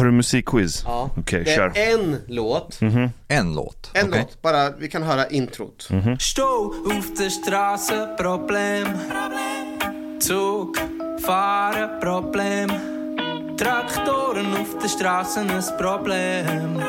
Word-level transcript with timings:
Har 0.00 0.04
du 0.04 0.10
musikquiz? 0.12 0.82
Ja. 0.86 1.10
Okej, 1.16 1.44
det 1.44 1.54
kör. 1.54 1.72
är 1.74 1.94
en 1.94 2.16
låt. 2.26 2.78
En 3.28 3.54
låt. 3.54 3.90
En 3.94 4.08
Okej. 4.08 4.20
låt, 4.20 4.42
bara 4.42 4.70
vi 4.70 4.88
kan 4.88 5.02
höra 5.02 5.26
introt. 5.28 5.88
Stau 6.20 6.74
auf 6.96 7.14
der 7.18 7.30
Straße, 7.30 8.16
Problem. 8.18 8.86
Zug, 10.20 10.76
fahren, 11.26 12.00
Problem. 12.00 12.70
Traktoren 13.60 14.56
auf 14.56 14.78
der 14.82 14.88
Straße, 14.88 15.40
ein 15.40 15.48
Problem. 15.76 16.82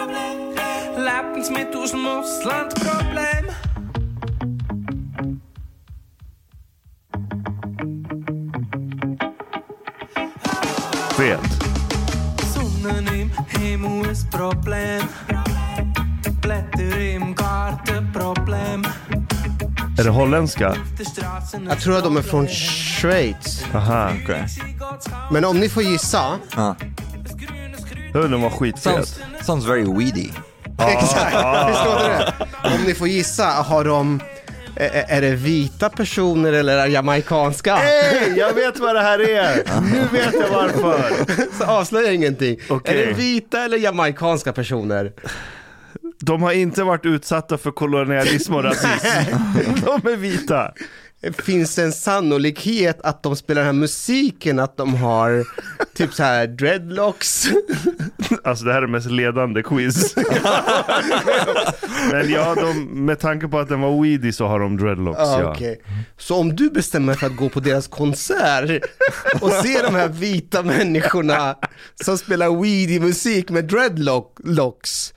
Lebensmittel 0.98 1.82
aus 1.82 1.92
dem 1.92 2.08
Ausland, 2.08 2.74
Problem. 2.76 3.46
Vet. 11.18 11.40
Sonnen 12.54 13.08
im 13.08 13.32
Himmel, 13.48 14.10
ein 14.10 14.30
Problem. 14.32 15.02
Blätter 16.40 16.98
im 16.98 17.36
Garten, 17.36 18.14
Problem. 18.14 18.86
Är 19.98 20.04
det 20.04 20.10
holländska? 20.10 20.76
Jag 21.68 21.80
tror 21.80 21.98
att 21.98 22.04
de 22.04 22.18
är 22.18 22.22
från 22.22 22.48
Schweiz. 22.48 23.66
Aha. 23.74 24.12
Okej. 24.24 24.71
Men 25.32 25.46
om 25.46 25.60
ni 25.60 25.70
får 25.70 25.84
gissa. 25.84 26.40
Ja. 26.56 26.76
Hör, 28.14 28.28
den 28.28 28.42
var 28.42 28.50
skitfet. 28.50 28.84
Sounds, 28.84 29.20
sounds 29.42 29.66
very 29.66 29.84
weedy. 29.84 30.30
Exakt, 30.80 31.36
visst 31.70 31.86
låter 31.86 32.10
det? 32.10 32.34
Om 32.64 32.84
ni 32.86 32.94
får 32.94 33.08
gissa, 33.08 33.46
har 33.46 33.84
de... 33.84 34.20
Är, 34.76 35.06
är 35.08 35.22
det 35.22 35.36
vita 35.36 35.90
personer 35.90 36.54
eller 36.54 36.78
är 36.78 36.86
det 36.86 36.92
jamaicanska? 36.92 37.76
Hej, 37.76 38.34
jag 38.38 38.54
vet 38.54 38.80
vad 38.80 38.96
det 38.96 39.02
här 39.02 39.20
är! 39.30 39.82
Nu 39.82 40.08
vet 40.12 40.34
jag 40.34 40.50
varför. 40.50 41.14
Så 41.58 41.64
avslöja 41.66 42.12
ingenting. 42.12 42.60
Okej. 42.70 43.04
Är 43.04 43.08
det 43.08 43.14
vita 43.14 43.64
eller 43.64 43.78
jamaicanska 43.78 44.54
personer? 44.54 45.12
De 46.20 46.42
har 46.42 46.52
inte 46.52 46.84
varit 46.84 47.06
utsatta 47.06 47.58
för 47.58 47.72
kolonialism 47.72 48.56
och 48.56 48.64
rasism. 48.64 49.38
De 49.86 50.12
är 50.12 50.16
vita. 50.16 50.72
Finns 51.38 51.76
det 51.76 51.84
en 51.84 51.92
sannolikhet 51.92 53.02
att 53.02 53.24
de 53.24 53.36
spelar 53.36 53.62
den 53.62 53.66
här 53.76 53.80
musiken, 53.80 54.60
att 54.60 54.78
de 54.78 54.96
har 54.96 55.46
typ 55.94 56.14
så 56.14 56.24
här 56.24 56.48
dreadlocks? 56.48 57.48
Alltså 58.44 58.66
det 58.66 58.72
här 58.72 58.78
är 58.78 58.82
det 58.82 58.92
mest 58.92 59.12
ledande 59.12 59.64
quiz. 59.64 60.16
Men 62.12 62.30
ja, 62.32 62.56
de, 62.56 63.06
med 63.06 63.20
tanke 63.20 63.48
på 63.48 63.60
att 63.60 63.70
den 63.70 63.82
var 63.82 64.04
weedy 64.04 64.32
så 64.32 64.48
har 64.48 64.60
de 64.60 64.78
dreadlocks. 64.78 65.20
Ja, 65.20 65.42
ja. 65.42 65.52
okej. 65.52 65.82
Så 66.18 66.36
om 66.36 66.56
du 66.56 66.70
bestämmer 66.70 67.14
för 67.14 67.28
att 67.28 67.36
gå 67.36 67.50
på 67.50 67.60
deras 67.60 67.88
konsert 67.88 68.84
och 69.42 69.52
se 69.52 69.82
de 69.82 69.96
här 69.96 70.08
vita 70.08 70.64
människorna 70.64 71.56
som 72.04 72.18
spelar 72.18 72.62
weedy 72.62 73.00
musik 73.00 73.50
med 73.50 73.66
dreadlocks, 73.66 75.14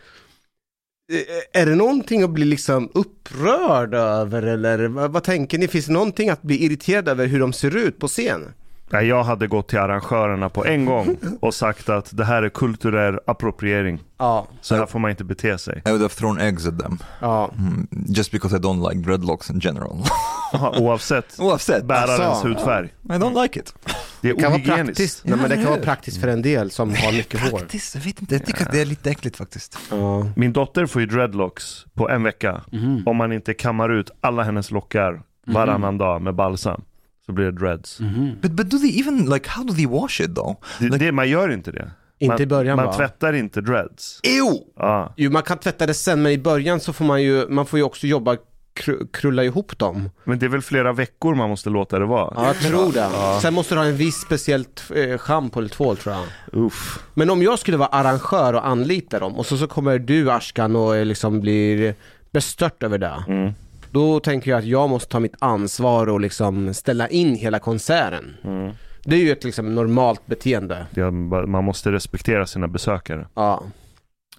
Eh, 1.12 1.60
är 1.62 1.66
det 1.66 1.74
någonting 1.74 2.22
att 2.22 2.30
bli 2.30 2.44
liksom 2.44 2.90
upprörd 2.94 3.94
över 3.94 4.42
eller 4.42 4.88
vad, 4.88 5.12
vad 5.12 5.24
tänker 5.24 5.58
ni? 5.58 5.68
Finns 5.68 5.86
det 5.86 5.92
någonting 5.92 6.30
att 6.30 6.42
bli 6.42 6.64
irriterad 6.64 7.08
över 7.08 7.26
hur 7.26 7.40
de 7.40 7.52
ser 7.52 7.76
ut 7.76 7.98
på 7.98 8.08
scen? 8.08 8.52
Jag 8.90 9.24
hade 9.24 9.46
gått 9.46 9.68
till 9.68 9.78
arrangörerna 9.78 10.48
på 10.48 10.64
en 10.64 10.84
gång 10.84 11.16
och 11.40 11.54
sagt 11.54 11.88
att 11.88 12.16
det 12.16 12.24
här 12.24 12.42
är 12.42 12.48
kulturell 12.48 13.18
appropriering. 13.26 14.00
Ja, 14.18 14.46
Så 14.60 14.74
här 14.76 14.86
får 14.86 14.98
man 14.98 15.10
inte 15.10 15.24
bete 15.24 15.58
sig. 15.58 15.82
I 15.86 15.88
would 15.90 16.00
have 16.02 16.14
thrown 16.14 16.40
eggs 16.40 16.66
at 16.66 16.78
them. 16.78 16.98
ja. 17.20 17.50
Mm, 17.58 17.86
just 18.08 18.30
because 18.32 18.56
I 18.56 18.58
don't 18.58 18.88
like 18.90 19.00
dreadlocks 19.06 19.50
in 19.50 19.60
general. 19.60 20.02
Aha, 20.54 20.74
Oavsett 20.78 21.36
Oavsett. 21.40 21.84
bärarens 21.84 22.20
Alltså. 22.20 22.48
hudfärg. 22.48 22.86
I 23.04 23.08
don't 23.08 23.42
like 23.42 23.60
it. 23.60 23.74
Det 24.20 24.28
är 24.28 24.34
Det 24.34 24.40
kan 24.42 24.52
vara 24.52 24.60
ohygieniskt. 24.60 24.86
praktiskt. 24.86 25.24
Nej, 25.24 25.38
men 25.38 25.50
det 25.50 25.56
kan 25.56 25.64
vara 25.64 25.80
praktiskt 25.80 26.20
för 26.20 26.28
en 26.28 26.42
del 26.42 26.70
som 26.70 26.88
har 26.94 27.12
mycket 27.12 27.40
hår. 27.40 27.58
Faktiskt, 27.58 27.94
jag 27.94 28.02
vet 28.02 28.20
inte. 28.20 28.34
Jag 28.34 28.46
tycker 28.46 28.62
att 28.66 28.72
det 28.72 28.80
är 28.80 28.84
lite 28.86 29.10
äckligt 29.10 29.36
faktiskt. 29.36 29.78
Ja. 29.90 30.26
Min 30.36 30.52
dotter 30.52 30.86
får 30.86 31.00
ju 31.02 31.06
dreadlocks 31.06 31.84
på 31.94 32.08
en 32.10 32.22
vecka. 32.22 32.60
Om 33.06 33.16
man 33.16 33.32
inte 33.32 33.54
kammar 33.54 33.88
ut 33.92 34.10
alla 34.20 34.42
hennes 34.42 34.70
lockar 34.70 35.22
varannan 35.46 35.98
dag 35.98 36.22
med 36.22 36.34
balsam. 36.34 36.82
Så 37.26 37.32
blir 37.32 37.44
det 37.44 37.52
dreads. 37.52 37.98
But, 38.42 38.50
but 38.52 38.70
do 38.70 38.78
they 38.78 39.00
even, 39.00 39.26
like, 39.26 39.48
how 39.50 39.64
do 39.64 39.74
they 39.74 39.86
wash 39.86 40.20
it 40.20 40.34
though? 40.34 40.56
Det, 40.80 40.88
det, 40.98 41.12
man 41.12 41.28
gör 41.28 41.52
inte 41.52 41.70
det. 41.72 41.90
Inte 42.18 42.32
man, 42.32 42.40
i 42.42 42.46
början, 42.46 42.76
Man 42.76 42.86
va? 42.86 42.92
tvättar 42.92 43.32
inte 43.32 43.60
dreads. 43.60 44.20
Ew! 44.22 44.58
Ja. 44.76 45.14
Jo, 45.16 45.30
man 45.30 45.42
kan 45.42 45.58
tvätta 45.58 45.86
det 45.86 45.94
sen, 45.94 46.22
men 46.22 46.32
i 46.32 46.38
början 46.38 46.80
så 46.80 46.92
får 46.92 47.04
man 47.04 47.22
ju, 47.22 47.48
man 47.48 47.66
får 47.66 47.78
ju 47.78 47.82
också 47.82 48.06
jobba, 48.06 48.36
kru, 48.74 49.06
krulla 49.12 49.44
ihop 49.44 49.78
dem. 49.78 50.10
Men 50.24 50.38
det 50.38 50.46
är 50.46 50.50
väl 50.50 50.62
flera 50.62 50.92
veckor 50.92 51.34
man 51.34 51.48
måste 51.48 51.70
låta 51.70 51.98
det 51.98 52.04
vara. 52.06 52.32
Ja, 52.36 52.46
jag 52.46 52.56
tror 52.56 52.92
det. 52.92 53.40
Sen 53.40 53.54
måste 53.54 53.74
du 53.74 53.78
ha 53.78 53.86
en 53.86 53.96
viss 53.96 54.16
speciellt 54.20 54.90
eh, 54.94 55.18
schampo 55.18 55.58
eller 55.58 55.68
tvål 55.68 55.96
tror 55.96 56.14
jag. 56.14 56.24
Uff. 56.66 56.98
Men 57.14 57.30
om 57.30 57.42
jag 57.42 57.58
skulle 57.58 57.76
vara 57.76 57.88
arrangör 57.88 58.52
och 58.54 58.66
anlita 58.66 59.18
dem 59.18 59.36
och 59.36 59.46
så, 59.46 59.56
så 59.56 59.66
kommer 59.66 59.98
du 59.98 60.30
Ashkan 60.30 60.76
och 60.76 60.96
eh, 60.96 61.04
liksom 61.04 61.40
blir 61.40 61.94
bestört 62.32 62.82
över 62.82 62.98
det. 62.98 63.24
Mm. 63.28 63.52
Då 63.94 64.20
tänker 64.20 64.50
jag 64.50 64.58
att 64.58 64.64
jag 64.64 64.90
måste 64.90 65.08
ta 65.08 65.20
mitt 65.20 65.34
ansvar 65.38 66.06
och 66.06 66.20
liksom 66.20 66.74
ställa 66.74 67.08
in 67.08 67.34
hela 67.34 67.58
konserten. 67.58 68.36
Mm. 68.44 68.72
Det 69.04 69.16
är 69.16 69.20
ju 69.20 69.32
ett 69.32 69.44
liksom 69.44 69.74
normalt 69.74 70.26
beteende. 70.26 70.86
Det, 70.90 71.10
man 71.10 71.64
måste 71.64 71.92
respektera 71.92 72.46
sina 72.46 72.68
besökare. 72.68 73.28
Ja. 73.34 73.62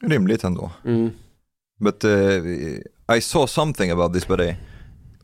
Rimligt 0.02 0.44
ändå. 0.44 0.72
Mm. 0.86 1.10
But 1.80 2.04
uh, 2.06 2.12
I 3.18 3.22
saw 3.22 3.48
something 3.48 3.92
about 3.92 4.14
this 4.14 4.28
but 4.28 4.40
I, 4.40 4.56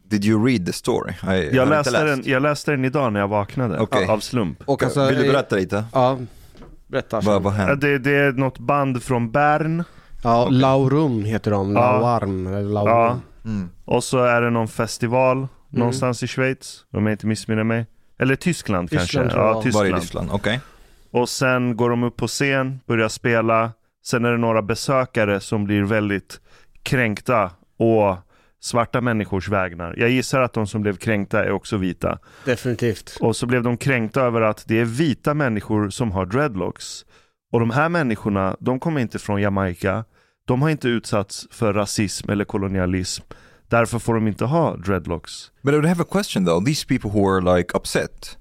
did 0.03 0.25
you 0.25 0.46
read 0.47 0.66
the 0.66 0.74
story? 0.74 1.14
I, 1.38 1.56
Jag 1.56 1.70
läste, 1.70 1.91
läst. 1.91 2.06
den, 2.24 2.31
jag 2.31 2.41
läste 2.41 2.72
den 2.72 2.86
idag 2.86 3.14
när 3.14 3.20
jag 3.20 3.28
vaknade. 3.28 3.80
Okej. 3.80 4.06
Av 4.08 4.20
slump. 4.20 4.58
Och 4.66 4.84
alltså, 4.84 5.06
Vill 5.08 5.16
du 5.18 5.25
eh, 5.25 5.31
berätta 5.31 5.56
lite? 5.56 5.84
Ja, 5.94 6.18
berätta. 6.88 7.20
Vad, 7.22 7.44
vad 7.44 7.53
Ja, 7.53 7.58
hände? 7.58 7.88
Det, 7.88 7.97
det 8.00 8.16
är 8.16 8.31
något 8.31 8.59
band 8.59 9.03
från 9.03 9.31
Bern. 9.31 9.84
Ja, 10.24 10.47
Laurum 10.50 11.24
heter 11.25 11.52
de, 11.52 11.75
Ja. 11.75 11.81
Lauarm, 12.00 12.47
eller 12.47 12.62
Laurum. 12.70 12.94
Ja. 12.97 13.20
Mm. 13.46 13.69
Och 13.85 14.03
så 14.03 14.24
är 14.24 14.41
det 14.41 14.50
någon 14.50 14.68
festival 14.68 15.47
någonstans 15.69 16.24
i 16.24 16.28
Schweiz. 16.28 16.85
Om 16.91 17.06
jag 17.06 17.13
inte 17.13 17.28
missminner 17.28 17.63
mig. 17.63 17.85
Eller 18.19 18.35
Tyskland, 18.35 18.90
Tyskland, 18.90 19.31
kanske. 19.31 19.40
Ja, 19.40 19.79
Var 19.79 19.97
i 19.97 20.02
Tyskland. 20.02 20.29
Okej. 20.31 20.59
Och 21.12 21.29
sen 21.29 21.78
går 21.78 21.90
de 21.90 22.03
upp 22.03 22.16
på 22.18 22.28
scen, 22.28 22.79
börjar 22.88 23.09
spela. 23.09 23.72
Sen 24.03 24.25
är 24.25 24.31
det 24.31 24.38
några 24.38 24.62
besökare 24.62 25.40
som 25.40 25.63
blir 25.63 25.84
väldigt 25.84 26.40
kränkta 26.84 27.52
och 27.78 28.18
svarta 28.59 29.02
människors 29.02 29.50
vägnar. 29.50 29.96
Jag 29.97 30.09
gissar 30.09 30.41
att 30.41 30.53
de 30.53 30.68
som 30.68 30.81
blev 30.81 30.96
kränkta 30.96 31.44
är 31.46 31.52
också 31.52 31.78
vita. 31.78 32.19
Definitivt. 32.46 33.18
Och 33.22 33.35
så 33.35 33.46
blev 33.46 33.63
de 33.63 33.78
kränkta 33.78 34.22
över 34.22 34.41
att 34.41 34.63
det 34.68 34.79
är 34.79 34.85
vita 34.85 35.34
människor 35.34 35.90
som 35.90 36.12
har 36.12 36.25
dreadlocks. 36.25 37.06
Och 37.52 37.59
de 37.59 37.69
här 37.69 37.90
människorna, 37.90 38.56
de 38.59 38.79
kommer 38.79 39.02
inte 39.02 39.19
från 39.19 39.41
Jamaica. 39.41 40.06
De 40.46 40.62
har 40.62 40.69
inte 40.69 40.88
utsatts 40.88 41.47
för 41.52 41.74
rasism 41.74 42.29
eller 42.29 42.46
kolonialism. 42.46 43.24
Därför 43.68 44.00
får 44.00 44.13
de 44.13 44.28
inte 44.28 44.46
ha 44.46 44.75
dreadlocks. 44.75 45.52
But 45.62 45.74
I 45.74 45.75
would 45.75 45.85
have 45.85 46.02
a 46.02 46.07
question 46.12 46.46
though. 46.46 46.66
These 46.66 46.85
people 46.88 47.09
who 47.09 47.31
were 47.31 47.57
like 47.57 47.78
upset, 47.78 48.38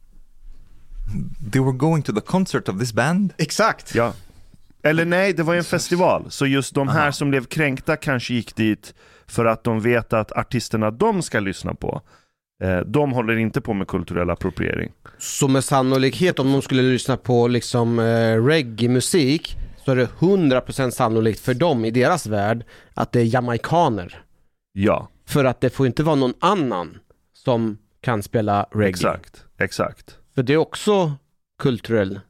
they 1.52 1.60
were 1.60 1.72
going 1.72 2.02
to 2.02 2.12
the 2.12 2.20
concert 2.20 2.68
of 2.68 2.78
this 2.78 2.92
band? 2.92 3.32
Exakt. 3.38 3.94
Ja. 3.94 4.12
Eller 4.82 5.04
nej, 5.04 5.32
det 5.32 5.42
var 5.42 5.52
ju 5.52 5.58
en 5.58 5.64
festival. 5.64 6.26
Så 6.28 6.46
just 6.46 6.74
de 6.74 6.88
här 6.88 7.10
som 7.10 7.30
blev 7.30 7.44
kränkta 7.44 7.96
kanske 7.96 8.34
gick 8.34 8.56
dit 8.56 8.94
för 9.26 9.44
att 9.44 9.64
de 9.64 9.80
vet 9.80 10.12
att 10.12 10.32
artisterna 10.32 10.90
de 10.90 11.22
ska 11.22 11.40
lyssna 11.40 11.74
på, 11.74 12.02
eh, 12.62 12.78
de 12.78 13.12
håller 13.12 13.36
inte 13.36 13.60
på 13.60 13.74
med 13.74 13.88
kulturell 13.88 14.30
appropriering. 14.30 14.92
Så 15.18 15.48
med 15.48 15.64
sannolikhet 15.64 16.38
om 16.38 16.52
de 16.52 16.62
skulle 16.62 16.82
lyssna 16.82 17.16
på 17.16 17.48
liksom 17.48 17.98
eh, 17.98 18.44
reggae-musik 18.44 19.56
så 19.90 19.94
är 19.94 19.96
det 19.96 20.08
100% 20.60 20.90
sannolikt 20.90 21.40
för 21.40 21.54
dem 21.54 21.84
i 21.84 21.90
deras 21.90 22.26
värld 22.26 22.64
att 22.94 23.12
det 23.12 23.20
är 23.20 23.24
jamaikaner. 23.34 24.22
Ja, 24.72 25.08
För 25.26 25.44
att 25.44 25.60
det 25.60 25.70
får 25.70 25.86
inte 25.86 26.02
vara 26.02 26.16
någon 26.16 26.34
annan 26.40 26.98
som 27.32 27.78
kan 28.00 28.22
spela 28.22 28.66
reggae. 28.72 28.88
exakt. 28.90 29.44
Exakt. 29.58 30.16
För 30.34 30.42
det 30.42 30.52
är 30.52 30.56
också 30.56 31.12
kulturell. 31.62 32.20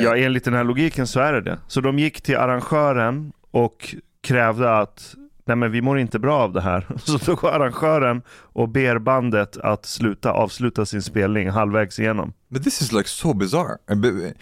Ja, 0.00 0.16
enligt 0.16 0.44
den 0.44 0.54
här 0.54 0.64
logiken 0.64 1.06
så 1.06 1.20
är 1.20 1.32
det 1.32 1.40
det. 1.40 1.58
Så 1.68 1.80
de 1.80 1.98
gick 1.98 2.20
till 2.20 2.36
arrangören 2.36 3.32
och 3.50 3.94
krävde 4.22 4.78
att 4.78 5.14
nej 5.44 5.56
men 5.56 5.72
vi 5.72 5.82
mår 5.82 5.98
inte 5.98 6.18
bra 6.18 6.38
av 6.38 6.52
det 6.52 6.60
här. 6.60 6.86
Så 7.04 7.18
då 7.18 7.34
går 7.34 7.50
arrangören 7.50 8.22
och 8.30 8.68
ber 8.68 8.98
bandet 8.98 9.56
att 9.56 9.86
sluta, 9.86 10.32
avsluta 10.32 10.86
sin 10.86 11.02
spelning 11.02 11.50
halvvägs 11.50 11.98
igenom. 11.98 12.32
but 12.48 12.64
this 12.64 12.82
is 12.82 12.92
like 12.92 13.08
so 13.08 13.34
bizarre. 13.34 13.76
But- 13.86 14.34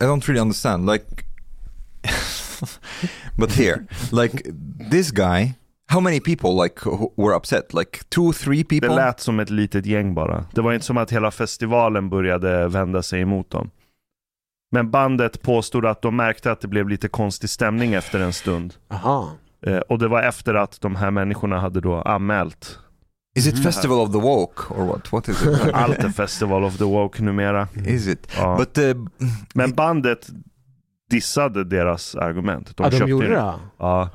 I 0.00 0.04
don't 0.04 0.26
really 0.28 0.40
understand. 0.40 0.90
Like, 0.90 1.04
but 3.36 3.52
here, 3.52 3.86
like 4.12 4.42
this 4.90 5.10
guy, 5.10 5.54
how 5.88 6.00
many 6.00 6.20
people 6.20 6.62
like 6.64 6.80
were 7.16 7.36
upset? 7.36 7.74
Like 7.74 7.98
two, 8.08 8.32
three 8.32 8.62
Det 8.62 8.80
people? 8.80 8.96
lät 8.96 9.20
som 9.20 9.40
ett 9.40 9.50
litet 9.50 9.86
gäng 9.86 10.14
bara. 10.14 10.44
Det 10.54 10.60
var 10.60 10.72
inte 10.72 10.86
som 10.86 10.96
att 10.96 11.12
hela 11.12 11.30
festivalen 11.30 12.08
började 12.10 12.68
vända 12.68 13.02
sig 13.02 13.20
emot 13.20 13.50
dem. 13.50 13.70
Men 14.72 14.90
bandet 14.90 15.42
påstod 15.42 15.86
att 15.86 16.02
de 16.02 16.16
märkte 16.16 16.52
att 16.52 16.60
det 16.60 16.68
blev 16.68 16.88
lite 16.88 17.08
konstig 17.08 17.50
stämning 17.50 17.94
efter 17.94 18.20
en 18.20 18.32
stund. 18.32 18.74
Aha. 18.90 19.32
Eh, 19.66 19.78
och 19.78 19.98
det 19.98 20.08
var 20.08 20.22
efter 20.22 20.54
att 20.54 20.80
de 20.80 20.96
här 20.96 21.10
människorna 21.10 21.58
hade 21.60 21.80
då 21.80 21.94
anmält. 22.02 22.78
Is 23.36 23.46
it 23.46 23.62
Festival 23.62 23.98
of 24.00 24.12
the 24.12 24.18
Woke 24.18 24.74
or 24.74 24.86
what? 24.86 25.12
What 25.12 25.28
is 25.28 25.42
it? 25.42 25.60
Allt 25.74 25.98
är 25.98 26.08
Festival 26.08 26.64
of 26.64 26.78
the 26.78 26.84
Woke 26.84 27.22
numera. 27.22 27.68
is 27.86 28.06
it? 28.08 28.28
Ja. 28.36 28.56
But 28.58 28.78
uh, 28.78 29.06
Men 29.54 29.72
bandet 29.72 30.28
dissade 31.10 31.64
deras 31.64 32.14
argument. 32.14 32.76
De 32.76 32.82
ja, 32.92 32.98
de 32.98 33.10
gjorde 33.10 33.26
in- 33.26 33.32
det? 33.32 33.52
Ja. 33.78 34.08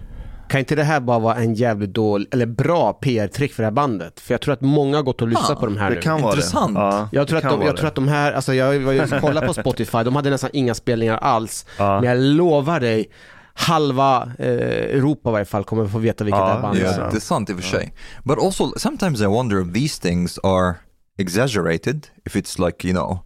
Kan 0.50 0.59
inte 0.59 0.75
det 0.75 0.83
här 0.83 1.00
bara 1.00 1.19
vara 1.19 1.36
en 1.36 1.53
jävligt 1.53 1.94
dålig, 1.94 2.27
eller 2.31 2.45
bra 2.45 2.94
PR-trick 2.94 3.53
för 3.53 3.63
det 3.63 3.68
här 3.68 3.71
bandet? 3.71 4.19
För 4.19 4.33
jag 4.33 4.42
tror 4.42 4.53
att 4.53 4.62
många 4.62 4.97
har 4.97 5.03
gått 5.03 5.21
och 5.21 5.27
lyssnat 5.27 5.51
Ah, 5.51 5.56
på 5.56 5.65
de 5.65 5.77
här 5.77 5.89
Det 5.89 5.95
nu. 5.95 6.01
kan 6.01 6.21
vara 6.21 6.31
Intressant. 6.33 6.75
det. 6.75 6.80
Ja, 6.81 7.09
Jag 7.12 7.27
tror, 7.27 7.36
det 7.36 7.38
att 7.38 7.42
kan 7.42 7.51
de, 7.51 7.57
vara 7.57 7.68
jag 7.68 7.75
tror 7.77 7.83
det. 7.83 7.88
att 7.88 7.95
de 7.95 8.07
här, 8.07 8.31
alltså 8.33 8.53
jag 8.53 8.80
var 8.80 8.92
ju 8.92 9.01
och 9.03 9.09
kollade 9.21 9.47
på 9.47 9.53
Spotify, 9.53 10.03
de 10.03 10.15
hade 10.15 10.30
nästan 10.30 10.50
inga 10.53 10.74
spelningar 10.74 11.18
alls. 11.18 11.65
Ja. 11.77 12.01
Men 12.01 12.09
jag 12.09 12.18
lovar 12.19 12.80
dig, 12.80 13.09
halva 13.53 14.31
eh, 14.39 14.47
Europa 14.50 15.30
i 15.30 15.31
varje 15.33 15.45
fall 15.45 15.63
kommer 15.63 15.88
få 15.88 15.97
veta 16.00 16.24
vilket 16.24 16.39
Ja, 16.39 16.45
det 16.47 16.53
här 16.53 16.62
bandet 16.62 16.81
yeah, 16.83 17.15
är 17.15 17.19
sant 17.19 17.50
i 17.50 17.53
och 17.53 17.57
för 17.57 17.63
sig. 17.63 17.94
But 18.24 18.38
also 18.44 18.74
sometimes 18.77 19.21
I 19.21 19.25
wonder 19.25 19.62
if 19.68 19.74
these 19.74 20.01
things 20.01 20.39
are 20.44 20.75
exaggerated, 21.18 22.07
if 22.25 22.36
it's 22.36 22.65
like, 22.65 22.88
you 22.88 22.94
know, 22.97 23.19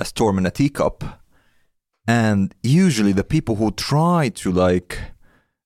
a 0.00 0.04
storm 0.04 0.38
in 0.38 0.46
a 0.46 0.50
teacup. 0.50 1.04
And 2.08 2.54
usually 2.62 3.12
the 3.12 3.24
people 3.24 3.54
who 3.56 3.70
try 3.72 4.28
to 4.34 4.52
like 4.52 4.98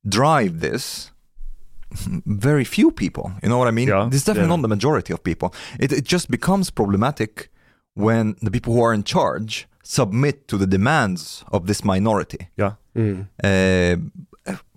drive 0.08 0.60
this, 0.60 1.10
very 2.26 2.64
few 2.64 2.90
people, 2.90 3.32
you 3.42 3.48
know 3.48 3.58
what 3.58 3.68
I 3.68 3.72
mean? 3.72 3.88
Yeah, 3.88 4.08
this 4.10 4.20
is 4.20 4.24
definitely 4.24 4.48
yeah. 4.48 4.56
not 4.56 4.62
the 4.62 4.68
majority 4.68 5.12
of 5.12 5.22
people. 5.22 5.48
It, 5.78 5.92
it 5.92 6.04
just 6.04 6.30
becomes 6.30 6.70
problematic 6.70 7.50
when 7.94 8.36
the 8.42 8.50
people 8.50 8.72
who 8.74 8.82
are 8.82 8.94
in 8.94 9.02
charge 9.04 9.66
submit 9.82 10.46
to 10.48 10.56
the 10.58 10.66
demands 10.66 11.44
of 11.52 11.66
this 11.66 11.84
minority. 11.84 12.48
Ja. 12.56 12.72
Mm. 12.94 13.26
Uh, 13.44 13.96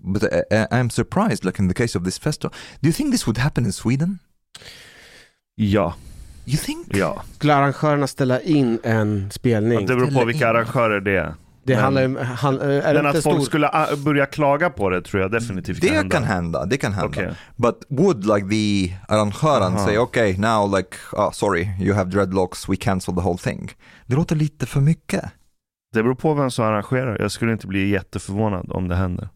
but 0.04 0.24
I, 0.34 0.44
I- 0.52 0.68
I'm 0.80 0.90
surprised, 0.90 1.46
like 1.46 1.60
in 1.60 1.68
the 1.68 1.74
case 1.74 1.96
of 1.98 2.04
this 2.04 2.18
festival. 2.18 2.54
Do 2.82 2.88
you 2.90 2.94
think 2.94 3.12
this 3.12 3.26
would 3.28 3.38
happen 3.38 3.66
in 3.66 3.72
Sweden? 3.72 4.20
yeah 5.56 5.94
You 6.46 6.58
think? 6.58 6.96
ja. 6.98 7.24
Skulle 7.36 7.54
arrangörerna 7.56 8.08
ställa 8.08 8.42
in 8.42 8.80
en 8.84 9.32
spelning? 9.32 9.86
Det 9.88 9.96
beror 9.96 10.06
på 10.06 10.12
Ställa 10.12 10.26
vilka 10.26 10.50
in. 10.50 10.56
arrangörer 10.56 11.02
det 11.02 11.16
är. 11.18 11.34
Det 11.66 11.74
Men- 11.76 11.84
handlar 11.84 12.24
han, 12.24 12.62
är 12.62 12.68
det 12.68 12.82
Men 12.84 13.06
inte 13.06 13.18
att 13.18 13.24
folk 13.24 13.36
stor... 13.36 13.46
skulle 13.46 13.70
börja 14.06 14.26
klaga 14.26 14.70
på 14.70 14.90
det 14.90 15.02
tror 15.02 15.22
jag 15.22 15.32
definitivt 15.32 15.80
kan 15.82 15.90
Det 15.90 15.96
hända. 15.96 16.16
kan 16.16 16.24
hända, 16.24 16.66
det 16.66 16.78
kan 16.78 16.94
hända. 16.94 17.08
Okej. 17.10 17.34
But 17.56 17.76
would 17.90 18.26
like 18.26 18.48
the 18.50 18.94
arrangören 19.08 19.74
Aha. 19.74 19.86
say, 19.86 19.98
okay, 19.98 20.38
now 20.38 20.78
like, 20.78 20.98
oh, 21.12 21.32
sorry, 21.32 21.68
you 21.82 21.94
have 21.96 22.10
dreadlocks, 22.12 22.70
we 22.70 22.76
cancel 22.76 23.16
the 23.16 23.22
whole 23.22 23.38
thing. 23.38 23.72
Det 24.06 24.16
låter 24.16 24.36
lite 24.36 24.66
för 24.66 24.82
mycket. 24.82 25.24
Det 25.94 26.04
beror 26.04 26.16
på 26.16 26.34
vem 26.34 26.52
som 26.52 26.66
arrangerar. 26.66 27.18
Jag 27.20 27.32
skulle 27.32 27.52
inte 27.52 27.68
bli 27.68 27.90
jätteförvånad 27.90 28.72
om 28.72 28.88
det 28.88 28.96
händer. 28.96 29.30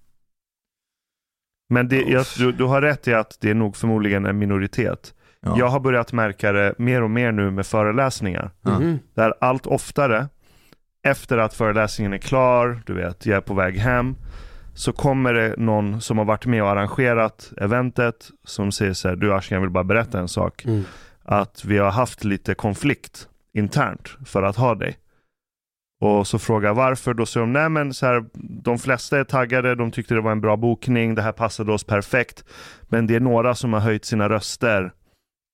Men 1.69 1.87
det, 1.87 2.01
jag, 2.01 2.25
du, 2.37 2.51
du 2.51 2.63
har 2.63 2.81
rätt 2.81 3.07
i 3.07 3.13
att 3.13 3.37
det 3.41 3.49
är 3.49 3.53
nog 3.55 3.75
förmodligen 3.75 4.25
en 4.25 4.37
minoritet. 4.37 5.13
Ja. 5.41 5.55
Jag 5.57 5.67
har 5.67 5.79
börjat 5.79 6.13
märka 6.13 6.51
det 6.51 6.73
mer 6.77 7.01
och 7.03 7.09
mer 7.11 7.31
nu 7.31 7.51
med 7.51 7.65
föreläsningar. 7.65 8.51
Mhm. 8.61 8.99
Där 9.15 9.33
allt 9.41 9.65
oftare, 9.67 10.27
efter 11.07 11.37
att 11.37 11.53
föreläsningen 11.53 12.13
är 12.13 12.17
klar, 12.17 12.81
du 12.85 12.93
vet, 12.93 13.25
jag 13.25 13.37
är 13.37 13.41
på 13.41 13.53
väg 13.53 13.77
hem, 13.77 14.15
så 14.73 14.91
kommer 14.91 15.33
det 15.33 15.55
någon 15.57 16.01
som 16.01 16.17
har 16.17 16.25
varit 16.25 16.45
med 16.45 16.63
och 16.63 16.69
arrangerat 16.69 17.51
eventet 17.57 18.29
som 18.43 18.71
säger 18.71 18.93
så 18.93 19.09
här, 19.09 19.15
du 19.15 19.33
Ashkan 19.33 19.55
jag 19.55 19.61
vill 19.61 19.69
bara 19.69 19.83
berätta 19.83 20.19
en 20.19 20.27
sak. 20.27 20.65
Mm. 20.65 20.83
Att 21.23 21.65
vi 21.65 21.77
har 21.77 21.91
haft 21.91 22.23
lite 22.23 22.55
konflikt 22.55 23.27
internt 23.53 24.17
för 24.25 24.43
att 24.43 24.55
ha 24.55 24.75
dig. 24.75 24.97
Och 26.01 26.27
så 26.27 26.39
frågar 26.39 26.69
jag 26.69 26.75
varför, 26.75 27.13
då 27.13 27.25
säger 27.25 27.45
de, 27.45 27.53
nej 27.53 27.69
men 27.69 27.93
så 27.93 28.05
här, 28.05 28.25
de 28.63 28.79
flesta 28.79 29.19
är 29.19 29.23
taggade, 29.23 29.75
de 29.75 29.91
tyckte 29.91 30.13
det 30.13 30.21
var 30.21 30.31
en 30.31 30.41
bra 30.41 30.57
bokning, 30.57 31.15
det 31.15 31.21
här 31.21 31.31
passade 31.31 31.71
oss 31.71 31.83
perfekt. 31.83 32.43
Men 32.89 33.07
det 33.07 33.15
är 33.15 33.19
några 33.19 33.55
som 33.55 33.73
har 33.73 33.79
höjt 33.79 34.05
sina 34.05 34.29
röster 34.29 34.91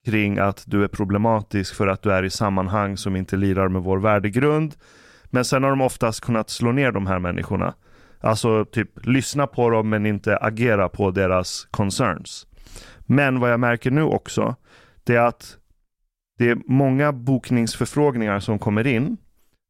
kring 0.06 0.40
att 0.40 0.64
du 0.68 0.84
är 0.84 0.88
problematisk 0.88 1.76
för 1.76 1.88
att 1.88 2.02
du 2.02 2.12
är 2.12 2.24
i 2.24 2.30
sammanhang 2.30 2.98
som 2.98 3.16
inte 3.16 3.36
lirar 3.36 3.68
med 3.68 3.82
vår 3.82 3.98
värdegrund. 3.98 4.76
Men 5.34 5.46
sen 5.46 5.64
har 5.64 5.70
de 5.70 5.82
oftast 5.82 6.22
kunnat 6.22 6.50
slå 6.50 6.72
ner 6.72 6.92
de 6.92 7.08
här 7.08 7.20
människorna. 7.20 7.74
Alltså 8.20 8.66
typ 8.66 9.06
lyssna 9.06 9.48
på 9.48 9.70
dem 9.70 9.90
men 9.90 10.06
inte 10.06 10.38
agera 10.38 10.90
på 10.90 11.12
deras 11.12 11.68
concerns. 11.72 12.48
Men 13.00 13.40
vad 13.40 13.52
jag 13.52 13.60
märker 13.60 13.92
nu 13.92 14.02
också, 14.04 14.56
det 15.04 15.16
är 15.16 15.20
att 15.22 15.58
det 16.38 16.50
är 16.50 16.58
många 16.66 17.12
bokningsförfrågningar 17.14 18.40
som 18.40 18.60
kommer 18.60 18.88
in, 18.88 19.18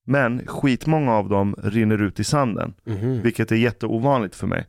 men 0.05 0.47
skitmånga 0.47 1.13
av 1.13 1.29
dem 1.29 1.55
rinner 1.63 2.01
ut 2.01 2.19
i 2.19 2.23
sanden, 2.23 2.73
Mhm. 2.85 3.21
vilket 3.21 3.51
är 3.51 3.55
jätteovanligt 3.55 4.35
för 4.35 4.47
mig. 4.47 4.65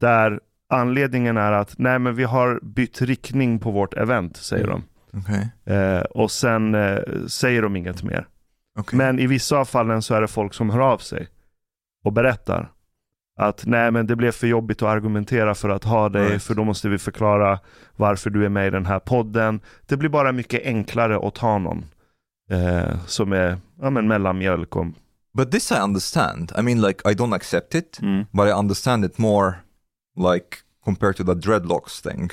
Där 0.00 0.40
anledningen 0.68 1.36
är 1.36 1.52
att, 1.52 1.74
nej 1.78 1.98
men 1.98 2.14
vi 2.14 2.24
har 2.24 2.60
bytt 2.62 3.02
riktning 3.02 3.58
på 3.58 3.70
vårt 3.70 3.94
event, 3.94 4.36
säger 4.36 4.64
Mm. 4.64 4.82
De. 5.12 5.72
Eh, 5.72 6.00
och 6.00 6.30
sen 6.30 6.74
eh, 6.74 6.98
säger 7.26 7.62
de 7.62 7.76
inget 7.76 8.02
mer. 8.02 8.26
Okej. 8.78 8.96
Men 8.96 9.18
i 9.18 9.26
vissa 9.26 9.56
av 9.56 9.64
fallen 9.64 10.02
så 10.02 10.14
är 10.14 10.20
det 10.20 10.28
folk 10.28 10.54
som 10.54 10.70
hör 10.70 10.80
av 10.80 10.98
sig 10.98 11.28
och 12.04 12.12
berättar 12.12 12.72
att 13.36 13.62
nej 13.66 13.90
men 13.90 14.06
det 14.06 14.16
blev 14.16 14.32
för 14.32 14.46
jobbigt 14.46 14.82
att 14.82 14.88
argumentera 14.88 15.54
för 15.54 15.68
att 15.68 15.84
ha 15.84 16.08
dig 16.08 16.28
Right. 16.28 16.42
för 16.42 16.54
då 16.54 16.64
måste 16.64 16.88
vi 16.88 16.98
förklara 16.98 17.58
varför 17.96 18.30
du 18.30 18.44
är 18.44 18.48
med 18.48 18.66
i 18.66 18.70
den 18.70 18.86
här 18.86 18.98
podden. 18.98 19.60
Det 19.86 19.96
blir 19.96 20.08
bara 20.08 20.32
mycket 20.32 20.66
enklare 20.66 21.28
att 21.28 21.34
ta 21.34 21.58
någon 21.58 21.84
eh, 22.50 23.04
som 23.06 23.32
är 23.32 23.58
ja, 23.80 23.90
men 23.90 24.08
mellanmjölk 24.08 24.76
och 24.76 24.86
But 25.34 25.50
this 25.50 25.72
I 25.72 25.74
understand. 25.74 26.52
I 26.58 26.62
mean, 26.62 26.80
like, 26.80 27.10
I 27.10 27.14
don't 27.14 27.34
accept 27.34 27.74
it, 27.74 27.98
mm. 28.02 28.26
but 28.32 28.48
I 28.48 28.52
understand 28.52 29.04
it 29.04 29.18
more, 29.18 29.54
like, 30.16 30.58
compared 30.84 31.16
to 31.16 31.24
the 31.24 31.34
dreadlocks 31.34 32.02
thing. 32.02 32.30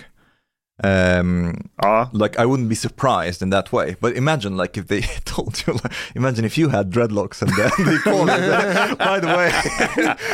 Um, 0.84 1.70
ja, 1.82 2.10
like 2.14 2.40
I 2.42 2.46
wouldn't 2.46 2.70
be 2.70 2.76
surprised 2.76 3.42
in 3.42 3.50
that 3.52 3.72
way. 3.74 3.96
But 4.00 4.16
imagine 4.18 4.58
like 4.58 4.80
if 4.80 4.88
they 4.88 5.02
told 5.26 5.58
you, 5.68 5.74
like, 5.74 5.94
imagine 6.16 6.46
if 6.46 6.58
you 6.58 6.70
had 6.70 6.92
dreadlocks 6.92 7.42
and 7.42 7.52
then 7.58 7.70
they 7.86 7.98
called 7.98 8.30
you. 8.30 8.96
By 8.98 9.20
the 9.20 9.28
way, 9.38 9.52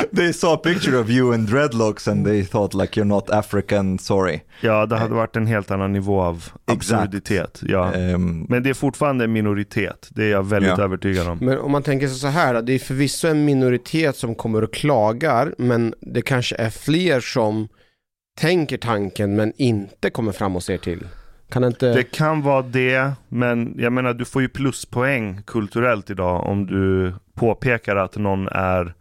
they 0.12 0.34
saw 0.34 0.54
a 0.54 0.58
picture 0.58 1.00
of 1.00 1.10
you 1.10 1.34
in 1.34 1.48
dreadlocks 1.48 2.08
and 2.08 2.26
they 2.26 2.44
thought 2.44 2.74
like 2.74 2.96
you're 3.00 3.06
not 3.08 3.30
African. 3.30 4.00
Sorry. 4.00 4.42
ja, 4.62 4.86
det 4.86 4.98
hade 4.98 5.14
varit 5.14 5.36
en 5.36 5.48
helt 5.48 5.72
annan 5.72 5.94
nivå 5.94 6.22
av 6.22 6.44
absurditet. 6.66 7.60
Ja. 7.62 7.94
Um, 7.96 8.46
Men 8.50 8.64
det 8.64 8.70
är 8.70 8.74
fortfarande 8.74 9.24
en 9.24 9.34
minoritet, 9.34 10.08
det 10.10 10.24
är 10.24 10.32
jag 10.32 10.44
väldigt 10.46 10.78
Ja. 10.78 10.84
övertygad 10.84 11.28
om. 11.28 11.38
Men 11.42 11.58
om 11.60 11.72
man 11.72 11.84
tänker 11.84 12.08
sig 12.08 12.18
så 12.18 12.28
här, 12.28 12.62
det 12.62 12.74
är 12.74 12.80
förvisso 12.80 13.28
en 13.28 13.46
minoritet 13.46 14.16
som 14.18 14.36
kommer 14.36 14.64
och 14.64 14.74
klagar, 14.74 15.54
men 15.58 15.94
det 16.02 16.22
kanske 16.22 16.56
är 16.56 16.70
fler 16.70 17.20
som 17.20 17.68
tänker 18.36 18.78
tanken 18.78 19.36
men 19.36 19.54
inte 19.58 20.10
kommer 20.10 20.32
fram 20.32 20.56
och 20.56 20.64
ser 20.64 20.78
till. 20.78 21.08
Kan 21.50 21.62
det 21.62 21.68
inte... 21.68 21.94
Det 21.94 22.04
kan 22.04 22.42
vara 22.42 22.62
det, 22.62 23.12
men 23.30 23.74
jag 23.78 23.94
menar 23.94 24.14
du 24.14 24.26
får 24.26 24.42
ju 24.42 24.50
pluspoäng 24.50 25.42
kulturellt 25.46 26.10
idag 26.10 26.46
om 26.46 26.66
du 26.66 27.14
påpekar 27.34 27.96
att 27.96 28.16
någon 28.18 28.48
är 28.48 28.94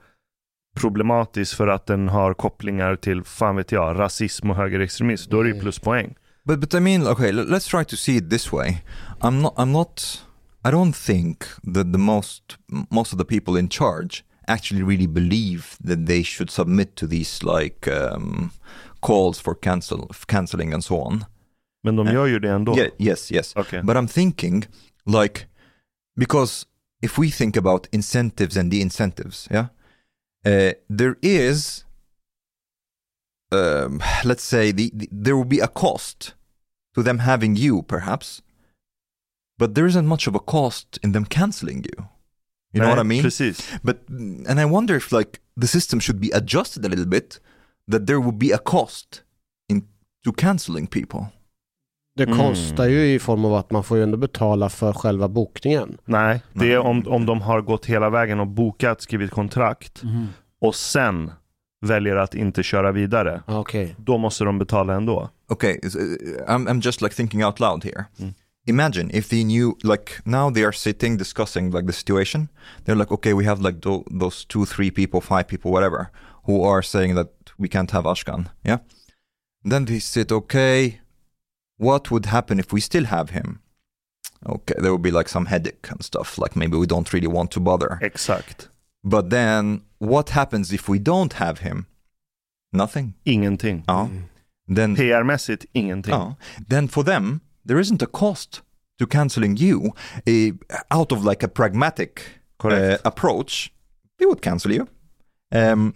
problematisk 0.76 1.56
för 1.56 1.68
att 1.68 1.86
den 1.86 2.08
har 2.08 2.34
kopplingar 2.34 2.96
till, 2.96 3.24
fan 3.24 3.56
vet 3.56 3.72
jag, 3.72 3.98
rasism 3.98 4.50
och 4.50 4.56
högerextremism. 4.56 5.30
Då 5.30 5.38
är 5.40 5.42
det 5.44 5.48
ju 5.48 5.52
Mm. 5.54 5.62
pluspoäng. 5.62 6.14
but 6.46 6.60
but 6.60 6.74
I 6.74 6.80
mean, 6.80 7.06
okay, 7.06 7.32
let- 7.32 7.48
let's 7.48 7.70
try 7.70 7.84
to 7.84 7.96
see 7.96 8.16
it 8.16 8.30
this 8.30 8.52
way. 8.52 8.82
I'm 9.20 9.40
not. 9.42 9.54
I'm 9.56 9.72
not. 9.72 10.22
I 10.64 10.70
don't 10.70 10.92
think 11.06 11.38
that 11.74 11.92
the 11.92 11.98
most 11.98 12.42
most 12.90 13.12
of 13.12 13.18
the 13.18 13.24
people 13.24 13.60
in 13.60 13.68
charge 13.68 14.24
actually 14.46 14.82
really 14.84 15.06
believe 15.08 15.62
that 15.88 16.06
they 16.06 16.24
should 16.24 16.50
submit 16.50 16.94
to 16.96 17.06
these 17.06 17.42
like 17.60 17.90
um, 17.90 18.50
calls 19.06 19.40
for 19.42 19.54
cancel 19.54 20.08
canceling 20.26 20.74
and 20.74 20.82
so 20.84 20.94
on. 21.00 21.24
Men 21.82 21.96
de 21.96 22.06
Eh, 22.08 22.14
gör 22.14 22.26
ju 22.26 22.38
det 22.38 22.50
ändå. 22.50 22.76
Yeah, 22.78 22.90
yes, 22.98 23.32
yes. 23.32 23.52
Okej. 23.56 23.82
But 23.82 23.96
I'm 23.96 24.08
thinking, 24.08 24.66
like, 25.06 25.46
because 26.16 26.66
if 27.02 27.18
we 27.18 27.30
think 27.30 27.56
about 27.56 27.86
incentives 27.92 28.56
and 28.56 28.70
the 28.72 28.80
incentives, 28.80 29.48
yeah, 29.50 29.66
uh, 30.46 30.72
there 30.98 31.14
is, 31.22 31.84
um, 33.52 34.00
let's 34.24 34.44
say, 34.44 34.72
the, 34.72 34.90
the 34.94 35.08
there 35.12 35.36
will 35.36 35.48
be 35.48 35.60
a 35.60 35.68
cost 35.68 36.34
to 36.94 37.02
them 37.02 37.18
having 37.18 37.56
you, 37.56 37.82
perhaps, 37.82 38.42
but 39.58 39.74
there 39.74 39.86
isn't 39.86 40.06
much 40.06 40.26
of 40.26 40.34
a 40.34 40.40
cost 40.40 40.98
in 41.02 41.12
them 41.12 41.24
canceling 41.26 41.84
you. 41.84 42.08
You 42.72 42.80
know 42.80 42.88
what 42.88 42.98
I 42.98 43.04
mean? 43.04 43.22
Precis. 43.22 43.60
But 43.84 43.98
and 44.48 44.58
I 44.60 44.64
wonder 44.64 44.96
if 44.96 45.12
like 45.12 45.40
the 45.56 45.66
system 45.68 46.00
should 46.00 46.18
be 46.20 46.30
adjusted 46.32 46.84
a 46.84 46.88
little 46.88 47.06
bit, 47.06 47.38
that 47.92 48.06
there 48.06 48.18
will 48.18 48.32
be 48.34 48.54
a 48.54 48.58
cost 48.64 49.22
in 49.72 49.80
to 50.24 50.32
canceling 50.36 50.86
people. 50.86 51.26
Det 52.16 52.22
Mm. 52.24 52.38
kostar 52.38 52.86
ju 52.86 53.14
i 53.14 53.18
form 53.18 53.44
av 53.44 53.54
att 53.54 53.70
man 53.70 53.84
får 53.84 53.96
ju 53.96 54.02
ändå 54.02 54.16
betala 54.16 54.68
för 54.68 54.92
själva 54.92 55.28
bokningen. 55.28 55.98
Nej, 56.04 56.42
det 56.52 56.72
är 56.72 56.78
om, 56.78 57.06
om 57.08 57.26
de 57.26 57.40
har 57.40 57.60
gått 57.60 57.86
hela 57.86 58.10
vägen 58.10 58.40
och 58.40 58.46
bokat, 58.46 59.00
skrivit 59.02 59.30
kontrakt 59.30 60.02
och 60.60 60.74
sen 60.74 61.30
väljer 61.86 62.16
att 62.16 62.34
inte 62.34 62.62
köra 62.62 62.92
vidare. 62.92 63.42
Ah, 63.46 63.58
Okej. 63.58 63.94
Då 63.98 64.18
måste 64.18 64.44
de 64.44 64.58
betala 64.58 64.94
ändå. 64.94 65.30
Okay, 65.48 65.78
is- 65.82 65.96
uh, 65.96 66.02
I'm 66.48 66.68
I'm 66.68 66.80
just 66.84 67.02
like 67.02 67.14
thinking 67.14 67.44
out 67.44 67.60
loud 67.60 67.84
here. 67.84 68.04
Mm. 68.18 68.34
imagine 68.66 69.10
if 69.18 69.28
they 69.28 69.42
knew 69.44 69.72
like 69.82 70.12
now 70.24 70.50
they 70.54 70.64
are 70.64 70.72
sitting 70.72 71.18
discussing 71.18 71.70
like 71.70 71.86
the 71.86 71.92
situation 71.92 72.48
they're 72.84 72.94
like 72.98 73.12
okay 73.14 73.32
we 73.34 73.44
have 73.44 73.62
like 73.62 73.80
tho- 73.80 74.04
those 74.20 74.46
two 74.48 74.64
three 74.66 74.90
people 74.90 75.20
five 75.20 75.44
people 75.44 75.70
whatever 75.70 76.06
who 76.46 76.64
are 76.74 76.82
saying 76.82 77.14
that 77.16 77.28
we 77.58 77.68
can't 77.68 77.90
have 77.90 78.04
ashkan 78.04 78.46
yeah 78.64 78.78
then 79.66 79.86
they 79.86 79.98
said, 79.98 80.30
okay 80.30 81.00
what 81.78 82.10
would 82.10 82.26
happen 82.26 82.58
if 82.58 82.72
we 82.72 82.80
still 82.80 83.04
have 83.04 83.30
him 83.30 83.60
okay 84.46 84.74
there 84.78 84.92
would 84.92 85.02
be 85.02 85.10
like 85.10 85.28
some 85.28 85.46
headache 85.46 85.88
and 85.90 86.04
stuff 86.04 86.38
like 86.38 86.54
maybe 86.56 86.76
we 86.76 86.86
don't 86.86 87.12
really 87.12 87.28
want 87.28 87.50
to 87.50 87.60
bother 87.60 87.98
Exakt. 88.02 88.68
but 89.02 89.30
then 89.30 89.82
what 89.98 90.30
happens 90.30 90.72
if 90.72 90.88
we 90.88 90.98
don't 90.98 91.34
have 91.34 91.60
him 91.60 91.86
nothing 92.72 93.14
Ingenting. 93.24 93.84
ja 93.88 94.08
then 94.66 94.94
PR-mässigt 94.94 95.66
ingenting. 95.72 96.14
Oh, 96.14 96.36
then 96.68 96.88
for 96.88 97.04
them, 97.04 97.40
there 97.64 97.78
isn't 97.78 98.02
a 98.02 98.06
cost 98.06 98.62
to 98.98 99.06
canceling 99.06 99.56
you. 99.56 99.92
Eh, 100.26 100.52
out 100.90 101.12
of 101.12 101.24
like 101.24 101.42
a 101.42 101.48
pragmatic 101.48 102.40
uh, 102.62 102.98
approach, 103.04 103.72
they 104.18 104.26
would 104.26 104.40
cancel 104.40 104.72
you. 104.72 104.88
Um, 105.52 105.94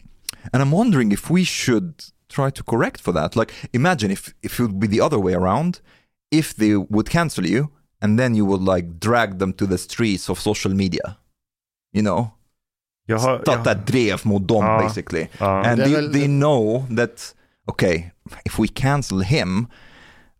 and 0.52 0.62
I'm 0.62 0.70
wondering 0.72 1.12
if 1.12 1.30
we 1.30 1.44
should 1.44 1.92
try 2.28 2.50
to 2.50 2.62
correct 2.64 3.00
for 3.00 3.12
that. 3.14 3.36
Like, 3.36 3.52
imagine 3.72 4.10
if, 4.12 4.34
if 4.42 4.60
it 4.60 4.62
would 4.62 4.78
be 4.80 4.86
the 4.88 5.00
other 5.00 5.18
way 5.18 5.34
around, 5.34 5.80
if 6.30 6.54
they 6.56 6.74
would 6.76 7.08
cancel 7.10 7.46
you 7.46 7.68
and 8.02 8.18
then 8.18 8.34
you 8.34 8.44
would 8.46 8.62
like 8.76 8.98
drag 9.00 9.38
them 9.38 9.52
to 9.54 9.66
the 9.66 9.78
streets 9.78 10.28
of 10.30 10.38
social 10.40 10.74
media. 10.74 11.16
You 11.92 12.02
know, 12.02 12.30
Jag 13.06 13.18
har, 13.18 13.38
starta 13.42 13.70
jag, 13.70 13.86
drev 13.86 14.20
mot 14.26 14.48
dem 14.48 14.64
Ja. 14.64 14.78
basically. 14.82 15.28
ja. 15.38 15.64
And 15.64 15.80
they, 15.82 15.94
väl- 15.94 16.12
they 16.12 16.26
know 16.26 16.86
that, 16.96 17.34
okay, 17.66 18.10
if 18.44 18.58
we 18.58 18.68
cancel 18.68 19.20
him, 19.20 19.66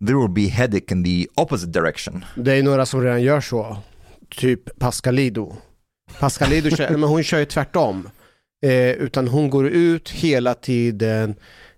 there 0.07 0.16
will 0.18 0.28
be 0.30 0.49
headache 0.49 0.92
in 0.92 1.04
the 1.04 1.26
opposite 1.37 1.73
direction. 1.73 2.25
Det 2.37 2.52
är 2.52 2.62
några 2.62 2.87
som 2.87 3.02
redan 3.02 3.23
gör 3.23 3.40
så. 3.40 3.76
Typ 4.30 4.78
Pascalido. 4.78 5.57
Pascalido 6.21 6.71
kör, 6.76 6.90
men 6.99 7.02
hon 7.02 7.23
kör 7.23 7.38
ju 7.38 7.45
tvärtom. 7.45 8.09
Eh, 8.67 8.91
utan 8.91 9.29
hon 9.29 9.50
går 9.50 9.67
ut 9.69 10.11
hela 10.11 10.55
tiden 10.55 11.35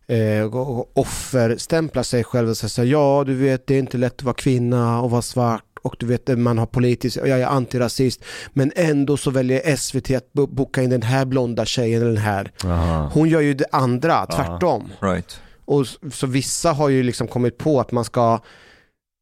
eh, 0.06 0.42
och 0.56 0.98
offerstämplar 0.98 2.02
sig 2.02 2.24
själv 2.24 2.48
och 2.48 2.56
säger 2.56 2.92
ja 2.92 3.24
du 3.26 3.34
vet 3.34 3.66
det 3.66 3.74
är 3.74 3.78
inte 3.78 3.98
lätt 3.98 4.14
att 4.14 4.22
vara 4.22 4.34
kvinna 4.34 5.00
och 5.00 5.10
vara 5.10 5.22
svart 5.22 5.64
och 5.82 5.96
du 5.98 6.06
vet 6.06 6.38
man 6.38 6.58
har 6.58 6.66
politiskt, 6.66 7.16
jag 7.16 7.28
är 7.40 7.46
antirasist 7.46 8.24
men 8.52 8.72
ändå 8.76 9.16
så 9.16 9.30
väljer 9.30 9.76
SVT 9.76 10.10
att 10.10 10.32
bo- 10.32 10.46
boka 10.46 10.82
in 10.82 10.90
den 10.90 11.02
här 11.02 11.24
blonda 11.24 11.64
tjejen 11.64 12.00
eller 12.02 12.12
den 12.12 12.22
här. 12.22 12.52
Aha. 12.64 13.10
Hon 13.14 13.28
gör 13.28 13.40
ju 13.40 13.54
det 13.54 13.66
andra, 13.72 14.26
tvärtom. 14.26 14.88
Right. 15.00 15.40
Och 15.64 15.86
så 16.12 16.26
vissa 16.26 16.72
har 16.72 16.88
ju 16.88 17.02
liksom 17.02 17.26
kommit 17.28 17.58
på 17.58 17.80
att 17.80 17.92
man 17.92 18.04
ska 18.04 18.40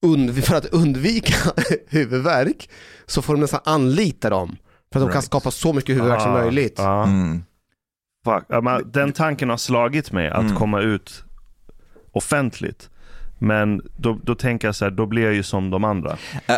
för 0.43 0.55
att 0.57 0.67
undvika 0.67 1.35
huvudvärk 1.89 2.71
så 3.07 3.23
får 3.23 3.35
de 3.35 3.41
nästan 3.41 3.61
anlita 3.65 4.31
dem. 4.31 4.57
För 4.93 5.01
att 5.01 5.07
de 5.07 5.09
kan 5.09 5.13
Right. 5.13 5.25
skapa 5.25 5.51
så 5.51 5.73
mycket 5.73 5.95
huvudvärk 5.97 6.21
som 6.23 6.31
Ah, 6.33 6.43
möjligt. 6.43 6.75
Ja. 6.77 7.03
Mm. 7.05 7.43
Fuck. 8.35 8.45
Ja, 8.49 8.61
men 8.61 8.91
den 8.93 9.13
tanken 9.13 9.51
har 9.51 9.57
slagit 9.57 10.13
mig 10.13 10.29
att 10.29 10.41
Mm. 10.45 10.57
komma 10.57 10.81
ut 10.81 11.25
offentligt. 12.13 12.91
Men 13.39 13.83
då, 13.97 14.19
då 14.23 14.35
tänker 14.35 14.69
jag 14.69 14.75
så 14.75 14.85
här, 14.85 14.91
då 14.93 15.07
blir 15.07 15.23
jag 15.23 15.35
ju 15.35 15.43
som 15.43 15.71
de 15.71 15.85
andra. 15.85 16.17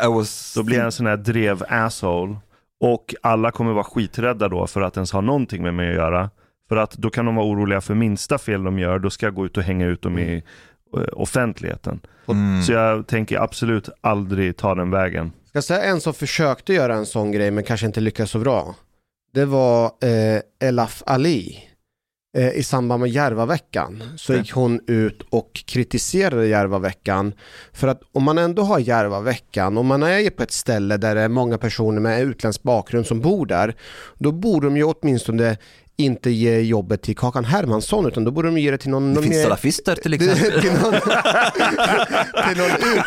Was 0.08 0.54
Då 0.56 0.62
blir 0.62 0.76
jag 0.76 0.84
en 0.86 0.92
sån 0.92 1.06
här 1.06 1.16
drev 1.16 1.62
asshole. 1.68 2.36
Och 2.80 3.14
alla 3.22 3.50
kommer 3.50 3.72
vara 3.72 3.84
skiträdda 3.84 4.48
då 4.48 4.66
för 4.66 4.80
att 4.80 4.96
ens 4.96 5.12
ha 5.12 5.20
någonting 5.20 5.62
med 5.62 5.74
mig 5.74 5.88
att 5.88 5.94
göra. 5.94 6.30
För 6.68 6.76
att 6.76 6.92
då 6.92 7.10
kan 7.10 7.26
de 7.26 7.34
vara 7.34 7.46
oroliga 7.46 7.80
för 7.80 7.94
minsta 7.94 8.38
fel 8.38 8.62
de 8.64 8.78
gör, 8.78 8.98
då 8.98 9.10
ska 9.10 9.26
jag 9.26 9.34
gå 9.34 9.46
ut 9.46 9.56
och 9.56 9.62
hänga 9.62 9.86
ut 9.86 10.02
dem 10.02 10.18
i 10.18 10.42
eh, 10.96 11.02
offentligheten. 11.12 12.00
Mm. 12.28 12.62
Så 12.62 12.72
jag 12.72 13.06
tänker 13.06 13.38
absolut 13.42 13.88
aldrig 14.00 14.56
ta 14.56 14.74
den 14.74 14.90
vägen. 14.90 15.32
Ska 15.48 15.56
jag 15.56 15.64
säga 15.64 15.82
en 15.84 16.00
som 16.00 16.14
försökte 16.14 16.74
göra 16.74 16.94
en 16.94 17.06
sån 17.06 17.32
grej 17.32 17.50
men 17.50 17.64
kanske 17.64 17.86
inte 17.86 18.00
lyckades 18.00 18.30
så 18.30 18.38
bra. 18.38 18.74
Det 19.34 19.44
var 19.44 19.84
eh, 19.84 20.68
Elaf 20.68 21.02
Ali. 21.06 21.58
Eh, 22.38 22.48
I 22.50 22.62
samband 22.62 23.00
med 23.00 23.10
Järvaveckan 23.10 24.02
så 24.16 24.34
gick 24.34 24.52
hon 24.52 24.80
ut 24.86 25.22
och 25.30 25.50
kritiserade 25.66 26.46
Järvaveckan. 26.46 27.32
För 27.72 27.88
att 27.88 28.00
om 28.12 28.22
man 28.24 28.38
ändå 28.38 28.62
har 28.62 28.78
Järvaveckan, 28.78 29.78
om 29.78 29.86
man 29.86 30.02
är 30.02 30.30
på 30.30 30.42
ett 30.42 30.52
ställe 30.52 30.96
där 30.96 31.14
det 31.14 31.20
är 31.20 31.28
många 31.28 31.58
personer 31.58 32.00
med 32.00 32.22
utländsk 32.22 32.62
bakgrund 32.62 33.06
som 33.06 33.20
bor 33.20 33.46
där, 33.46 33.74
då 34.18 34.32
borde 34.32 34.66
de 34.66 34.76
ju 34.76 34.84
åtminstone 34.84 35.56
inte 35.96 36.30
ge 36.30 36.60
jobbet 36.60 37.02
till 37.02 37.16
Kakan 37.16 37.44
Hermansson 37.44 38.06
utan 38.06 38.24
då 38.24 38.30
borde 38.30 38.48
de 38.48 38.58
ge 38.58 38.70
det 38.70 38.78
till 38.78 38.90
någon, 38.90 39.08
Det 39.08 39.14
någon 39.14 39.22
finns 39.22 39.36
mer- 39.36 39.42
salafister 39.42 39.96
till 39.96 40.14
exempel. 40.14 40.60
till 40.60 40.72
någon, 40.72 40.92
till 42.48 42.58
någon 42.58 42.70
ut, 42.70 43.04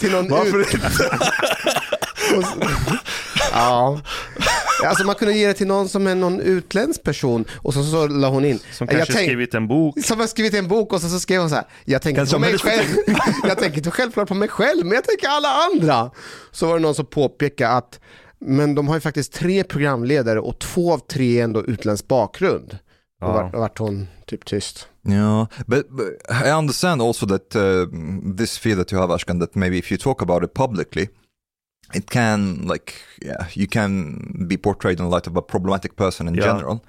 till 0.00 0.12
någon 0.12 0.60
ut, 0.60 0.66
ja. 3.52 4.00
Alltså 4.84 5.04
man 5.04 5.14
kunde 5.14 5.34
ge 5.34 5.46
det 5.46 5.54
till 5.54 5.66
någon 5.66 5.88
som 5.88 6.06
är 6.06 6.14
någon 6.14 6.40
utländsk 6.40 7.02
person 7.02 7.44
och 7.52 7.74
så, 7.74 7.84
så 7.84 8.06
la 8.06 8.28
hon 8.28 8.44
in. 8.44 8.58
Som 8.72 8.86
jag 8.90 8.96
kanske 8.96 9.12
tänk- 9.14 9.26
skrivit 9.26 9.54
en 9.54 9.68
bok. 9.68 10.04
Som 10.04 10.20
har 10.20 10.26
skrivit 10.26 10.54
en 10.54 10.68
bok 10.68 10.92
och 10.92 11.00
så, 11.00 11.08
så 11.08 11.20
skrev 11.20 11.40
hon 11.40 11.50
så 11.50 11.56
här. 11.56 11.64
Jag 11.84 12.02
tänker 12.02 12.20
Kanske 12.20 12.36
på 12.36 12.40
mig 12.40 12.58
själv. 12.58 12.86
jag 13.48 13.58
tänker 13.58 13.76
inte 13.78 13.90
självklart 13.90 14.28
på 14.28 14.34
mig 14.34 14.48
själv, 14.48 14.84
men 14.84 14.92
jag 14.94 15.04
tänker 15.04 15.28
alla 15.28 15.48
andra. 15.48 16.10
Så 16.50 16.66
var 16.66 16.74
det 16.74 16.80
någon 16.80 16.94
som 16.94 17.06
påpekade 17.06 17.70
att 17.70 18.00
men 18.46 18.74
de 18.74 18.88
har 18.88 18.94
ju 18.94 19.00
faktiskt 19.00 19.32
tre 19.32 19.64
programledare 19.64 20.40
och 20.40 20.58
två 20.58 20.92
av 20.92 20.98
tre 20.98 21.40
är 21.40 21.44
ändå 21.44 21.64
utländsk 21.64 22.08
bakgrund. 22.08 22.78
Ja. 23.20 23.26
Och 23.26 23.34
vart, 23.34 23.54
vart 23.54 23.78
hon 23.78 24.06
typ 24.26 24.44
tyst. 24.44 24.88
Yeah, 25.08 25.46
but, 25.66 25.90
but 25.90 26.06
I 26.46 26.50
understand 26.50 27.02
also 27.02 27.26
that 27.26 27.56
uh, 27.56 27.86
this 28.36 28.58
fear 28.58 28.76
that 28.76 28.92
you 28.92 29.00
have, 29.00 29.14
Ashkan, 29.14 29.40
that 29.40 29.54
maybe 29.54 29.78
if 29.78 29.92
you 29.92 29.98
talk 29.98 30.22
about 30.22 30.44
it 30.44 30.54
publicly, 30.54 31.08
it 31.94 32.10
can 32.10 32.66
like 32.66 33.02
yeah, 33.24 33.46
you 33.54 33.66
can 33.66 34.44
be 34.48 34.56
portrayed 34.56 35.00
in 35.00 35.08
light 35.08 35.26
of 35.26 35.36
a 35.36 35.42
problematic 35.42 35.96
person 35.96 36.28
in 36.28 36.34
Yeah. 36.34 36.44
general. 36.44 36.84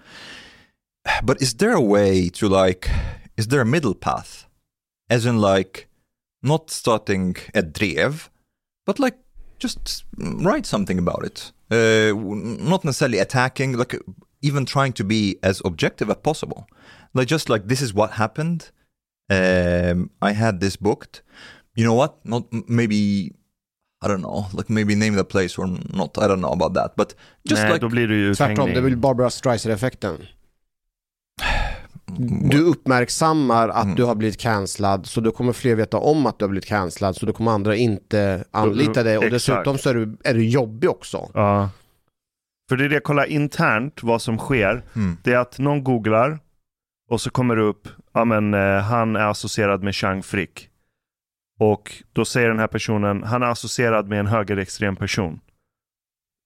But 1.23 1.41
is 1.41 1.53
there 1.55 1.73
a 1.73 1.81
way 1.81 2.29
to 2.29 2.49
like, 2.49 2.89
is 3.37 3.47
there 3.47 3.61
a 3.61 3.65
middle 3.65 3.93
path, 3.93 4.47
as 5.09 5.25
in 5.25 5.37
like, 5.39 5.87
not 6.41 6.71
starting 6.71 7.35
a 7.53 7.61
drev, 7.61 8.29
but 8.85 8.99
like 8.99 9.17
just 9.59 10.03
write 10.17 10.65
something 10.65 10.97
about 10.99 11.23
it, 11.23 11.51
uh, 11.71 12.11
not 12.71 12.83
necessarily 12.83 13.19
attacking, 13.19 13.77
like 13.77 13.95
even 14.41 14.65
trying 14.65 14.93
to 14.93 15.03
be 15.03 15.37
as 15.43 15.61
objective 15.63 16.09
as 16.09 16.17
possible. 16.17 16.67
Like 17.13 17.27
just 17.27 17.49
like 17.49 17.67
this 17.67 17.81
is 17.81 17.93
what 17.93 18.11
happened. 18.11 18.71
Um 19.29 20.09
i 20.21 20.33
had 20.33 20.59
this 20.59 20.75
booked. 20.75 21.23
You 21.75 21.83
know 21.85 21.93
what? 22.01 22.13
Not 22.25 22.43
maybe 22.69 23.33
i 24.05 24.07
don't 24.09 24.19
know 24.21 24.45
like 24.57 24.73
maybe 24.73 24.95
name 24.95 25.17
the 25.17 25.23
place 25.23 25.61
or 25.61 25.67
not 25.67 26.17
i 26.17 26.21
don't 26.21 26.37
know 26.37 26.53
about 26.53 26.75
that 26.75 26.95
but 26.95 27.15
just 27.49 27.61
Nej, 27.63 27.71
like 27.71 27.81
då 27.85 27.89
blir 27.89 28.07
det 28.07 28.15
ju 28.15 28.35
Tvärtom, 28.35 28.51
uthängning. 28.53 28.73
det 28.73 28.79
är 28.79 28.83
väl 28.83 28.97
Barbara 28.97 29.29
Streisand-effekten. 29.29 30.17
Du 32.49 32.61
uppmärksammar 32.61 33.69
att 33.69 33.83
Mm. 33.83 33.95
du 33.95 34.03
har 34.03 34.15
blivit 34.15 34.37
cancellad 34.39 35.05
så 35.05 35.21
då 35.21 35.31
kommer 35.31 35.53
fler 35.53 35.75
veta 35.75 35.97
om 35.97 36.25
att 36.25 36.39
du 36.39 36.45
har 36.45 36.49
blivit 36.49 36.65
cancellad 36.65 37.15
så 37.15 37.25
då 37.25 37.33
kommer 37.33 37.51
andra 37.51 37.75
inte 37.75 38.43
anlita 38.51 39.03
dig 39.03 39.17
och 39.17 39.23
Exakt. 39.23 39.31
dessutom 39.47 39.77
så 39.77 39.89
är 39.89 39.93
du, 39.93 40.17
är 40.23 40.33
du 40.33 40.45
jobbig 40.45 40.89
också. 40.89 41.29
Ja. 41.33 41.69
För 42.69 42.77
det 42.77 42.85
är 42.85 42.89
det, 42.89 42.99
kolla 42.99 43.25
internt 43.25 44.03
vad 44.03 44.21
som 44.21 44.37
sker. 44.37 44.83
Mm. 44.95 45.17
Det 45.23 45.33
är 45.33 45.37
att 45.37 45.59
någon 45.59 45.83
googlar 45.83 46.39
och 47.09 47.21
så 47.21 47.29
kommer 47.29 47.55
det 47.55 47.61
upp, 47.61 47.87
ja 48.13 48.25
men 48.25 48.53
eh, 48.53 48.77
han 48.81 49.15
är 49.15 49.29
associerad 49.29 49.83
med 49.83 49.95
Chang 49.95 50.23
Frick. 50.23 50.69
Och 51.59 52.03
då 52.13 52.25
säger 52.25 52.49
den 52.49 52.59
här 52.59 52.67
personen, 52.67 53.23
han 53.23 53.43
är 53.43 53.47
associerad 53.47 54.07
med 54.07 54.19
en 54.19 54.27
högerextrem 54.27 54.95
person. 54.95 55.39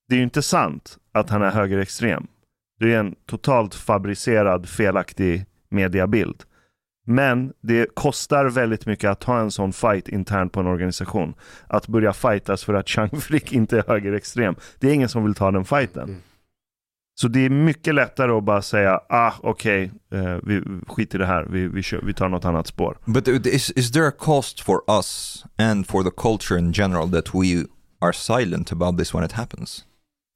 Det 0.07 0.15
är 0.15 0.17
ju 0.17 0.23
inte 0.23 0.41
sant 0.41 0.97
att 1.11 1.29
han 1.29 1.41
är 1.41 1.51
högerextrem. 1.51 2.27
Det 2.79 2.93
är 2.93 2.99
en 2.99 3.15
totalt 3.25 3.75
fabricerad, 3.75 4.69
felaktig 4.69 5.45
mediabild. 5.69 6.43
Men 7.05 7.53
det 7.61 7.95
kostar 7.95 8.45
väldigt 8.45 8.85
mycket 8.85 9.09
att 9.09 9.23
ha 9.23 9.39
en 9.39 9.51
sån 9.51 9.73
fight 9.73 10.07
internt 10.07 10.53
på 10.53 10.59
en 10.59 10.67
organisation. 10.67 11.33
Att 11.67 11.87
börja 11.87 12.13
fightas 12.13 12.63
för 12.63 12.73
att 12.73 12.89
Chang 12.89 13.09
Frick 13.09 13.53
inte 13.53 13.77
är 13.77 13.83
högerextrem. 13.87 14.55
Det 14.79 14.89
är 14.89 14.93
ingen 14.93 15.09
som 15.09 15.23
vill 15.23 15.35
ta 15.35 15.51
den 15.51 15.65
fighten. 15.65 16.03
Mm. 16.03 16.21
Så 17.21 17.27
det 17.27 17.45
är 17.45 17.49
mycket 17.49 17.95
lättare 17.95 18.31
att 18.31 18.43
bara 18.43 18.61
säga, 18.61 18.99
ah 19.09 19.33
okej, 19.43 19.91
eh, 20.13 20.38
vi 20.43 20.61
skit 20.88 21.15
i 21.15 21.17
det 21.17 21.25
här, 21.25 21.47
vi, 21.49 21.67
vi, 21.67 21.83
kör, 21.83 22.01
vi 22.03 22.13
tar 22.13 22.29
något 22.29 22.45
annat 22.45 22.67
spår. 22.67 22.97
but 23.05 23.27
is, 23.27 23.71
is 23.71 23.91
there 23.91 24.07
a 24.07 24.11
cost 24.17 24.61
for 24.61 24.81
us 24.88 25.43
and 25.57 25.88
for 25.88 26.03
the 26.03 26.11
culture 26.17 26.59
in 26.59 26.71
general 26.73 27.11
that 27.11 27.35
we 27.35 27.65
are 28.01 28.13
silent 28.13 28.71
about 28.71 28.97
this 28.97 29.13
when 29.13 29.23
it 29.23 29.31
happens 29.31 29.85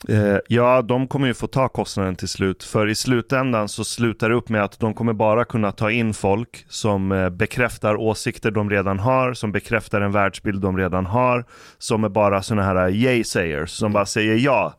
Eh, 0.08 0.38
ja, 0.48 0.82
de 0.82 1.08
kommer 1.08 1.28
ju 1.28 1.34
få 1.34 1.48
ta 1.48 1.68
kostnaden 1.68 2.16
till 2.16 2.28
slut. 2.28 2.64
För 2.64 2.90
i 2.90 2.96
slutändan 2.96 3.70
så 3.70 3.84
slutar 3.84 4.30
det 4.30 4.36
upp 4.36 4.50
med 4.50 4.64
att 4.64 4.80
de 4.80 4.94
kommer 4.94 5.14
bara 5.14 5.46
kunna 5.46 5.72
ta 5.72 5.92
in 5.92 6.14
folk 6.14 6.66
som 6.70 7.12
eh, 7.12 7.30
bekräftar 7.30 7.96
åsikter 7.96 8.52
de 8.52 8.70
redan 8.70 9.00
har, 9.00 9.34
som 9.34 9.52
bekräftar 9.52 10.02
en 10.02 10.12
världsbild 10.12 10.62
de 10.62 10.78
redan 10.78 11.06
har, 11.06 11.46
som 11.78 12.04
är 12.04 12.10
bara 12.10 12.42
sådana 12.42 12.64
här 12.64 12.90
yay-sayers, 12.90 13.66
som 13.66 13.94
bara 13.94 14.06
säger 14.06 14.36
ja. 14.36 14.74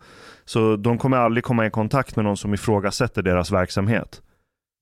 Så 0.45 0.77
de 0.77 0.99
kommer 0.99 1.17
aldrig 1.17 1.45
komma 1.45 1.67
i 1.67 1.71
kontakt 1.71 2.17
med 2.17 2.25
någon 2.25 2.37
som 2.37 2.55
ifrågasätter 2.55 3.23
deras 3.23 3.53
verksamhet. 3.53 4.23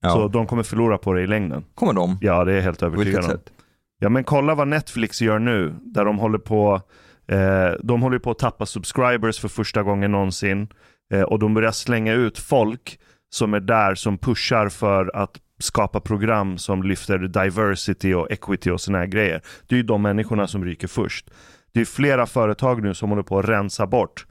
Så 0.05 0.27
de 0.27 0.47
kommer 0.47 0.63
förlora 0.63 0.97
på 0.97 1.13
det 1.13 1.21
i 1.21 1.27
längden. 1.27 1.65
kommer 1.75 1.93
de 1.93 2.17
Ja, 2.21 2.43
det 2.43 2.51
är 2.51 2.55
jag 2.55 2.63
helt 2.63 2.83
övertygad 2.83 3.23
om. 3.23 3.29
sätt 3.29 3.51
Ja, 3.99 4.09
men 4.09 4.23
kolla 4.23 4.55
vad 4.55 4.67
Netflix 4.67 5.21
gör 5.21 5.39
nu, 5.39 5.73
där 5.81 6.05
de 6.05 6.19
håller 6.19 6.37
på 6.37 6.81
Eh, 7.27 7.71
de 7.83 8.01
håller 8.01 8.19
på 8.19 8.31
att 8.31 8.39
tappa 8.39 8.65
subscribers 8.65 9.39
för 9.39 9.47
första 9.47 9.83
gången 9.83 10.11
någonsin. 10.11 10.67
Eh, 11.13 11.21
och 11.21 11.39
de 11.39 11.53
börjar 11.53 11.71
slänga 11.71 12.13
ut 12.13 12.39
folk 12.39 12.99
som 13.29 13.53
är 13.53 13.59
där 13.59 13.95
som 13.95 14.17
pushar 14.17 14.69
för 14.69 15.15
att 15.15 15.39
skapa 15.59 15.99
program 15.99 16.57
som 16.57 16.83
lyfter 16.83 17.17
diversity 17.19 18.13
och 18.13 18.31
equity 18.31 18.69
och 18.69 18.81
såna 18.81 18.97
här 18.97 19.05
grejer. 19.05 19.41
Det 19.67 19.75
är 19.75 19.77
ju 19.77 19.83
de 19.83 20.01
människorna 20.01 20.47
som 20.47 20.65
ryker 20.65 20.87
först. 20.87 21.29
Det 21.73 21.81
är 21.81 21.85
flera 21.85 22.25
företag 22.25 22.83
nu 22.83 22.93
som 22.93 23.09
håller 23.09 23.23
på 23.23 23.39
att 23.39 23.49
rensa 23.49 23.87
bort 23.87 24.25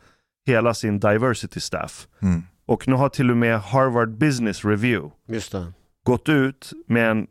hela 0.47 0.75
sin 0.75 1.01
diversity 1.01 1.61
staff. 1.61 2.07
Mm. 2.23 2.43
Och 2.67 2.89
nu 2.89 2.95
har 2.95 3.09
till 3.09 3.31
och 3.31 3.37
med 3.37 3.61
Harvard 3.61 4.19
Business 4.19 4.65
Review 4.65 5.11
Just 5.29 5.53
det. 5.53 5.73
gått 6.05 6.29
ut 6.29 6.73
med 6.87 7.11
en 7.11 7.27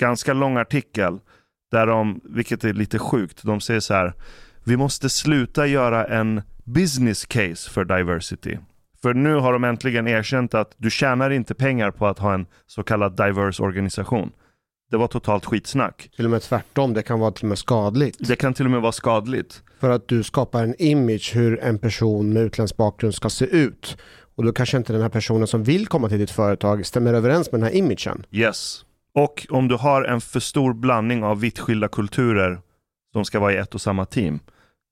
ganska 0.00 0.32
lång 0.32 0.56
artikel 0.56 1.18
där 1.70 1.86
de, 1.86 2.20
vilket 2.24 2.64
är 2.64 2.72
lite 2.72 2.98
sjukt, 2.98 3.42
de 3.42 3.60
säger 3.60 3.80
så 3.80 3.94
här 3.94 4.12
Vi 4.64 4.76
måste 4.76 5.10
sluta 5.10 5.66
göra 5.66 6.04
en 6.04 6.42
business 6.64 7.26
case 7.26 7.70
för 7.70 7.84
diversity. 7.84 8.58
För 9.02 9.14
nu 9.14 9.34
har 9.34 9.52
de 9.52 9.64
äntligen 9.64 10.08
erkänt 10.08 10.54
att 10.54 10.74
du 10.76 10.90
tjänar 10.90 11.30
inte 11.30 11.54
pengar 11.54 11.90
på 11.90 12.06
att 12.06 12.18
ha 12.18 12.34
en 12.34 12.46
så 12.66 12.82
kallad 12.82 13.16
diverse 13.16 13.62
organisation. 13.62 14.32
Det 14.90 14.96
var 14.96 15.06
totalt 15.06 15.44
skitsnack. 15.44 16.10
Till 16.16 16.24
och 16.24 16.30
med 16.30 16.42
tvärtom, 16.42 16.94
det 16.94 17.02
kan 17.02 17.20
vara 17.20 17.30
till 17.30 17.44
och 17.44 17.48
med 17.48 17.58
skadligt. 17.58 18.16
Det 18.28 18.36
kan 18.36 18.54
till 18.54 18.64
och 18.64 18.70
med 18.70 18.80
vara 18.80 18.92
skadligt. 18.92 19.62
För 19.80 19.90
att 19.90 20.08
du 20.08 20.22
skapar 20.22 20.62
en 20.62 20.74
image 20.78 21.32
hur 21.34 21.60
en 21.60 21.78
person 21.78 22.32
med 22.32 22.42
utländsk 22.42 22.76
bakgrund 22.76 23.14
ska 23.14 23.30
se 23.30 23.44
ut. 23.44 23.96
Och 24.36 24.44
då 24.44 24.52
kanske 24.52 24.76
inte 24.76 24.92
den 24.92 25.02
här 25.02 25.08
personen 25.08 25.46
som 25.46 25.62
vill 25.62 25.86
komma 25.86 26.08
till 26.08 26.18
ditt 26.18 26.30
företag 26.30 26.86
stämmer 26.86 27.14
överens 27.14 27.52
med 27.52 27.60
den 27.60 27.68
här 27.68 27.76
imagen. 27.76 28.26
Yes. 28.30 28.84
Och 29.14 29.46
om 29.50 29.68
du 29.68 29.74
har 29.74 30.02
en 30.02 30.20
för 30.20 30.40
stor 30.40 30.74
blandning 30.74 31.24
av 31.24 31.40
vitt 31.40 31.58
skilda 31.58 31.88
kulturer 31.88 32.60
som 33.12 33.24
ska 33.24 33.40
vara 33.40 33.52
i 33.52 33.56
ett 33.56 33.74
och 33.74 33.80
samma 33.80 34.04
team. 34.04 34.40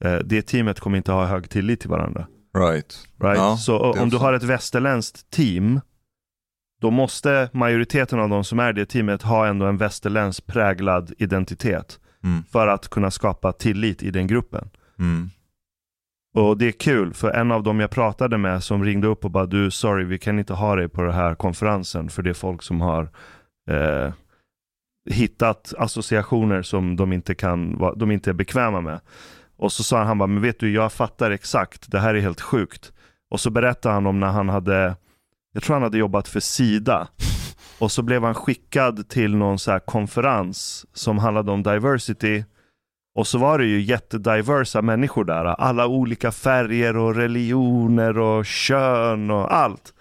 Eh, 0.04 0.14
det 0.14 0.42
teamet 0.42 0.80
kommer 0.80 0.96
inte 0.96 1.12
ha 1.12 1.26
hög 1.26 1.50
tillit 1.50 1.80
till 1.80 1.90
varandra. 1.90 2.26
Right. 2.58 2.98
Right? 3.22 3.38
Ja, 3.38 3.56
så 3.56 3.78
om 3.78 4.10
du 4.10 4.16
har 4.16 4.32
ett 4.32 4.42
västerländskt 4.42 5.30
team, 5.30 5.80
då 6.80 6.90
måste 6.90 7.50
majoriteten 7.52 8.20
av 8.20 8.28
de 8.28 8.44
som 8.44 8.58
är 8.58 8.72
det 8.72 8.86
teamet 8.86 9.22
ha 9.22 9.46
ändå 9.46 9.66
en 9.66 9.76
västerländsk 9.76 10.46
präglad 10.46 11.12
identitet 11.18 12.00
Mm. 12.24 12.42
för 12.52 12.66
att 12.66 12.88
kunna 12.88 13.10
skapa 13.10 13.52
tillit 13.52 14.02
i 14.02 14.10
den 14.10 14.26
gruppen. 14.26 14.70
Mm. 14.98 15.30
Och 16.34 16.58
det 16.58 16.66
är 16.66 16.72
kul, 16.72 17.14
för 17.14 17.30
en 17.30 17.52
av 17.52 17.62
dem 17.62 17.80
jag 17.80 17.90
pratade 17.90 18.38
med 18.38 18.62
som 18.62 18.84
ringde 18.84 19.06
upp 19.06 19.24
och 19.24 19.30
bara 19.30 19.46
du, 19.46 19.70
sorry, 19.70 20.04
vi 20.04 20.18
kan 20.18 20.38
inte 20.38 20.52
ha 20.52 20.76
dig 20.76 20.88
på 20.88 21.02
den 21.02 21.12
här 21.12 21.34
konferensen 21.34 22.08
för 22.08 22.22
det 22.22 22.30
är 22.30 22.34
folk 22.34 22.62
som 22.62 22.80
har 22.80 23.08
eh, 23.70 24.12
hittat 25.10 25.74
associationer 25.78 26.62
som 26.62 26.96
de 26.96 27.12
inte, 27.12 27.34
kan, 27.34 27.78
de 27.96 28.10
inte 28.10 28.30
är 28.30 28.34
bekväma 28.34 28.80
med. 28.80 29.00
Och 29.56 29.72
så 29.72 29.82
sa 29.82 29.98
han, 29.98 30.06
han 30.06 30.18
bara, 30.18 30.26
men 30.26 30.42
vet 30.42 30.60
du, 30.60 30.72
jag 30.72 30.92
fattar 30.92 31.30
exakt, 31.30 31.90
det 31.90 31.98
här 31.98 32.14
är 32.14 32.20
helt 32.20 32.40
sjukt. 32.40 32.92
Och 33.30 33.40
så 33.40 33.50
berättade 33.50 33.94
han 33.94 34.06
om 34.06 34.20
när 34.20 34.30
han 34.30 34.48
hade, 34.48 34.96
jag 35.54 35.62
tror 35.62 35.74
han 35.74 35.82
hade 35.82 35.98
jobbat 35.98 36.28
för 36.28 36.40
Sida. 36.40 37.08
Och 37.78 37.92
så 37.92 38.02
blev 38.02 38.24
han 38.24 38.34
skickad 38.34 39.08
till 39.08 39.36
någon 39.36 39.58
så 39.58 39.70
här 39.70 39.78
konferens 39.78 40.86
som 40.92 41.18
handlade 41.18 41.52
om 41.52 41.62
diversity. 41.62 42.44
Och 43.14 43.26
så 43.26 43.38
var 43.38 43.58
det 43.58 43.64
ju 43.64 43.80
jättediversa 43.80 44.82
människor 44.82 45.24
där. 45.24 45.44
Alla 45.44 45.86
olika 45.86 46.32
färger 46.32 46.96
och 46.96 47.14
religioner 47.14 48.18
och 48.18 48.46
kön 48.46 49.30
och 49.30 49.54
allt. 49.54 49.94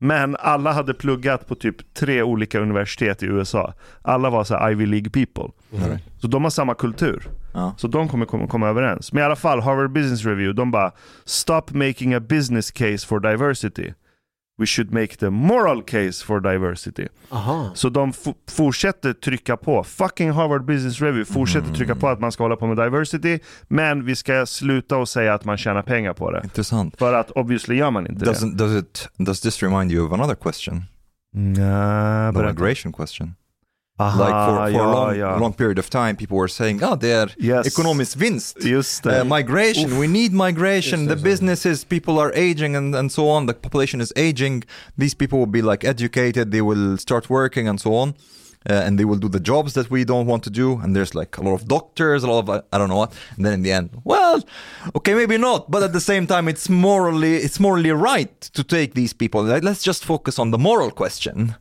Men 0.00 0.36
alla 0.36 0.72
hade 0.72 0.94
pluggat 0.94 1.48
på 1.48 1.54
typ 1.54 1.94
tre 1.94 2.22
olika 2.22 2.60
universitet 2.60 3.22
i 3.22 3.26
USA. 3.26 3.74
Alla 4.02 4.30
var 4.30 4.44
så 4.44 4.56
här 4.56 4.70
Ivy 4.70 4.86
League 4.86 5.10
people. 5.10 5.52
Right. 5.70 6.04
Så 6.20 6.26
de 6.26 6.42
har 6.42 6.50
samma 6.50 6.74
kultur. 6.74 7.28
Ja. 7.54 7.74
Så 7.76 7.88
de 7.88 8.08
kommer 8.08 8.26
komma, 8.26 8.46
komma 8.46 8.68
överens. 8.68 9.12
Men 9.12 9.22
i 9.22 9.24
alla 9.24 9.36
fall, 9.36 9.60
Harvard 9.60 9.92
Business 9.92 10.24
Review, 10.24 10.56
de 10.56 10.70
bara 10.70 10.92
Stop 11.24 11.62
making 11.70 12.14
a 12.14 12.20
business 12.20 12.70
case 12.70 13.06
for 13.06 13.20
diversity. 13.20 13.92
We 14.58 14.66
should 14.66 14.92
make 14.92 15.16
the 15.16 15.30
moral 15.30 15.82
case 15.82 16.24
for 16.24 16.40
diversity. 16.40 17.08
Aha. 17.30 17.70
Så 17.74 17.88
de 17.88 18.12
fortsätter 18.50 19.12
trycka 19.12 19.56
på. 19.56 19.84
Fucking 19.84 20.30
Harvard 20.30 20.64
Business 20.64 21.00
Review 21.00 21.32
fortsätter 21.32 21.74
trycka 21.74 21.94
på 21.94 22.08
att 22.08 22.20
man 22.20 22.32
ska 22.32 22.44
hålla 22.44 22.56
på 22.56 22.66
med 22.66 22.76
diversity. 22.76 23.38
Men 23.68 24.04
vi 24.04 24.16
ska 24.16 24.46
sluta 24.46 24.96
och 24.96 25.08
säga 25.08 25.34
att 25.34 25.44
man 25.44 25.56
tjänar 25.56 25.82
pengar 25.82 26.12
på 26.12 26.30
det. 26.30 26.40
Intressant. 26.44 26.96
För 26.98 27.14
att 27.14 27.30
obviously 27.30 27.76
gör 27.76 27.90
man 27.90 28.06
inte 28.06 28.24
det. 28.24 28.30
Doesn't, 28.30 28.56
does, 28.56 28.82
it, 28.82 29.08
does 29.16 29.40
this 29.40 29.62
remind 29.62 29.92
you 29.92 30.06
of 30.06 30.12
another 30.12 30.34
question? 30.34 30.84
Nja, 31.34 32.32
The 32.34 32.42
migration 32.42 32.92
question. 32.92 33.34
Aha, 33.98 34.18
like 34.20 34.34
for, 34.46 34.66
for 34.66 34.70
ja, 34.70 34.84
a 34.84 34.92
long, 34.92 35.16
ja. 35.16 35.38
long 35.38 35.52
period 35.54 35.78
of 35.78 35.88
time 35.88 36.16
people 36.16 36.36
were 36.36 36.48
saying, 36.48 36.82
oh, 36.84 36.96
det 36.96 37.10
är 37.12 37.34
Yes. 37.38 37.66
ekonomisk 37.66 38.16
vinst. 38.16 38.56
Just 38.60 39.02
det. 39.02 39.20
Uh, 39.20 39.24
migration, 39.24 39.98
we 39.98 40.06
need 40.06 40.32
migration. 40.32 41.06
Just 41.06 41.16
The 41.16 41.30
businesses, 41.30 41.84
people 41.84 42.18
are 42.18 42.32
aging 42.34 42.76
and, 42.76 42.94
and 42.94 43.10
so 43.12 43.28
on. 43.28 43.46
The 43.46 43.54
population 43.54 44.00
is 44.00 44.12
aging. 44.16 44.64
These 44.98 45.14
people 45.16 45.38
will 45.38 45.52
be 45.52 45.62
like 45.62 45.88
educated. 45.88 46.50
They 46.50 46.60
will 46.62 46.98
start 46.98 47.30
working 47.30 47.68
and 47.68 47.80
so 47.80 47.94
on. 47.94 48.14
Uh, 48.68 48.72
and 48.86 48.98
they 48.98 49.04
will 49.04 49.18
do 49.18 49.28
the 49.28 49.40
jobs 49.40 49.72
that 49.74 49.90
we 49.90 50.04
don't 50.04 50.26
want 50.26 50.42
to 50.42 50.50
do. 50.50 50.78
And 50.82 50.94
there's 50.94 51.14
like 51.14 51.38
a 51.38 51.42
lot 51.42 51.54
of 51.54 51.66
doctors, 51.68 52.24
a 52.24 52.26
lot 52.26 52.40
of 52.40 52.50
uh, 52.50 52.62
I 52.72 52.78
don't 52.78 52.88
know 52.88 52.98
what. 52.98 53.12
And 53.36 53.46
then 53.46 53.52
in 53.54 53.62
the 53.62 53.72
end, 53.72 53.90
well, 54.04 54.42
okay, 54.96 55.14
maybe 55.14 55.38
not. 55.38 55.70
But 55.70 55.82
at 55.84 55.92
the 55.92 56.00
same 56.00 56.26
time, 56.26 56.48
it's 56.48 56.68
morally 56.68 57.36
it's 57.36 57.60
morally 57.60 57.92
right 57.92 58.40
to 58.52 58.62
take 58.64 58.92
these 58.94 59.14
people. 59.14 59.44
Like, 59.44 59.62
let's 59.62 59.82
just 59.84 60.04
focus 60.04 60.38
on 60.38 60.50
the 60.50 60.58
moral 60.58 60.90
question 60.90 61.54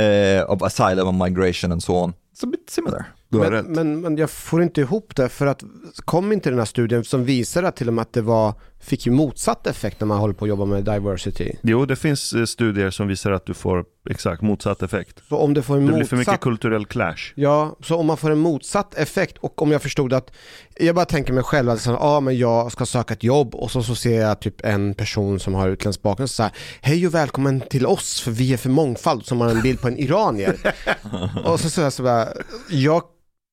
uh, 0.00 0.50
of 0.50 0.62
asylum 0.62 1.08
and 1.08 1.18
migration 1.18 1.72
and 1.72 1.82
so 1.82 1.94
on. 1.94 2.14
It's 2.32 2.44
a 2.44 2.46
bit 2.46 2.70
similar. 2.70 3.04
Men, 3.28 3.64
men, 3.64 4.00
men 4.00 4.16
jag 4.16 4.30
får 4.30 4.62
inte 4.62 4.80
ihop 4.80 5.16
det 5.16 5.28
för 5.28 5.46
att 5.46 5.62
kom 6.04 6.32
inte 6.32 6.50
den 6.50 6.58
här 6.58 6.66
studien 6.66 7.04
som 7.04 7.24
visar 7.24 7.62
att 7.62 7.76
till 7.76 7.88
och 7.88 7.94
med 7.94 8.02
att 8.02 8.12
det 8.12 8.22
var, 8.22 8.54
fick 8.82 9.06
ju 9.06 9.12
motsatt 9.12 9.66
effekt 9.66 10.00
när 10.00 10.06
man 10.06 10.18
håller 10.18 10.34
på 10.34 10.44
att 10.44 10.48
jobba 10.48 10.64
med 10.64 10.84
diversity. 10.84 11.52
Jo, 11.62 11.86
det 11.86 11.96
finns 11.96 12.32
eh, 12.32 12.44
studier 12.44 12.90
som 12.90 13.08
visar 13.08 13.32
att 13.32 13.46
du 13.46 13.54
får 13.54 13.84
exakt 14.10 14.42
motsatt 14.42 14.82
effekt. 14.82 15.22
Så 15.28 15.36
om 15.36 15.54
det 15.54 15.62
får 15.62 15.76
en 15.76 15.86
Det 15.86 15.92
blir 15.92 16.04
för 16.04 16.16
mycket 16.16 16.30
motsatt 16.32 16.40
kulturell 16.40 16.86
clash. 16.86 17.32
Ja, 17.34 17.76
så 17.80 17.96
om 17.96 18.06
man 18.06 18.16
får 18.16 18.30
en 18.30 18.38
motsatt 18.38 18.94
effekt 18.94 19.38
och 19.38 19.62
om 19.62 19.72
jag 19.72 19.82
förstod 19.82 20.12
att, 20.12 20.30
jag 20.76 20.94
bara 20.94 21.04
tänker 21.04 21.32
mig 21.32 21.42
själv 21.42 21.70
att 21.70 21.80
så, 21.80 21.90
ja, 21.90 22.20
men 22.20 22.38
jag 22.38 22.72
ska 22.72 22.86
söka 22.86 23.14
ett 23.14 23.24
jobb 23.24 23.54
och 23.54 23.70
så, 23.70 23.82
så 23.82 23.94
ser 23.94 24.20
jag 24.20 24.40
typ 24.40 24.64
en 24.64 24.94
person 24.94 25.40
som 25.40 25.54
har 25.54 25.68
utländsk 25.68 26.02
bakgrund 26.02 26.30
så 26.30 26.42
här, 26.42 26.52
hej 26.80 27.06
och 27.06 27.14
välkommen 27.14 27.60
till 27.60 27.86
oss 27.86 28.20
för 28.20 28.30
vi 28.30 28.52
är 28.52 28.56
för 28.56 28.70
mångfald 28.70 29.26
som 29.26 29.40
har 29.40 29.48
en 29.48 29.62
bild 29.62 29.80
på 29.80 29.88
en 29.88 29.98
iranier. 29.98 30.74
och 31.44 31.60
så 31.60 31.70
säger 31.70 31.86
jag 31.86 31.92
så 31.92 32.02
bara, 32.02 32.28
jag 32.70 33.02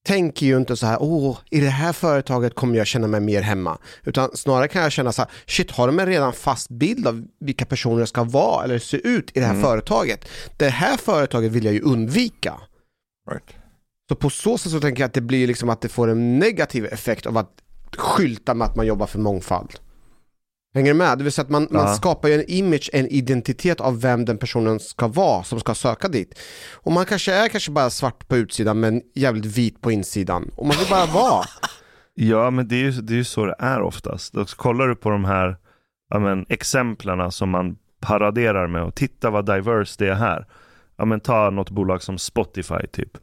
tänker 0.05 0.45
ju 0.45 0.57
inte 0.57 0.75
så 0.75 0.85
här, 0.85 0.97
åh, 1.01 1.37
i 1.49 1.59
det 1.59 1.69
här 1.69 1.93
företaget 1.93 2.55
kommer 2.55 2.77
jag 2.77 2.87
känna 2.87 3.07
mig 3.07 3.19
mer 3.19 3.41
hemma. 3.41 3.77
Utan 4.03 4.37
snarare 4.37 4.67
kan 4.67 4.81
jag 4.81 4.91
känna 4.91 5.11
så 5.11 5.21
här, 5.21 5.31
shit, 5.45 5.71
har 5.71 5.87
de 5.87 5.99
en 5.99 6.05
redan 6.05 6.33
fast 6.33 6.69
bild 6.69 7.07
av 7.07 7.25
vilka 7.39 7.65
personer 7.65 8.05
ska 8.05 8.23
vara 8.23 8.63
eller 8.63 8.79
se 8.79 8.97
ut 8.97 9.37
i 9.37 9.39
det 9.39 9.45
här 9.45 9.61
företaget? 9.61 10.25
Det 10.57 10.69
här 10.69 10.97
företaget 10.97 11.51
vill 11.51 11.65
jag 11.65 11.73
ju 11.73 11.81
undvika. 11.81 12.53
Right. 13.31 13.49
Så 14.09 14.15
på 14.15 14.29
så 14.29 14.57
sätt 14.57 14.71
så 14.71 14.79
tänker 14.79 15.01
jag 15.01 15.07
att 15.07 15.13
det 15.13 15.21
blir 15.21 15.47
liksom 15.47 15.69
att 15.69 15.81
det 15.81 15.89
får 15.89 16.07
en 16.07 16.39
negativ 16.39 16.85
effekt 16.85 17.25
av 17.25 17.37
att 17.37 17.51
skylta 17.97 18.53
med 18.53 18.67
att 18.67 18.75
man 18.75 18.85
jobbar 18.85 19.07
för 19.07 19.19
mångfald. 19.19 19.79
Hänger 20.73 20.93
du 20.93 20.97
med? 20.97 21.17
Det 21.17 21.23
vill 21.23 21.33
säga 21.33 21.43
att 21.43 21.49
man, 21.49 21.67
man 21.71 21.95
skapar 21.95 22.29
ju 22.29 22.33
en 22.33 22.45
image, 22.47 22.89
en 22.93 23.07
identitet 23.07 23.81
av 23.81 24.01
vem 24.01 24.25
den 24.25 24.37
personen 24.37 24.79
ska 24.79 25.07
vara 25.07 25.43
som 25.43 25.59
ska 25.59 25.75
söka 25.75 26.07
dit. 26.07 26.39
Och 26.73 26.91
man 26.91 27.05
kanske 27.05 27.33
är 27.33 27.47
kanske 27.47 27.71
bara 27.71 27.89
svart 27.89 28.27
på 28.27 28.37
utsidan 28.37 28.79
men 28.79 29.01
jävligt 29.15 29.45
vit 29.45 29.81
på 29.81 29.91
insidan. 29.91 30.51
Och 30.55 30.65
man 30.65 30.77
vill 30.77 30.87
bara 30.89 31.05
vara. 31.05 31.43
Ja, 32.21 32.49
men 32.49 32.67
det 32.67 32.75
är 32.75 32.79
ju 32.79 32.91
det 32.91 33.13
är 33.13 33.17
ju 33.17 33.23
så 33.23 33.45
det 33.45 33.55
är 33.59 33.81
oftast. 33.81 34.33
Då 34.33 34.45
kollar 34.45 34.87
du 34.87 34.95
på 34.95 35.09
de 35.09 35.25
här 35.25 35.57
ja, 36.09 36.19
men, 36.19 36.45
exemplarna 36.49 37.31
som 37.31 37.49
man 37.49 37.77
paraderar 37.99 38.67
med 38.67 38.83
och 38.83 38.95
titta 38.95 39.29
vad 39.29 39.45
diverse 39.45 39.95
det 39.97 40.11
är 40.11 40.15
här. 40.15 40.45
Ja, 40.97 41.05
men 41.05 41.19
ta 41.19 41.49
något 41.49 41.69
bolag 41.69 42.03
som 42.03 42.17
Spotify 42.17 42.87
typ. 42.91 43.17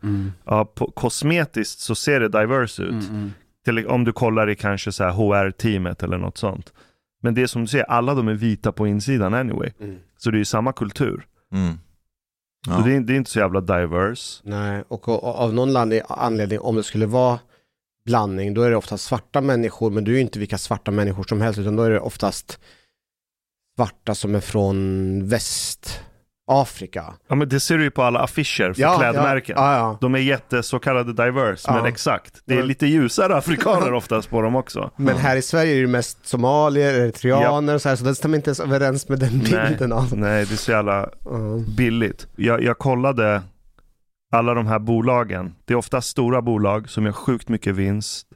Ja, 0.45 0.65
på, 0.65 0.91
kosmetiskt 0.91 1.81
så 1.81 1.95
ser 1.95 2.21
det 2.21 2.29
diverse 2.29 2.83
ut. 2.83 3.05
Till, 3.65 3.87
om 3.87 4.05
du 4.05 4.13
kollar 4.13 4.51
i 4.51 4.57
kanske 4.57 4.93
så 4.93 5.05
här 5.05 5.11
HR-teamet 5.11 6.03
eller 6.03 6.19
något 6.19 6.39
sånt. 6.39 6.73
Men 7.23 7.35
det 7.35 7.43
är 7.43 7.47
som 7.47 7.63
du 7.63 7.69
ser, 7.69 7.83
alla 7.83 8.15
de 8.15 8.29
är 8.29 8.35
vita 8.35 8.73
på 8.73 8.87
insidan 8.87 9.35
anyway. 9.35 9.71
Mm. 9.81 9.99
Så 10.17 10.31
det 10.31 10.37
är 10.37 10.39
ju 10.39 10.45
samma 10.45 10.73
kultur. 10.73 11.27
Mm. 11.53 11.79
Så 12.67 12.73
Ja. 12.73 12.83
det, 12.85 12.95
är, 12.97 13.01
det 13.01 13.13
är 13.13 13.17
inte 13.17 13.31
så 13.31 13.39
jävla 13.39 13.61
diverse. 13.61 14.41
Nej, 14.45 14.85
och, 14.89 15.09
och, 15.09 15.25
och 15.25 15.35
av 15.39 15.55
någon 15.55 15.77
anledning, 16.09 16.61
om 16.61 16.77
det 16.77 16.83
skulle 16.83 17.07
vara 17.07 17.39
blandning, 18.05 18.55
då 18.55 18.63
är 18.63 18.71
det 18.71 18.77
oftast 18.77 19.05
svarta 19.05 19.41
människor, 19.41 19.91
men 19.91 20.05
du 20.05 20.11
är 20.13 20.17
ju 20.17 20.21
inte 20.23 20.39
vilka 20.39 20.59
svarta 20.59 20.91
människor 20.91 21.23
som 21.25 21.41
helst, 21.41 21.59
utan 21.59 21.77
då 21.77 21.83
är 21.83 21.91
det 21.91 22.01
oftast 22.01 22.61
svarta 23.77 24.15
som 24.15 24.35
är 24.35 24.41
från 24.41 25.29
Västafrika. 26.49 27.15
Ja, 27.29 27.35
men 27.35 27.49
det 27.49 27.61
ser 27.61 27.79
du 27.79 27.85
ju 27.85 27.91
på 27.91 28.03
alla 28.03 28.21
affischer 28.21 28.73
för 28.73 28.83
Ja, 28.83 28.99
klädmärken. 28.99 29.57
Ja, 29.59 29.77
ja. 29.77 29.99
De 30.01 30.15
är 30.15 30.19
jätte 30.19 30.63
så 30.63 30.79
kallade 30.79 31.25
diverse, 31.25 31.73
men 31.73 31.87
exakt. 31.87 32.43
Det 32.45 32.55
är 32.59 32.63
lite 32.63 32.87
ljusare 32.87 33.37
afrikaner 33.37 33.93
oftast 33.95 34.31
på 34.31 34.43
dem 34.43 34.57
också. 34.57 34.91
Men 34.97 35.17
här 35.17 35.37
i 35.37 35.43
Sverige 35.43 35.77
är 35.77 35.81
det 35.81 35.87
mest 35.87 36.27
somalier, 36.27 36.95
eritreaner 36.95 37.75
och 37.75 37.83
så 37.83 37.89
här, 37.89 37.97
så 37.97 38.05
det 38.05 38.15
stämmer 38.15 38.37
inte 38.37 38.49
ens 38.49 38.61
överens 38.61 39.09
med 39.09 39.19
den 39.19 39.39
bilden 39.39 39.91
Nej, 39.91 39.93
av. 39.99 40.17
nej, 40.17 40.47
det 40.47 40.55
är 40.55 40.57
så 40.57 40.71
jävla 40.71 41.09
billigt. 41.77 42.27
Jag, 42.37 42.63
jag 42.63 42.79
kollade 42.79 43.43
alla 44.33 44.55
de 44.55 44.67
här 44.67 44.79
bolagen. 44.79 45.55
Det 45.65 45.73
är 45.73 45.79
ofta 45.79 46.01
stora 46.01 46.43
bolag 46.43 46.91
som 46.91 47.05
gör 47.05 47.13
sjukt 47.13 47.49
mycket 47.49 47.75
vinst, 47.75 48.27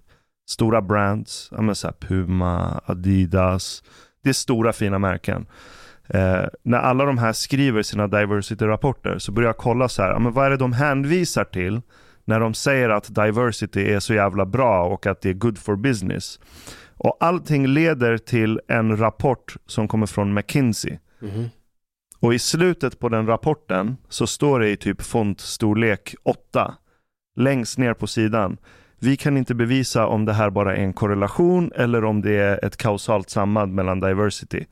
Stora 0.51 0.83
brands, 0.83 1.49
ja, 1.51 1.63
men 1.63 1.75
så 1.75 1.93
Puma, 2.01 2.81
Adidas. 2.87 3.83
Det 4.23 4.29
är 4.29 4.33
stora 4.33 4.73
fina 4.73 4.99
märken. 4.99 5.47
Eh, 6.15 6.45
när 6.63 6.79
alla 6.79 7.05
de 7.05 7.19
här 7.19 7.33
skriver 7.33 7.83
sina 7.83 8.07
diversity-rapporter 8.07 9.19
så 9.19 9.33
börjar 9.33 9.49
jag 9.49 9.57
kolla 9.57 9.89
så 9.89 10.03
här, 10.03 10.11
ja, 10.11 10.19
men 10.19 10.33
vad 10.33 10.47
är 10.47 10.51
det 10.51 10.57
de 10.57 10.73
hänvisar 10.73 11.45
till 11.45 11.81
när 12.25 12.41
de 12.41 12.55
säger 12.55 12.89
att 12.89 13.15
diversity 13.15 13.93
är 13.93 14.01
så 14.01 14.15
jävla 14.15 14.47
bra 14.47 14.85
och 14.85 15.07
att 15.07 15.21
det 15.21 15.29
är 15.29 15.35
good 15.35 15.59
for 15.59 15.77
business. 15.77 16.41
Och 16.97 17.17
allting 17.21 17.67
leder 17.67 18.19
till 18.19 18.61
en 18.69 18.97
rapport 18.97 19.57
som 19.67 19.89
kommer 19.89 20.07
från 20.07 20.35
McKinsey. 20.35 20.99
Mhm. 21.19 21.49
Och 22.21 22.35
i 22.35 22.39
slutet 22.39 22.99
på 22.99 23.09
den 23.09 23.27
rapporten 23.27 23.97
så 24.09 24.27
står 24.27 24.61
det 24.61 24.71
i 24.71 24.77
typ 24.77 25.03
fontstorlek 25.03 26.15
8 26.23 26.75
längst 27.37 27.79
ner 27.79 27.95
på 27.95 28.07
sidan. 28.07 28.57
Vi 28.99 29.17
kan 29.17 29.37
inte 29.37 29.55
bevisa 29.55 30.07
om 30.07 30.25
det 30.25 30.33
här 30.33 30.51
bara 30.51 30.77
är 30.77 30.81
en 30.81 30.93
korrelation 30.93 31.73
eller 31.77 32.05
om 32.05 32.23
det 32.23 32.37
är 32.37 32.65
ett 32.65 32.77
kausalt 32.77 33.31
samband 33.31 33.75
mellan 33.75 34.01
diversity. 34.01 34.65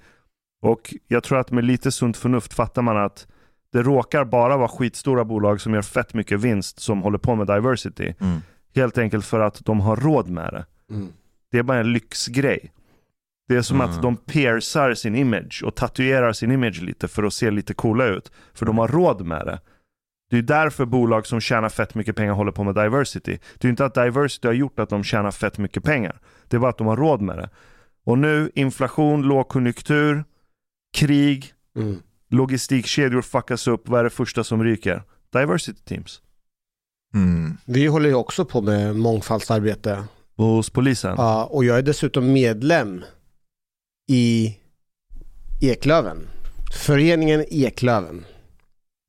Och 0.63 0.95
jag 1.09 1.23
tror 1.25 1.39
att 1.39 1.51
med 1.51 1.65
lite 1.65 1.93
sunt 1.93 2.17
förnuft 2.17 2.55
fattar 2.55 2.83
man 2.83 2.97
att 2.97 3.27
det 3.73 3.83
råkar 3.83 4.25
bara 4.25 4.57
vara 4.57 4.69
skitstora 4.69 5.25
bolag 5.25 5.61
som 5.61 5.75
gör 5.75 5.83
fett 5.83 6.15
mycket 6.15 6.41
vinst 6.41 6.81
som 6.81 7.03
håller 7.03 7.19
på 7.19 7.35
med 7.35 7.47
diversity. 7.47 8.15
Mm. 8.21 8.39
Helt 8.75 8.99
enkelt 8.99 9.25
för 9.27 9.41
att 9.41 9.65
de 9.65 9.81
har 9.81 9.97
råd 9.97 10.29
med 10.29 10.53
det. 10.53 10.67
Mm. 10.95 11.09
Det 11.51 11.59
är 11.59 11.63
bara 11.63 11.79
en 11.79 11.93
lyxgrej. 11.93 12.73
Det 13.49 13.57
är 13.57 13.63
som 13.63 13.81
Mm. 13.81 13.91
att 13.91 14.03
de 14.03 14.17
piercar 14.17 14.95
sin 14.95 15.15
image 15.15 15.63
och 15.67 15.75
tatuerar 15.75 16.33
sin 16.33 16.53
image 16.53 16.83
lite 16.83 17.09
för 17.09 17.23
att 17.23 17.33
se 17.33 17.51
lite 17.51 17.75
coola 17.75 18.05
ut. 18.07 18.33
För 18.55 18.67
de 18.67 18.79
har 18.79 18.89
råd 18.89 19.27
med 19.27 19.47
det. 19.47 19.61
Det 20.31 20.39
är 20.39 20.43
därför 20.43 20.85
bolag 20.85 21.27
som 21.27 21.41
tjänar 21.41 21.69
fett 21.69 21.95
mycket 21.95 22.17
pengar 22.17 22.33
håller 22.33 22.53
på 22.53 22.65
med 22.65 22.75
diversity. 22.75 23.39
Det 23.59 23.69
är 23.69 23.71
inte 23.71 23.85
att 23.85 23.95
diversity 23.95 24.49
har 24.49 24.53
gjort 24.55 24.79
att 24.79 24.89
de 24.89 25.05
tjänar 25.05 25.31
fett 25.31 25.59
mycket 25.59 25.85
pengar. 25.85 26.21
Det 26.49 26.57
är 26.57 26.61
bara 26.61 26.71
att 26.71 26.79
de 26.79 26.87
har 26.87 26.97
råd 26.97 27.21
med 27.21 27.37
det. 27.37 27.51
Och 28.05 28.19
nu, 28.19 28.51
inflation, 28.55 29.23
lågkonjunktur, 29.23 30.25
krig, 30.99 31.53
Mm. 31.77 32.03
logistikkedjor 32.31 33.23
fuckas 33.23 33.67
upp. 33.67 33.89
Vad 33.89 34.01
är 34.01 34.05
det 34.05 34.11
första 34.11 34.45
som 34.45 34.65
ryker? 34.65 35.03
Diversity 35.33 35.83
teams. 35.85 36.21
Mm. 37.15 37.57
Vi 37.65 37.87
håller 37.87 38.09
ju 38.09 38.15
också 38.15 38.45
på 38.45 38.61
med 38.63 38.97
mångfaldsarbete. 38.97 40.05
Hos 40.37 40.71
polisen. 40.71 41.15
Ja, 41.19 41.45
och 41.45 41.65
jag 41.65 41.79
är 41.79 41.83
dessutom 41.83 42.33
medlem 42.33 43.05
i 44.11 44.57
Eklöven. 45.61 46.29
Föreningen 46.73 47.45
Eklöven. 47.49 48.25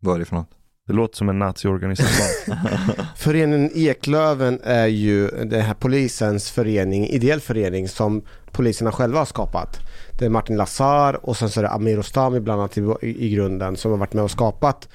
Vad 0.01 0.15
är 0.15 0.19
det 0.19 0.25
för 0.25 0.35
något? 0.35 0.49
Det 0.87 0.93
låter 0.93 1.17
som 1.17 1.29
en 1.29 1.39
naziorganisation. 1.39 2.55
Föreningen 3.17 3.71
Eklöven 3.75 4.59
är 4.63 4.87
ju 4.87 5.27
den 5.27 5.61
här 5.61 5.73
polisens 5.73 6.51
förening, 6.51 7.07
ideell 7.07 7.39
förening 7.41 7.87
som 7.89 8.21
poliserna 8.51 8.91
själva 8.91 9.19
har 9.19 9.25
skapat. 9.25 9.79
Det 10.19 10.25
är 10.25 10.29
Martin 10.29 10.57
Lazar 10.57 11.25
och 11.25 11.37
sen 11.37 11.49
så 11.49 11.59
är 11.59 11.63
det 11.63 11.69
Amir 11.69 11.99
Ostami 11.99 12.39
bland 12.39 12.61
annat 12.61 12.77
i, 12.77 12.81
i 13.01 13.29
grunden 13.29 13.77
som 13.77 13.91
har 13.91 13.97
varit 13.97 14.13
med 14.13 14.23
och 14.23 14.31
skapat 14.31 14.89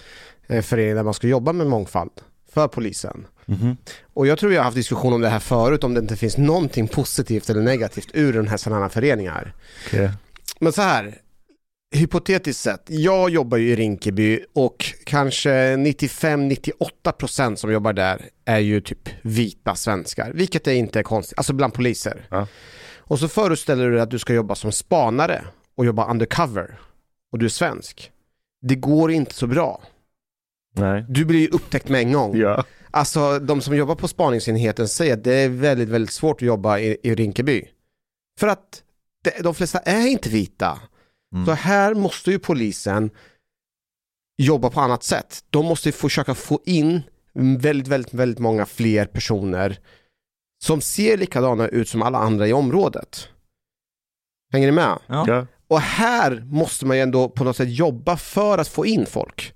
en 0.46 0.62
förening 0.62 0.94
där 0.94 1.02
man 1.02 1.14
ska 1.14 1.26
jobba 1.26 1.52
med 1.52 1.66
mångfald 1.66 2.10
för 2.54 2.68
polisen. 2.68 3.26
Mhm. 3.46 3.76
Och 4.14 4.26
jag 4.26 4.38
tror 4.38 4.50
vi 4.50 4.56
har 4.56 4.64
haft 4.64 4.76
diskussion 4.76 5.12
om 5.12 5.20
det 5.20 5.28
här 5.28 5.38
förut, 5.38 5.84
om 5.84 5.94
det 5.94 6.00
inte 6.00 6.16
finns 6.16 6.36
någonting 6.36 6.88
positivt 6.88 7.50
eller 7.50 7.62
negativt 7.62 8.08
ur 8.14 8.32
den 8.32 8.48
här 8.48 8.56
sådana 8.56 8.88
föreningar. 8.88 9.54
Okej. 9.86 10.10
Men 10.60 10.72
så 10.72 10.82
här, 10.82 11.14
hypotetiskt 11.94 12.62
sett, 12.62 12.82
jag 12.86 13.30
jobbar 13.30 13.58
ju 13.58 13.68
i 13.70 13.76
Rinkeby 13.76 14.40
och 14.52 14.84
kanske 15.04 15.50
95-98% 15.76 17.56
som 17.56 17.72
jobbar 17.72 17.92
där 17.92 18.28
är 18.44 18.58
ju 18.58 18.80
typ 18.80 19.08
vita 19.22 19.74
svenskar, 19.74 20.32
vilket 20.34 20.66
är 20.66 20.72
inte 20.72 21.02
konstigt, 21.02 21.38
alltså 21.38 21.52
bland 21.52 21.74
poliser. 21.74 22.26
Ja. 22.30 22.46
Och 23.06 23.18
så 23.18 23.28
föreställer 23.28 23.84
du 23.84 23.90
dig 23.90 24.00
att 24.00 24.10
du 24.10 24.18
ska 24.18 24.34
jobba 24.34 24.54
som 24.54 24.72
spanare 24.72 25.44
och 25.74 25.84
jobba 25.84 26.10
undercover 26.10 26.78
och 27.32 27.38
du 27.38 27.44
är 27.44 27.50
svensk. 27.50 28.10
Det 28.62 28.74
går 28.74 29.10
inte 29.10 29.34
så 29.34 29.46
bra. 29.46 29.82
Nej. 30.76 31.04
Du 31.08 31.24
blir 31.24 31.40
ju 31.40 31.48
upptäckt 31.48 31.88
med 31.88 32.00
en 32.00 32.12
gång. 32.12 32.36
Ja. 32.36 32.64
Alltså 32.90 33.38
de 33.38 33.60
som 33.60 33.76
jobbar 33.76 33.94
på 33.94 34.08
spaningsenheten 34.08 34.88
säger 34.88 35.14
att 35.14 35.24
det 35.24 35.34
är 35.34 35.48
väldigt, 35.48 35.88
väldigt 35.88 36.12
svårt 36.12 36.36
att 36.36 36.46
jobba 36.46 36.78
i, 36.78 36.96
i 37.02 37.14
Rinkeby. 37.14 37.64
För 38.38 38.48
att 38.48 38.82
det, 39.24 39.42
de 39.42 39.54
flesta 39.54 39.78
är 39.78 40.06
inte 40.06 40.28
vita. 40.28 40.80
Mm. 41.34 41.46
Så 41.46 41.52
här 41.52 41.94
måste 41.94 42.30
ju 42.30 42.38
polisen 42.38 43.10
jobba 44.36 44.70
på 44.70 44.80
annat 44.80 45.02
sätt. 45.02 45.44
De 45.50 45.66
måste 45.66 45.92
försöka 45.92 46.34
få 46.34 46.60
in 46.64 47.02
väldigt, 47.34 47.88
väldigt, 47.88 48.14
väldigt 48.14 48.38
många 48.38 48.66
fler 48.66 49.06
personer 49.06 49.78
som 50.64 50.80
ser 50.80 51.16
likadana 51.16 51.68
ut 51.68 51.88
som 51.88 52.02
alla 52.02 52.18
andra 52.18 52.46
i 52.48 52.52
området. 52.52 53.28
Hänger 54.52 54.66
ni 54.66 54.72
med? 54.72 54.98
Ja. 55.06 55.46
Och 55.68 55.80
här 55.80 56.44
måste 56.46 56.86
man 56.86 56.96
ju 56.96 57.02
ändå 57.02 57.28
på 57.28 57.44
något 57.44 57.56
sätt 57.56 57.68
jobba 57.68 58.16
för 58.16 58.58
att 58.58 58.68
få 58.68 58.86
in 58.86 59.06
folk. 59.06 59.54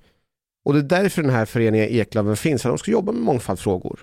Och 0.64 0.75
det 0.75 0.79
är 0.79 1.03
därför 1.03 1.23
den 1.23 1.31
här 1.31 1.44
föreningen 1.44 1.88
Eklöven 1.88 2.37
finns, 2.37 2.62
för 2.62 2.68
de 2.68 2.79
ska 2.79 2.90
jobba 2.90 3.12
med 3.12 3.23
mångfaldsfrågor. 3.23 4.01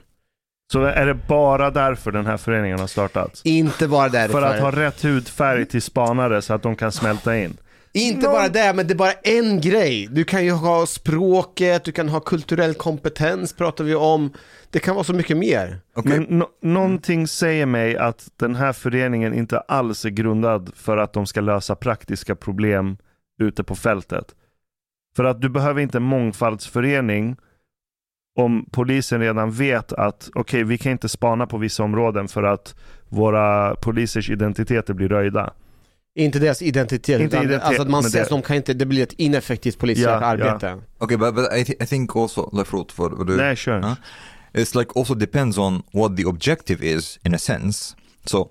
Så 0.71 0.83
är 0.83 1.05
det 1.05 1.13
bara 1.13 1.71
därför 1.71 2.11
den 2.11 2.25
här 2.25 2.37
föreningen 2.37 2.79
har 2.79 2.87
startats? 2.87 3.41
Inte 3.45 3.87
bara 3.87 4.09
därför. 4.09 4.31
För 4.33 4.41
att 4.41 4.59
ha 4.59 4.71
rätt 4.71 5.03
hudfärg 5.03 5.65
till 5.65 5.81
spanare 5.81 6.41
så 6.41 6.53
att 6.53 6.63
de 6.63 6.75
kan 6.75 6.91
smälta 6.91 7.37
in? 7.37 7.57
Inte 7.95 8.27
bara 8.27 8.49
det, 8.49 8.73
men 8.75 8.87
det 8.87 8.93
är 8.93 8.95
bara 8.95 9.11
en 9.11 9.61
grej. 9.61 10.07
Du 10.11 10.23
kan 10.23 10.45
ju 10.45 10.51
ha 10.51 10.85
språket, 10.85 11.83
du 11.83 11.91
kan 11.91 12.09
ha 12.09 12.19
kulturell 12.19 12.73
kompetens 12.73 13.53
pratar 13.53 13.83
vi 13.83 13.95
om. 13.95 14.33
Det 14.69 14.79
kan 14.79 14.95
vara 14.95 15.03
så 15.03 15.13
mycket 15.13 15.37
mer. 15.37 15.79
Okej. 15.95 16.19
Men 16.19 16.41
no- 16.41 16.47
någonting 16.61 17.27
säger 17.27 17.65
mig 17.65 17.97
att 17.97 18.27
den 18.39 18.55
här 18.55 18.73
föreningen 18.73 19.33
inte 19.33 19.59
alls 19.59 20.05
är 20.05 20.09
grundad 20.09 20.71
för 20.75 20.97
att 20.97 21.13
de 21.13 21.25
ska 21.25 21.41
lösa 21.41 21.75
praktiska 21.75 22.35
problem 22.35 22.97
ute 23.41 23.63
på 23.63 23.75
fältet. 23.75 24.35
För 25.15 25.23
att 25.23 25.41
du 25.41 25.49
behöver 25.49 25.81
inte 25.81 25.97
en 25.97 26.03
mångfaldsförening 26.03 27.35
om 28.39 28.65
polisen 28.71 29.19
redan 29.21 29.51
vet 29.51 29.93
att 29.93 30.29
okej, 30.35 30.63
vi 30.63 30.77
kan 30.77 30.91
inte 30.91 31.09
spana 31.09 31.47
på 31.47 31.57
vissa 31.57 31.83
områden 31.83 32.27
för 32.27 32.43
att 32.43 32.75
våra 33.09 33.75
polisers 33.75 34.29
identiteter 34.29 34.93
blir 34.93 35.09
röjda. 35.09 35.53
Inte 36.17 36.39
deras 36.39 36.61
identitet, 36.61 37.21
Inte 37.21 37.35
utan 37.35 37.43
identitet, 37.43 37.67
alltså 37.67 37.81
att 37.81 37.89
man 37.89 38.03
men 38.03 38.11
ser 38.11 38.17
det- 38.19 38.23
att 38.23 38.29
de 38.29 38.41
kan 38.41 38.55
inte, 38.55 38.73
det 38.73 38.85
blir 38.85 39.03
ett 39.03 39.13
ineffektivt 39.13 39.77
polisiärt 39.79 40.21
ja. 40.21 40.27
arbete. 40.27 40.77
Okay, 40.99 41.17
but, 41.17 41.35
but 41.35 41.53
I, 41.53 41.63
th- 41.63 41.83
I 41.83 41.85
think 41.87 42.15
also, 42.15 42.49
Lefrot, 42.53 42.91
for, 42.91 43.09
for 43.09 43.25
the, 43.25 43.31
Nej, 43.33 43.55
kör. 43.55 43.79
Huh? 43.81 43.95
it's 44.53 44.79
like 44.79 44.91
also 44.95 45.13
depends 45.15 45.57
on 45.57 45.83
what 45.91 46.17
the 46.17 46.23
objective 46.25 46.85
is 46.95 47.19
in 47.25 47.35
a 47.35 47.37
sense. 47.37 47.95
So, 48.25 48.49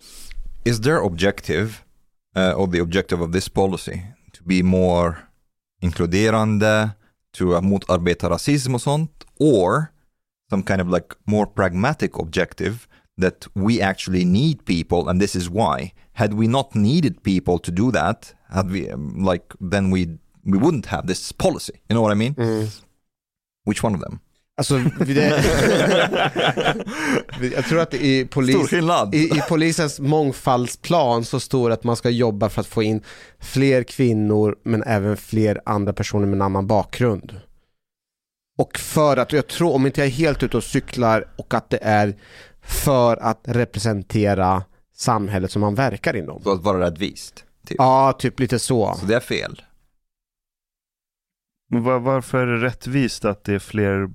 is 0.64 0.80
their 0.80 0.96
objective 0.96 1.68
uh, 2.36 2.52
or 2.60 2.66
the 2.72 2.80
objective 2.80 3.24
of 3.24 3.32
this 3.32 3.48
policy 3.48 4.02
to 4.32 4.44
be 4.44 4.62
more 4.62 5.14
inkluderande, 5.82 6.90
to 7.38 7.44
uh, 7.54 7.60
motarbeta 7.60 8.30
rasism 8.30 8.74
och 8.74 8.82
sånt, 8.82 9.24
or 9.38 9.86
some 10.50 10.62
kind 10.62 10.80
of 10.80 10.88
like 10.88 11.06
more 11.24 11.46
pragmatic 11.46 12.10
objective 12.14 12.74
that 13.18 13.46
we 13.54 13.80
actually 13.80 14.24
need 14.24 14.64
people 14.64 15.08
and 15.08 15.20
this 15.20 15.36
is 15.36 15.48
why. 15.48 15.92
Had 16.12 16.34
we 16.34 16.46
not 16.46 16.74
needed 16.74 17.22
people 17.22 17.58
to 17.58 17.70
do 17.70 17.90
that, 17.90 18.34
had 18.48 18.70
we 18.70 18.90
um, 18.90 19.24
like 19.24 19.54
then 19.60 19.90
we 19.90 20.18
we 20.44 20.58
wouldn't 20.58 20.86
have 20.86 21.06
this 21.06 21.32
policy. 21.32 21.72
You 21.88 21.94
know 21.94 22.02
what 22.02 22.12
I 22.12 22.14
mean? 22.14 22.34
Mm. 22.34 22.68
Which 23.64 23.82
one 23.82 23.94
of 23.94 24.00
them? 24.00 24.20
Alltså, 24.56 24.78
det, 24.78 25.44
jag 27.54 27.64
tror 27.64 27.80
att 27.80 27.94
i, 27.94 28.24
polis, 28.26 28.72
i, 29.12 29.18
i 29.18 29.42
polisens 29.48 30.00
mångfaldsplan 30.00 31.24
så 31.24 31.40
står 31.40 31.68
det 31.68 31.74
att 31.74 31.84
man 31.84 31.96
ska 31.96 32.10
jobba 32.10 32.48
för 32.48 32.60
att 32.60 32.66
få 32.66 32.82
in 32.82 33.02
fler 33.40 33.82
kvinnor 33.82 34.56
men 34.62 34.82
även 34.82 35.16
fler 35.16 35.60
andra 35.66 35.92
personer 35.92 36.26
med 36.26 36.34
en 36.34 36.42
annan 36.42 36.66
bakgrund. 36.66 37.40
Och 38.58 38.78
för 38.78 39.16
att, 39.16 39.32
jag 39.32 39.46
tror, 39.46 39.74
om 39.74 39.86
inte 39.86 40.00
jag 40.00 40.06
är 40.06 40.12
helt 40.12 40.42
ute 40.42 40.56
och 40.56 40.64
cyklar 40.64 41.26
och 41.38 41.54
att 41.54 41.70
det 41.70 41.78
är 41.82 42.16
för 42.64 43.16
att 43.16 43.40
representera 43.44 44.62
samhället 44.94 45.50
som 45.50 45.60
man 45.60 45.74
verkar 45.74 46.16
inom. 46.16 46.42
Så 46.42 46.52
att 46.52 46.62
vara 46.62 46.86
rättvist. 46.86 47.44
Typ. 47.66 47.76
Ja, 47.78 48.12
typ 48.18 48.40
lite 48.40 48.58
så. 48.58 48.94
Så 49.00 49.06
det 49.06 49.16
är 49.16 49.20
fel. 49.20 49.62
Var, 51.68 51.98
varför 51.98 52.38
är 52.38 52.46
det 52.46 52.66
rättvist 52.66 53.24
att 53.24 53.44
det 53.44 53.54
är 53.54 53.58
fler 53.58 54.10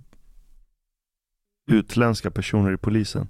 utländska 1.72 2.32
personer 2.32 2.74
i 2.74 2.78
polisen? 2.78 3.28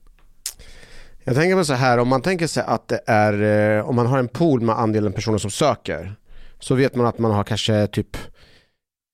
Jag 1.24 1.36
tänker 1.36 1.56
mig 1.56 1.66
så 1.66 1.74
här, 1.74 1.98
om 1.98 2.08
man 2.08 2.22
tänker 2.22 2.48
sig 2.48 2.64
att 2.68 2.88
det 2.88 3.02
är, 3.06 3.42
eh, 3.78 3.90
om 3.90 3.96
man 3.96 4.08
har 4.08 4.20
en 4.20 4.28
pool 4.28 4.62
med 4.62 4.80
andelen 4.80 5.14
personer 5.14 5.38
som 5.38 5.52
söker, 5.52 6.16
så 6.60 6.76
vet 6.76 6.96
man 6.96 7.06
att 7.06 7.20
man 7.20 7.32
har 7.32 7.44
kanske 7.44 7.88
typ 7.88 8.18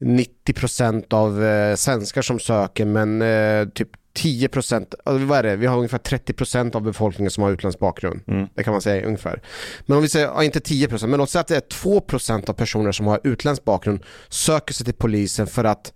90% 0.06 1.13
av 1.13 1.44
eh, 1.44 1.76
svenskar 1.76 2.22
som 2.22 2.39
söker, 2.39 2.86
men 2.86 3.22
eh, 3.22 3.68
typ 3.68 3.89
10%, 4.15 4.93
alltså 5.04 5.25
vad 5.25 5.38
är 5.38 5.43
det? 5.43 5.56
Vi 5.56 5.65
har 5.65 5.78
ungefär 5.78 5.97
30% 5.97 6.75
av 6.75 6.82
befolkningen 6.82 7.32
som 7.32 7.43
har 7.43 7.51
utländsk 7.51 7.80
bakgrund. 7.80 8.21
Mm. 8.28 8.47
Det 8.56 8.63
kan 8.63 8.71
man 8.71 8.82
säga 8.82 9.06
ungefär. 9.06 9.41
Men 9.86 9.97
om 9.97 10.04
vi 10.04 10.10
säger, 10.10 10.28
ja, 10.28 10.43
inte 10.43 10.60
10%, 10.60 11.08
men 11.08 11.17
låt 11.17 11.30
säga 11.30 11.41
att 11.41 11.47
det 11.47 11.56
är 11.56 11.62
2% 11.62 12.49
av 12.49 12.54
personer 12.54 12.91
som 12.91 13.08
har 13.08 13.19
utländsk 13.23 13.63
bakgrund 13.63 14.04
söker 14.30 14.73
sig 14.73 14.86
till 14.86 14.93
polisen 14.93 15.47
för 15.47 15.63
att 15.63 15.93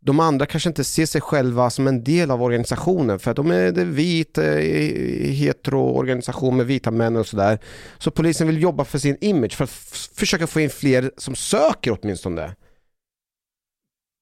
de 0.00 0.20
andra 0.20 0.46
kanske 0.46 0.68
inte 0.68 0.84
ser 0.84 1.06
sig 1.06 1.20
själva 1.20 1.70
som 1.70 1.86
en 1.86 2.04
del 2.04 2.30
av 2.30 2.42
organisationen 2.42 3.18
för 3.18 3.30
att 3.30 3.36
de 3.36 3.50
är 3.50 3.78
en 3.78 3.94
vit, 3.94 4.38
eh, 4.38 4.44
hetero-organisation 4.44 6.56
med 6.56 6.66
vita 6.66 6.90
män 6.90 7.16
och 7.16 7.26
sådär. 7.26 7.58
Så 7.98 8.10
polisen 8.10 8.46
vill 8.46 8.62
jobba 8.62 8.84
för 8.84 8.98
sin 8.98 9.16
image 9.20 9.56
för 9.56 9.64
att 9.64 9.70
försöka 10.14 10.46
få 10.46 10.60
in 10.60 10.70
fler 10.70 11.10
som 11.16 11.34
söker 11.34 11.98
åtminstone. 12.00 12.54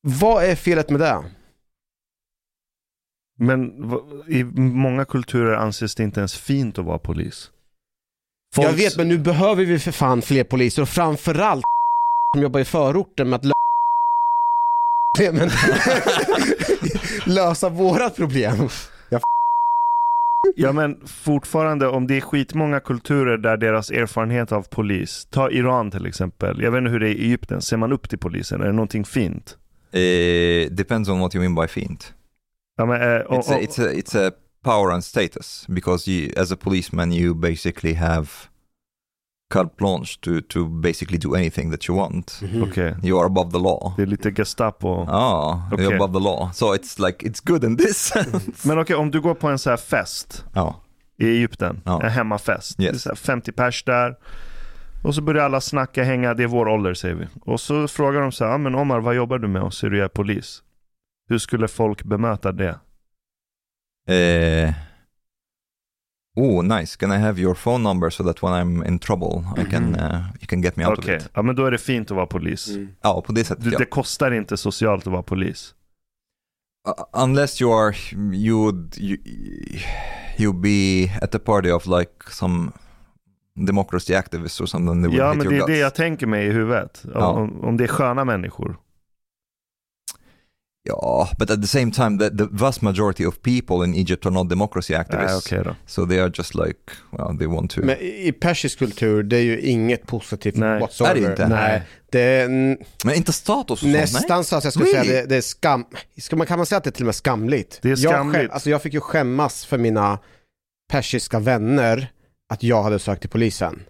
Vad 0.02 0.44
är 0.44 0.54
felet 0.54 0.90
med 0.90 1.00
det? 1.00 1.24
Men 3.38 3.70
i 4.28 4.44
många 4.60 5.04
kulturer 5.04 5.56
anses 5.56 5.94
det 5.94 6.02
inte 6.02 6.20
ens 6.20 6.36
fint 6.36 6.78
att 6.78 6.84
vara 6.84 6.98
polis. 6.98 7.50
Jag 8.56 8.64
Folks- 8.64 8.78
vet 8.78 8.96
men 8.96 9.08
nu 9.08 9.18
behöver 9.18 9.64
vi 9.64 9.78
för 9.78 9.92
fan 9.92 10.22
fler 10.22 10.44
poliser 10.44 10.82
och 10.82 10.88
framförallt 10.88 11.64
som 12.34 12.42
jobbar 12.42 12.60
i 12.60 12.64
förorten 12.64 13.30
med 13.30 13.36
att 13.36 13.44
lösa 17.26 17.68
vårat 17.68 18.16
problem. 18.16 18.68
Ja 20.56 20.72
men 20.72 21.06
fortfarande 21.06 21.88
om 21.88 22.06
det 22.06 22.16
är 22.16 22.20
skitmånga 22.20 22.80
kulturer 22.80 23.38
där 23.38 23.56
deras 23.56 23.90
erfarenhet 23.90 24.52
av 24.52 24.62
polis, 24.62 25.28
ta 25.30 25.50
Iran 25.50 25.90
till 25.90 26.06
exempel, 26.06 26.62
jag 26.62 26.70
vet 26.70 26.78
inte 26.78 26.90
hur 26.90 27.00
det 27.00 27.08
är 27.08 27.14
i 27.14 27.24
Egypten, 27.24 27.62
ser 27.62 27.76
man 27.76 27.92
upp 27.92 28.08
till 28.08 28.18
polisen? 28.18 28.60
Är 28.60 28.66
det 28.66 28.72
någonting 28.72 29.04
fint? 29.04 29.56
Uh, 29.94 30.70
depends 30.70 31.08
on 31.08 31.20
what 31.20 31.34
you 31.34 31.48
mean 31.48 31.54
by 31.54 31.68
fiend. 31.68 32.04
Ja, 32.76 32.86
men, 32.86 33.02
eh, 33.02 33.20
och- 33.20 33.34
It's 33.44 33.52
a, 33.54 33.58
it's 33.60 33.80
a 33.88 33.92
it's 33.92 34.28
a 34.28 34.32
power 34.64 34.90
and 34.92 35.04
status 35.04 35.64
because 35.68 36.10
you, 36.10 36.32
as 36.42 36.52
a 36.52 36.56
policeman, 36.56 37.12
you 37.12 37.34
basically 37.34 37.94
have 37.94 38.28
carte 39.54 39.70
blanche 39.78 40.18
to 40.20 40.30
to 40.48 40.66
basically 40.66 41.18
do 41.18 41.34
anything 41.34 41.70
that 41.70 41.88
you 41.88 41.98
want. 41.98 42.40
Okej, 42.62 42.94
You 43.02 43.18
are 43.20 43.26
above 43.26 43.50
the 43.52 43.58
law. 43.58 43.94
det 43.96 44.02
är 44.02 44.06
lite 44.06 44.30
Gestapo. 44.32 45.06
Ah, 45.08 45.68
Okej. 45.72 45.86
you're 45.86 45.94
above 45.96 46.12
the 46.14 46.24
law. 46.24 46.50
So 46.52 46.74
it's 46.74 47.06
like 47.06 47.26
it's 47.28 47.40
good 47.46 47.64
in 47.64 47.76
this 47.76 47.96
sense. 48.14 48.68
Men 48.68 48.78
okej, 48.78 48.96
om 48.96 49.10
du 49.10 49.20
går 49.20 49.34
på 49.34 49.48
en 49.48 49.58
så 49.58 49.70
här 49.70 49.76
fest 49.76 50.44
Ja. 50.54 50.80
i 51.18 51.28
Egypten, 51.28 51.80
Ja. 51.84 52.02
en 52.02 52.10
hemmafest. 52.10 52.80
Yes. 52.80 52.90
Det 52.90 52.96
är 52.96 52.98
så 52.98 53.08
här 53.08 53.16
50 53.16 53.52
pers 53.52 53.84
där. 53.84 54.16
Och 55.04 55.14
så 55.14 55.22
börjar 55.22 55.44
alla 55.44 55.60
snacka, 55.60 56.04
hänga, 56.04 56.34
det 56.34 56.42
är 56.42 56.46
vår 56.46 56.68
ålder 56.68 56.94
säger 56.94 57.14
vi. 57.14 57.26
Och 57.40 57.60
så 57.60 57.88
frågar 57.88 58.20
de 58.20 58.32
så 58.32 58.44
här, 58.44 58.52
ah, 58.52 58.58
men 58.58 58.74
Omar 58.74 59.00
vad 59.00 59.14
jobbar 59.14 59.38
du 59.38 59.48
med? 59.48 59.62
Och 59.62 59.74
så 59.74 59.86
är 59.86 59.90
du 59.90 60.04
är 60.04 60.08
polis. 60.08 60.62
Hur 61.28 61.38
skulle 61.38 61.68
folk 61.68 62.02
bemöta 62.04 62.52
det? 62.52 62.78
Uh, 64.10 64.72
oh, 66.36 66.62
nice. 66.78 66.96
Can 66.96 67.12
I 67.12 67.16
have 67.16 67.40
your 67.40 67.54
phone 67.54 67.82
number 67.82 68.10
so 68.10 68.24
that 68.24 68.42
when 68.42 68.52
I'm 68.52 68.86
in 68.88 68.98
trouble, 68.98 69.44
I 69.56 69.64
can 69.70 69.94
uh, 69.94 70.22
you 70.40 70.46
can 70.48 70.62
get 70.62 70.76
me 70.76 70.86
out 70.86 70.98
Okej, 70.98 71.16
of 71.16 71.22
it? 71.22 71.30
ja 71.34 71.42
men 71.42 71.56
då 71.56 71.64
är 71.66 71.70
det 71.70 71.78
fint 71.78 72.10
att 72.10 72.16
vara 72.16 72.26
polis. 72.26 72.68
Ja, 73.02 73.22
på 73.26 73.32
det 73.32 73.44
sättet 73.44 73.64
Det, 73.64 73.70
ja. 73.70 73.78
det 73.78 73.84
kostar 73.84 74.30
inte 74.30 74.56
socialt 74.56 75.06
att 75.06 75.12
vara 75.12 75.22
polis. 75.22 75.74
Uh, 76.88 77.22
unless 77.24 77.60
you 77.62 77.72
are 77.86 77.94
you 78.34 78.56
would 78.62 78.94
you 78.98 79.18
you 80.38 80.52
be 80.52 81.10
at 81.22 81.32
the 81.32 81.38
party 81.38 81.70
of 81.70 81.86
like 81.86 82.10
some 82.30 82.70
democracy 83.66 84.14
activists 84.14 84.60
or 84.60 84.66
something. 84.66 85.02
They 85.02 85.08
would 85.08 85.20
Ja 85.20 85.34
men 85.34 85.48
det 85.48 85.56
är 85.56 85.66
det 85.66 85.78
jag 85.78 85.94
tänker 85.94 86.26
mig 86.26 86.46
i 86.46 86.50
huvudet. 86.52 87.02
Om, 87.04 87.10
Ja. 87.14 87.26
om, 87.26 87.64
om 87.64 87.76
det 87.76 87.84
är 87.84 87.88
sköna 87.88 88.24
människor. 88.24 88.78
Yeah, 90.86 91.30
but 91.38 91.50
at 91.50 91.60
the 91.62 91.66
same 91.68 91.90
time, 91.92 92.18
the, 92.18 92.30
the 92.36 92.46
vast 92.50 92.82
majority 92.82 93.26
of 93.26 93.34
people 93.42 93.86
in 93.86 93.94
Egypt 93.94 94.26
are 94.26 94.34
not 94.34 94.48
democracy 94.48 94.92
Nej 94.92 95.00
activists. 95.00 95.46
okej 95.46 95.64
då. 95.64 95.74
So 95.86 96.06
they 96.06 96.18
are 96.20 96.32
just 96.34 96.54
like, 96.54 96.78
well, 97.12 97.38
they 97.38 97.46
want 97.46 97.70
to. 97.70 97.80
Men 97.84 97.96
i 98.00 98.32
persisk 98.40 98.78
kultur, 98.78 99.22
det 99.22 99.36
är 99.36 99.42
ju 99.42 99.60
inget 99.60 100.06
positivt 100.06 100.56
Nej. 100.56 100.80
whatsoever. 100.80 101.16
Är 101.16 101.20
det 101.24 101.30
inte? 101.30 101.48
Nej. 101.48 101.82
Det 102.10 102.20
är 102.20 102.48
Men 103.04 103.14
inte 103.14 103.32
status 103.32 103.70
och 103.70 103.78
sånt, 103.78 103.92
nästan 103.92 104.44
så 104.44 104.56
att 104.56 104.64
jag 104.64 104.72
skulle 104.72 104.86
Really? 104.88 105.08
säga 105.08 105.20
det, 105.22 105.28
det 105.28 105.36
är 105.36 105.40
skam... 105.40 105.84
Ska 106.20 106.36
man, 106.36 106.46
kan 106.46 106.58
man 106.58 106.66
säga 106.66 106.76
att 106.76 106.84
det 106.84 106.90
är 106.90 106.92
till 106.92 107.02
och 107.04 107.06
med 107.06 107.14
skamligt? 107.14 107.78
Det 107.82 107.88
är 107.88 107.90
Jag, 107.90 107.98
skamligt. 107.98 108.40
skäm, 108.42 108.50
alltså 108.52 108.70
jag 108.70 108.82
fick 108.82 108.94
ju 108.94 109.00
skämmas 109.00 109.64
för 109.64 109.78
mina 109.78 110.18
persiska 110.90 111.38
vänner 111.38 112.10
att 112.52 112.62
jag 112.62 112.82
hade 112.82 112.98
sökt 112.98 113.20
till 113.20 113.30
polisen. 113.30 113.82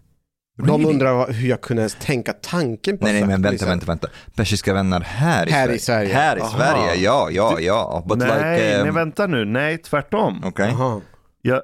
De 0.57 0.67
Really? 0.67 0.85
undrar 0.85 1.13
vad- 1.15 1.31
hur 1.33 1.49
jag 1.49 1.61
kunde 1.61 1.81
ens 1.83 1.95
tänka 1.95 2.33
tanken 2.33 2.99
på 2.99 3.05
Nej, 3.05 3.13
nej, 3.15 3.25
men 3.27 3.43
vänta, 3.43 3.67
vänta, 3.67 3.87
vänta. 3.87 4.09
Persiska 4.37 4.75
vänner 4.75 5.01
här 5.01 5.49
i 5.49 5.51
Här 5.51 5.65
Sverige. 5.65 5.77
i 5.77 5.79
Sverige. 5.79 6.15
Här 6.15 6.37
i 6.37 6.41
Aha. 6.41 6.49
Sverige, 6.59 6.95
ja, 7.05 7.29
ja, 7.31 7.61
ja. 7.61 8.05
But 8.09 8.19
nej, 8.19 8.29
like, 8.29 8.79
nej 8.81 8.89
um, 8.89 8.95
vänta 8.95 9.27
nu. 9.27 9.45
Nej, 9.45 9.79
tvärtom. 9.79 10.53
Jaha. 10.57 11.01
Jag, 11.43 11.61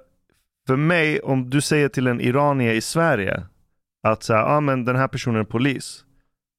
för 0.66 0.76
mig, 0.76 1.20
om 1.20 1.50
du 1.50 1.60
säger 1.60 1.88
till 1.88 2.06
en 2.06 2.20
iranier 2.20 2.72
i 2.74 2.80
Sverige 2.80 3.42
att 4.08 4.22
så 4.22 4.34
här, 4.34 4.42
ah, 4.42 4.60
men 4.60 4.84
den 4.84 4.96
här 4.96 5.08
personen 5.08 5.40
är 5.40 5.44
polis. 5.44 6.04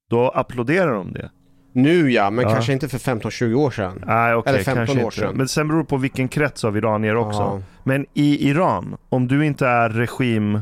Då 0.09 0.29
applåderar 0.29 0.93
de 0.93 1.13
det. 1.13 1.29
Nu 1.75 2.11
ja, 2.11 2.29
men 2.29 2.43
Ja. 2.43 2.53
kanske 2.53 2.73
inte 2.73 2.89
för 2.89 2.97
15-20 2.97 3.53
år 3.55 3.71
sedan. 3.71 4.03
Nej, 4.07 4.35
okej, 4.35 4.53
Eller 4.53 4.63
15 4.63 4.85
kanske 4.85 4.97
år 4.99 5.05
inte. 5.05 5.17
sedan. 5.17 5.37
Men 5.37 5.47
sen 5.47 5.67
beror 5.67 5.79
det 5.79 5.85
på 5.85 5.97
vilken 5.97 6.27
krets 6.27 6.63
av 6.63 6.77
iranier 6.77 7.15
också. 7.15 7.39
Ja. 7.39 7.61
Men 7.83 8.05
i 8.13 8.49
Iran, 8.49 8.97
om 9.09 9.27
du 9.27 9.45
inte 9.45 9.67
är 9.67 9.89
regim 9.89 10.59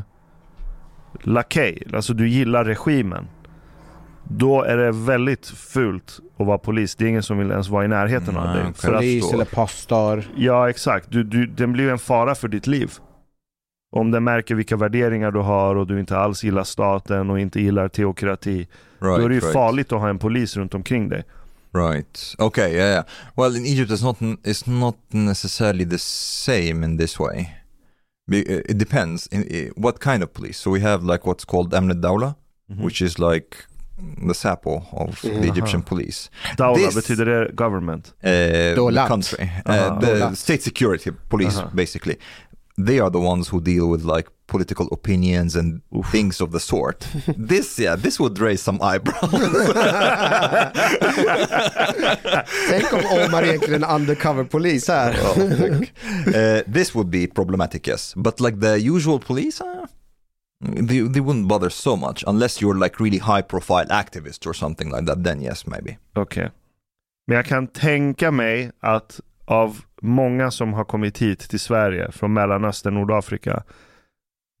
lakej, 1.22 1.82
alltså 1.94 2.14
du 2.14 2.28
gillar 2.28 2.64
regimen. 2.64 3.26
Då 4.24 4.62
är 4.62 4.76
det 4.76 4.92
väldigt 4.92 5.46
fult 5.46 6.20
att 6.36 6.46
vara 6.46 6.58
polis. 6.58 6.94
Det 6.94 7.04
är 7.04 7.08
ingen 7.08 7.22
som 7.22 7.38
vill 7.38 7.50
ens 7.50 7.68
vara 7.68 7.84
i 7.84 7.88
närheten 7.88 8.36
av 8.36 8.56
dig. 8.56 8.64
För 8.74 8.88
att, 8.88 8.94
Polis 8.94 9.22
förstår. 9.22 9.34
eller 9.34 9.44
pastor. 9.44 10.24
ja, 10.36 10.70
exakt. 10.70 11.10
Du, 11.10 11.24
du, 11.24 11.46
den 11.46 11.72
blir 11.72 11.88
en 11.88 11.98
fara 11.98 12.34
för 12.34 12.48
ditt 12.48 12.66
liv. 12.66 12.92
Om 13.96 14.10
den 14.10 14.24
märker 14.24 14.54
vilka 14.54 14.76
värderingar 14.76 15.30
du 15.30 15.40
har 15.40 15.74
och 15.74 15.86
du 15.86 16.00
inte 16.00 16.18
alls 16.18 16.44
gillar 16.44 16.64
staten 16.64 17.30
och 17.30 17.40
inte 17.40 17.60
gillar 17.60 17.88
teokrati. 17.88 18.56
Right, 18.56 18.68
då 19.00 19.24
är 19.24 19.28
det 19.28 19.34
ju 19.34 19.40
right. 19.40 19.52
farligt 19.52 19.92
att 19.92 20.00
ha 20.00 20.08
en 20.08 20.18
polis 20.18 20.56
runt 20.56 20.74
omkring 20.74 21.08
dig. 21.08 21.24
Right. 21.74 22.34
Okay. 22.38 22.72
Yeah. 22.72 22.90
yeah. 22.90 23.04
Well, 23.36 23.56
in 23.56 23.64
Egypt, 23.64 23.90
it's 23.90 24.02
not 24.02 24.20
it's 24.20 24.70
not 24.70 24.96
necessarily 25.08 25.84
the 25.84 25.98
same 25.98 26.84
in 26.84 26.98
this 26.98 27.18
way. 27.20 27.61
Uh, 28.40 28.60
It 28.68 28.78
depends 28.78 29.28
in, 29.32 29.42
in 29.42 29.72
what 29.76 29.98
kind 30.00 30.22
of 30.22 30.32
police. 30.32 30.58
So 30.58 30.70
we 30.70 30.80
have 30.80 31.02
like 31.12 31.26
what's 31.26 31.44
called 31.44 31.72
Amnet 31.74 32.00
Dawla, 32.00 32.34
Mhm. 32.70 32.84
which 32.84 33.02
is 33.02 33.18
like 33.18 33.56
the 34.26 34.34
Sapo 34.34 34.82
of 34.92 35.20
the 35.22 35.28
Mhm. 35.30 35.48
Egyptian 35.50 35.82
police. 35.82 36.30
Daula, 36.56 36.78
This- 36.78 36.94
betyder 36.94 37.24
det 37.24 37.56
government? 37.56 38.12
Uh, 38.24 38.74
the 38.92 39.04
country, 39.08 39.50
Aha. 39.66 39.88
uh, 39.88 40.00
the 40.00 40.06
Dolat. 40.14 40.36
state 40.36 40.62
security 40.62 41.10
police, 41.28 41.58
Aha. 41.58 41.70
basically. 41.74 42.16
They 42.86 43.00
are 43.00 43.10
the 43.10 43.20
ones 43.20 43.48
who 43.48 43.60
deal 43.60 43.90
with 43.90 44.04
like 44.04 44.28
political 44.46 44.86
opinions 44.92 45.56
and 45.56 45.80
Oof. 45.96 46.10
things 46.12 46.40
of 46.40 46.50
the 46.52 46.60
sort. 46.60 47.06
this, 47.38 47.78
yeah, 47.78 47.96
this 47.96 48.20
would 48.20 48.38
raise 48.38 48.62
some 48.62 48.78
eyebrows. 48.82 49.30
Tänk 52.68 52.92
om 52.92 53.00
Omar 53.10 53.42
egentligen 53.42 53.82
är 53.82 53.88
en 53.88 53.94
undercover-polis 54.00 54.88
här. 54.88 55.10
uh, 56.26 56.62
this 56.72 56.94
would 56.94 57.10
be 57.10 57.26
problematic, 57.26 57.86
yes. 57.86 58.14
But 58.16 58.40
like 58.40 58.60
the 58.60 58.78
usual 58.78 59.18
police, 59.18 59.60
uh, 59.60 59.86
they, 60.62 61.00
they 61.00 61.20
wouldn't 61.20 61.48
bother 61.48 61.70
so 61.70 61.96
much 61.96 62.24
unless 62.26 62.60
you're 62.62 62.78
like 62.84 63.00
really 63.00 63.18
high 63.18 63.42
profile 63.42 63.86
activist 63.86 64.46
or 64.46 64.54
something 64.54 64.90
like 64.90 65.06
that. 65.06 65.24
Then 65.24 65.40
yes, 65.40 65.66
maybe. 65.66 65.98
Okej. 66.16 66.50
Men 67.26 67.36
jag 67.36 67.46
kan 67.46 67.66
tänka 67.66 68.30
mig 68.30 68.70
att 68.80 69.20
av 69.44 69.80
många 70.02 70.50
som 70.50 70.72
har 70.72 70.84
kommit 70.84 71.18
hit 71.18 71.38
till 71.38 71.60
Sverige 71.60 72.12
från 72.12 72.32
Mellanöstern, 72.32 72.94
Nordafrika. 72.94 73.62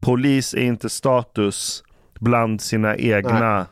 Polis 0.02 0.54
är 0.54 0.62
inte 0.62 0.88
status 0.88 1.84
bland 2.20 2.60
sina 2.60 2.96
egna 2.96 3.66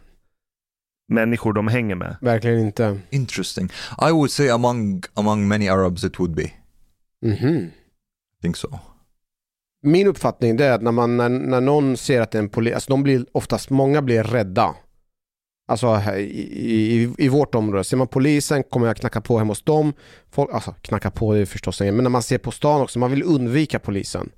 människor 1.09 1.53
de 1.53 1.69
hänger 1.69 1.95
med. 1.95 2.17
Verkligen 2.21 2.59
inte. 2.59 3.01
Interesting. 3.11 3.71
I 4.09 4.11
would 4.13 4.31
say 4.31 4.49
among 4.49 5.03
among 5.15 5.49
many 5.49 5.69
Arabs 5.69 6.05
it 6.05 6.21
would 6.21 6.35
be. 6.35 6.51
Mhm. 7.23 7.71
I 8.39 8.43
think 8.43 8.57
so. 8.57 8.79
Min 9.83 10.07
uppfattning 10.07 10.61
är 10.61 10.73
att 10.73 10.83
när, 10.83 10.93
man, 10.93 11.17
när, 11.17 11.29
när 11.29 11.61
någon 11.61 11.97
ser 11.97 12.21
att 12.21 12.31
det 12.31 12.39
är 12.39 12.43
en 12.43 12.49
polis, 12.49 12.75
alltså 12.75 12.93
de 12.93 13.03
blir 13.03 13.27
oftast, 13.33 13.71
många 13.71 14.03
blir 14.03 14.23
rädda. 14.23 14.75
Alltså 15.71 16.01
i, 16.17 16.23
i, 16.23 17.15
i 17.19 17.29
vårt 17.29 17.55
område, 17.55 17.85
ser 17.85 17.97
man 17.97 18.09
polisen 18.09 18.63
kommer 18.63 18.87
jag 18.87 18.97
knacka 18.97 19.21
på 19.21 19.39
hemma 19.39 19.51
hos 19.51 19.63
dem. 19.63 19.93
Folk, 20.31 20.51
alltså 20.53 20.75
knacka 20.83 21.11
på 21.11 21.35
det 21.35 21.41
är 21.41 21.47
förstås 21.47 21.81
inget, 21.81 21.95
men 21.95 22.03
när 22.03 22.11
man 22.11 22.23
ser 22.23 22.39
på 22.39 22.51
stan 22.51 22.81
också, 22.81 22.99
man 22.99 23.11
vill 23.11 23.23
undvika 23.23 23.79
polisen. 23.79 24.31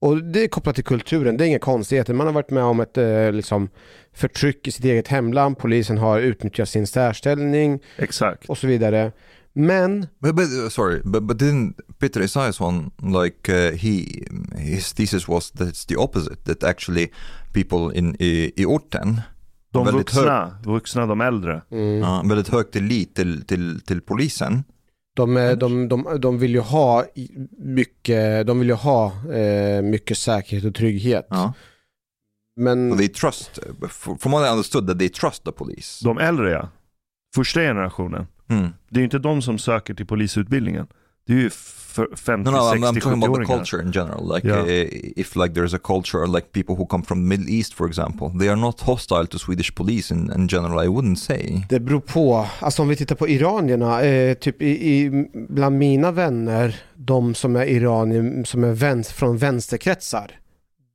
Och 0.00 0.22
det 0.24 0.44
är 0.44 0.48
kopplat 0.48 0.74
till 0.74 0.84
kulturen, 0.84 1.36
det 1.36 1.44
är 1.44 1.48
inga 1.48 1.58
konstigheter. 1.58 2.14
Man 2.14 2.26
har 2.26 2.34
varit 2.34 2.50
med 2.50 2.64
om 2.64 2.80
ett 2.80 2.98
eh, 2.98 3.32
liksom, 3.32 3.68
förtryck 4.14 4.68
i 4.68 4.72
sitt 4.72 4.84
eget 4.84 5.08
hemland, 5.08 5.58
polisen 5.58 5.98
har 5.98 6.18
utnyttjat 6.20 6.68
sin 6.68 6.86
särställning 6.86 7.80
Exakt. 7.98 8.48
och 8.48 8.58
så 8.58 8.66
vidare. 8.66 9.12
Men 9.52 10.06
But, 10.18 10.34
but 10.34 10.48
uh, 10.64 10.68
sorry, 10.68 11.00
but 11.04 11.22
but 11.22 11.38
didn't 11.38 11.74
Peter 11.98 12.20
Esaiasson 12.20 12.90
like 13.02 13.52
uh, 13.52 13.76
he 13.76 14.24
his 14.56 14.92
thesis 14.92 15.28
was 15.28 15.50
that 15.50 15.68
it's 15.68 15.88
the 15.88 15.96
opposite 15.96 16.44
that 16.44 16.64
actually 16.64 17.10
people 17.52 17.98
in 17.98 18.16
i, 18.18 18.52
i 18.56 18.64
orten 18.64 19.20
De 19.72 19.84
väldigt 19.86 20.10
hög, 20.14 20.24
vuxna, 20.24 20.58
vuxna, 20.64 21.06
de 21.06 21.20
äldre. 21.20 21.62
mm, 21.70 21.98
ja, 21.98 22.22
väldigt 22.26 22.48
hög 22.48 22.70
tillit 22.70 23.14
till, 23.14 23.44
till, 23.46 23.80
till 23.80 24.00
polisen. 24.00 24.64
De, 25.16 25.36
eh, 25.36 25.52
de, 25.52 25.88
de, 25.88 26.18
de 26.20 26.38
vill 26.38 26.50
ju 26.54 26.60
ha 26.60 27.04
mycket, 27.58 28.46
de 28.46 28.58
vill 28.58 28.68
ju 28.68 28.74
ha 28.74 29.12
eh, 29.32 29.82
mycket 29.82 30.18
säkerhet 30.18 30.64
och 30.64 30.74
trygghet. 30.74 31.26
Ja. 31.30 31.52
Men 32.56 32.96
they 32.98 33.08
trust, 33.08 33.58
f- 33.84 34.08
from 34.20 34.32
what 34.32 34.46
I 34.48 34.50
understood 34.50 34.86
that 34.88 34.98
they 34.98 35.08
trust 35.08 35.44
the 35.44 35.52
police. 35.52 36.04
De 36.04 36.18
äldre 36.18 36.50
ja. 36.50 36.68
Första 37.34 37.60
generationen. 37.60 38.26
Hmm. 38.48 38.68
Det 38.88 38.96
är 38.96 39.00
ju 39.00 39.04
inte 39.04 39.18
de 39.18 39.42
som 39.42 39.58
söker 39.58 39.94
till 39.94 40.06
polisutbildningen. 40.06 40.86
Det 41.26 41.32
är 41.32 41.36
ju 41.36 41.50
för 41.50 42.08
50, 42.16 42.50
No, 42.50 42.54
no, 42.54 42.58
I'm, 42.58 42.70
60, 42.72 42.86
I'm 42.86 43.00
talking 43.00 43.12
about 43.12 43.22
the 43.22 43.40
70-åringar. 43.44 43.56
culture 43.58 43.82
in 43.82 43.92
general. 43.92 44.34
Like, 44.34 44.48
Yeah. 44.48 44.60
uh, 44.64 44.88
if 45.16 45.36
like 45.36 45.54
there's 45.60 45.74
a 45.76 45.78
culture, 45.84 46.26
like 46.26 46.46
people 46.52 46.74
who 46.74 46.86
come 46.86 47.04
from 47.04 47.18
the 47.18 47.36
Middle 47.36 47.50
East, 47.54 47.74
for 47.74 47.86
example, 47.86 48.38
they 48.38 48.48
are 48.48 48.56
not 48.56 48.80
hostile 48.80 49.26
to 49.26 49.38
Swedish 49.38 49.74
police 49.74 50.14
in, 50.14 50.32
in 50.36 50.48
general. 50.48 50.84
I 50.84 50.88
wouldn't 50.88 51.16
say. 51.18 51.62
Det 51.68 51.80
beror 51.80 52.00
på. 52.00 52.46
Alltså 52.60 52.82
om 52.82 52.88
vi 52.88 52.96
tittar 52.96 53.14
på 53.16 53.28
iranierna, 53.28 54.02
eh, 54.02 54.34
typ 54.34 54.62
i, 54.62 54.66
i, 54.90 55.26
bland 55.48 55.78
mina 55.78 56.10
vänner, 56.12 56.76
de 56.94 57.34
som 57.34 57.56
är 57.56 57.64
iranier, 57.66 58.44
som 58.44 58.64
är 58.64 58.72
vänster, 58.72 59.14
från 59.14 59.38
vänsterkretsar, 59.38 60.30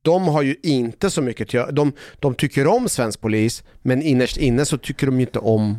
de 0.02 0.28
har 0.28 0.42
ju 0.42 0.56
inte 0.62 1.10
så 1.10 1.22
mycket 1.22 1.46
att 1.48 1.54
göra. 1.54 1.70
De, 1.70 1.92
de 2.20 2.34
tycker 2.34 2.66
om 2.66 2.88
svensk 2.88 3.20
polis, 3.20 3.62
men 3.82 4.02
innerst 4.02 4.36
inne 4.36 4.64
så 4.64 4.78
tycker 4.78 5.06
de 5.06 5.14
ju 5.16 5.20
inte 5.26 5.38
om 5.38 5.78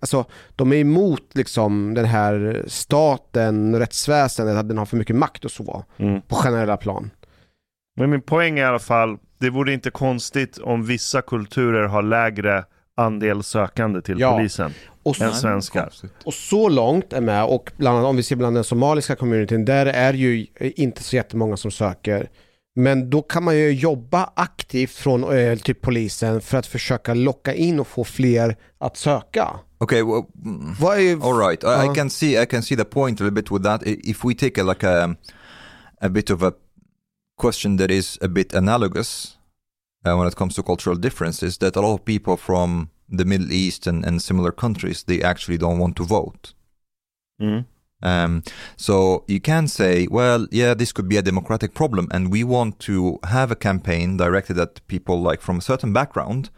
alltså 0.00 0.24
de 0.56 0.72
är 0.72 0.76
emot 0.76 1.22
liksom 1.34 1.94
den 1.94 2.04
här 2.04 2.64
staten, 2.66 3.78
rättsväsendet, 3.78 4.56
att 4.56 4.68
den 4.68 4.78
har 4.78 4.86
för 4.86 4.96
mycket 4.96 5.16
makt 5.16 5.44
och 5.44 5.50
så, 5.50 5.84
Mm. 5.98 6.20
på 6.22 6.34
generella 6.34 6.76
plan. 6.76 7.10
Men 7.96 8.10
min 8.10 8.22
poäng 8.22 8.58
är 8.58 8.62
i 8.62 8.66
alla 8.66 8.78
fall, 8.78 9.18
det 9.38 9.50
vore 9.50 9.72
inte 9.72 9.90
konstigt 9.90 10.58
om 10.58 10.84
vissa 10.86 11.22
kulturer 11.22 11.86
har 11.86 12.02
lägre 12.02 12.64
andel 12.94 13.42
sökande 13.42 14.02
till 14.02 14.20
Ja. 14.20 14.36
polisen 14.36 14.72
Och 15.02 15.20
än 15.20 15.32
svenskar. 15.34 15.92
Och 16.24 16.34
så 16.34 16.68
långt 16.68 17.12
är 17.12 17.20
med 17.20 17.44
och 17.44 17.72
bland 17.76 17.96
annat 17.98 18.08
om 18.08 18.16
vi 18.16 18.22
ser 18.22 18.36
bland 18.36 18.56
den 18.56 18.64
somaliska 18.64 19.16
communityn, 19.16 19.64
där 19.64 19.86
är 19.86 20.12
ju 20.12 20.46
inte 20.60 21.02
så 21.02 21.16
jättemånga 21.16 21.56
som 21.56 21.70
söker. 21.70 22.28
Men 22.80 23.10
då 23.10 23.22
kan 23.22 23.44
man 23.44 23.56
ju 23.56 23.72
jobba 23.72 24.32
aktivt 24.36 24.90
från 24.90 25.38
eh, 25.38 25.58
typ 25.58 25.80
polisen 25.82 26.40
för 26.40 26.58
att 26.58 26.66
försöka 26.66 27.14
locka 27.14 27.54
in 27.54 27.80
och 27.80 27.86
få 27.86 28.04
fler 28.04 28.56
att 28.78 28.96
söka. 28.96 29.48
Okay, 29.78 30.02
well, 30.02 30.24
Vad 30.80 30.98
är, 30.98 31.12
all 31.30 31.48
right. 31.48 31.64
I, 31.64 31.66
I 31.66 31.88
Uh. 31.88 31.94
can 31.94 32.10
see 32.10 32.42
I 32.42 32.46
can 32.46 32.62
see 32.62 32.76
the 32.76 32.84
point 32.84 33.20
a 33.20 33.24
little 33.24 33.42
bit 33.42 33.50
with 33.50 33.62
that. 33.64 33.82
If 33.86 34.24
we 34.24 34.34
take 34.34 34.60
a, 34.60 34.64
like 34.64 34.86
a 34.86 35.16
a 36.00 36.08
bit 36.08 36.30
of 36.30 36.42
a 36.42 36.52
question 37.36 37.76
that 37.76 37.90
is 37.90 38.18
a 38.22 38.28
bit 38.28 38.54
analogous 38.54 39.36
uh, 40.06 40.16
when 40.18 40.28
it 40.28 40.34
comes 40.36 40.54
to 40.54 40.62
cultural 40.62 40.96
differences, 40.98 41.58
that 41.58 41.76
a 41.76 41.80
lot 41.80 41.94
of 41.94 42.04
people 42.04 42.36
from 42.36 42.88
the 43.18 43.24
Middle 43.24 43.52
East 43.52 43.86
and, 43.86 44.06
and 44.06 44.22
similar 44.22 44.52
countries 44.52 45.02
they 45.04 45.22
actually 45.22 45.58
don't 45.58 45.78
want 45.78 45.96
to 45.96 46.04
vote. 46.04 46.54
Mm. 47.42 47.64
Um, 48.02 48.42
so 48.76 49.24
you 49.26 49.40
can 49.40 49.68
say, 49.68 50.06
well, 50.10 50.46
yeah, 50.50 50.74
this 50.74 50.92
could 50.92 51.08
be 51.08 51.18
a 51.18 51.22
democratic 51.22 51.74
problem, 51.74 52.08
and 52.12 52.32
we 52.32 52.44
want 52.44 52.78
to 52.78 53.18
have 53.22 53.52
a 53.52 53.56
campaign 53.56 54.16
directed 54.16 54.58
at 54.58 54.86
people 54.86 55.30
like 55.30 55.42
from 55.42 55.58
a 55.58 55.60
certain 55.60 55.92
background 55.92 56.50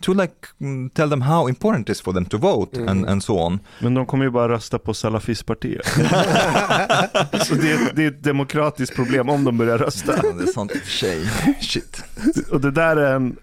to 0.00 0.14
like 0.14 0.48
mm, 0.60 0.90
tell 0.94 1.08
them 1.08 1.20
how 1.20 1.46
important 1.46 1.88
it 1.88 1.92
is 1.92 2.00
for 2.00 2.12
them 2.12 2.24
to 2.26 2.38
vote 2.38 2.76
and, 2.76 3.06
and 3.06 3.22
so 3.22 3.38
on. 3.38 3.60
Men 3.80 3.94
de 3.94 4.06
kommer 4.06 4.24
ju 4.24 4.30
bara 4.30 4.48
rösta 4.48 4.78
på 4.78 4.94
salafistpartiet. 4.94 5.86
Så 7.46 7.54
det 7.54 7.72
är, 7.72 7.94
det 7.94 8.04
är 8.04 8.08
ett 8.08 8.22
demokratiskt 8.22 8.96
problem 8.96 9.28
om 9.28 9.44
de 9.44 9.58
börjar 9.58 9.78
rösta. 9.78 10.12
det 10.22 10.42
är 10.42 10.46
sant 10.46 10.72
i 10.74 10.78
och 10.78 10.82
för 10.82 10.90
sig. 10.90 11.26
Shit. 11.60 12.04
Och 12.50 12.60
det 12.60 12.70
där 12.70 12.96
är 12.96 13.14
en 13.16 13.36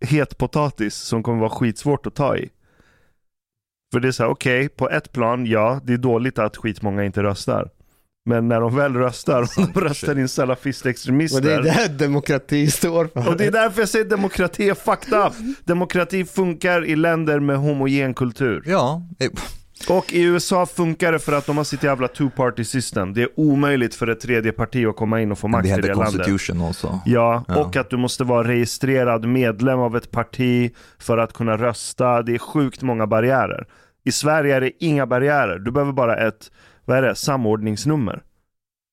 het 0.00 0.38
potatis 0.38 0.94
som 0.94 1.22
kommer 1.22 1.38
vara 1.38 1.50
skitsvårt 1.50 2.06
att 2.06 2.14
ta 2.14 2.36
i. 2.36 2.50
För 3.92 4.00
det 4.00 4.08
är 4.08 4.12
så 4.12 4.22
här, 4.22 4.30
okej, 4.30 4.68
på 4.68 4.90
ett 4.90 5.12
plan, 5.12 5.46
ja, 5.46 5.80
det 5.84 5.92
är 5.92 5.98
dåligt 5.98 6.38
att 6.38 6.56
skitmånga 6.56 7.04
inte 7.04 7.22
röstar. 7.22 7.68
Men 8.24 8.48
när 8.48 8.60
de 8.60 8.76
väl 8.76 8.94
röstar, 8.94 9.42
och 9.42 9.48
de 9.74 9.80
röstar 9.80 10.06
in 10.06 10.12
och 10.12 10.16
det 10.16 10.22
är 10.22 10.26
salafistextremister. 10.26 11.62
det 11.62 11.98
demokrati 11.98 12.70
står 12.70 13.04
för. 13.06 13.28
Och 13.28 13.36
det 13.36 13.46
är 13.46 13.50
därför 13.50 13.80
jag 13.82 13.88
säger 13.88 14.04
demokrati 14.04 14.68
är 14.68 14.74
fucked 14.74 15.18
up. 15.18 15.32
Demokrati 15.64 16.24
funkar 16.24 16.84
i 16.84 16.96
länder 16.96 17.40
med 17.40 17.56
homogen 17.56 18.14
kultur. 18.14 18.62
Ja, 18.66 19.02
Och 19.88 20.12
i 20.12 20.22
USA 20.22 20.66
funkar 20.66 21.12
det 21.12 21.18
för 21.18 21.32
att 21.32 21.46
de 21.46 21.56
har 21.56 21.64
sitt 21.64 21.82
jävla 21.82 22.08
two 22.08 22.28
party 22.36 22.64
system. 22.64 23.14
Det 23.14 23.22
är 23.22 23.28
omöjligt 23.36 23.94
för 23.94 24.06
ett 24.06 24.20
tredje 24.20 24.52
parti 24.52 24.86
att 24.86 24.96
komma 24.96 25.20
in 25.20 25.32
och 25.32 25.38
få 25.38 25.48
makt 25.48 25.66
i 25.66 25.70
det 25.70 25.76
landet. 25.94 25.96
constitution 25.96 26.62
also. 26.62 26.98
Ja, 27.04 27.44
Ja. 27.48 27.56
och 27.64 27.76
att 27.76 27.90
du 27.90 27.96
måste 27.96 28.24
vara 28.24 28.48
registrerad 28.48 29.24
medlem 29.24 29.78
av 29.78 29.96
ett 29.96 30.10
parti 30.10 30.72
för 30.98 31.18
att 31.18 31.32
kunna 31.32 31.56
rösta. 31.56 32.22
Det 32.22 32.34
är 32.34 32.38
sjukt 32.38 32.82
många 32.82 33.06
barriärer. 33.06 33.66
I 34.04 34.12
Sverige 34.12 34.56
är 34.56 34.60
det 34.60 34.84
inga 34.84 35.06
barriärer. 35.06 35.58
Du 35.58 35.70
behöver 35.70 35.92
bara 35.92 36.16
ett, 36.16 36.50
vad 36.84 36.98
är 36.98 37.02
det, 37.02 37.14
samordningsnummer. 37.14 38.22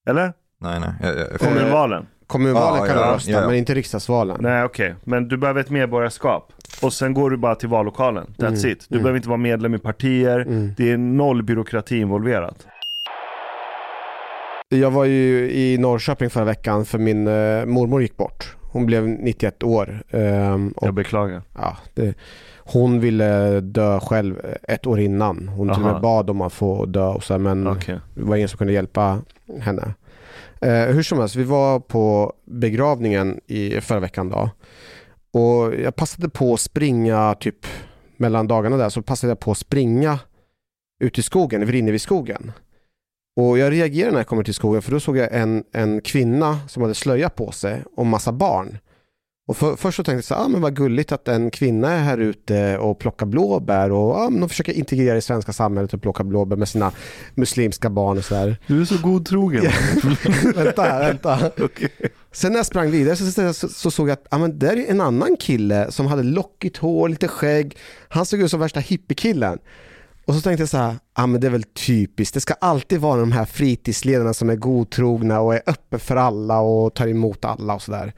Eller? 0.10 0.34
Nej, 0.62 0.80
nej. 0.80 0.90
jag- 1.02 1.18
jag- 1.20 1.40
Kommunvalen. 1.40 2.06
Kommunvalen 2.28 2.80
Ja, 2.80 2.86
kan 2.94 2.98
ja, 3.02 3.08
du 3.08 3.14
rösta, 3.14 3.32
ja, 3.32 3.40
ja. 3.42 3.48
men 3.48 3.56
inte 3.56 3.74
riksdagsvalen. 3.74 4.38
Nej 4.40 4.64
okej, 4.64 4.96
men 5.04 5.28
du 5.28 5.38
behöver 5.38 5.62
ett 5.62 5.70
medborgarskap. 5.70 6.54
Och 6.82 6.94
sen 6.94 7.14
går 7.14 7.30
du 7.30 7.38
bara 7.38 7.56
till 7.56 7.70
vallokalen. 7.70 8.34
That's 8.38 8.48
Mm, 8.66 8.72
it. 8.72 8.86
Du 8.90 8.96
mm. 8.96 9.04
behöver 9.04 9.18
inte 9.18 9.30
vara 9.30 9.38
medlem 9.38 9.74
i 9.76 9.80
partier. 9.80 10.40
Mm. 10.40 10.72
Det 10.78 10.92
är 10.92 10.98
noll 10.98 11.44
byråkrati 11.44 11.98
involverat. 11.98 12.68
Jag 14.70 14.92
var 14.92 15.06
ju 15.06 15.52
i 15.52 15.78
Norrköping 15.78 16.30
förra 16.30 16.44
veckan 16.46 16.86
för 16.86 16.98
min 16.98 17.28
eh, 17.28 17.66
mormor 17.66 18.02
gick 18.02 18.18
bort. 18.18 18.56
Hon 18.72 18.86
blev 18.86 19.08
91 19.08 19.64
år. 19.64 20.04
ehm, 20.10 20.72
och 20.76 20.88
Jag 20.88 20.94
beklagar. 20.94 21.42
ja, 21.58 21.78
det, 21.94 22.14
hon 22.58 23.00
ville 23.00 23.60
dö 23.62 24.00
själv 24.00 24.42
ett 24.64 24.88
år 24.88 25.00
innan. 25.00 25.48
Hon 25.48 25.74
till 25.74 25.84
och 25.84 25.92
med 25.94 26.02
bad 26.02 26.30
om 26.30 26.42
att 26.42 26.54
få 26.54 26.86
dö 26.86 27.06
och 27.08 27.24
så, 27.24 27.38
men 27.38 27.68
Okej. 27.68 28.00
det 28.16 28.22
var 28.24 28.36
ingen 28.36 28.50
som 28.50 28.58
kunde 28.58 28.74
hjälpa 28.74 29.20
henne. 29.62 29.94
Eh, 30.62 30.72
hur 30.96 31.04
som 31.04 31.20
helst, 31.20 31.36
vi 31.36 31.44
var 31.44 31.80
på 31.80 32.34
begravningen 32.46 33.40
i 33.48 33.82
förra 33.82 34.00
veckan 34.00 34.30
då. 34.30 34.50
Och 35.38 35.76
jag 35.76 35.96
passade 35.96 36.30
på 36.30 36.54
att 36.54 36.62
springa 36.62 37.36
typ 37.40 37.68
mellan 38.18 38.48
dagarna 38.48 38.78
där 38.78 38.90
så 38.90 39.02
passade 39.02 39.32
jag 39.32 39.40
på 39.40 39.52
att 39.52 39.58
springa 39.58 40.20
ut 41.04 41.20
i 41.20 41.22
skogen, 41.22 41.62
i 41.62 41.66
Vrinnevi 41.66 42.00
skogen. 42.00 42.52
Och 43.36 43.58
jag 43.58 43.72
reagerade 43.72 44.12
när 44.12 44.20
jag 44.20 44.28
kom 44.28 44.44
till 44.44 44.54
skogen 44.54 44.82
för 44.82 44.92
då 44.92 45.00
såg 45.00 45.18
jag 45.18 45.34
en, 45.34 45.64
en 45.74 46.02
kvinna 46.02 46.60
som 46.68 46.82
hade 46.82 46.96
slöja 46.96 47.30
på 47.30 47.52
sig 47.52 47.84
och 47.96 48.06
massa 48.06 48.32
barn. 48.32 48.78
Och 49.48 49.58
för, 49.58 49.76
först 49.76 49.96
så 49.96 50.04
tänkte 50.04 50.18
jag 50.18 50.24
så 50.24 50.36
här, 50.36 50.46
ah, 50.46 50.48
men 50.48 50.62
vad 50.62 50.76
gulligt 50.76 51.12
att 51.12 51.28
en 51.28 51.52
kvinna 51.52 51.92
är 51.92 52.00
här 52.00 52.18
ute 52.18 52.78
och 52.78 53.00
plockar 53.00 53.26
blåbär 53.26 53.92
och 53.92 54.16
ah, 54.16 54.30
men 54.30 54.40
de 54.40 54.50
försöker 54.50 54.74
integrera 54.74 55.18
i 55.18 55.22
svenska 55.22 55.54
samhället 55.54 55.94
och 55.94 56.02
plocka 56.02 56.24
blåbär 56.24 56.56
med 56.56 56.70
sina 56.70 56.92
muslimska 57.36 57.90
barn 57.90 58.18
och 58.18 58.26
sådär. 58.26 58.58
Du 58.68 58.82
är 58.82 58.86
så 58.86 58.98
godtrogen. 59.04 59.64
vänta 60.56 61.00
vänta. 61.00 61.52
Okej. 61.64 61.92
Sen 62.38 62.52
när 62.52 62.60
jag 62.60 62.66
sprang 62.66 62.92
vidare 62.92 63.16
så, 63.16 63.54
så, 63.54 63.70
så 63.70 63.92
såg 63.92 64.10
jag 64.10 64.14
att 64.14 64.28
ah, 64.30 64.38
men 64.38 64.60
där 64.60 64.78
är 64.78 64.92
en 64.92 65.02
annan 65.02 65.38
kille 65.38 65.92
som 65.92 66.06
hade 66.06 66.24
lockigt 66.24 66.78
hår, 66.78 67.10
lite 67.10 67.28
skägg. 67.28 67.78
Han 68.10 68.26
såg 68.26 68.42
ut 68.42 68.52
som 68.52 68.60
värsta 68.60 68.80
hippiekillen. 68.80 69.60
Och 70.26 70.36
så 70.36 70.42
tänkte 70.42 70.62
jag 70.62 70.70
så 70.70 70.78
här, 70.78 70.96
ah, 71.14 71.28
men 71.28 71.42
det 71.42 71.48
är 71.48 71.52
väl 71.52 71.64
typiskt. 71.64 72.34
Det 72.34 72.42
ska 72.42 72.54
alltid 72.54 73.00
vara 73.00 73.20
de 73.20 73.32
här 73.32 73.46
fritidsledarna 73.46 74.34
som 74.34 74.50
är 74.50 74.56
godtrogna 74.56 75.40
och 75.40 75.56
är 75.56 75.62
öppen 75.66 76.00
för 76.00 76.16
alla 76.16 76.60
och 76.60 76.94
tar 76.94 77.08
emot 77.08 77.46
alla 77.46 77.76
och 77.76 77.82
sådär. 77.82 78.14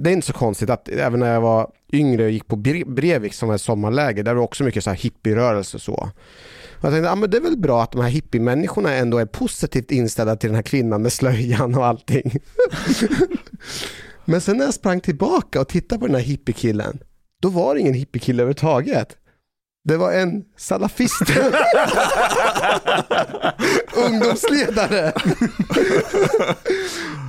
Det 0.00 0.10
är 0.10 0.12
inte 0.12 0.26
så 0.26 0.32
konstigt 0.32 0.70
att 0.70 0.88
även 0.88 1.20
när 1.20 1.32
jag 1.32 1.40
var 1.40 1.70
yngre 1.92 2.24
och 2.24 2.30
gick 2.30 2.46
på 2.46 2.56
Bre- 2.56 2.94
Brevik 2.94 3.34
som 3.34 3.48
var 3.48 3.54
ett 3.54 3.60
sommarläger, 3.60 4.22
där 4.22 4.34
var 4.34 4.40
det 4.40 4.44
också 4.44 4.64
mycket 4.64 4.84
så 4.84 4.90
här 4.90 4.96
hippierörelse 4.96 5.76
och 5.76 5.82
så. 5.82 6.10
Jag 6.80 6.92
tänkte, 6.92 7.10
ah, 7.10 7.14
men 7.14 7.30
det 7.30 7.36
är 7.36 7.40
väl 7.40 7.58
bra 7.58 7.82
att 7.82 7.92
de 7.92 8.00
här 8.00 8.08
hippiemänniskorna 8.08 8.94
ändå 8.94 9.18
är 9.18 9.26
positivt 9.26 9.90
inställda 9.90 10.36
till 10.36 10.48
den 10.48 10.56
här 10.56 10.62
kvinnan 10.62 11.02
med 11.02 11.12
slöjan 11.12 11.74
och 11.74 11.86
allting. 11.86 12.32
Men 14.24 14.40
sen 14.40 14.56
när 14.56 14.64
jag 14.64 14.74
sprang 14.74 15.00
tillbaka 15.00 15.60
och 15.60 15.68
tittade 15.68 15.98
på 15.98 16.06
den 16.06 16.14
här 16.14 16.22
hippiekillen, 16.22 16.98
då 17.42 17.48
var 17.48 17.74
det 17.74 17.80
ingen 17.80 17.94
hippiekille 17.94 18.42
överhuvudtaget. 18.42 19.16
Det 19.84 19.96
var 19.96 20.12
en 20.12 20.44
salafist. 20.56 21.22
Ungdomsledare. 23.96 25.12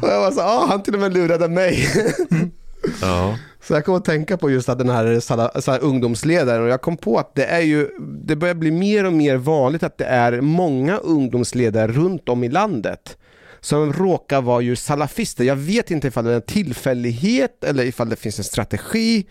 och 0.01 0.09
jag 0.09 0.21
var 0.21 0.31
så, 0.31 0.41
ah, 0.41 0.65
han 0.65 0.83
till 0.83 0.93
och 0.93 0.99
med 0.99 1.13
lurade 1.13 1.47
mig. 1.47 1.87
Ja. 3.01 3.37
Så 3.63 3.73
jag 3.73 3.85
kom 3.85 3.95
att 3.95 4.05
tänka 4.05 4.37
på 4.37 4.49
just 4.51 4.69
att 4.69 4.77
den 4.77 4.89
här, 4.89 5.19
så 5.61 5.71
här 5.71 5.83
ungdomsledaren 5.83 6.63
och 6.63 6.69
jag 6.69 6.81
kom 6.81 6.97
på 6.97 7.17
att 7.19 7.35
det 7.35 7.45
är 7.45 7.59
ju, 7.61 7.89
det 7.99 8.35
börjar 8.35 8.55
bli 8.55 8.71
mer 8.71 9.05
och 9.05 9.13
mer 9.13 9.37
vanligt 9.37 9.83
att 9.83 9.97
det 9.97 10.05
är 10.05 10.41
många 10.41 10.97
ungdomsledare 10.97 11.87
runt 11.91 12.29
om 12.29 12.43
i 12.43 12.49
landet 12.49 13.17
som 13.59 13.93
råkar 13.93 14.41
vara 14.41 14.61
ju 14.61 14.75
salafister. 14.75 15.43
Jag 15.43 15.55
vet 15.55 15.91
inte 15.91 16.07
ifall 16.07 16.25
det 16.25 16.31
är 16.31 16.35
en 16.35 16.41
tillfällighet 16.41 17.63
eller 17.63 17.83
ifall 17.83 18.09
det 18.09 18.15
finns 18.15 18.37
en 18.37 18.43
strategi. 18.43 19.25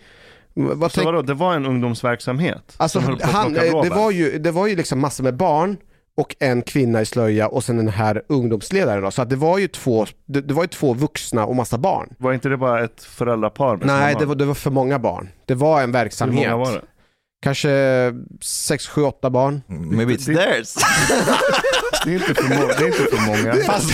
Vad 0.53 0.91
Så 0.91 0.95
tänk- 0.95 1.05
vadå, 1.05 1.21
det 1.21 1.33
var 1.33 1.53
en 1.55 1.65
ungdomsverksamhet? 1.65 2.73
Alltså, 2.77 2.99
han, 3.21 3.55
eh, 3.55 3.81
det, 3.81 3.89
var 3.89 4.11
ju, 4.11 4.39
det 4.39 4.51
var 4.51 4.67
ju 4.67 4.75
liksom 4.75 4.99
massor 4.99 5.23
med 5.23 5.35
barn 5.35 5.77
och 6.19 6.35
en 6.39 6.61
kvinna 6.61 7.01
i 7.01 7.05
slöja 7.05 7.47
och 7.47 7.63
sen 7.63 7.77
den 7.77 7.87
här 7.87 8.21
ungdomsledaren. 8.29 9.03
Då. 9.03 9.11
Så 9.11 9.21
att 9.21 9.29
det, 9.29 9.35
var 9.35 9.57
ju 9.57 9.67
två, 9.67 10.05
det, 10.25 10.41
det 10.41 10.53
var 10.53 10.63
ju 10.63 10.67
två 10.67 10.93
vuxna 10.93 11.45
och 11.45 11.55
massa 11.55 11.77
barn. 11.77 12.15
Var 12.17 12.33
inte 12.33 12.49
det 12.49 12.57
bara 12.57 12.83
ett 12.83 13.03
föräldrapar 13.03 13.77
med 13.77 13.87
Nej, 13.87 14.15
det 14.19 14.25
var, 14.25 14.35
det 14.35 14.45
var 14.45 14.53
för 14.53 14.71
många 14.71 14.99
barn. 14.99 15.29
Det 15.45 15.55
var 15.55 15.81
en 15.81 15.85
Hur 15.89 15.93
verksamhet. 15.93 16.49
många 16.49 16.57
var 16.57 16.71
det? 16.71 16.81
Kanske 17.41 17.69
sex, 18.41 18.87
sju, 18.87 19.01
åtta 19.03 19.29
barn. 19.29 19.61
Maybe 19.67 20.13
it's 20.13 20.35
theirs. 20.35 20.75
Det 22.05 22.11
är 22.11 22.15
inte 22.15 22.33
för, 22.33 22.43
må- 22.43 22.67
det 22.67 22.83
är 22.83 22.87
inte 22.87 23.15
för 23.17 23.25
många. 23.27 23.53
Fast, 23.65 23.91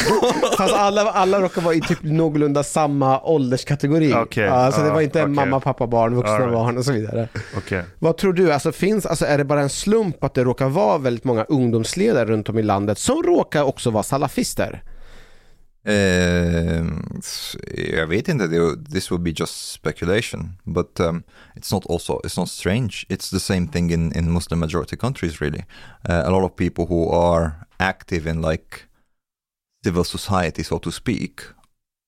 fast 0.58 0.74
alla, 0.74 1.02
alla 1.12 1.42
råkar 1.42 1.62
vara 1.62 1.74
i 1.76 1.82
typ 1.82 2.04
någorlunda 2.04 2.64
samma 2.64 3.22
ålderskategori. 3.22 4.14
Okej, 4.14 4.50
så 4.74 4.82
det 4.82 4.88
ja, 4.88 4.94
var 4.94 5.02
inte 5.02 5.22
okej. 5.22 5.34
mamma, 5.34 5.60
pappa, 5.60 5.88
barn, 5.88 6.16
vuxna 6.16 6.34
All 6.34 6.40
right. 6.42 6.54
barn 6.54 6.78
och 6.78 6.86
så 6.86 6.92
vidare. 6.92 7.28
Okej. 7.58 7.84
Vad 8.00 8.18
tror 8.18 8.34
du, 8.34 8.54
alltså, 8.54 8.72
finns, 8.72 9.06
alltså, 9.06 9.26
är 9.26 9.38
det 9.38 9.44
bara 9.46 9.62
en 9.62 9.70
slump 9.70 10.24
att 10.24 10.34
det 10.34 10.44
råkar 10.44 10.70
vara 10.70 10.98
väldigt 10.98 11.24
många 11.24 11.44
ungdomsledare 11.44 12.26
runt 12.26 12.50
om 12.50 12.58
i 12.58 12.64
landet 12.64 12.98
som 13.00 13.24
råkar 13.24 13.64
också 13.64 13.90
vara 13.90 14.04
salafister? 14.04 14.84
Eh, 15.88 16.86
jag 17.98 18.08
vet 18.08 18.28
inte, 18.28 18.48
det- 18.48 18.86
this 18.94 19.12
would 19.12 19.24
be 19.24 19.30
just 19.36 19.72
speculation. 19.72 20.58
But 20.64 21.00
um, 21.00 21.24
it's 21.56 21.74
not 21.74 21.90
also, 21.90 22.22
it's 22.24 22.40
not 22.40 22.50
strange. 22.50 23.06
It's 23.10 23.30
the 23.32 23.40
same 23.40 23.68
thing 23.68 23.92
in, 23.92 24.12
in 24.18 24.32
Muslim 24.34 24.60
majority 24.60 24.96
countries 24.98 25.42
really. 25.42 25.64
Uh, 26.10 26.24
a 26.26 26.30
lot 26.30 26.44
of 26.44 26.56
people 26.56 26.86
who 26.86 27.12
are 27.12 27.52
active 27.80 28.30
in 28.30 28.42
like 28.42 28.88
civil 29.86 30.04
society 30.04 30.64
so 30.64 30.80
to 30.80 30.92
speak 30.92 31.42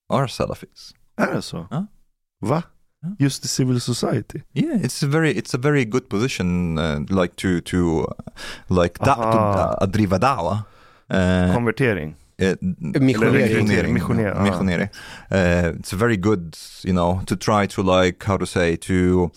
are 0.09 0.27
Salafis. 0.27 0.93
Är 1.17 1.33
det 1.35 1.41
så? 1.41 1.67
Ja. 1.71 1.85
Va? 2.41 2.63
Ja. 3.01 3.09
Just 3.19 3.45
i 3.45 3.47
civil 3.47 3.81
society? 3.81 4.39
Yeah, 4.53 4.81
it's 4.85 5.03
a 5.03 5.07
very 5.07 5.31
it's 5.31 5.53
a 5.55 5.57
very 5.57 5.85
good 5.85 6.09
position 6.09 6.77
uh, 6.77 6.99
like 7.09 7.35
to 7.35 7.61
to 7.61 7.77
uh, 8.01 8.77
like 8.79 8.99
da, 9.05 9.15
to, 9.15 9.21
Aha. 9.21 9.77
uh, 9.81 9.87
driva 9.87 10.19
dawa. 10.19 10.63
Uh, 11.09 11.53
Konvertering? 11.55 12.15
uh, 12.41 12.55
Missionering. 13.01 13.93
Missionering. 13.93 14.43
Missionering, 14.43 14.89
Uh, 15.31 15.73
it's 15.79 15.91
very 15.93 16.17
good, 16.17 16.57
you 16.83 16.93
know, 16.93 17.21
to 17.25 17.35
try 17.35 17.65
to 17.67 17.81
like 17.83 18.23
how 18.25 18.37
to 18.37 18.45
say 18.45 18.75
to 18.77 19.31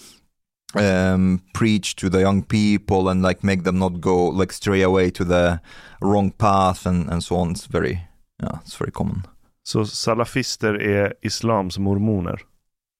um, 0.74 1.40
preach 1.54 1.96
to 1.96 2.10
the 2.10 2.20
young 2.20 2.42
people 2.42 3.10
and 3.10 3.22
like 3.22 3.46
make 3.46 3.64
them 3.64 3.78
not 3.78 4.00
go 4.00 4.30
like 4.30 4.52
stray 4.52 4.82
away 4.82 5.10
to 5.10 5.24
the 5.24 5.58
wrong 6.00 6.30
path 6.30 6.86
and 6.86 7.10
and 7.10 7.24
so 7.24 7.36
on. 7.36 7.50
It's 7.52 7.66
very 7.66 7.98
yeah, 8.42 8.58
it's 8.64 8.76
very 8.80 8.90
common. 8.90 9.26
Så 9.62 9.86
salafister 9.86 10.74
är 10.74 11.14
islams 11.22 11.78
mormoner? 11.78 12.40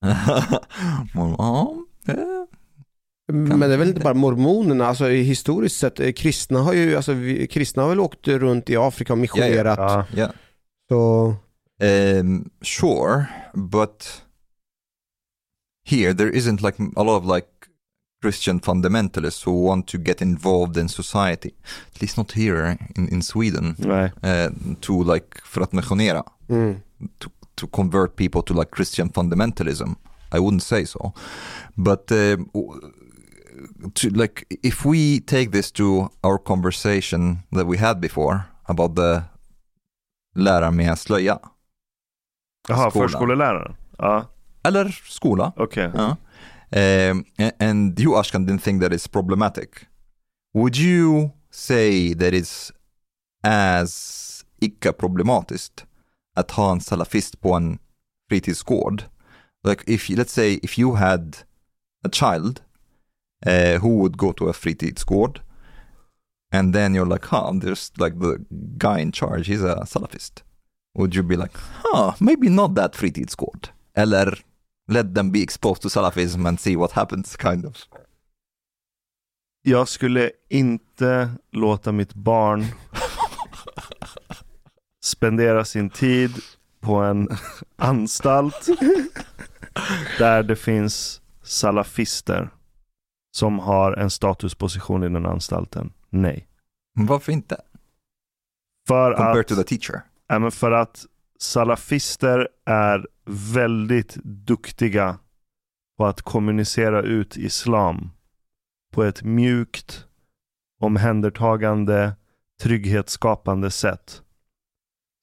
ja, 1.14 1.74
Men 3.32 3.60
det 3.60 3.74
är 3.74 3.76
väl 3.76 3.88
inte 3.88 4.00
bara 4.00 4.14
mormonerna, 4.14 4.86
alltså 4.86 5.10
i 5.10 5.22
historiskt 5.22 5.76
sett, 5.76 6.00
eh, 6.00 6.12
kristna 6.12 6.60
har 6.60 6.72
ju, 6.72 6.96
alltså 6.96 7.12
vi, 7.12 7.46
kristna 7.46 7.82
har 7.82 7.88
väl 7.88 8.00
åkt 8.00 8.28
runt 8.28 8.70
i 8.70 8.76
Afrika 8.76 9.12
och 9.12 9.18
missionerat. 9.18 9.78
Ja. 9.78 10.04
yeah. 10.14 10.30
Så, 10.88 11.34
Um, 11.82 12.50
sure, 12.60 13.28
but 13.54 14.22
here 15.82 16.12
there 16.12 16.30
isn't 16.30 16.60
like 16.60 16.78
a 16.78 17.02
lot 17.02 17.16
of 17.16 17.24
like 17.24 17.59
Christian 18.22 18.60
fundamentalists 18.60 19.46
who 19.46 19.52
want 19.52 19.86
to 19.86 19.98
get 19.98 20.22
involved 20.22 20.76
in 20.76 20.88
society. 20.88 21.54
At 21.94 22.02
least 22.02 22.16
not 22.16 22.32
here 22.32 22.76
in, 22.96 23.08
in 23.08 23.22
Sweden. 23.22 23.74
Nej. 23.78 24.12
Uh, 24.22 24.50
to 24.80 25.02
like 25.02 25.40
för 25.44 25.60
att 25.60 25.72
missionera, 25.72 26.22
mm. 26.48 26.80
to, 27.18 27.30
to 27.54 27.66
convert 27.66 28.16
people 28.16 28.42
to 28.42 28.54
like 28.54 28.70
Christian 28.76 29.08
fundamentalism. 29.10 29.96
I 30.32 30.38
wouldn't 30.38 30.62
say 30.62 30.86
so, 30.86 31.12
but 31.74 32.12
um, 32.12 32.50
to 33.94 34.08
like 34.10 34.44
if 34.62 34.84
we 34.84 35.20
take 35.20 35.50
this 35.50 35.72
to 35.72 36.10
our 36.22 36.38
conversation 36.38 37.38
that 37.50 37.66
we 37.66 37.76
had 37.78 38.00
before 38.00 38.40
about 38.64 38.96
the 38.96 39.22
lära 40.34 40.70
med 40.70 40.98
slöja. 40.98 41.38
Jaha, 42.68 42.90
förskoleläraren? 42.90 43.76
Ja, 43.98 44.26
Eller 44.62 45.00
skola. 45.08 45.52
okej. 45.56 45.90
Ja. 45.94 46.16
Um, 46.72 47.24
and 47.58 47.98
you 47.98 48.10
Ashkan 48.10 48.46
didn't 48.46 48.62
think 48.62 48.80
that 48.80 48.92
it's 48.92 49.08
problematic. 49.08 49.86
Would 50.54 50.76
you 50.76 51.32
say 51.50 52.14
that 52.14 52.34
it's 52.34 52.72
as 53.42 54.44
icke-problematiskt 54.60 55.86
att 56.36 56.50
ha 56.50 56.72
en 56.72 56.80
salafist 56.80 57.40
på 57.40 57.54
en 57.54 57.78
fritidsgård? 58.28 59.04
Like 59.64 59.84
if 59.86 60.08
let's 60.08 60.32
say 60.32 60.60
if 60.62 60.78
you 60.78 60.94
had 60.94 61.36
a 62.04 62.08
child 62.08 62.62
uh, 63.46 63.78
who 63.80 63.98
would 63.98 64.16
go 64.16 64.32
to 64.32 64.48
a 64.48 64.52
fritidsgård 64.52 65.40
and 66.52 66.74
then 66.74 66.94
you're 66.94 67.06
like, 67.06 67.26
huh, 67.26 67.52
there's 67.54 67.92
like 67.98 68.18
the 68.18 68.44
guy 68.78 68.98
in 69.00 69.12
charge, 69.12 69.46
he's 69.46 69.62
a 69.62 69.84
salafist. 69.86 70.42
Would 70.94 71.14
you 71.14 71.22
be 71.22 71.36
like, 71.36 71.56
huh, 71.82 72.14
maybe 72.20 72.48
not 72.48 72.74
that 72.74 72.94
fritidsgård? 72.94 73.70
Eller 73.94 74.38
let 74.90 75.14
them 75.14 75.32
be 75.32 75.42
exposed 75.42 75.82
to 75.82 75.88
salafism 75.90 76.46
and 76.46 76.60
see 76.60 76.76
what 76.76 76.92
happens 76.92 77.36
kind 77.36 77.66
of. 77.66 77.76
Jag 79.62 79.88
skulle 79.88 80.30
inte 80.48 81.30
låta 81.50 81.92
mitt 81.92 82.14
barn 82.14 82.64
spendera 85.02 85.64
sin 85.64 85.90
tid 85.90 86.32
på 86.80 86.94
en 86.94 87.28
anstalt 87.76 88.66
där 90.18 90.42
det 90.42 90.56
finns 90.56 91.20
salafister 91.42 92.50
som 93.36 93.58
har 93.58 93.92
en 93.92 94.10
statusposition 94.10 95.02
i 95.04 95.08
den 95.08 95.26
anstalten. 95.26 95.92
Nej. 96.10 96.46
Varför 96.94 97.32
inte? 97.32 97.60
För 98.88 99.12
Compared 99.14 99.40
att, 99.40 99.48
to 99.48 99.54
the 99.54 99.64
teacher. 99.64 100.02
ja, 100.26 100.38
men 100.38 100.50
för 100.50 100.70
att 100.70 101.06
salafister 101.42 102.48
är 102.66 103.06
väldigt 103.54 104.14
duktiga 104.24 105.18
på 105.98 106.06
att 106.06 106.22
kommunicera 106.22 107.02
ut 107.02 107.36
islam 107.36 108.10
på 108.92 109.04
ett 109.04 109.22
mjukt, 109.22 110.06
omhändertagande, 110.80 112.12
trygghetsskapande 112.62 113.70
sätt. 113.70 114.22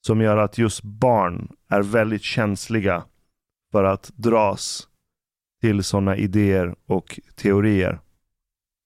Som 0.06 0.20
gör 0.20 0.36
att 0.36 0.58
just 0.58 0.82
barn 0.82 1.52
är 1.68 1.82
väldigt 1.82 2.22
känsliga 2.22 3.04
för 3.72 3.84
att 3.84 4.10
dras 4.14 4.88
till 5.60 5.84
sådana 5.84 6.16
idéer 6.16 6.74
och 6.86 7.20
teorier. 7.34 8.00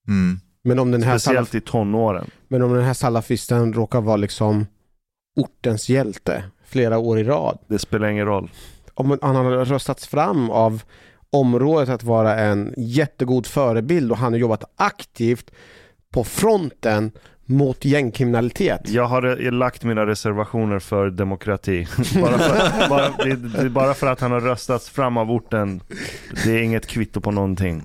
Mm. 0.09 0.41
Men, 0.65 0.79
om 0.79 0.91
den 0.91 1.03
här 1.03 1.19
Speciellt 1.19 1.51
salaf- 1.53 1.57
i 1.57 1.61
tonåren. 1.61 2.31
men 2.49 2.63
om 2.63 2.73
den 2.73 2.85
här 2.85 2.95
salafisten 2.95 3.73
råkar 3.73 4.01
vara 4.01 4.17
liksom 4.17 4.67
ortens 5.37 5.89
hjälte 5.89 6.45
flera 6.73 6.99
år 6.99 7.19
i 7.19 7.25
rad. 7.25 7.59
Det 7.69 7.79
spelar 7.79 8.09
ingen 8.09 8.27
roll. 8.27 8.51
Om 8.95 9.19
han 9.23 9.37
har 9.37 9.45
röstats 9.65 10.07
fram 10.07 10.51
av 10.51 10.83
området 11.31 11.89
att 11.89 12.03
vara 12.03 12.39
en 12.39 12.75
jättegod 12.77 13.47
förebild 13.47 14.13
och 14.13 14.19
han 14.19 14.33
har 14.33 14.39
jobbat 14.41 14.65
aktivt 14.77 15.51
på 16.11 16.25
fronten 16.25 17.13
mot 17.47 17.85
gängkriminalitet. 17.85 18.81
Jag 18.89 19.05
har 19.07 19.51
lagt 19.51 19.85
mina 19.85 20.07
reservationer 20.07 20.79
för 20.79 21.11
demokrati. 21.11 21.87
bara, 22.21 22.39
för, 22.39 22.89
bara, 22.89 23.09
det, 23.25 23.37
det 23.37 23.59
är 23.59 23.69
bara 23.69 23.95
för 23.95 24.07
att 24.07 24.21
han 24.21 24.33
har 24.33 24.41
röstats 24.41 24.89
fram 24.91 25.17
av 25.17 25.31
orten. 25.31 25.83
Det 26.45 26.51
är 26.53 26.63
inget 26.63 26.87
kvitto 26.87 27.21
på 27.21 27.31
någonting. 27.31 27.83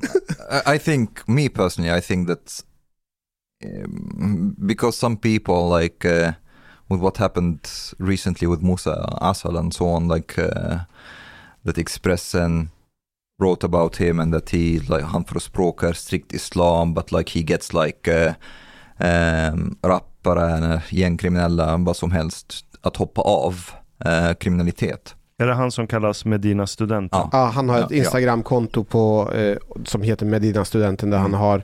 I- 0.67 0.75
I 0.75 0.79
think, 0.79 1.27
me 1.27 1.49
personally, 1.49 1.97
I 1.97 2.01
think 2.01 2.27
that 2.27 2.63
um, 3.85 4.55
because 4.67 4.97
some 4.97 5.17
people 5.17 5.81
like 5.83 6.05
uh, 6.25 6.31
with 6.89 7.01
what 7.01 7.17
happened 7.17 7.59
recently 7.99 8.47
with 8.47 8.63
Musa 8.63 9.17
Asal 9.21 9.57
and 9.57 9.73
so 9.73 9.85
on, 9.87 10.07
like 10.07 10.41
uh, 10.41 10.79
that 11.65 11.77
Expressen 11.77 12.67
wrote 13.41 13.63
about 13.65 13.95
him 13.95 14.19
and 14.19 14.33
that 14.33 14.49
he 14.49 14.79
like 14.79 15.03
han 15.05 15.23
förespråkar 15.23 15.93
strikt 15.93 16.33
islam 16.33 16.93
but 16.93 17.11
like 17.11 17.39
he 17.39 17.43
gets 17.43 17.73
like 17.73 18.11
uh, 18.27 18.33
um, 18.99 19.77
rappare, 19.83 20.81
gängkriminella, 20.89 21.77
vad 21.77 21.95
som 21.97 22.11
helst 22.11 22.65
att 22.81 22.97
hoppa 22.97 23.21
av 23.21 23.53
uh, 24.05 24.33
kriminalitet. 24.33 25.15
Är 25.39 25.47
det 25.47 25.53
han 25.53 25.71
som 25.71 25.87
kallas 25.87 26.25
Medina 26.25 26.67
studenten? 26.67 27.19
Ja. 27.19 27.29
Ja, 27.31 27.45
han 27.45 27.69
har 27.69 27.79
ett. 27.79 27.91
Instagramkonto 27.91 28.83
på, 28.83 29.31
eh, 29.33 29.57
som 29.85 30.01
heter 30.01 30.25
Medina 30.25 30.65
studenten 30.65 31.09
där 31.09 31.17
Mm. 31.17 31.31
han 31.33 31.41
har, 31.41 31.63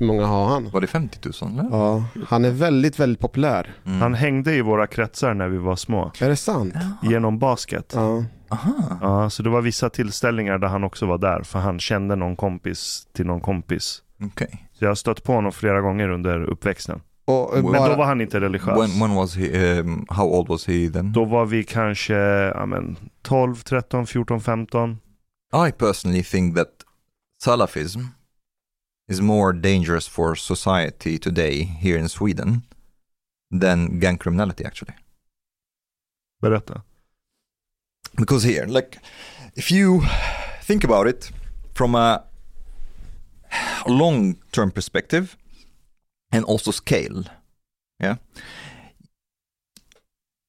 hur 0.00 0.06
många 0.06 0.26
har 0.26 0.46
han? 0.48 0.70
Var 0.70 0.80
det 0.80 0.86
50 0.86 1.18
000? 1.42 1.52
Eller? 1.58 1.70
Ja, 1.70 2.04
han 2.28 2.44
är 2.44 2.50
väldigt, 2.50 2.98
väldigt 2.98 3.20
populär. 3.20 3.74
Mm. 3.86 4.00
Han 4.00 4.14
hängde 4.14 4.54
i 4.54 4.60
våra 4.60 4.86
kretsar 4.86 5.34
när 5.34 5.48
vi 5.48 5.58
var 5.58 5.76
små. 5.76 6.12
Är 6.20 6.28
det 6.28 6.36
sant? 6.36 6.74
Genom 7.02 7.38
basket. 7.38 7.92
Ja. 7.96 8.24
Aha. 8.48 8.98
Ja, 9.00 9.30
så 9.30 9.42
det 9.42 9.50
var 9.50 9.60
vissa 9.60 9.90
tillställningar 9.90 10.58
där 10.58 10.68
han 10.68 10.84
också 10.84 11.06
var 11.06 11.18
där. 11.18 11.42
För 11.42 11.58
han 11.58 11.80
kände 11.80 12.16
någon 12.16 12.36
kompis 12.36 13.06
till 13.12 13.26
någon 13.26 13.40
kompis. 13.40 14.02
Okej. 14.24 14.68
Så 14.78 14.84
jag 14.84 14.90
har 14.90 14.94
stött 14.94 15.24
på 15.24 15.32
honom 15.32 15.52
flera 15.52 15.80
gånger 15.80 16.08
under 16.08 16.42
uppväxten. 16.42 17.00
Och, 17.24 17.56
eh, 17.56 17.62
Men 17.62 17.72
Men 17.72 17.80
bara, 17.80 17.90
då 17.90 17.96
var 17.96 18.04
han 18.04 18.20
inte 18.20 18.40
religiös. 18.40 18.78
When, 18.78 19.00
when 19.00 19.14
was 19.14 19.36
he, 19.36 19.78
um, 19.80 20.06
how 20.08 20.24
old 20.24 20.48
was 20.48 20.66
he 20.66 20.90
then? 20.90 21.12
Då 21.12 21.24
var 21.24 21.46
vi 21.46 21.64
kanske 21.64 22.14
ja, 22.14 22.66
men, 22.66 22.96
12, 23.22 23.56
13, 23.56 24.06
14, 24.06 24.40
15. 24.40 24.98
I 25.68 25.72
personally 25.72 26.22
think 26.22 26.56
that 26.56 26.68
Salafism 27.42 28.00
is 29.10 29.20
more 29.20 29.52
dangerous 29.52 30.06
for 30.06 30.36
society 30.36 31.18
today 31.18 31.64
here 31.64 31.98
in 31.98 32.08
Sweden 32.08 32.62
than 33.50 33.98
gang 33.98 34.16
criminality 34.16 34.64
actually. 34.64 34.94
Berätta. 36.42 36.82
Because 38.16 38.44
here, 38.44 38.66
like, 38.66 38.98
if 39.56 39.70
you 39.70 40.02
think 40.62 40.84
about 40.84 41.06
it 41.06 41.30
from 41.74 41.94
a 41.94 42.24
long 43.86 44.36
term 44.52 44.70
perspective 44.70 45.36
and 46.32 46.44
also 46.44 46.70
scale, 46.70 47.24
yeah, 48.00 48.16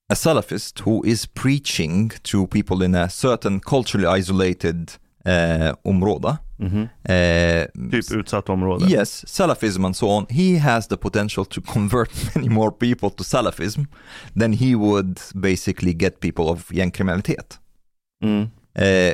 a 0.09 0.13
Salafist 0.13 0.81
who 0.81 1.03
is 1.03 1.25
preaching 1.25 2.11
to 2.23 2.47
people 2.47 2.83
in 2.83 2.95
a 2.95 3.09
certain 3.09 3.59
culturally 3.59 4.05
isolated 4.05 4.93
uh, 5.25 5.73
område, 6.61 6.89
Mhm. 7.05 7.83
uh, 7.83 7.91
Typ 7.91 8.11
utsatt 8.11 8.49
område. 8.49 8.85
Yes, 8.91 9.27
Salafism 9.27 9.85
and 9.85 9.95
so 9.95 10.07
on. 10.07 10.25
He 10.29 10.57
has 10.57 10.87
the 10.87 10.97
potential 10.97 11.45
to 11.45 11.61
convert 11.73 12.35
many 12.35 12.49
more 12.49 12.71
people 12.71 13.09
to 13.09 13.23
Salafism 13.23 13.85
than 14.39 14.53
he 14.53 14.75
would 14.75 15.19
basically 15.33 15.93
get 15.93 16.19
people 16.19 16.43
of 16.45 16.71
gängkriminalitet. 16.71 17.59
Mm. 18.23 18.49
Eh, 18.75 19.13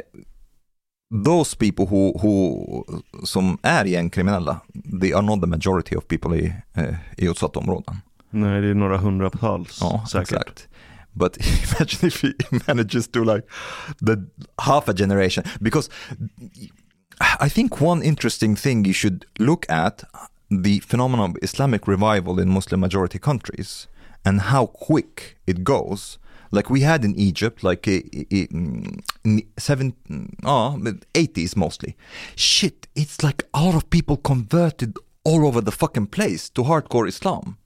those 1.25 1.55
people 1.57 1.85
who, 1.85 2.13
who, 2.21 2.83
som 3.25 3.57
är 3.61 3.85
gängkriminella, 3.85 4.61
they 5.01 5.13
are 5.13 5.21
not 5.21 5.41
the 5.41 5.47
majority 5.47 5.95
of 5.95 6.07
people 6.07 6.35
i, 6.39 6.53
eh, 6.73 6.95
i 7.17 7.25
utsatta 7.29 7.59
områden. 7.59 7.95
Nej, 8.29 8.61
det 8.61 8.67
är 8.69 8.73
några 8.73 8.97
hundratals 8.97 9.77
Ja, 9.81 10.05
säkert. 10.11 10.31
exakt. 10.31 10.67
But 11.13 11.37
imagine 11.79 12.07
if 12.07 12.23
he 12.23 12.33
manages 12.67 13.07
to 13.07 13.23
like 13.23 13.47
the 14.05 14.15
half 14.57 14.89
a 14.89 14.93
generation, 14.97 15.43
because 15.59 15.89
I 17.19 17.49
think 17.49 17.81
one 17.81 18.01
interesting 18.01 18.55
thing 18.55 18.85
you 18.85 18.93
should 18.93 19.25
look 19.39 19.65
at 19.69 20.03
the 20.49 20.79
phenomenon 20.79 21.31
of 21.31 21.37
Islamic 21.41 21.87
revival 21.87 22.39
in 22.39 22.49
Muslim 22.49 22.79
majority 22.79 23.19
countries 23.19 23.87
and 24.23 24.41
how 24.41 24.67
quick 24.67 25.37
it 25.45 25.63
goes. 25.63 26.19
Like 26.51 26.69
we 26.69 26.81
had 26.81 27.03
in 27.03 27.15
Egypt, 27.15 27.63
like 27.63 27.87
in 27.87 29.03
seven, 29.57 29.93
ah, 30.45 30.75
oh, 30.75 30.79
80s 31.13 31.55
mostly. 31.55 31.97
Shit, 32.35 32.87
it's 32.95 33.21
like 33.23 33.45
a 33.53 33.63
lot 33.63 33.75
of 33.75 33.89
people 33.89 34.17
converted 34.17 34.97
all 35.23 35.45
over 35.45 35.59
the 35.59 35.71
fucking 35.71 36.07
place 36.07 36.49
to 36.51 36.63
hardcore 36.63 37.07
Islam. 37.07 37.57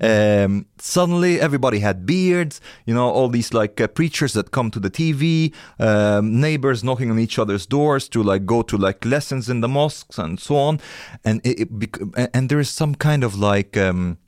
Um, 0.00 0.66
suddenly 0.78 1.40
everybody 1.40 1.78
had 1.78 2.04
beards, 2.04 2.60
you 2.84 2.94
know, 2.94 3.08
all 3.08 3.28
these 3.28 3.54
like 3.54 3.80
uh, 3.80 3.86
preachers 3.86 4.32
that 4.32 4.50
come 4.50 4.70
to 4.72 4.80
the 4.80 4.90
TV, 4.90 5.54
um, 5.78 6.40
neighbors 6.40 6.82
knocking 6.82 7.10
on 7.10 7.18
each 7.18 7.38
other's 7.38 7.66
doors 7.66 8.08
to 8.08 8.22
like 8.22 8.44
go 8.44 8.62
to 8.62 8.76
like 8.76 9.04
lessons 9.04 9.48
in 9.48 9.60
the 9.60 9.68
mosques 9.68 10.18
and 10.18 10.40
so 10.40 10.56
on. 10.56 10.80
And 11.24 11.40
it, 11.44 11.60
it 11.60 11.78
bec- 11.78 12.28
and 12.34 12.48
there 12.48 12.58
is 12.58 12.70
some 12.70 12.96
kind 12.96 13.22
of 13.22 13.36
like, 13.36 13.76
um, 13.76 14.18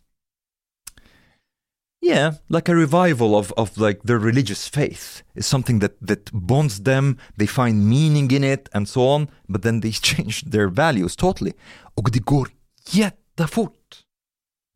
yeah, 2.01 2.35
like 2.49 2.69
a 2.69 2.77
revival 2.77 3.37
of, 3.37 3.53
of 3.57 3.77
like 3.77 4.03
their 4.05 4.19
religious 4.19 4.69
faith. 4.69 5.23
is 5.35 5.47
something 5.47 5.81
that, 5.81 5.97
that 6.01 6.31
bonds 6.33 6.83
them, 6.83 7.19
they 7.37 7.47
find 7.47 7.89
meaning 7.89 8.31
in 8.31 8.45
it 8.45 8.69
and 8.73 8.89
so 8.89 9.09
on, 9.09 9.29
but 9.49 9.63
then 9.63 9.81
they 9.81 9.91
change 10.11 10.43
their 10.43 10.69
values 10.69 11.17
totally. 11.17 11.55
Och 11.95 12.11
det 12.13 12.25
går 12.25 12.51
jättefort. 12.91 13.86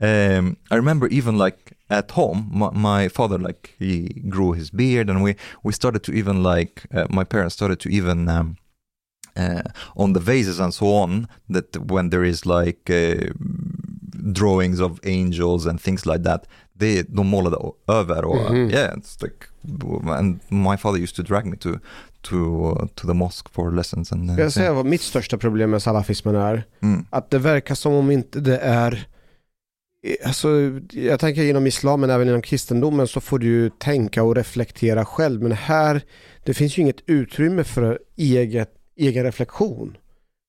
Um, 0.03 0.57
I 0.71 0.77
remember 0.77 1.09
even 1.09 1.39
like 1.39 1.77
at 1.91 2.11
home, 2.11 2.49
my, 2.53 2.71
my 2.73 3.09
father 3.09 3.39
like 3.39 3.75
he 3.79 4.09
grew 4.29 4.53
his 4.53 4.71
beard, 4.71 5.11
and 5.11 5.23
we 5.23 5.35
we 5.65 5.73
started 5.73 6.03
to 6.05 6.13
even 6.13 6.43
like 6.43 6.87
uh, 6.95 7.05
my 7.11 7.25
parents 7.25 7.55
started 7.55 7.79
to 7.81 7.89
even 7.89 8.29
um, 8.29 8.57
uh, 9.37 9.63
on 9.97 10.13
the 10.15 10.21
vases 10.21 10.61
and 10.61 10.73
so 10.75 10.87
on 10.87 11.27
that 11.53 11.77
when 11.91 12.11
there 12.11 12.25
is 12.29 12.47
like 12.47 12.91
uh, 12.91 13.33
drawings 14.33 14.81
of 14.81 15.01
angels 15.05 15.67
and 15.67 15.81
things 15.81 16.07
like 16.07 16.23
that, 16.25 16.47
det 16.73 17.03
de 17.09 17.27
målade 17.27 17.57
över 17.89 18.25
och 18.25 18.51
Mhm. 18.53 18.71
yeah, 18.71 18.95
it's 18.97 19.23
like 19.23 19.47
and 20.19 20.41
my 20.49 20.77
father 20.77 20.99
used 21.03 21.17
to 21.17 21.23
drag 21.23 21.47
me 21.47 21.57
to 21.57 21.79
to 22.23 22.37
uh, 22.37 22.87
to 22.95 23.07
the 23.07 23.15
mosque 23.15 23.49
for 23.53 23.71
lessons 23.71 24.13
and 24.13 24.31
uh, 24.31 24.41
jag 24.41 24.53
säga 24.53 24.73
vad 24.73 24.87
mitt 24.87 25.01
största 25.03 25.39
problem 25.39 25.71
med 25.71 25.83
salafismen 25.83 26.35
är? 26.37 26.65
mm, 26.83 27.05
Att 27.11 27.31
det 27.31 27.39
verkar 27.39 27.75
som 27.75 27.93
om 27.93 28.11
inte 28.11 28.41
det 28.41 28.59
är 28.59 29.07
Alltså, 30.25 30.49
jag 30.93 31.21
tänker 31.21 31.43
inom 31.43 31.67
islam 31.67 32.01
men 32.01 32.11
även 32.11 32.29
inom 32.29 32.43
kristendomen 32.43 33.07
så 33.07 33.21
får 33.21 33.39
du 33.39 33.71
tänka 33.71 34.23
och 34.23 34.37
reflektera 34.37 35.05
själv. 35.05 35.43
Men 35.43 35.53
här, 35.53 36.03
det 36.45 36.55
finns 36.55 36.79
ju 36.79 36.83
inget 36.83 37.03
utrymme 37.07 37.65
för 37.65 37.99
eget, 38.17 38.71
egen 38.97 39.25
reflektion. 39.25 39.97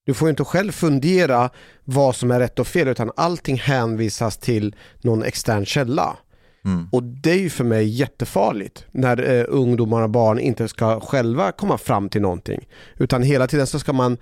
Du 0.05 0.13
får 0.13 0.27
ju 0.27 0.29
inte 0.29 0.43
själv 0.43 0.71
fundera 0.71 1.49
vad 1.83 2.15
som 2.15 2.31
är 2.31 2.39
rätt 2.39 2.59
och 2.59 2.67
fel 2.67 2.87
utan 2.87 3.11
allting 3.15 3.57
hänvisas 3.57 4.37
till 4.37 4.75
någon 5.01 5.23
extern 5.23 5.65
källa. 5.65 6.17
mm, 6.65 6.87
Och 6.91 7.03
det 7.03 7.31
är 7.31 7.39
ju 7.39 7.49
för 7.49 7.63
mig 7.63 7.87
jättefarligt 7.87 8.85
när 8.91 9.39
eh, 9.39 9.45
ungdomar 9.47 10.01
och 10.01 10.09
barn 10.09 10.39
inte 10.39 10.67
ska 10.67 10.99
själva 10.99 11.51
komma 11.51 11.77
fram 11.77 12.09
till 12.09 12.21
någonting. 12.21 12.67
Utan 12.97 13.23
hela 13.23 13.47
tiden 13.47 13.67
så 13.67 13.79
ska 13.79 13.93
man 13.93 14.17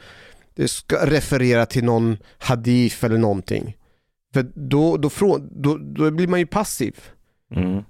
ska 0.65 1.05
referera 1.05 1.65
till 1.65 1.83
någon 1.83 2.17
hadith 2.37 3.05
eller 3.05 3.17
någonting. 3.17 3.75
För 4.33 4.51
då, 4.55 4.97
då, 4.97 5.07
frå- 5.07 5.49
då, 5.51 5.77
då 5.77 6.11
blir 6.11 6.27
man 6.27 6.39
ju 6.39 6.45
passiv. 6.45 6.99
Mm. 7.55 7.83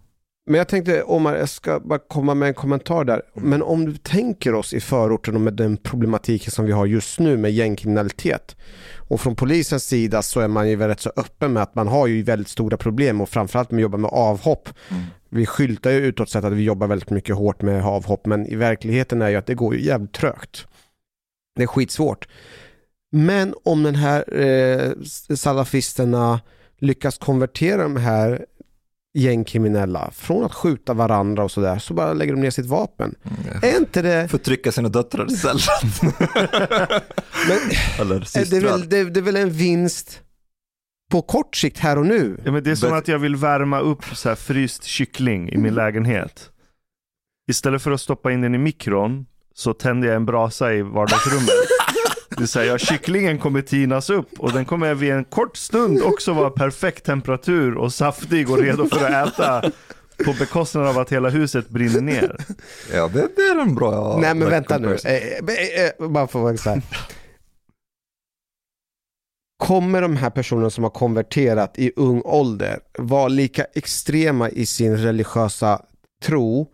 Men 0.46 0.58
jag 0.58 0.68
tänkte, 0.68 1.04
Omar, 1.04 1.36
jag 1.36 1.50
ska 1.50 1.80
bara 1.80 2.00
komma 2.00 2.34
med 2.34 2.48
en 2.48 2.54
kommentar 2.54 3.04
där. 3.04 3.22
Men 3.34 3.62
om 3.62 3.86
du 3.86 3.98
tänker 3.98 4.54
oss 4.54 4.74
i 4.74 4.80
förorten 4.80 5.36
och 5.36 5.42
med 5.42 5.54
den 5.54 5.78
problematiken 5.78 6.52
som 6.52 6.66
vi 6.66 6.72
har 6.72 6.86
just 6.86 7.20
nu 7.20 7.38
med 7.38 7.52
gängkriminalitet. 7.52 8.56
Och 8.98 9.22
från 9.22 9.36
polisens 9.36 9.84
sida 9.84 10.22
så 10.22 10.40
är 10.40 10.48
man 10.48 10.70
ju 10.70 10.78
rätt 10.78 11.00
så 11.00 11.12
öppen 11.16 11.54
med 11.54 11.64
att 11.64 11.76
man 11.76 11.88
har 11.88 12.08
ju 12.08 12.24
väldigt 12.24 12.48
stora 12.48 12.78
problem 12.78 13.22
och 13.22 13.30
framförallt 13.30 13.72
med 13.72 13.78
att 13.78 13.82
jobba 13.82 13.98
med 13.98 14.12
avhopp. 14.14 14.70
Mm. 14.90 15.04
Vi 15.30 15.46
skyltar 15.46 15.92
ju 15.92 15.98
utåt 15.98 16.30
sett 16.30 16.46
att 16.46 16.54
vi 16.54 16.64
jobbar 16.64 16.88
väldigt 16.88 17.10
mycket 17.10 17.36
hårt 17.36 17.62
med 17.62 17.86
avhopp 17.86 18.26
men 18.26 18.46
i 18.46 18.56
verkligheten 18.56 19.22
är 19.22 19.30
ju 19.30 19.36
att 19.36 19.46
det 19.46 19.56
går 19.56 19.76
ju 19.76 19.86
jävligt 19.86 20.14
trögt. 20.14 20.68
Det 21.56 21.64
är 21.64 21.68
skitsvårt. 21.68 22.28
Men 23.12 23.54
om 23.64 23.84
den 23.84 23.96
här 23.96 24.40
eh, 24.40 24.92
salafisterna 25.36 26.42
lyckas 26.80 27.18
konvertera 27.18 27.84
de 27.84 27.96
här 27.96 28.46
gängkriminella 29.14 30.12
från 30.12 30.44
att 30.44 30.54
skjuta 30.54 30.94
varandra 30.94 31.44
och 31.44 31.52
sådär 31.52 31.80
så 31.80 31.94
bara 31.94 32.14
lägger 32.14 32.34
de 32.34 32.42
ner 32.42 32.50
sitt 32.52 32.66
vapen. 32.66 33.16
mm. 33.24 33.60
Är 33.62 33.78
inte 33.78 34.02
det, 34.02 34.28
Förtrycka 34.28 34.72
sina 34.72 34.90
döttrar 34.90 35.32
istället. 35.32 35.64
men, 37.48 37.60
Eller 38.00 38.16
är 38.16 38.20
det, 38.20 38.26
systrar. 38.26 38.60
väl, 38.60 38.90
det, 38.90 39.04
det 39.04 39.20
är 39.20 39.22
väl 39.22 39.36
en 39.36 39.50
vinst 39.50 40.22
på 41.12 41.22
kort 41.22 41.56
sikt 41.56 41.80
här 41.80 41.98
och 41.98 42.06
nu? 42.06 42.38
Ja, 42.46 42.52
men 42.52 42.64
det 42.64 42.72
är 42.72 42.76
som 42.76 42.94
att 42.94 43.08
jag 43.08 43.20
vill 43.20 43.36
värma 43.36 43.80
upp 43.80 44.06
så 44.14 44.30
här 44.30 44.36
fryst 44.36 44.84
kyckling 44.84 45.50
i 45.50 45.58
min 45.58 45.74
lägenhet. 45.74 46.50
Istället 47.50 47.82
för 47.82 47.92
att 47.92 48.02
stoppa 48.02 48.32
in 48.32 48.42
den 48.42 48.56
i 48.56 48.58
mikron 48.58 49.26
så 49.54 49.74
tänder 49.74 50.08
jag 50.08 50.16
en 50.16 50.26
brasa 50.26 50.74
i 50.74 50.82
vardagsrummet. 50.82 51.50
Det 52.30 52.40
vill 52.40 52.48
säga, 52.48 52.78
kycklingen 52.78 53.40
kommer 53.40 53.62
tinas 53.62 54.10
upp 54.10 54.40
och 54.40 54.52
den 54.52 54.66
kommer 54.66 54.94
vid 54.94 55.12
en 55.12 55.24
kort 55.26 55.58
stund 55.58 56.02
också 56.04 56.34
vara 56.34 56.50
perfekt 56.50 57.06
temperatur 57.06 57.76
och 57.78 57.94
saftig 57.94 58.50
och 58.52 58.58
redo 58.58 58.86
för 58.90 59.06
att 59.06 59.28
äta 59.34 59.72
på 60.26 60.34
bekostnad 60.40 60.88
av 60.88 60.98
att 60.98 61.12
hela 61.12 61.30
huset 61.30 61.70
brinner 61.70 62.02
ner. 62.02 62.36
Ja, 62.94 63.08
det, 63.08 63.28
det 63.36 63.42
är 63.42 63.60
en 63.62 63.76
bra 63.76 64.18
Nej 64.22 64.36
men 64.36 64.50
vänta 64.50 64.78
nu, 64.78 64.88
comparison. 64.88 65.12
eh, 65.12 65.56
eh, 65.56 65.86
eh, 66.00 66.10
bara 66.10 66.28
för 66.28 66.40
att 66.40 66.44
vara 66.44 66.58
så 66.58 66.70
här. 66.70 66.82
Kommer 69.58 70.02
de 70.02 70.16
här 70.18 70.30
personerna 70.30 70.70
som 70.70 70.84
har 70.84 70.92
konverterat 70.92 71.80
i 71.80 71.92
ung 71.96 72.22
ålder 72.26 72.80
vara 72.98 73.28
lika 73.28 73.64
extrema 73.64 74.50
i 74.50 74.66
sin 74.66 74.98
religiösa 74.98 75.82
tro 76.24 76.68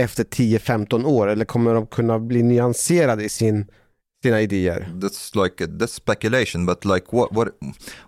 efter 0.00 0.24
10-15 0.24 1.04
år 1.04 1.28
eller 1.28 1.44
kommer 1.44 1.74
de 1.74 1.86
kunna 1.86 2.18
bli 2.18 2.42
nyanserade 2.42 3.24
i 3.24 3.28
sin, 3.28 3.66
sina 4.22 4.36
idéer? 4.38 4.84
That's 5.00 5.34
like 5.36 5.56
that's 5.78 5.92
speculation, 5.92 6.66
but 6.66 6.84
like 6.84 7.12
what 7.12 7.32
what 7.32 7.54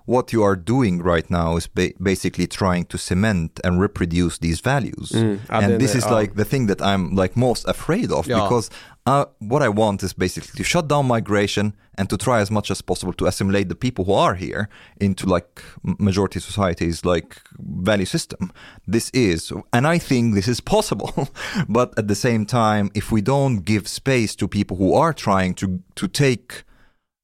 what 0.06 0.32
you 0.32 0.42
are 0.42 0.56
doing 0.56 1.02
right 1.02 1.28
now 1.30 1.56
is 1.56 1.66
ba- 1.68 1.92
basically 2.02 2.46
trying 2.46 2.84
to 2.86 2.98
cement 2.98 3.60
and 3.64 3.80
reproduce 3.80 4.38
these 4.38 4.60
values. 4.60 5.12
Mm, 5.12 5.38
ja, 5.48 5.58
and 5.60 5.68
den 5.68 5.78
this 5.78 5.94
är- 5.94 5.98
is 5.98 6.04
ja. 6.04 6.10
like 6.16 6.34
the 6.34 6.44
thing 6.44 6.66
that 6.66 6.80
I'm 6.82 7.14
like 7.14 7.36
most 7.36 7.64
afraid 7.68 8.10
of 8.10 8.26
Ja. 8.26 8.42
because 8.42 8.70
uh, 9.06 9.24
what 9.38 9.62
I 9.62 9.68
want 9.68 10.02
is 10.02 10.12
basically 10.12 10.56
to 10.56 10.64
shut 10.64 10.88
down 10.88 11.06
migration 11.06 11.74
and 11.96 12.08
to 12.10 12.16
try 12.16 12.40
as 12.40 12.50
much 12.50 12.70
as 12.70 12.82
possible 12.82 13.12
to 13.14 13.26
assimilate 13.26 13.68
the 13.68 13.74
people 13.74 14.04
who 14.04 14.12
are 14.12 14.34
here 14.34 14.68
into 15.00 15.26
like 15.26 15.62
majority 15.82 16.40
societies 16.40 17.04
like 17.04 17.40
value 17.58 18.04
system. 18.06 18.52
This 18.86 19.10
is, 19.10 19.52
and 19.72 19.86
I 19.86 19.98
think 19.98 20.34
this 20.34 20.48
is 20.48 20.60
possible, 20.60 21.28
but 21.68 21.98
at 21.98 22.08
the 22.08 22.14
same 22.14 22.46
time, 22.46 22.90
if 22.94 23.10
we 23.10 23.20
don't 23.20 23.64
give 23.64 23.88
space 23.88 24.34
to 24.36 24.48
people 24.48 24.76
who 24.76 24.94
are 24.94 25.12
trying 25.12 25.54
to 25.54 25.82
to 25.96 26.08
take 26.08 26.64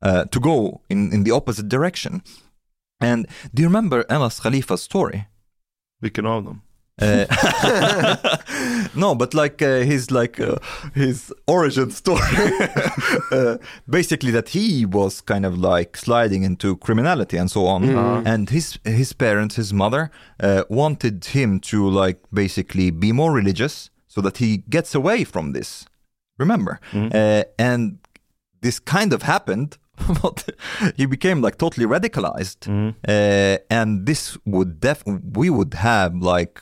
uh, 0.03 0.25
to 0.25 0.41
go 0.41 0.81
in 0.89 1.13
in 1.13 1.25
the 1.25 1.31
opposite 1.31 1.69
direction. 1.69 2.23
And 3.01 3.27
do 3.55 3.63
you 3.63 3.69
remember 3.69 4.05
Elas 4.09 4.41
Khalifa's 4.41 4.83
story? 4.83 5.27
Vilken 6.03 6.27
av 6.27 6.45
dem? 6.45 6.63
Uh, 6.99 7.27
no, 8.95 9.15
but 9.15 9.35
like 9.35 9.61
uh, 9.61 9.81
his 9.81 10.11
like 10.11 10.41
uh, 10.41 10.57
his 10.95 11.33
origin 11.47 11.91
story, 11.91 12.23
uh, 13.33 13.59
basically 13.89 14.31
that 14.31 14.49
he 14.51 14.87
was 14.87 15.21
kind 15.21 15.45
of 15.45 15.59
like 15.59 15.97
sliding 15.97 16.43
into 16.43 16.77
criminality 16.79 17.37
and 17.37 17.51
so 17.51 17.67
on, 17.67 17.83
Mm. 17.83 18.27
and 18.27 18.51
his 18.51 18.79
his 18.85 19.13
parents, 19.13 19.57
his 19.57 19.73
mother, 19.73 20.11
uh, 20.41 20.63
wanted 20.71 21.25
him 21.27 21.61
to 21.61 21.87
like 21.89 22.19
basically 22.33 22.91
be 22.91 23.13
more 23.13 23.33
religious 23.33 23.91
so 24.09 24.21
that 24.23 24.39
he 24.39 24.59
gets 24.71 24.95
away 24.95 25.25
from 25.25 25.53
this. 25.53 25.85
Remember, 26.39 26.81
uh, 26.95 27.43
and 27.59 27.99
this 28.63 28.79
kind 28.81 29.13
of 29.13 29.23
happened. 29.23 29.77
but 30.23 30.45
he 30.97 31.07
became 31.07 31.41
like 31.41 31.57
totally 31.57 31.87
radicalized, 31.87 32.69
uh, 33.09 33.59
and 33.71 34.05
this 34.07 34.37
would 34.45 34.79
def 34.81 35.03
we 35.07 35.49
would 35.49 35.73
have 35.75 36.15
like 36.15 36.61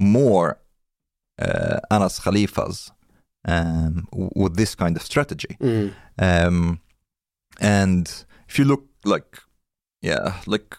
more 0.00 0.58
uh, 1.38 1.78
Anas 1.90 2.18
Khalifas 2.20 2.90
um, 3.44 4.08
with 4.12 4.56
this 4.56 4.74
kind 4.74 4.96
of 4.96 5.02
strategy. 5.02 5.56
Mm. 5.60 5.92
Um, 6.18 6.80
and 7.60 8.24
if 8.48 8.58
you 8.58 8.64
look 8.64 8.84
like, 9.04 9.38
yeah, 10.02 10.40
like 10.46 10.76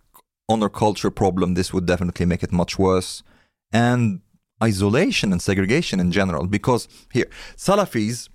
honor 0.49 0.69
culture 0.69 1.11
problem, 1.11 1.53
this 1.53 1.71
would 1.73 1.85
definitely 1.85 2.25
make 2.25 2.43
it 2.43 2.51
much 2.51 2.77
worse. 2.77 3.23
And 3.71 4.21
isolation 4.63 5.31
and 5.31 5.41
segregation 5.41 5.99
in 5.99 6.11
general, 6.11 6.47
because 6.47 6.87
here, 7.13 7.29
Salafis, 7.55 8.29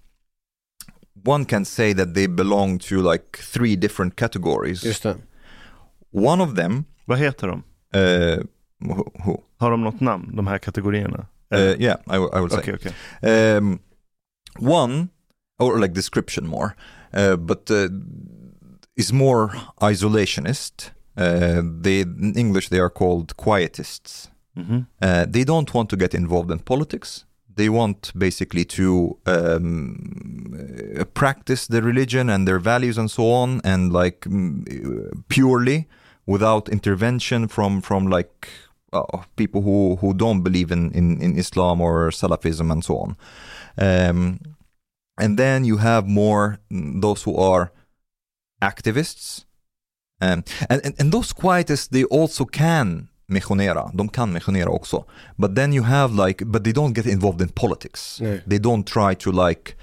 one 1.25 1.45
can 1.45 1.65
say 1.65 1.93
that 1.93 2.15
they 2.15 2.27
belong 2.27 2.79
to 2.79 3.01
like 3.03 3.39
three 3.39 3.77
different 3.77 4.17
categories. 4.17 4.83
Just 4.83 5.03
det. 5.03 5.17
One 6.11 6.41
of 6.41 6.55
them, 6.55 6.87
Vad 7.07 7.19
heter 7.19 7.49
de? 7.49 7.63
uh, 7.95 8.43
who? 9.25 9.43
Har 9.59 9.71
de 9.71 9.81
något 9.85 10.01
namn, 10.01 10.37
de 10.37 10.47
här 10.47 10.59
kategorierna? 10.59 11.27
Uh, 11.55 11.75
yeah, 11.79 11.97
I, 12.07 12.17
I 12.17 12.41
would 12.41 12.53
say. 12.53 12.59
Okej, 12.59 12.75
okej. 12.75 13.57
Um, 13.59 13.79
one, 14.59 15.09
or 15.59 15.79
like 15.79 15.95
description 15.95 16.47
more, 16.47 16.75
uh, 17.15 17.37
but 17.37 17.71
uh, 17.71 17.89
is 18.97 19.13
more 19.13 19.51
isolationist. 19.81 20.91
Uh, 21.17 21.63
they, 21.83 22.01
in 22.01 22.35
English, 22.37 22.69
they 22.69 22.81
are 22.81 22.91
called 22.91 23.37
quietists. 23.37 24.29
Mhm. 24.57 24.87
Uh, 25.03 25.25
they 25.31 25.45
don't 25.45 25.73
want 25.75 25.89
to 25.91 25.97
get 25.97 26.15
involved 26.15 26.51
in 26.51 26.59
politics. 26.59 27.25
They 27.57 27.69
want 27.69 28.13
basically 28.15 28.65
to 28.65 29.17
um, 29.27 31.07
practice 31.15 31.67
their 31.69 31.83
religion 31.83 32.29
and 32.31 32.47
their 32.47 32.59
values 32.59 32.99
and 32.99 33.11
so 33.11 33.31
on, 33.31 33.61
and 33.65 33.93
like 33.93 34.21
mm, 34.29 34.63
purely 35.29 35.87
without 36.27 36.69
intervention 36.69 37.49
from 37.49 37.81
from 37.83 38.07
like 38.09 38.49
uh, 38.93 39.03
people 39.37 39.63
who 39.63 39.97
who 39.97 40.15
don't 40.15 40.43
believe 40.43 40.71
in, 40.71 40.91
in 40.93 41.21
in 41.21 41.39
Islam 41.39 41.81
or 41.81 42.11
Salafism 42.11 42.71
and 42.71 42.85
so 42.85 42.97
on. 42.99 43.17
Um, 43.79 44.39
and 45.19 45.39
then 45.39 45.65
you 45.65 45.79
have 45.79 46.07
more 46.07 46.59
mm, 46.71 47.01
those 47.01 47.23
who 47.23 47.37
are 47.37 47.73
activists. 48.63 49.45
Um, 50.21 50.45
and, 50.71 50.81
and, 50.85 50.95
and 50.99 51.13
those 51.13 51.33
quietists, 51.33 51.91
they 51.91 52.05
also 52.05 52.45
can 52.45 53.09
missionera. 53.29 53.91
De 53.95 54.09
kan 54.09 54.33
missionera 54.33 54.69
också. 54.69 55.05
But 55.39 55.55
then 55.55 55.73
you 55.73 55.83
have 55.83 56.15
like, 56.15 56.43
but 56.47 56.65
they 56.65 56.73
don't 56.73 56.95
get 56.95 57.07
involved 57.07 57.43
in 57.43 57.49
politics. 57.49 58.19
They 58.47 58.59
don't 58.59 58.87
try 58.87 59.15
to 59.15 59.31
like 59.31 59.77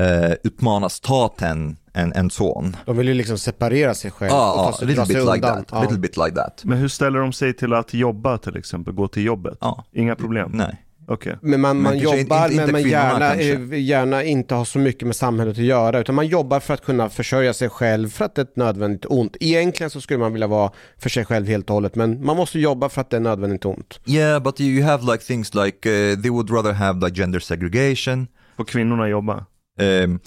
uh, 0.00 0.32
utmana 0.44 0.88
staten 0.88 1.76
and, 1.94 2.16
and 2.16 2.32
so 2.32 2.44
on. 2.52 2.76
De 2.86 2.96
vill 2.96 3.08
ju 3.08 3.14
liksom 3.14 3.38
separera 3.38 3.94
sig 3.94 4.10
själv 4.10 4.32
Ah, 4.32 4.52
och 4.52 4.60
ah, 4.60 4.70
ta 4.72 4.78
sig, 4.78 4.86
little 4.86 5.00
dra 5.04 5.06
sig 5.06 5.14
bit 5.16 5.24
like 5.34 5.46
undan. 5.48 5.64
that. 5.64 5.72
A 5.78 5.82
little 5.82 5.98
bit 5.98 6.16
like 6.16 6.30
that. 6.36 6.62
Men 6.64 6.78
hur 6.78 6.88
ställer 6.88 7.18
de 7.18 7.32
sig 7.32 7.52
till 7.56 7.72
att 7.72 7.94
jobba 7.94 8.38
till 8.38 8.56
exempel? 8.56 8.94
Gå 8.94 9.08
till 9.08 9.24
jobbet? 9.24 9.58
Ja. 9.60 9.84
Inga 9.92 10.16
problem? 10.16 10.50
Nej. 10.54 10.84
Okej. 11.08 11.36
Men 11.42 11.60
man, 11.60 11.82
man 11.82 11.98
jobbar 11.98 12.16
inte- 12.44 12.52
inte 12.54 12.64
men 12.66 12.72
man 12.72 12.82
gärna, 12.90 13.28
kanske. 13.28 13.52
eh, 13.76 13.80
gärna 13.80 14.22
inte 14.24 14.54
har 14.54 14.64
så 14.64 14.78
mycket 14.78 15.06
med 15.06 15.16
samhället 15.16 15.52
att 15.58 15.64
göra 15.64 15.98
utan 16.00 16.14
man 16.14 16.26
jobbar 16.26 16.60
för 16.60 16.74
att 16.74 16.84
kunna 16.84 17.08
försörja 17.08 17.52
sig 17.54 17.68
själv 17.68 18.08
för 18.08 18.24
att 18.24 18.34
det 18.34 18.40
är 18.40 18.44
ett 18.44 18.56
nödvändigt 18.56 19.04
ont. 19.08 19.36
Egentligen 19.40 19.90
så 19.90 20.00
skulle 20.00 20.18
man 20.18 20.32
vilja 20.32 20.46
vara 20.46 20.70
för 20.98 21.08
sig 21.10 21.24
själv 21.24 21.46
helt 21.46 21.70
och 21.70 21.74
hållet 21.74 21.94
men 21.94 22.24
man 22.26 22.36
måste 22.36 22.58
jobba 22.58 22.88
för 22.88 23.00
att 23.00 23.10
det 23.10 23.16
är 23.16 23.20
nödvändigt 23.20 23.64
ont. 23.64 24.00
Yeah, 24.06 24.42
but 24.42 24.60
you 24.60 24.84
have 24.84 25.12
like 25.12 25.24
things 25.24 25.54
like 25.54 25.90
uh, 25.90 26.20
they 26.22 26.30
would 26.30 26.50
rather 26.50 26.72
have 26.72 27.06
like 27.06 27.20
gender 27.20 27.40
segregation. 27.40 28.26
Får 28.56 28.64
kvinnorna 28.64 29.08
jobba? 29.08 29.46
Um, 29.78 30.20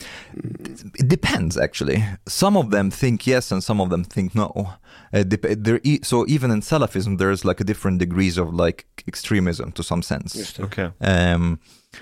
it 0.99 1.07
depends 1.07 1.57
actually. 1.57 2.03
Some 2.27 2.57
of 2.59 2.71
them 2.71 2.91
think 2.91 3.27
yes, 3.27 3.51
and 3.51 3.63
some 3.63 3.83
of 3.83 3.89
them 3.89 4.03
think 4.03 4.33
no. 4.35 4.69
Uh, 5.13 5.23
there 5.57 5.79
e- 5.83 5.99
so 6.03 6.25
even 6.27 6.51
in 6.51 6.61
Salafism, 6.61 7.17
there's 7.17 7.45
like 7.45 7.61
a 7.61 7.63
different 7.63 7.99
degrees 7.99 8.37
of 8.37 8.53
like 8.53 8.85
extremism 9.07 9.71
to 9.71 9.83
some 9.83 10.01
sense. 10.03 10.59
Okej. 10.59 10.91
Um, 10.99 11.57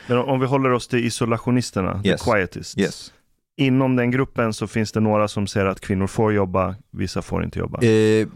Men 0.08 0.18
om 0.18 0.40
vi 0.40 0.46
håller 0.46 0.72
oss 0.72 0.88
till 0.88 1.06
isolationisterna, 1.06 2.02
Yes. 2.04 2.22
the 2.22 2.32
quietists. 2.32 2.78
yes. 2.78 3.12
Inom 3.58 3.96
den 3.96 4.12
gruppen 4.12 4.54
så 4.54 4.68
finns 4.68 4.92
det 4.92 5.00
några 5.00 5.28
som 5.28 5.48
säger 5.48 5.66
att 5.66 5.80
kvinnor 5.80 6.08
får 6.08 6.34
jobba, 6.34 6.76
vissa 6.92 7.22
får 7.22 7.44
inte 7.44 7.60
jobba. 7.60 7.80
Uh, 7.86 8.28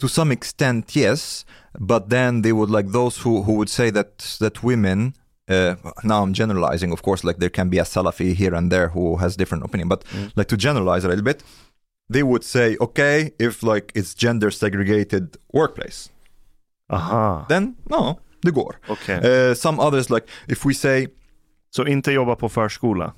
to 0.00 0.08
some 0.08 0.34
extent, 0.34 0.96
yes, 0.96 1.46
but 1.78 2.10
then 2.10 2.42
they 2.42 2.52
would 2.52 2.70
like 2.70 2.92
those 2.92 3.20
who, 3.28 3.42
who 3.42 3.52
would 3.52 3.68
say 3.68 3.90
that 3.92 4.36
that 4.40 4.62
women. 4.64 5.12
Uh, 5.50 5.74
now 6.04 6.22
I'm 6.22 6.32
generalizing, 6.32 6.92
of 6.92 7.02
course. 7.02 7.24
Like 7.26 7.38
there 7.38 7.50
can 7.50 7.70
be 7.70 7.78
a 7.78 7.84
Salafi 7.84 8.34
here 8.34 8.54
and 8.56 8.70
there 8.72 8.88
who 8.88 9.16
has 9.16 9.36
different 9.36 9.64
opinion, 9.64 9.88
but 9.88 10.04
like 10.36 10.48
to 10.48 10.56
generalize 10.56 11.04
a 11.06 11.08
little 11.08 11.24
bit, 11.24 11.44
they 12.12 12.22
would 12.22 12.44
say, 12.44 12.76
okay, 12.80 13.30
if 13.38 13.62
like 13.62 13.92
it's 13.94 14.14
gender 14.14 14.50
segregated 14.50 15.36
workplace, 15.52 16.10
Aha, 16.92 17.46
then 17.48 17.74
no, 17.90 18.18
det 18.42 18.50
går. 18.50 18.76
okej. 18.88 19.48
Uh, 19.50 19.54
some 19.54 19.80
others 19.80 20.10
like 20.10 20.26
if 20.48 20.64
we 20.66 20.74
say 20.74 21.06
Så 21.70 21.86
inte 21.86 22.12
jobba 22.12 22.36
på 22.36 22.48
förskola? 22.48 23.12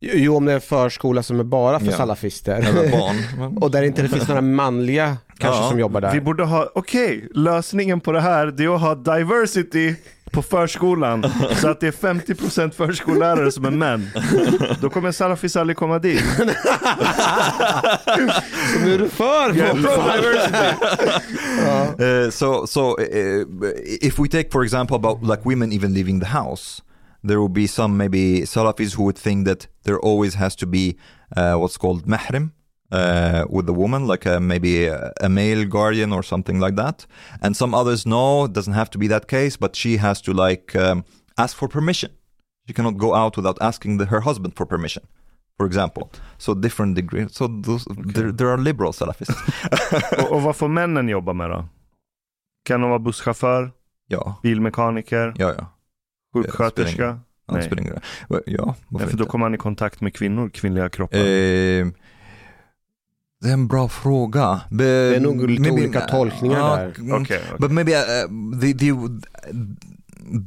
Jo, 0.00 0.36
om 0.36 0.44
det 0.44 0.52
är 0.52 0.54
en 0.54 0.60
förskola 0.60 1.22
som 1.22 1.40
är 1.40 1.44
bara 1.44 1.78
för 1.80 1.86
Ja. 1.86 1.92
salafister. 1.96 2.54
eller 2.60 2.90
barn. 2.90 3.56
och 3.60 3.70
där 3.70 3.82
inte 3.82 4.02
det 4.02 4.08
finns 4.08 4.28
några 4.28 4.40
manliga 4.40 5.16
kanske 5.38 5.62
Ja. 5.62 5.68
som 5.70 5.78
jobbar 5.78 6.00
där. 6.00 6.12
Vi 6.12 6.20
borde 6.20 6.44
ha, 6.44 6.68
okej, 6.74 7.28
lösningen 7.34 8.00
på 8.00 8.12
det 8.12 8.20
här 8.20 8.46
det 8.46 8.64
är 8.64 8.74
att 8.74 8.80
ha 8.80 8.94
diversity 8.94 9.94
på 10.34 10.42
förskolan. 10.42 11.24
så 11.60 11.68
att 11.68 11.80
det 11.80 11.86
är 11.86 11.92
50% 11.92 12.70
förskollärare 12.70 13.52
som 13.52 13.64
är 13.64 13.70
män. 13.70 14.10
Då 14.80 14.90
kommer 14.90 15.12
salafis 15.12 15.56
aldrig 15.56 15.76
komma 15.76 15.98
dit. 15.98 16.24
Så 18.72 18.78
nu 18.84 18.94
är 18.94 18.98
du 18.98 19.08
för 19.08 19.52
diversity. 19.52 20.64
Uh, 22.04 22.30
so 22.30 22.66
so 22.66 23.00
uh, 23.00 23.46
if 24.00 24.18
we 24.18 24.28
take 24.28 24.50
for 24.52 24.64
example 24.64 24.96
about 24.96 25.22
like 25.22 25.42
women 25.44 25.72
even 25.72 25.94
leaving 25.94 26.20
the 26.20 26.26
house 26.26 26.82
there 27.28 27.38
will 27.38 27.52
be 27.52 27.68
some 27.68 27.96
maybe 27.96 28.46
salafis 28.46 28.94
who 28.94 29.04
would 29.04 29.18
think 29.18 29.46
that 29.46 29.68
there 29.84 29.98
always 29.98 30.34
has 30.34 30.56
to 30.56 30.66
be 30.66 30.96
uh, 31.36 31.54
what's 31.54 31.76
called 31.76 32.06
mahrim 32.06 32.50
uh, 32.94 33.44
with 33.48 33.66
the 33.66 33.72
woman 33.72 34.06
like 34.06 34.26
a, 34.26 34.40
maybe 34.40 34.86
a, 34.86 35.28
male 35.28 35.64
guardian 35.64 36.12
or 36.12 36.22
something 36.22 36.60
like 36.60 36.76
that. 36.76 37.06
And 37.42 37.56
some 37.56 37.74
others 37.74 38.06
no 38.06 38.44
it 38.44 38.52
doesn't 38.52 38.74
have 38.74 38.90
to 38.90 38.98
be 38.98 39.08
that 39.08 39.26
case 39.26 39.56
but 39.56 39.76
she 39.76 39.96
has 39.96 40.20
to 40.22 40.32
like 40.32 40.76
um, 40.76 41.04
ask 41.36 41.56
for 41.56 41.68
permission. 41.68 42.10
She 42.66 42.74
cannot 42.74 42.96
go 42.96 43.14
out 43.14 43.36
without 43.36 43.58
asking 43.60 43.98
the, 43.98 44.06
her 44.06 44.20
husband 44.20 44.56
for 44.56 44.66
permission 44.66 45.02
for 45.56 45.66
example. 45.66 46.10
So 46.38 46.54
different 46.54 46.94
degree 46.96 47.26
so 47.30 47.46
those, 47.48 47.84
there, 48.14 48.32
there 48.32 48.50
are 48.50 48.58
liberal 48.58 48.92
salafists. 48.92 49.36
Och, 50.18 50.32
och 50.32 50.42
vad 50.42 50.56
får 50.56 50.68
männen 50.68 51.08
jobba 51.08 51.32
med 51.32 51.50
då? 51.50 51.68
Kan 52.64 52.80
de 52.80 52.90
vara 52.90 52.98
busschaufför, 52.98 53.72
ja. 54.08 54.40
Bilmekaniker, 54.42 55.34
ja 55.36 55.54
ja. 55.58 55.66
Sjuksköterska? 56.34 57.02
Ja, 57.02 57.18
Nej. 57.46 57.70
Ja, 58.28 58.40
Ja, 58.46 58.98
för 58.98 59.16
då 59.16 59.26
kommer 59.26 59.44
han 59.44 59.54
i 59.54 59.58
kontakt 59.58 60.00
med 60.00 60.14
kvinnor, 60.14 60.50
kvinnliga 60.50 60.88
kroppar. 60.88 61.18
Eh, 61.18 61.86
det 63.44 63.50
är 63.50 63.54
en 63.54 63.66
bra 63.66 63.88
fråga. 63.88 64.60
Det 64.70 64.84
är 64.84 65.20
nog 65.20 65.50
lite 65.50 65.70
olika 65.70 66.00
tolkningar 66.00 66.76
där. 66.78 66.90
Okej, 66.90 67.12
okej. 67.12 67.42
But 67.58 67.70
maybe 67.70 67.92
uh, 67.92 68.60
they, 68.60 68.74
they, 68.74 68.92
would, 68.92 69.26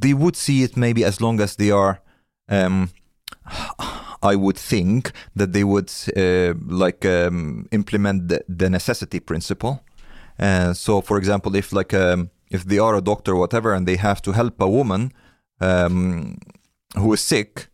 they 0.01 0.13
would 0.13 0.35
see 0.35 0.63
it 0.63 0.75
maybe 0.75 1.07
as 1.07 1.19
long 1.19 1.39
as 1.41 1.55
they 1.55 1.71
are, 1.71 1.97
um, 2.51 2.89
I 4.31 4.35
would 4.35 4.57
think 4.57 5.11
that 5.35 5.53
they 5.53 5.63
would 5.63 5.91
uh, 6.15 6.55
like 6.83 7.05
um, 7.05 7.67
implement 7.71 8.29
the, 8.29 8.41
the 8.57 8.69
necessity 8.69 9.19
principle. 9.19 9.79
Uh, 10.39 10.73
so, 10.73 11.01
for 11.01 11.17
example, 11.17 11.55
if 11.55 11.71
like 11.71 11.93
um, 11.93 12.29
if 12.49 12.63
they 12.63 12.79
are 12.79 12.95
a 12.95 13.01
doctor 13.01 13.33
or 13.33 13.39
whatever, 13.39 13.73
and 13.73 13.87
they 13.87 13.97
have 13.97 14.21
to 14.23 14.31
help 14.31 14.59
a 14.59 14.67
woman 14.67 15.11
um, 15.61 16.37
who 16.95 17.13
is 17.13 17.21
sick, 17.21 17.67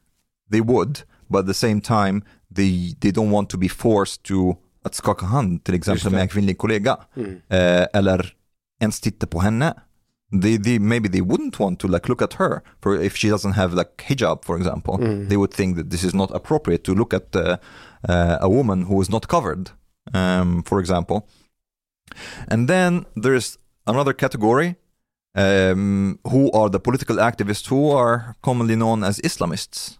they 0.49 0.61
would. 0.61 1.03
But 1.29 1.39
at 1.39 1.45
the 1.45 1.53
same 1.53 1.79
time, 1.79 2.23
they 2.51 2.93
they 2.99 3.11
don't 3.11 3.31
want 3.31 3.49
to 3.49 3.57
be 3.57 3.69
forced 3.69 4.23
to 4.25 4.57
att 4.83 4.95
skaka 4.95 5.25
hand 5.25 5.63
till 5.63 5.75
exempel 5.75 6.11
med 6.11 6.21
en 6.21 6.27
kvinnlig 6.27 6.57
kollega. 6.57 6.97
Mm. 7.15 7.41
Eh, 7.49 7.87
eller 7.93 8.33
ens 8.81 8.99
titta 8.99 9.27
på 9.27 9.39
henne. 9.39 9.73
They, 10.41 10.57
they, 10.57 10.79
maybe 10.79 11.09
they 11.09 11.21
wouldn't 11.21 11.59
want 11.59 11.79
to 11.79 11.87
like 11.87 12.09
look 12.09 12.21
at 12.21 12.33
her 12.33 12.61
for 12.81 13.01
if 13.01 13.15
she 13.15 13.29
doesn't 13.29 13.53
have 13.53 13.75
like 13.75 14.03
hijab, 14.07 14.45
for 14.45 14.57
example. 14.57 14.97
Mm. 14.97 15.29
They 15.29 15.37
would 15.37 15.53
think 15.53 15.77
that 15.77 15.89
this 15.91 16.03
is 16.03 16.13
not 16.13 16.31
appropriate 16.31 16.83
to 16.83 16.95
look 16.95 17.13
at 17.13 17.35
uh, 17.35 17.57
uh, 18.09 18.37
a 18.41 18.49
woman 18.49 18.83
who 18.83 19.01
is 19.01 19.09
not 19.09 19.27
covered, 19.27 19.71
um, 20.13 20.63
for 20.63 20.79
example. 20.79 21.27
And 22.47 22.67
then 22.67 23.05
there's 23.15 23.57
another 23.85 24.13
category 24.13 24.75
um, 25.35 26.19
who 26.23 26.51
are 26.51 26.69
the 26.69 26.79
political 26.79 27.17
activists 27.17 27.67
who 27.67 27.91
are 27.91 28.35
commonly 28.41 28.75
known 28.75 29.03
as 29.03 29.19
Islamists. 29.19 29.99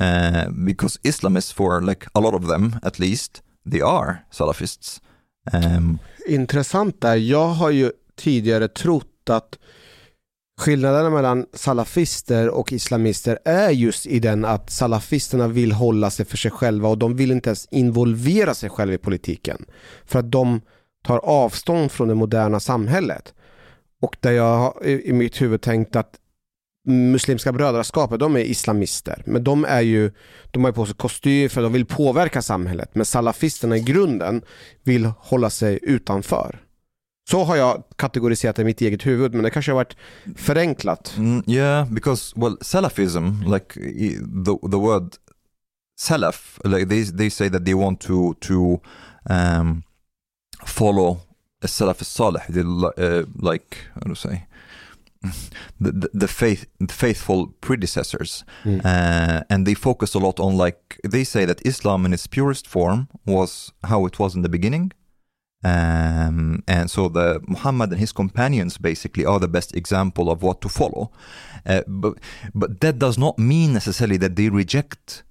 Uh, 0.00 0.48
because 0.64 0.98
Islamists, 1.04 1.52
for 1.52 1.82
like 1.82 2.06
a 2.14 2.20
lot 2.20 2.34
of 2.34 2.46
them 2.46 2.80
at 2.82 2.98
least, 2.98 3.42
they 3.70 3.80
are 3.80 4.16
Salafists. 4.30 5.00
Um, 5.52 5.98
Intressant 6.26 7.00
där. 7.00 7.16
Jag 7.16 7.48
har 7.48 7.70
ju 7.70 7.92
tidigare 8.16 8.68
trott 8.68 9.30
att 9.30 9.58
skillnaderna 10.60 11.10
mellan 11.10 11.46
salafister 11.52 12.48
och 12.48 12.72
islamister 12.72 13.38
är 13.44 13.70
just 13.70 14.06
i 14.06 14.18
den 14.18 14.44
att 14.44 14.70
salafisterna 14.70 15.48
vill 15.48 15.72
hålla 15.72 16.10
sig 16.10 16.26
för 16.26 16.36
sig 16.36 16.50
själva 16.50 16.88
och 16.88 16.98
de 16.98 17.16
vill 17.16 17.30
inte 17.30 17.48
ens 17.48 17.68
involvera 17.70 18.54
sig 18.54 18.70
själva 18.70 18.94
i 18.94 18.98
politiken. 18.98 19.64
För 20.04 20.18
att 20.18 20.30
de 20.30 20.60
tar 21.04 21.18
avstånd 21.18 21.92
från 21.92 22.08
det 22.08 22.14
moderna 22.14 22.60
samhället. 22.60 23.34
Och 24.00 24.16
där 24.20 24.32
jag 24.32 24.82
i 24.84 25.12
mitt 25.12 25.42
huvud 25.42 25.60
tänkt 25.60 25.96
att 25.96 26.14
Muslimska 26.84 27.52
brödraskapet, 27.52 28.20
de 28.20 28.36
är 28.36 28.40
islamister. 28.40 29.22
Men 29.26 29.44
de 29.44 29.64
är 29.64 29.80
ju, 29.80 30.12
de 30.50 30.64
har 30.64 30.70
ju 30.70 30.74
på 30.74 30.86
sig 30.86 30.94
kostym 30.94 31.50
för 31.50 31.62
de 31.62 31.72
vill 31.72 31.86
påverka 31.86 32.42
samhället. 32.42 32.90
Men 32.94 33.04
salafisterna 33.04 33.76
i 33.76 33.80
grunden 33.80 34.42
vill 34.82 35.04
hålla 35.18 35.50
sig 35.50 35.78
utanför. 35.82 36.58
Så 37.30 37.44
har 37.44 37.56
jag 37.56 37.82
kategoriserat 37.96 38.56
det 38.56 38.62
i 38.62 38.64
mitt 38.64 38.80
eget 38.80 39.06
huvud, 39.06 39.34
men 39.34 39.42
det 39.42 39.50
kanske 39.50 39.72
har 39.72 39.76
varit 39.76 39.96
förenklat. 40.36 41.14
Mm, 41.18 41.42
yeah, 41.46 41.92
because 41.92 42.40
well, 42.40 42.56
Salafism, 42.60 43.42
like 43.54 43.74
the 44.44 44.70
the 44.70 44.76
word 44.76 45.14
Salaf, 46.00 46.60
like 46.64 46.88
they 46.88 47.04
they 47.04 47.30
say 47.30 47.50
that 47.50 47.64
they 47.64 47.74
want 47.74 48.00
to 48.00 48.34
to 48.34 48.80
um, 49.30 49.82
follow 50.66 51.20
a 51.64 51.68
Salaf 51.68 52.04
Salih, 52.04 52.42
they 52.48 52.62
uh, 52.62 53.24
like 53.52 53.76
how 53.94 54.00
to 54.00 54.14
say 54.14 54.46
the 55.80 56.10
the, 56.12 56.28
faith 56.28 56.66
the 56.78 56.92
faithful 56.92 57.48
predecessors, 57.60 58.44
uh, 58.84 59.40
and 59.48 59.66
they 59.66 59.74
focus 59.74 60.14
a 60.14 60.18
lot 60.18 60.40
on 60.40 60.56
like 60.56 61.00
they 61.04 61.24
say 61.24 61.44
that 61.44 61.64
Islam 61.66 62.04
in 62.06 62.12
its 62.12 62.26
purest 62.26 62.66
form 62.66 63.08
was 63.26 63.72
how 63.84 64.06
it 64.06 64.18
was 64.18 64.34
in 64.34 64.42
the 64.42 64.48
beginning. 64.48 64.92
Um, 65.64 66.64
and 66.66 66.90
so 66.90 67.08
the 67.08 67.40
Muhammad 67.46 67.90
and 67.90 68.00
his 68.00 68.12
companions 68.12 68.78
basically 68.78 69.24
are 69.24 69.38
the 69.38 69.48
best 69.48 69.76
example 69.76 70.28
of 70.28 70.42
what 70.42 70.60
to 70.62 70.68
follow. 70.68 71.12
Uh, 71.64 71.82
but 71.86 72.18
but 72.54 72.80
that 72.80 72.98
does 72.98 73.16
not 73.16 73.38
mean 73.38 73.72
necessarily 73.72 74.18
that 74.18 74.34
they 74.34 74.48
reject 74.48 75.22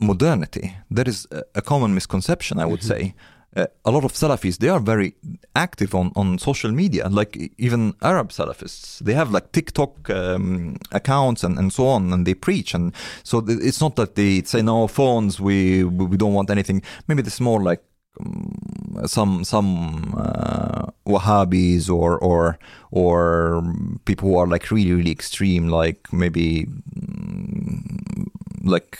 modernity. 0.00 0.76
That 0.90 1.08
is 1.08 1.26
a, 1.30 1.42
a 1.54 1.62
common 1.62 1.94
misconception, 1.94 2.58
I 2.58 2.66
would 2.66 2.82
say. 2.82 3.14
Uh, 3.56 3.66
a 3.86 3.90
lot 3.90 4.04
of 4.04 4.12
Salafis 4.12 4.58
they 4.58 4.68
are 4.68 4.80
very 4.80 5.14
active 5.54 5.94
on, 5.94 6.12
on 6.14 6.38
social 6.38 6.70
media, 6.70 7.08
like 7.08 7.52
even 7.56 7.94
Arab 8.02 8.28
Salafists. 8.28 8.98
They 8.98 9.14
have 9.14 9.30
like 9.30 9.52
TikTok 9.52 10.10
um, 10.10 10.76
accounts 10.92 11.42
and, 11.42 11.58
and 11.58 11.72
so 11.72 11.86
on, 11.86 12.12
and 12.12 12.26
they 12.26 12.34
preach. 12.34 12.74
And 12.74 12.92
so 13.22 13.42
it's 13.48 13.80
not 13.80 13.96
that 13.96 14.14
they 14.14 14.42
say 14.42 14.60
no 14.60 14.86
phones, 14.86 15.40
we 15.40 15.84
we 15.84 16.18
don't 16.18 16.34
want 16.34 16.50
anything. 16.50 16.82
Maybe 17.08 17.22
it's 17.22 17.40
more 17.40 17.62
like 17.62 17.82
um, 18.20 19.02
some 19.06 19.42
some 19.42 20.14
uh, 20.18 20.90
Wahhabis 21.06 21.88
or 21.88 22.18
or 22.18 22.58
or 22.90 23.62
people 24.04 24.28
who 24.28 24.36
are 24.36 24.46
like 24.46 24.70
really 24.70 24.92
really 24.92 25.12
extreme, 25.12 25.68
like 25.68 26.12
maybe 26.12 26.68
mm, 26.94 28.26
like 28.64 28.98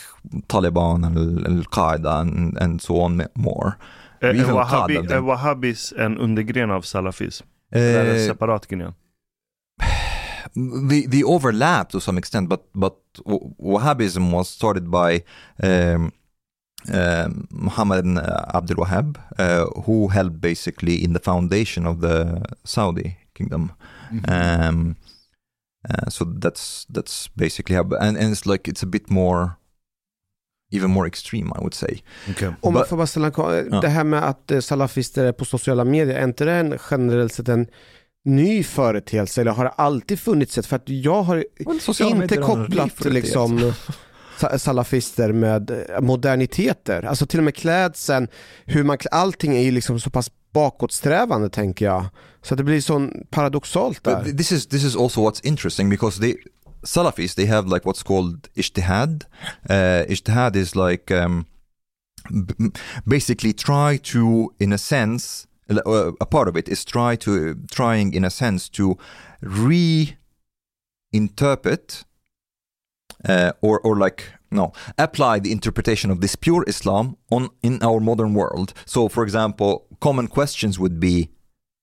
Taliban 0.48 1.06
and 1.06 1.46
Al 1.46 1.64
Qaeda 1.64 2.22
and, 2.22 2.56
and 2.58 2.80
so 2.80 3.00
on 3.00 3.26
more. 3.36 3.76
Är, 4.20 4.34
är, 4.34 4.52
wahhabi, 4.52 4.96
är 4.96 5.20
wahhabis 5.20 5.92
en 5.96 6.18
undergren 6.18 6.70
av 6.70 6.82
salafism? 6.82 7.46
Eller 7.70 8.00
är 8.00 8.04
det 8.04 8.10
en 8.10 8.16
Uh, 8.16 8.26
separat 8.26 8.66
gren? 8.66 8.92
the 10.90 11.06
the 11.06 11.24
overlap 11.24 11.90
to 11.90 12.00
some 12.00 12.18
extent, 12.18 12.48
but 12.48 12.64
but 12.74 12.96
Wahhabism 13.58 14.30
was 14.30 14.48
started 14.48 14.90
by 14.90 15.22
um, 15.62 16.12
um, 16.92 17.48
Muhammad 17.50 17.98
ibn 17.98 18.18
Abdul 18.18 18.76
Wahhab, 18.76 19.18
uh, 19.38 19.66
who 19.82 20.08
helped 20.08 20.40
basically 20.40 21.04
in 21.04 21.12
the 21.12 21.20
foundation 21.20 21.86
of 21.86 22.00
the 22.00 22.42
Saudi 22.64 23.16
kingdom. 23.34 23.72
Um, 24.28 24.96
uh, 25.88 26.08
so 26.08 26.24
that's 26.24 26.86
that's 26.88 27.28
basically 27.28 27.76
how, 27.76 27.82
and, 28.00 28.16
and 28.16 28.32
it's 28.32 28.46
like 28.46 28.68
it's 28.68 28.82
a 28.82 28.86
bit 28.86 29.10
more, 29.10 29.58
even 30.72 30.90
more 30.90 31.08
extreme, 31.08 31.46
I 31.56 31.58
would 31.58 31.74
say. 31.74 31.98
Om 32.60 32.72
man 32.74 32.82
But- 32.82 32.88
får 32.88 32.96
bara 32.96 33.06
ställa 33.06 33.26
en 33.26 33.68
Ja. 33.72 33.80
Det 33.80 33.88
här 33.88 34.04
med 34.04 34.24
att 34.28 34.50
eh, 34.50 34.60
salafister 34.60 35.24
är 35.24 35.32
på 35.32 35.44
sociala 35.44 35.84
medier, 35.84 36.16
är 36.16 36.24
inte 36.24 36.44
det 36.44 36.52
en 36.52 36.78
generellt 36.90 37.32
sett 37.32 37.48
en 37.48 37.66
ny 38.24 38.62
företeelse 38.62 39.40
eller 39.40 39.50
har 39.52 39.64
det 39.64 39.70
alltid 39.70 40.18
funnits 40.20 40.58
ett? 40.58 40.66
För 40.66 40.76
att 40.76 40.88
jag 40.88 41.22
har 41.22 41.44
inte 42.00 42.36
kopplat 42.36 43.04
liksom 43.04 43.72
sa- 44.38 44.58
salafister 44.58 45.32
med 45.32 45.70
eh, 45.70 46.00
moderniteter. 46.00 47.02
Alltså 47.04 47.26
till 47.26 47.40
och 47.40 47.44
med 47.44 47.54
klädseln, 47.54 48.28
hur 48.64 48.84
man, 48.84 48.98
klä- 48.98 49.08
allting 49.10 49.56
är 49.56 49.60
ju 49.62 49.70
liksom 49.70 50.00
så 50.00 50.10
pass 50.10 50.30
bakåtsträvande 50.52 51.48
tänker 51.50 51.84
jag. 51.84 52.04
Så 52.42 52.54
att 52.54 52.58
det 52.58 52.64
blir 52.64 52.80
sån 52.80 53.12
paradoxalt 53.30 54.02
But 54.02 54.12
där. 54.14 54.22
th- 54.24 54.36
this 54.38 54.52
is 54.52 54.66
this 54.66 54.84
is 54.84 54.96
also 54.96 55.20
what's 55.30 55.40
interesting 55.46 55.90
because 55.90 56.20
they 56.20 56.34
Salafis 56.84 57.34
they 57.34 57.46
have 57.46 57.66
like 57.66 57.84
what's 57.84 58.02
called 58.02 58.48
ijtihad. 58.54 59.24
Uh, 59.68 60.04
ijtihad 60.08 60.56
is 60.56 60.76
like 60.76 61.10
um, 61.10 61.46
b- 62.30 62.70
basically 63.06 63.52
try 63.52 63.96
to, 63.98 64.52
in 64.58 64.72
a 64.72 64.78
sense, 64.78 65.46
uh, 65.70 66.12
a 66.20 66.26
part 66.26 66.48
of 66.48 66.56
it 66.56 66.68
is 66.68 66.84
try 66.84 67.16
to 67.16 67.56
trying 67.70 68.14
in 68.14 68.24
a 68.24 68.30
sense 68.30 68.68
to 68.68 68.96
reinterpret 69.42 70.16
uh, 73.28 73.52
or 73.60 73.80
or 73.80 73.96
like 73.96 74.32
no 74.50 74.72
apply 74.98 75.40
the 75.40 75.50
interpretation 75.52 76.10
of 76.10 76.20
this 76.20 76.36
pure 76.36 76.64
Islam 76.66 77.16
on 77.30 77.48
in 77.62 77.82
our 77.82 78.00
modern 78.00 78.34
world. 78.34 78.72
So, 78.84 79.08
for 79.08 79.22
example, 79.24 79.86
common 80.00 80.28
questions 80.28 80.78
would 80.78 81.00
be: 81.00 81.30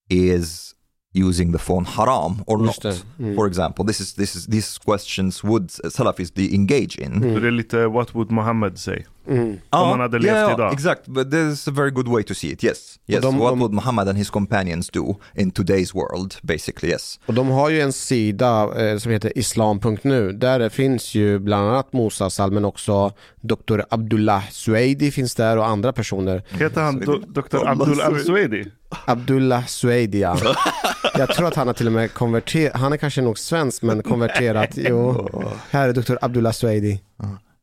Is 0.09 0.72
using 1.13 1.51
the 1.51 1.59
phone 1.59 1.85
haram 1.85 2.43
or 2.47 2.65
Just 2.65 2.83
not? 2.83 3.05
Mm. 3.19 3.35
For 3.35 3.47
example, 3.47 3.85
this 3.85 3.99
is 3.99 4.13
this 4.13 4.35
is 4.35 4.45
these 4.47 4.77
questions 4.77 5.43
would 5.43 5.69
Salafis 5.69 6.31
they 6.33 6.53
engage 6.53 6.97
in. 6.97 7.33
Så 7.33 7.39
det 7.39 7.47
är 7.47 7.51
lite 7.51 7.87
what 7.87 8.15
would 8.15 8.31
Muhammad 8.31 8.79
say? 8.79 9.05
Mm. 9.27 9.59
Ja, 9.69 9.89
man 9.89 9.99
hade 9.99 10.19
levt 10.19 10.33
yeah, 10.35 10.53
idag. 10.53 10.73
Exakt, 10.73 11.07
but 11.07 11.27
there's 11.27 11.69
a 11.69 11.71
very 11.71 11.91
good 11.91 12.07
way 12.07 12.23
to 12.23 12.33
see 12.33 12.47
it. 12.51 12.63
Yes, 12.63 12.99
yes. 13.07 13.21
de- 13.21 13.27
What 13.27 13.53
de- 13.53 13.59
would 13.59 13.73
Muhammad 13.73 14.09
and 14.09 14.17
his 14.17 14.29
companions 14.29 14.89
do 14.89 15.15
in 15.35 15.51
today's 15.51 15.93
world? 15.95 16.35
Basically, 16.41 16.91
yes. 16.93 17.19
Och 17.25 17.33
de 17.33 17.49
har 17.49 17.69
ju 17.69 17.81
en 17.81 17.93
sida 17.93 18.69
eh, 18.91 18.97
som 18.97 19.11
heter 19.11 19.37
islam.nu. 19.37 20.31
Där 20.31 20.59
det 20.59 20.69
finns 20.69 21.15
ju 21.15 21.39
bland 21.39 21.69
annat 21.69 21.93
Musa 21.93 22.29
Sal 22.29 22.51
men 22.51 22.65
också 22.65 23.11
Dr. 23.41 23.79
Abdullah 23.89 24.43
Sueidi 24.51 25.11
finns 25.11 25.35
där 25.35 25.57
och 25.57 25.67
andra 25.67 25.93
personer. 25.93 26.43
Heter 26.49 26.81
han 26.81 26.99
do, 26.99 27.17
Dr. 27.27 27.67
Abdul 27.67 28.01
Al-Suedi? 28.01 28.65
Abdullah 29.05 29.65
Sueidi 29.65 30.19
ja. 30.21 30.37
Jag 31.17 31.29
tror 31.29 31.47
att 31.47 31.55
han 31.55 31.67
har 31.67 31.73
till 31.73 31.87
och 31.87 31.93
med 31.93 32.13
konverterat, 32.13 32.75
han 32.79 32.93
är 32.93 32.97
kanske 32.97 33.21
nog 33.21 33.39
svensk 33.39 33.81
men 33.83 34.03
konverterat. 34.03 34.69
Jo, 34.73 35.29
här 35.69 35.89
är 35.89 35.93
Dr. 35.93 36.15
Abdullah 36.21 36.53
Sueidi. 36.53 37.01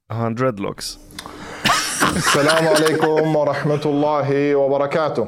Har 0.09 0.17
han 0.19 0.35
dreadlocks? 0.35 0.99
السلام 2.03 2.69
عليكم 2.69 3.37
ورحمة 3.37 3.81
الله 3.85 4.55
وبركاته 4.57 5.27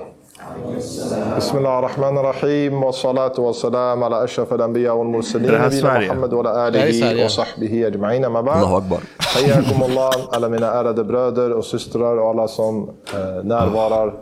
بسم 1.37 1.59
الله 1.59 1.79
الرحمن 1.79 2.19
الرحيم 2.19 2.83
والصلاة 2.85 3.33
والسلام 3.39 4.05
على 4.05 4.25
أشرف 4.25 4.53
الأنبياء 4.55 4.97
والمرسلين 4.97 5.63
نبينا 5.63 5.99
محمد 5.99 6.33
وعلى 6.33 6.69
آله 6.69 7.25
وصحبه 7.25 7.87
أجمعين 7.87 8.27
ما 8.27 8.41
بعد 8.41 8.63
الله 8.63 8.77
أكبر 8.77 9.01
حياكم 9.21 9.83
الله 9.83 10.11
على 10.33 10.49
من 10.49 10.63
آلة 10.63 11.03
برادر 11.03 11.57
وسسترر 11.57 12.19
وعلى 12.19 12.49
صم 12.49 12.87
آه، 13.15 13.43
نار 13.45 13.77
وارر 13.77 14.13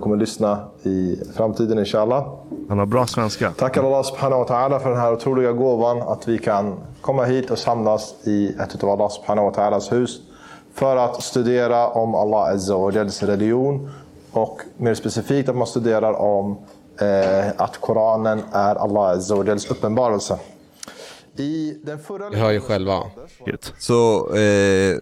kommer 0.00 0.16
lyssna 0.16 0.58
i 0.84 1.16
framtiden 1.36 1.78
inshallah. 1.78 2.24
Han 2.68 2.78
har 2.78 2.86
bra 2.86 3.06
svenska. 3.06 3.50
Tackar 3.50 3.82
Allah 3.84 4.02
subhanahu 4.02 4.38
wa 4.38 4.46
ta'ala 4.46 4.78
för 4.80 4.90
den 4.90 4.98
här 4.98 5.12
otroliga 5.12 5.52
gåvan 5.52 6.02
att 6.02 6.28
vi 6.28 6.38
kan 6.38 6.74
komma 7.00 7.24
hit 7.24 7.50
och 7.50 7.58
samlas 7.58 8.14
i 8.24 8.48
ett 8.60 8.84
av 8.84 8.90
Allah 8.90 9.08
subhanahu. 9.08 10.06
För 10.74 10.96
att 10.96 11.22
studera 11.22 11.88
om 11.88 12.14
Allah 12.14 12.54
azza 12.54 12.76
wa 12.76 12.92
jals 12.92 13.22
religion 13.22 13.90
och 14.32 14.60
mer 14.76 14.94
specifikt 14.94 15.48
att 15.48 15.56
man 15.56 15.66
studerar 15.66 16.12
om 16.12 16.58
eh, 17.00 17.48
att 17.56 17.80
Koranen 17.80 18.42
är 18.52 18.74
Allah 18.74 19.02
azza 19.10 19.34
wa 19.34 19.44
jals 19.44 19.70
uppenbarelse. 19.70 20.38
I 21.36 21.80
den 21.84 21.98
förra 21.98 22.30
Vi 22.30 22.36
hör 22.36 22.50
ju 22.50 22.60
själva. 22.60 23.02
Shit. 23.46 23.72
So, 23.78 24.26
uh, 24.26 24.98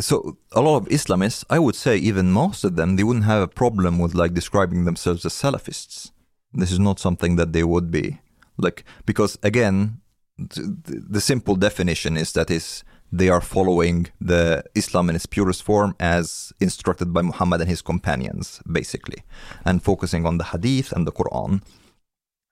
so 0.00 0.36
a 0.52 0.60
lot 0.60 0.82
of 0.82 0.88
Islamists, 0.88 1.44
I 1.50 1.58
would 1.58 1.74
say, 1.74 1.98
even 2.08 2.32
most 2.32 2.64
of 2.64 2.76
them, 2.76 2.96
they 2.96 3.04
wouldn't 3.04 3.24
have 3.24 3.42
a 3.42 3.48
problem 3.48 4.02
with 4.02 4.14
like 4.14 4.34
describing 4.34 4.84
themselves 4.84 5.26
as 5.26 5.32
Salafists. 5.32 6.12
This 6.60 6.72
is 6.72 6.78
not 6.78 6.98
something 6.98 7.36
that 7.36 7.52
they 7.52 7.62
would 7.62 7.90
be 7.90 8.18
like 8.56 8.84
because 9.04 9.38
again, 9.42 10.00
th- 10.38 10.66
the 11.12 11.20
simple 11.20 11.56
definition 11.56 12.16
is 12.16 12.32
that 12.32 12.50
is 12.50 12.84
they 13.10 13.28
are 13.28 13.40
following 13.40 14.08
the 14.20 14.64
Islam 14.74 15.08
in 15.08 15.16
its 15.16 15.26
purest 15.26 15.62
form 15.62 15.94
as 15.98 16.52
instructed 16.60 17.12
by 17.12 17.22
Muhammad 17.22 17.60
and 17.60 17.70
his 17.70 17.82
companions, 17.82 18.60
basically, 18.70 19.22
and 19.64 19.82
focusing 19.82 20.26
on 20.26 20.38
the 20.38 20.44
Hadith 20.44 20.92
and 20.92 21.06
the 21.06 21.12
Quran. 21.12 21.62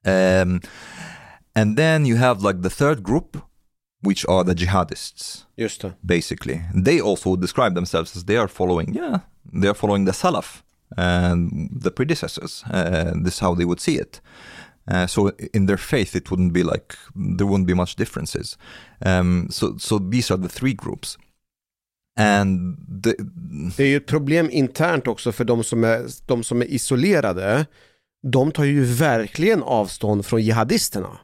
Um, 0.05 0.61
and 1.55 1.77
then 1.77 2.07
you 2.07 2.17
have 2.17 2.43
like 2.43 2.63
the 2.63 2.71
third 2.71 3.03
group, 3.03 3.43
which 4.01 4.25
are 4.27 4.45
the 4.45 4.55
jihadists 4.55 5.47
Just 5.59 5.85
basically. 6.05 6.63
They 6.75 7.01
also 7.01 7.37
describe 7.37 7.75
themselves 7.75 8.17
as 8.17 8.25
they 8.25 8.37
are 8.37 8.49
following, 8.49 8.95
yeah, 8.95 9.21
they 9.53 9.69
are 9.69 9.75
following 9.75 10.05
the 10.05 10.13
Salaf 10.13 10.63
and 10.97 11.69
the 11.73 11.91
predecessors. 11.91 12.65
Uh, 12.71 13.13
this 13.23 13.35
is 13.35 13.41
how 13.41 13.55
they 13.55 13.65
would 13.65 13.81
see 13.81 13.97
it. 13.97 14.21
Uh, 14.91 15.07
so 15.07 15.33
in 15.53 15.67
their 15.67 15.79
faith, 15.79 16.15
it 16.17 16.31
wouldn't 16.31 16.53
be 16.53 16.63
like 16.63 16.95
there 17.39 17.47
wouldn't 17.47 17.67
be 17.67 17.75
much 17.75 17.97
differences. 17.97 18.59
Um, 19.01 19.49
so 19.51 19.77
so 19.79 19.99
these 19.99 20.31
are 20.31 20.43
the 20.43 20.49
three 20.49 20.75
groups, 20.75 21.19
and 22.17 22.77
the, 23.03 23.15
Det 23.77 23.83
är 23.83 23.89
ju 23.89 23.97
ett 23.97 24.07
problem 24.07 24.51
internt 24.51 25.07
också 25.07 25.33
för 25.33 25.45
de 25.45 25.65
som 25.65 25.85
är, 25.85 26.07
de 26.27 26.45
som 26.45 26.63
är 26.63 26.67
isolerade. 26.67 27.67
De 28.23 28.53
tar 28.53 28.65
ju 28.65 28.85
verkligen 28.85 29.63
avstånd 29.63 30.27
från 30.27 30.43
jihadisterna. 30.43 31.19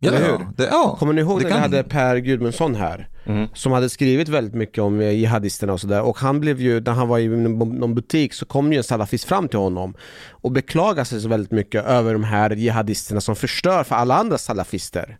Ja, 0.00 0.12
Eller 0.12 0.26
hur? 0.26 0.46
Det, 0.56 0.66
ja. 0.66 0.96
Kommer 0.98 1.12
ni 1.12 1.20
ihåg 1.20 1.40
det 1.40 1.48
när 1.48 1.54
vi 1.54 1.60
hade 1.60 1.82
Per 1.82 2.16
Gudmundsson 2.16 2.74
här? 2.74 3.08
Mm. 3.26 3.48
Som 3.54 3.72
hade 3.72 3.88
skrivit 3.88 4.28
väldigt 4.28 4.54
mycket 4.54 4.78
om 4.78 5.00
eh, 5.00 5.10
jihadisterna 5.10 5.72
och 5.72 5.80
sådär. 5.80 6.02
Och 6.02 6.18
han 6.18 6.40
blev 6.40 6.60
ju, 6.60 6.80
när 6.80 6.92
han 6.92 7.08
var 7.08 7.18
i 7.18 7.28
någon 7.28 7.76
någon 7.78 7.94
butik 7.94 8.34
så 8.34 8.46
kom 8.46 8.72
ju 8.72 8.78
en 8.78 8.84
salafist 8.84 9.24
fram 9.24 9.48
till 9.48 9.58
honom 9.58 9.94
och 10.30 10.52
beklagade 10.52 11.04
sig 11.04 11.20
så 11.20 11.28
väldigt 11.28 11.52
mycket 11.52 11.84
över 11.84 12.12
de 12.12 12.24
här 12.24 12.50
jihadisterna 12.50 13.20
som 13.20 13.36
förstör 13.36 13.84
för 13.84 13.94
alla 13.94 14.14
andra 14.14 14.38
salafister. 14.38 15.18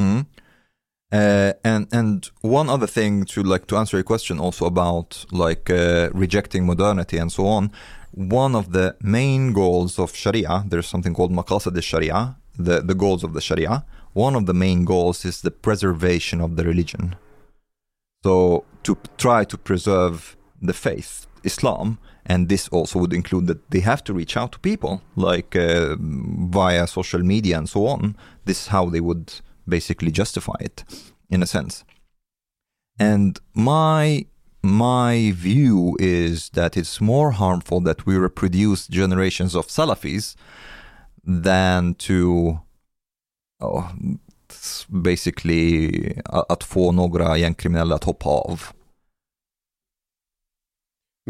Mm. 0.00 0.24
Uh, 1.14 1.52
and 1.64 1.94
and 1.94 2.26
one 2.40 2.72
other 2.72 2.86
thing 2.86 3.24
to 3.24 3.42
like 3.42 3.66
to 3.66 3.76
answer 3.76 3.96
your 3.96 4.04
question 4.04 4.40
also 4.40 4.66
about 4.66 5.26
like 5.30 5.70
uh, 5.70 6.10
rejecting 6.20 6.66
modernity 6.66 7.18
and 7.18 7.32
so 7.32 7.42
on. 7.46 7.70
One 8.32 8.58
of 8.58 8.72
the 8.72 8.94
main 9.00 9.52
goals 9.52 9.98
of 9.98 10.16
Sharia, 10.16 10.64
there's 10.70 10.86
something 10.86 11.14
called 11.14 11.30
maqasid 11.32 11.76
al-Sharia, 11.76 12.34
the 12.58 12.80
the 12.80 12.94
goals 12.94 13.24
of 13.24 13.32
the 13.34 13.40
Sharia. 13.40 13.84
One 14.14 14.34
of 14.34 14.46
the 14.46 14.54
main 14.54 14.84
goals 14.84 15.24
is 15.24 15.42
the 15.42 15.50
preservation 15.50 16.40
of 16.40 16.56
the 16.56 16.64
religion. 16.64 17.16
So 18.24 18.64
to 18.84 18.96
try 19.18 19.44
to 19.44 19.58
preserve 19.58 20.36
the 20.62 20.72
faith, 20.72 21.26
Islam, 21.42 21.98
and 22.24 22.48
this 22.48 22.68
also 22.68 23.00
would 23.00 23.12
include 23.12 23.48
that 23.48 23.70
they 23.70 23.80
have 23.80 24.02
to 24.04 24.14
reach 24.14 24.36
out 24.36 24.52
to 24.52 24.58
people 24.60 25.02
like 25.14 25.54
uh, 25.54 25.96
via 25.98 26.86
social 26.86 27.20
media 27.20 27.58
and 27.58 27.68
so 27.68 27.86
on. 27.86 28.16
This 28.46 28.62
is 28.62 28.66
how 28.68 28.86
they 28.86 29.00
would 29.00 29.34
basically 29.68 30.10
justify 30.10 30.56
it 30.60 30.84
in 31.28 31.42
a 31.42 31.46
sense. 31.46 31.84
And 32.98 33.38
my 33.52 34.26
my 34.62 35.32
view 35.34 35.96
is 36.00 36.48
that 36.50 36.76
it's 36.76 36.98
more 37.00 37.32
harmful 37.32 37.80
that 37.82 38.06
we 38.06 38.16
reproduce 38.16 38.86
generations 38.86 39.54
of 39.54 39.66
Salafis 39.66 40.36
than 41.22 41.94
to 41.94 42.60
s- 44.50 44.84
basically 44.88 46.12
att 46.24 46.64
få 46.64 46.92
några 46.92 47.36
gängkriminella 47.38 47.94
att 47.94 48.04
hoppa 48.04 48.28
av. 48.28 48.60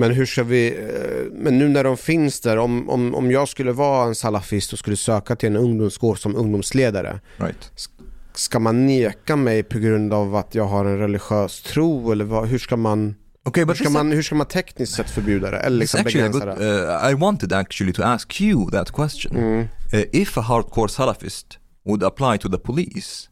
Men 0.00 0.10
hur 0.12 0.26
ska 0.26 0.42
vi, 0.42 0.68
eh, 0.68 1.32
men 1.32 1.58
nu 1.58 1.68
när 1.68 1.84
de 1.84 1.96
finns 1.96 2.40
där, 2.40 2.56
om, 2.56 2.90
om, 2.90 3.14
om 3.14 3.30
jag 3.30 3.48
skulle 3.48 3.72
vara 3.72 4.06
en 4.06 4.14
salafist 4.14 4.72
och 4.72 4.78
skulle 4.78 4.96
söka 4.96 5.36
till 5.36 5.46
en 5.48 5.56
ungdomsgård 5.56 6.18
som 6.18 6.36
ungdomsledare, 6.36 7.20
Right. 7.36 7.72
ska 8.34 8.58
man 8.58 8.86
neka 8.86 9.36
mig 9.36 9.62
på 9.62 9.78
grund 9.78 10.12
av 10.14 10.36
att 10.36 10.54
jag 10.54 10.64
har 10.64 10.84
en 10.84 10.98
religiös 10.98 11.62
tro 11.62 12.12
eller 12.12 12.24
vad, 12.24 12.48
hur 12.48 12.58
ska 12.58 12.76
man, 12.76 13.14
Okay, 13.44 13.60
hur 13.60 13.66
but 13.66 13.76
ska 13.76 13.84
this, 13.84 13.92
man, 13.92 14.12
hur 14.12 14.22
ska 14.22 14.34
man 14.34 14.46
tekniskt 14.46 14.92
sett 14.94 15.10
förbjuda 15.10 15.50
det 15.50 15.58
eller 15.58 15.78
liksom 15.78 16.04
begränsa 16.04 16.46
good, 16.46 16.58
det? 16.58 16.86
uh, 17.04 17.10
I 17.10 17.14
wanted 17.14 17.52
actually 17.52 17.92
to 17.92 18.02
ask 18.02 18.40
you 18.40 18.70
that 18.70 18.90
question. 18.90 19.36
Mm. 19.36 19.60
uh, 19.94 20.02
if 20.12 20.38
a 20.38 20.40
hardcore 20.40 20.88
Salafist 20.88 21.58
would 21.84 22.02
apply 22.02 22.38
to 22.38 22.48
the 22.48 22.58
police 22.58 23.28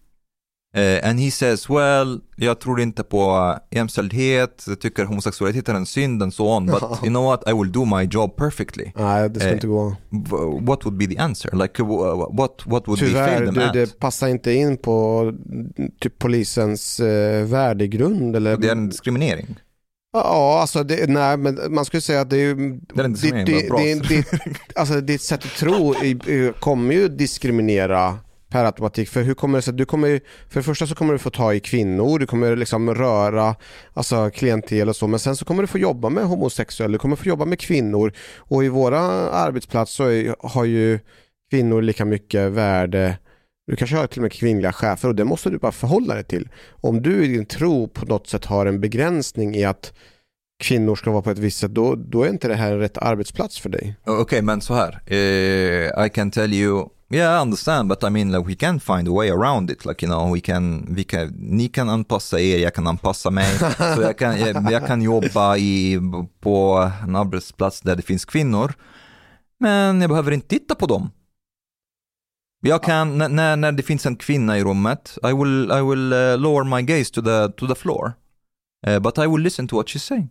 uh, 0.76 1.08
and 1.08 1.20
he 1.20 1.30
says, 1.30 1.68
well, 1.68 2.20
jag 2.36 2.60
tror 2.60 2.80
inte 2.80 3.02
på 3.02 3.36
uh, 3.36 3.76
jämställdhet, 3.76 4.64
jag 4.68 4.80
tycker 4.80 5.04
homosexualitet 5.04 5.68
är 5.68 5.74
en 5.74 5.86
synd 5.86 6.22
and 6.22 6.34
so 6.34 6.48
on, 6.48 6.66
but 6.66 6.82
you 7.02 7.08
know 7.08 7.24
what, 7.24 7.48
I 7.48 7.52
will 7.52 7.72
do 7.72 7.84
my 7.84 8.08
job 8.10 8.36
perfectly. 8.36 8.92
Nej, 8.94 9.28
det 9.28 9.40
ska 9.40 9.48
Eh, 9.48 9.54
inte 9.54 9.66
gå. 9.66 9.96
What 10.60 10.84
would 10.84 10.98
be 10.98 11.06
the 11.06 11.18
answer? 11.18 11.56
Like, 11.56 11.82
uh, 11.82 11.88
what, 12.36 12.66
what 12.66 12.88
would 12.88 12.98
Tyvärr, 12.98 13.26
fail 13.26 13.46
them 13.46 13.54
det, 13.54 13.66
at? 13.66 13.72
det 13.72 13.98
passar 13.98 14.28
inte 14.28 14.52
in 14.52 14.76
på 14.76 15.32
typ 16.00 16.18
polisens 16.18 17.00
eh, 17.00 17.44
värdegrund 17.44 18.36
eller... 18.36 18.56
Det 18.56 18.68
är 18.68 18.72
en 18.72 18.88
diskriminering. 18.88 19.56
Ja, 20.12 20.58
alltså 20.60 20.84
det, 20.84 21.10
nej, 21.10 21.36
men 21.36 21.74
man 21.74 21.84
skulle 21.84 22.00
säga 22.00 22.20
att 22.20 22.30
det 22.30 22.36
är 22.36 22.40
ju... 22.40 22.80
Det 22.94 23.00
är 23.00 23.04
en 23.04 23.12
diskriminering, 23.12 23.46
det, 23.46 23.70
vad 23.70 23.80
bra. 23.80 24.08
det, 24.08 24.08
det, 24.08 24.76
alltså 24.76 25.00
ditt 25.00 25.22
sätt 25.22 25.44
att 25.44 25.54
tro 25.56 25.94
i, 25.94 26.52
kommer 26.60 26.94
ju 26.94 27.08
diskriminera 27.08 28.18
per 28.52 28.64
automatik. 28.64 29.08
För 29.08 29.22
hur 29.22 29.34
kommer 29.34 29.58
det 29.58 29.62
sig? 29.62 29.74
Du 29.74 29.84
kommer, 29.84 30.20
för 30.48 30.60
det 30.60 30.62
första 30.62 30.86
så 30.86 30.94
kommer 30.94 31.12
du 31.12 31.18
få 31.18 31.30
ta 31.30 31.54
i 31.54 31.60
kvinnor, 31.60 32.18
du 32.18 32.26
kommer 32.26 32.56
liksom 32.56 32.94
röra 32.94 33.54
alltså 33.94 34.30
klientel 34.30 34.88
och 34.88 34.96
så. 34.96 35.06
Men 35.06 35.18
sen 35.18 35.36
så 35.36 35.44
kommer 35.44 35.62
du 35.62 35.66
få 35.66 35.78
jobba 35.78 36.08
med 36.08 36.24
homosexuella, 36.24 36.92
du 36.92 36.98
kommer 36.98 37.16
få 37.16 37.28
jobba 37.28 37.44
med 37.44 37.60
kvinnor. 37.60 38.12
Och 38.36 38.64
i 38.64 38.68
våra 38.68 39.00
arbetsplats 39.30 39.92
så 39.92 40.04
är, 40.04 40.34
har 40.38 40.64
ju 40.64 40.98
kvinnor 41.50 41.82
lika 41.82 42.04
mycket 42.04 42.52
värde 42.52 43.18
du 43.66 43.76
kanske 43.76 43.96
har 43.96 44.06
till 44.06 44.18
och 44.18 44.22
med 44.22 44.32
kvinnliga 44.32 44.72
chefer 44.72 45.08
och 45.08 45.14
det 45.14 45.24
måste 45.24 45.50
du 45.50 45.58
bara 45.58 45.72
förhålla 45.72 46.14
dig 46.14 46.24
till. 46.24 46.48
Om 46.70 47.02
du 47.02 47.24
i 47.24 47.28
din 47.28 47.46
tro 47.46 47.88
på 47.88 48.06
något 48.06 48.26
sätt 48.26 48.44
har 48.44 48.66
en 48.66 48.80
begränsning 48.80 49.54
i 49.54 49.64
att 49.64 49.92
kvinnor 50.62 50.96
ska 50.96 51.10
vara 51.10 51.22
på 51.22 51.30
ett 51.30 51.38
visst 51.38 51.58
sätt, 51.58 51.70
då, 51.70 51.94
då 51.94 52.22
är 52.22 52.28
inte 52.28 52.48
det 52.48 52.54
här 52.54 52.72
en 52.72 52.78
rätt 52.78 52.98
arbetsplats 52.98 53.60
för 53.60 53.68
dig. 53.68 53.96
Okej, 54.04 54.42
men 54.42 54.60
så 54.60 54.74
här. 54.74 55.00
Uh, 55.10 56.06
I 56.06 56.10
can 56.10 56.30
tell 56.30 56.54
you, 56.54 56.88
yeah, 57.14 57.38
I 57.38 57.42
understand, 57.42 57.88
but 57.88 58.04
I 58.04 58.10
mean, 58.10 58.32
like, 58.32 58.46
we 58.48 58.54
can 58.54 58.80
find 58.80 59.08
a 59.08 59.12
way 59.12 59.30
around 59.30 59.70
it. 59.70 59.84
Like, 59.84 60.06
you 60.06 60.12
know, 60.12 60.34
we 60.34 60.40
can, 60.40 60.86
vi 60.94 61.04
kan, 61.04 61.28
ni 61.38 61.68
kan 61.68 61.88
anpassa 61.88 62.40
er, 62.40 62.58
jag 62.58 62.74
kan 62.74 62.86
anpassa 62.86 63.30
mig. 63.30 63.58
så 63.96 64.02
jag 64.02 64.18
kan, 64.18 64.38
jag, 64.40 64.72
jag 64.72 64.86
kan 64.86 65.02
jobba 65.02 65.56
i, 65.56 66.00
på 66.40 66.90
en 67.02 67.16
arbetsplats 67.16 67.80
där 67.80 67.96
det 67.96 68.02
finns 68.02 68.24
kvinnor, 68.24 68.74
men 69.60 70.00
jag 70.00 70.10
behöver 70.10 70.32
inte 70.32 70.48
titta 70.48 70.74
på 70.74 70.86
dem. 70.86 71.10
Jag 72.64 72.82
kan, 72.82 73.18
när, 73.18 73.56
när 73.56 73.72
det 73.72 73.82
finns 73.82 74.06
en 74.06 74.16
kvinna 74.16 74.58
i 74.58 74.64
rummet, 74.64 75.18
I 75.22 75.32
will, 75.32 75.70
I 75.72 75.80
will 75.90 76.12
uh, 76.12 76.36
lower 76.38 76.64
my 76.64 76.82
gaze 76.82 77.12
to 77.14 77.22
the, 77.22 77.48
to 77.56 77.66
the 77.66 77.74
floor. 77.74 78.12
Uh, 78.86 78.98
but 78.98 79.18
I 79.18 79.26
will 79.26 79.40
listen 79.42 79.68
to 79.68 79.76
what 79.76 79.86
she's 79.86 79.98
saying. 80.06 80.28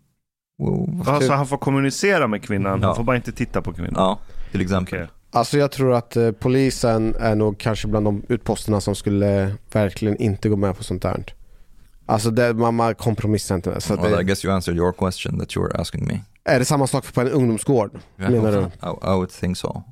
Well, 0.58 1.08
Alltså 1.16 1.32
han 1.32 1.48
får 1.48 1.58
kommunicera 1.58 2.28
med 2.28 2.44
kvinnan, 2.44 2.82
Ja. 2.82 2.88
han 2.88 2.96
får 2.96 3.04
bara 3.04 3.16
inte 3.16 3.32
titta 3.32 3.62
på 3.62 3.74
kvinnan. 3.74 3.94
Ja, 3.96 4.20
till 4.52 4.62
exempel. 4.62 5.00
Okej. 5.00 5.10
Alltså 5.34 5.58
jag 5.58 5.72
tror 5.72 5.94
att 5.94 6.16
eh, 6.16 6.32
polisen 6.32 7.16
är 7.20 7.36
nog 7.36 7.58
kanske 7.58 7.88
bland 7.88 8.06
de 8.06 8.24
utposterna 8.30 8.82
som 8.82 8.96
skulle 8.96 9.56
verkligen 9.74 10.18
inte 10.18 10.50
gå 10.50 10.56
med 10.56 10.78
på 10.78 10.84
sånt 10.84 11.02
där. 11.02 11.24
Alltså 12.06 12.32
det, 12.32 12.54
man, 12.54 12.76
man 12.76 12.96
kompromissar 12.96 13.56
inte. 13.56 13.82
Så 13.82 13.96
Well, 13.96 14.14
I 14.14 14.16
det, 14.16 14.24
guess 14.24 14.46
you 14.46 14.54
answered 14.54 14.78
your 14.78 14.92
question 14.94 15.40
that 15.40 15.56
you 15.56 15.68
were 15.68 15.82
asking 15.82 16.08
me. 16.08 16.20
är 16.44 16.60
det 16.60 16.66
samma 16.66 16.88
sak 16.88 17.14
på 17.14 17.22
en 17.22 17.28
ungdomsgård? 17.30 18.00
Menar 18.16 18.52
du? 18.52 18.60
I, 18.62 18.90
I 19.04 19.16
would 19.16 19.30
think 19.30 19.58
so. 19.58 19.84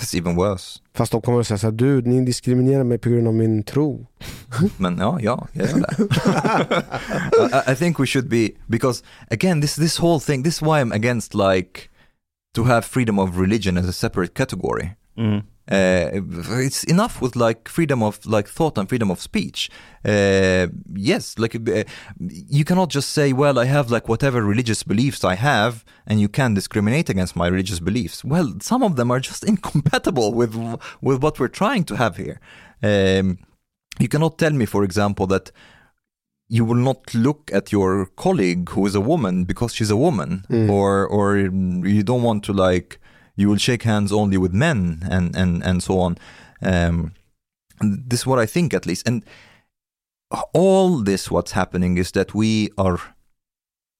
It's 0.00 0.18
even 0.18 0.36
worse. 0.36 0.80
Fast 0.94 1.12
de 1.12 1.20
kommer 1.20 1.40
att 1.40 1.46
säga 1.46 1.58
så 1.58 1.66
här, 1.66 1.72
du, 1.72 2.02
ni 2.02 2.24
diskriminerar 2.24 2.84
mig 2.84 2.98
på 2.98 3.08
grund 3.08 3.28
av 3.28 3.34
min 3.34 3.62
tro. 3.62 4.06
Men 4.76 4.98
ja, 4.98 5.18
ja, 5.20 5.48
jag 5.52 5.70
gör 5.70 5.78
det. 5.78 5.96
I, 7.68 7.72
I 7.72 7.76
think 7.76 8.00
we 8.00 8.06
should 8.06 8.28
be, 8.28 8.50
because 8.66 9.04
again, 9.30 9.60
this, 9.60 9.74
this 9.74 10.00
whole 10.00 10.20
thing, 10.20 10.44
this 10.44 10.54
is 10.54 10.62
why 10.62 10.82
I'm 10.82 10.94
against 10.94 11.34
like 11.34 11.88
to 12.54 12.64
have 12.64 12.84
freedom 12.84 13.18
of 13.18 13.38
religion 13.38 13.76
as 13.76 13.86
a 13.86 13.92
separate 13.92 14.34
category. 14.34 14.96
Mm. 15.18 15.44
Uh, 15.66 16.10
it's 16.60 16.84
enough 16.84 17.22
with 17.22 17.36
like 17.36 17.68
freedom 17.68 18.02
of 18.02 18.24
like 18.26 18.46
thought 18.46 18.76
and 18.76 18.86
freedom 18.88 19.10
of 19.10 19.18
speech. 19.18 19.70
Uh, 20.04 20.66
yes, 20.94 21.38
like 21.38 21.54
uh, 21.54 21.84
you 22.18 22.64
cannot 22.64 22.90
just 22.90 23.10
say, 23.10 23.32
well, 23.32 23.58
I 23.58 23.64
have 23.64 23.90
like 23.90 24.06
whatever 24.06 24.42
religious 24.42 24.82
beliefs 24.82 25.24
I 25.24 25.36
have, 25.36 25.82
and 26.06 26.20
you 26.20 26.28
can 26.28 26.52
discriminate 26.52 27.08
against 27.08 27.34
my 27.34 27.46
religious 27.46 27.80
beliefs. 27.80 28.22
Well, 28.22 28.54
some 28.60 28.82
of 28.82 28.96
them 28.96 29.10
are 29.10 29.20
just 29.20 29.42
incompatible 29.52 30.34
with 30.34 30.54
with 31.00 31.22
what 31.22 31.40
we're 31.40 31.48
trying 31.48 31.84
to 31.84 31.96
have 31.96 32.18
here. 32.18 32.40
Um, 32.82 33.38
you 33.98 34.08
cannot 34.08 34.38
tell 34.38 34.50
me, 34.50 34.66
for 34.66 34.84
example, 34.84 35.26
that 35.28 35.50
you 36.48 36.64
will 36.64 36.74
not 36.74 37.14
look 37.14 37.50
at 37.52 37.72
your 37.72 38.06
colleague 38.16 38.68
who 38.70 38.86
is 38.86 38.94
a 38.94 39.00
woman 39.00 39.44
because 39.44 39.74
she's 39.74 39.90
a 39.90 39.96
woman, 39.96 40.44
or 40.70 41.06
or 41.06 41.36
you 41.38 42.02
don't 42.02 42.22
want 42.22 42.44
to 42.44 42.52
like 42.52 42.98
you 43.36 43.48
will 43.48 43.58
shake 43.58 43.82
hands 43.82 44.12
only 44.12 44.36
with 44.36 44.52
men 44.52 45.02
and 45.10 45.34
and 45.36 45.62
and 45.64 45.82
so 45.82 45.98
on. 45.98 46.16
Um, 46.62 47.12
this 47.80 48.20
is 48.20 48.26
what 48.26 48.38
I 48.38 48.46
think 48.46 48.74
at 48.74 48.86
least, 48.86 49.08
and 49.08 49.24
all 50.52 51.02
this 51.02 51.30
what's 51.30 51.52
happening 51.52 51.98
is 51.98 52.12
that 52.12 52.34
we 52.34 52.70
are 52.76 52.98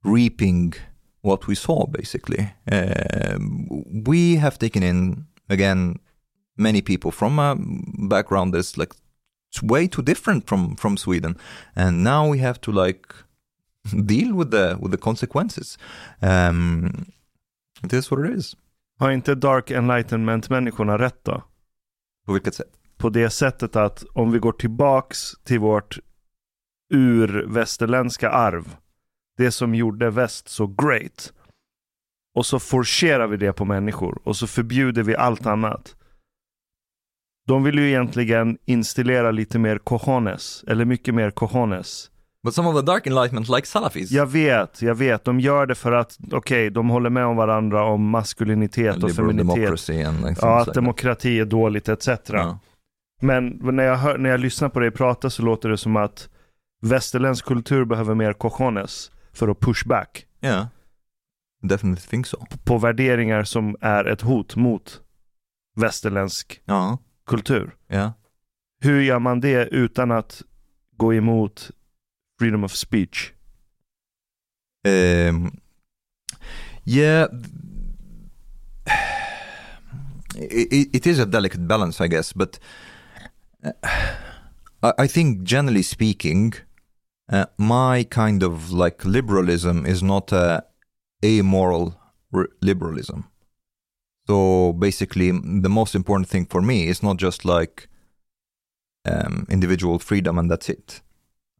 reaping 0.04 0.74
what 1.22 1.46
we 1.46 1.54
saw 1.54 1.86
basically. 1.86 2.52
Um, 2.70 3.68
we 4.06 4.36
have 4.36 4.58
taken 4.58 4.82
in 4.82 5.26
again 5.48 5.98
many 6.56 6.82
people 6.82 7.10
from 7.10 7.38
a 7.38 7.56
background 8.08 8.54
that's 8.54 8.76
like 8.76 8.94
it's 9.54 9.62
way 9.62 9.88
too 9.88 10.02
different 10.02 10.48
from 10.48 10.76
from 10.76 10.96
Sweden, 10.96 11.38
and 11.74 12.04
now 12.04 12.32
we 12.32 12.38
have 12.38 12.60
to 12.60 12.72
like 12.72 13.02
deal 14.06 14.34
with 14.34 14.50
the 14.50 14.76
with 14.80 14.90
the 14.90 14.98
consequences. 14.98 15.78
Um, 16.22 17.06
it 17.84 17.92
is 17.92 18.10
what 18.10 18.24
it 18.24 18.38
is. 18.38 18.56
Har 18.98 19.10
inte 19.10 19.34
Dark 19.34 19.70
Enlightenment-människorna 19.70 20.98
rätt 20.98 21.24
då? 21.24 21.42
På 22.26 22.32
vilket 22.32 22.54
sätt? 22.54 22.70
På 22.96 23.10
det 23.10 23.30
sättet 23.30 23.76
att 23.76 24.04
om 24.12 24.32
vi 24.32 24.38
går 24.38 24.52
tillbaks 24.52 25.32
till 25.44 25.58
vårt 25.58 25.98
urvästerländska 26.94 28.30
arv, 28.30 28.76
det 29.36 29.50
som 29.50 29.74
gjorde 29.74 30.10
väst 30.10 30.48
så 30.48 30.66
great, 30.66 31.32
och 32.34 32.46
så 32.46 32.58
forcerar 32.58 33.26
vi 33.26 33.36
det 33.36 33.52
på 33.52 33.64
människor 33.64 34.18
och 34.24 34.36
så 34.36 34.46
förbjuder 34.46 35.02
vi 35.02 35.16
allt 35.16 35.46
annat. 35.46 35.96
De 37.46 37.62
vill 37.64 37.78
ju 37.78 37.88
egentligen 37.88 38.58
installera 38.64 39.30
lite 39.30 39.58
mer 39.58 39.78
cojones, 39.78 40.64
eller 40.68 40.84
mycket 40.84 41.14
mer 41.14 41.30
cojones. 41.30 42.10
But 42.44 42.54
some 42.54 42.68
of 42.68 42.76
the 42.76 42.82
dark 42.82 43.06
enlightenment 43.06 43.48
like 43.48 43.66
Salafis. 43.66 44.10
Jag 44.10 44.26
vet, 44.26 44.82
jag 44.82 44.94
vet. 44.94 45.24
De 45.24 45.40
gör 45.40 45.66
det 45.66 45.74
för 45.74 45.92
att, 45.92 46.18
okej, 46.32 46.70
de 46.70 46.88
håller 46.88 47.10
med 47.10 47.24
om 47.26 47.36
varandra 47.36 47.84
om 47.84 48.08
maskulinitet 48.10 48.96
och 49.02 49.08
liberal 49.08 49.14
feminitet. 49.36 50.06
and 50.06 50.24
like 50.26 50.38
Ja, 50.40 50.60
att 50.60 50.66
like 50.66 50.80
demokrati 50.80 51.40
är 51.40 51.44
dåligt 51.44 51.88
etc. 51.88 52.04
that. 52.04 52.28
Ja. 52.28 52.58
Men 53.22 53.58
när 53.62 53.84
jag, 53.84 53.96
hör, 53.96 54.18
när 54.18 54.30
jag 54.30 54.40
lyssnar 54.40 54.68
på 54.68 54.80
dig 54.80 54.90
prata 54.90 55.30
så 55.30 55.42
låter 55.42 55.68
det 55.68 55.78
som 55.78 55.96
att 55.96 56.28
västerländsk 56.82 57.44
kultur 57.44 57.84
behöver 57.84 58.14
mer 58.14 58.32
cojones 58.32 59.10
för 59.32 59.48
att 59.48 59.60
push 59.60 59.86
back 59.88 60.26
Yeah, 60.42 60.66
definitely 61.62 62.08
think 62.10 62.26
so. 62.26 62.46
på 62.64 62.78
värderingar 62.78 63.44
som 63.44 63.76
är 63.80 64.04
ett 64.04 64.20
hot 64.20 64.56
mot 64.56 65.00
västerländsk 65.76 66.60
Ja, 66.64 66.98
kultur. 67.26 67.74
yeah. 67.88 68.12
Hur 68.80 69.00
gör 69.00 69.18
man 69.18 69.40
det 69.40 69.68
utan 69.68 70.10
att 70.10 70.42
gå 70.96 71.14
emot 71.14 71.70
freedom 72.38 72.64
of 72.64 72.72
speech? 72.72 73.32
Um, 74.86 75.60
yeah, 76.84 77.28
it, 80.36 80.94
it 80.94 81.06
is 81.06 81.18
a 81.18 81.24
delicate 81.24 81.66
balance, 81.66 82.04
I 82.04 82.08
guess. 82.08 82.34
But 82.34 82.58
uh, 83.64 83.72
I, 84.82 84.92
I 84.98 85.08
think, 85.08 85.44
generally 85.44 85.82
speaking, 85.82 86.52
uh, 87.32 87.46
my 87.56 88.04
kind 88.04 88.42
of 88.42 88.70
like 88.70 89.04
liberalism 89.04 89.86
is 89.86 90.02
not 90.02 90.32
a 90.32 90.64
amoral 91.24 91.94
r- 92.32 92.48
liberalism. 92.60 93.24
So 94.26 94.72
basically, 94.72 95.30
the 95.30 95.68
most 95.68 95.94
important 95.94 96.28
thing 96.28 96.46
for 96.46 96.62
me 96.62 96.86
is 96.86 97.02
not 97.02 97.18
just 97.18 97.44
like 97.44 97.88
um, 99.04 99.46
individual 99.50 99.98
freedom 99.98 100.38
and 100.38 100.50
that's 100.50 100.68
it. 100.68 101.02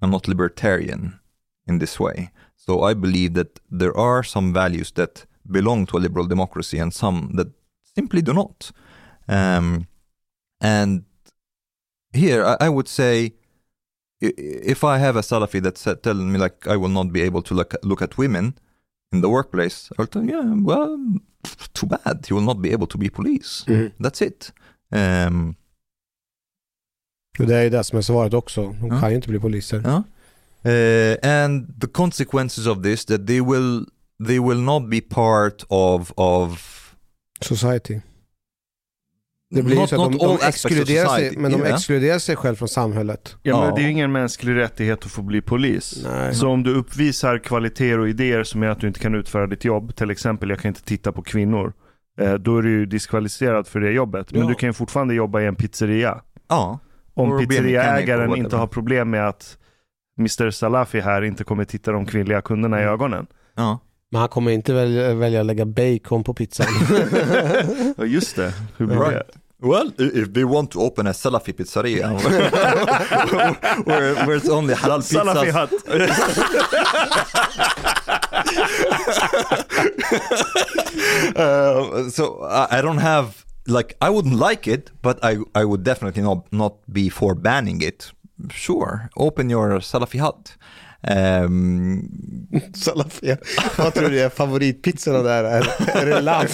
I'm 0.01 0.11
not 0.11 0.29
libertarian 0.29 1.21
in 1.67 1.79
this 1.79 2.01
way. 2.01 2.31
So 2.57 2.83
I 2.83 2.95
believe 2.95 3.35
that 3.35 3.61
there 3.71 3.97
are 3.97 4.23
some 4.23 4.53
values 4.53 4.91
that 4.93 5.27
belong 5.51 5.87
to 5.87 5.99
a 5.99 5.99
liberal 5.99 6.27
democracy 6.27 6.79
and 6.79 6.93
some 6.93 7.33
that 7.35 7.49
simply 7.83 8.23
do 8.23 8.33
not. 8.33 8.73
Um, 9.29 9.87
and 10.61 11.05
here 12.13 12.45
I, 12.45 12.57
I 12.61 12.69
would 12.69 12.89
say, 12.89 13.35
if 14.21 14.85
I 14.85 14.99
have 14.99 15.17
a 15.17 15.21
Salafi 15.21 15.61
that's 15.61 15.87
telling 16.03 16.33
me 16.33 16.39
like 16.39 16.67
I 16.67 16.77
will 16.77 16.89
not 16.89 17.13
be 17.13 17.21
able 17.21 17.43
to 17.43 17.53
look, 17.53 17.75
look 17.83 18.01
at 18.01 18.17
women 18.17 18.55
in 19.15 19.23
the 19.23 19.29
workplace, 19.29 19.91
I'll 19.99 20.07
tell 20.07 20.25
yeah, 20.31 20.45
well, 20.67 20.99
too 21.73 21.87
bad. 21.87 22.27
You 22.31 22.37
will 22.37 22.45
not 22.47 22.61
be 22.63 22.73
able 22.73 22.87
to 22.87 22.99
be 22.99 23.09
police. 23.11 23.65
Mhm. 23.67 23.91
That's 23.99 24.23
it. 24.27 24.53
Um, 24.91 25.55
det 27.39 27.55
är 27.55 27.63
ju 27.63 27.71
det 27.71 27.85
som 27.85 27.99
är 27.99 28.03
svaret 28.03 28.35
också. 28.35 28.75
De 28.81 28.89
Ja. 28.89 29.01
kan 29.01 29.11
ju 29.11 29.17
inte 29.17 29.29
bli 29.29 29.39
poliser. 29.41 29.77
Yeah. 29.85 30.03
Uh, 30.67 31.17
and 31.31 31.81
the 31.81 31.87
consequences 31.87 32.67
of 32.67 32.83
this 32.83 33.05
that 33.05 33.27
they 33.27 33.41
will 33.41 33.87
they 34.27 34.39
will 34.41 34.61
not 34.61 34.89
be 34.91 35.01
part 35.01 35.65
of 35.69 36.13
of 36.17 36.71
Society. 37.41 38.01
Det 39.55 39.63
blir 39.63 39.75
ju 39.75 39.81
not, 39.81 39.89
så 39.91 40.05
att 40.05 40.13
de, 40.13 40.19
de 40.19 40.39
exkluderar 40.49 41.09
sig, 41.09 41.37
men 41.37 41.53
de 41.53 41.61
yeah. 41.61 41.75
exkluderar 41.75 42.19
sig 42.19 42.37
själv 42.37 42.57
från 42.57 42.69
samhället. 42.69 43.37
Ja, 43.43 43.61
men 43.67 43.75
det 43.75 43.81
är 43.81 43.85
ju 43.85 43.91
ingen 43.91 44.13
mänsklig 44.13 44.55
rättighet 44.57 45.05
att 45.05 45.11
få 45.11 45.23
bli 45.23 45.41
polis. 45.41 46.05
Nej. 46.11 46.35
Så 46.35 46.49
om 46.49 46.63
du 46.63 46.75
uppvisar 46.75 47.39
kvaliteter 47.39 47.99
och 47.99 48.09
idéer 48.09 48.45
som 48.45 48.63
gör 48.63 48.71
att 48.71 48.81
du 48.81 48.87
inte 48.89 49.01
kan 49.01 49.15
utföra 49.15 49.47
ditt 49.47 49.65
jobb, 49.65 49.97
till 49.97 50.11
exempel 50.11 50.51
jag 50.51 50.59
kan 50.59 50.69
inte 50.69 50.83
titta 50.85 51.13
på 51.13 51.23
kvinnor, 51.23 51.73
eh, 52.21 52.35
då 52.35 52.59
är 52.59 52.63
du 52.63 52.71
ju 52.71 52.87
diskvalificerad 52.87 53.67
för 53.67 53.81
det 53.81 53.91
jobbet. 53.93 54.33
Men 54.33 54.41
Ja. 54.43 54.49
du 54.49 54.55
kan 54.55 54.69
ju 54.69 54.73
fortfarande 54.73 55.15
jobba 55.15 55.41
i 55.41 55.47
en 55.47 55.57
pizzeria. 55.57 56.21
Ja, 56.49 56.79
Om 57.15 57.39
pizzeriaägaren 57.47 58.37
inte 58.37 58.57
har 58.57 58.67
problem 58.67 59.11
med 59.11 59.29
att 59.29 59.59
Mr 60.19 60.51
Salafi 60.51 61.01
här 61.01 61.23
inte 61.23 61.45
kommer 61.45 61.65
titta 61.65 61.93
de 61.93 62.07
kvinnliga 62.07 62.41
kunderna 62.41 62.77
Mm. 62.77 62.89
i 62.89 62.93
ögonen. 62.93 63.27
ja. 63.57 63.79
Men 64.11 64.21
han 64.21 64.29
kommer 64.29 64.51
inte 64.51 64.73
välja, 64.75 65.15
välja 65.15 65.41
att 65.41 65.47
lägga 65.47 65.65
bacon 65.67 66.25
på 66.25 66.35
pizzan. 66.35 66.67
Ja 67.97 68.05
just 68.05 68.37
det, 68.37 68.53
hur 68.77 68.87
blir 68.87 68.97
Right. 68.99 69.13
det? 69.13 69.25
Well, 69.65 69.93
if 69.99 70.33
they 70.35 70.45
want 70.45 70.71
to 70.73 70.81
open 70.83 71.07
a 71.07 71.11
Salafi 71.11 71.53
pizzeria 71.55 72.13
where, 73.87 74.15
where 74.27 74.37
it's 74.37 74.49
only 74.49 74.75
halal 74.75 75.01
pizzas. 75.01 75.25
Salafi 75.25 75.53
hatt. 75.59 75.73
Uh, 81.37 82.09
so 82.11 82.43
I, 82.45 82.79
I 82.79 82.81
don't 82.83 82.99
have 82.99 83.45
like 83.67 83.97
I 84.01 84.11
wouldn't 84.11 84.37
like 84.37 84.67
it, 84.69 84.91
but 85.03 85.19
I 85.23 85.39
I 85.55 85.65
would 85.65 85.83
definitely 85.83 86.23
not 86.23 86.53
not 86.53 86.75
be 86.93 87.09
for 87.09 87.35
banning 87.35 87.81
it. 87.81 88.13
Sure, 88.51 89.11
open 89.17 89.49
your 89.49 89.79
Salafi 89.81 90.19
hut. 90.21 90.57
Um, 91.11 92.09
Salafia. 92.75 93.37
Vad 93.79 93.95
tror 93.95 94.09
du 94.09 94.21
är 94.21 94.29
favoritpizzorna 94.29 95.23
där? 95.23 95.45
Är, 95.45 95.67
är 95.97 96.07
det 96.07 96.21
lamm? 96.21 96.47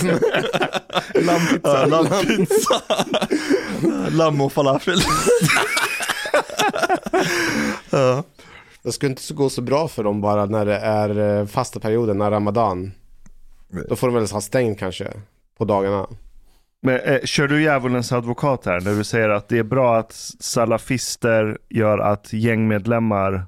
Lammpizza? 1.15 1.87
Lammpizza. 1.87 2.83
Lamm 4.17 4.41
och 4.41 4.53
falafel. 4.53 4.99
ja. 7.91 8.25
Det 8.83 8.93
skulle 8.93 9.11
inte 9.11 9.23
så 9.23 9.35
gå 9.35 9.51
så 9.51 9.63
bra 9.63 9.89
för 9.89 10.05
dem 10.05 10.21
bara 10.21 10.47
när 10.47 10.67
det 10.67 10.77
är 10.77 11.39
eh, 11.41 11.47
fasta 11.47 11.81
perioden, 11.81 12.19
när 12.19 12.31
Ramadan. 12.31 12.93
Då 13.89 13.97
får 13.97 14.07
de 14.07 14.15
väl 14.15 14.27
ha 14.27 14.41
stängt 14.41 14.79
kanske 14.79 15.13
på 15.59 15.65
dagarna. 15.65 16.07
Men, 16.83 17.01
eh, 17.01 17.21
kör 17.25 17.49
du 17.49 17.63
djävulens 17.63 18.13
advokat 18.13 18.67
här 18.67 18.81
när 18.81 18.95
du 18.95 19.05
säger 19.05 19.29
att 19.29 19.49
det 19.49 19.59
är 19.59 19.63
bra 19.63 19.99
att 19.99 20.13
salafister 20.41 21.59
gör 21.69 21.99
att 21.99 22.33
gängmedlemmar 22.33 23.47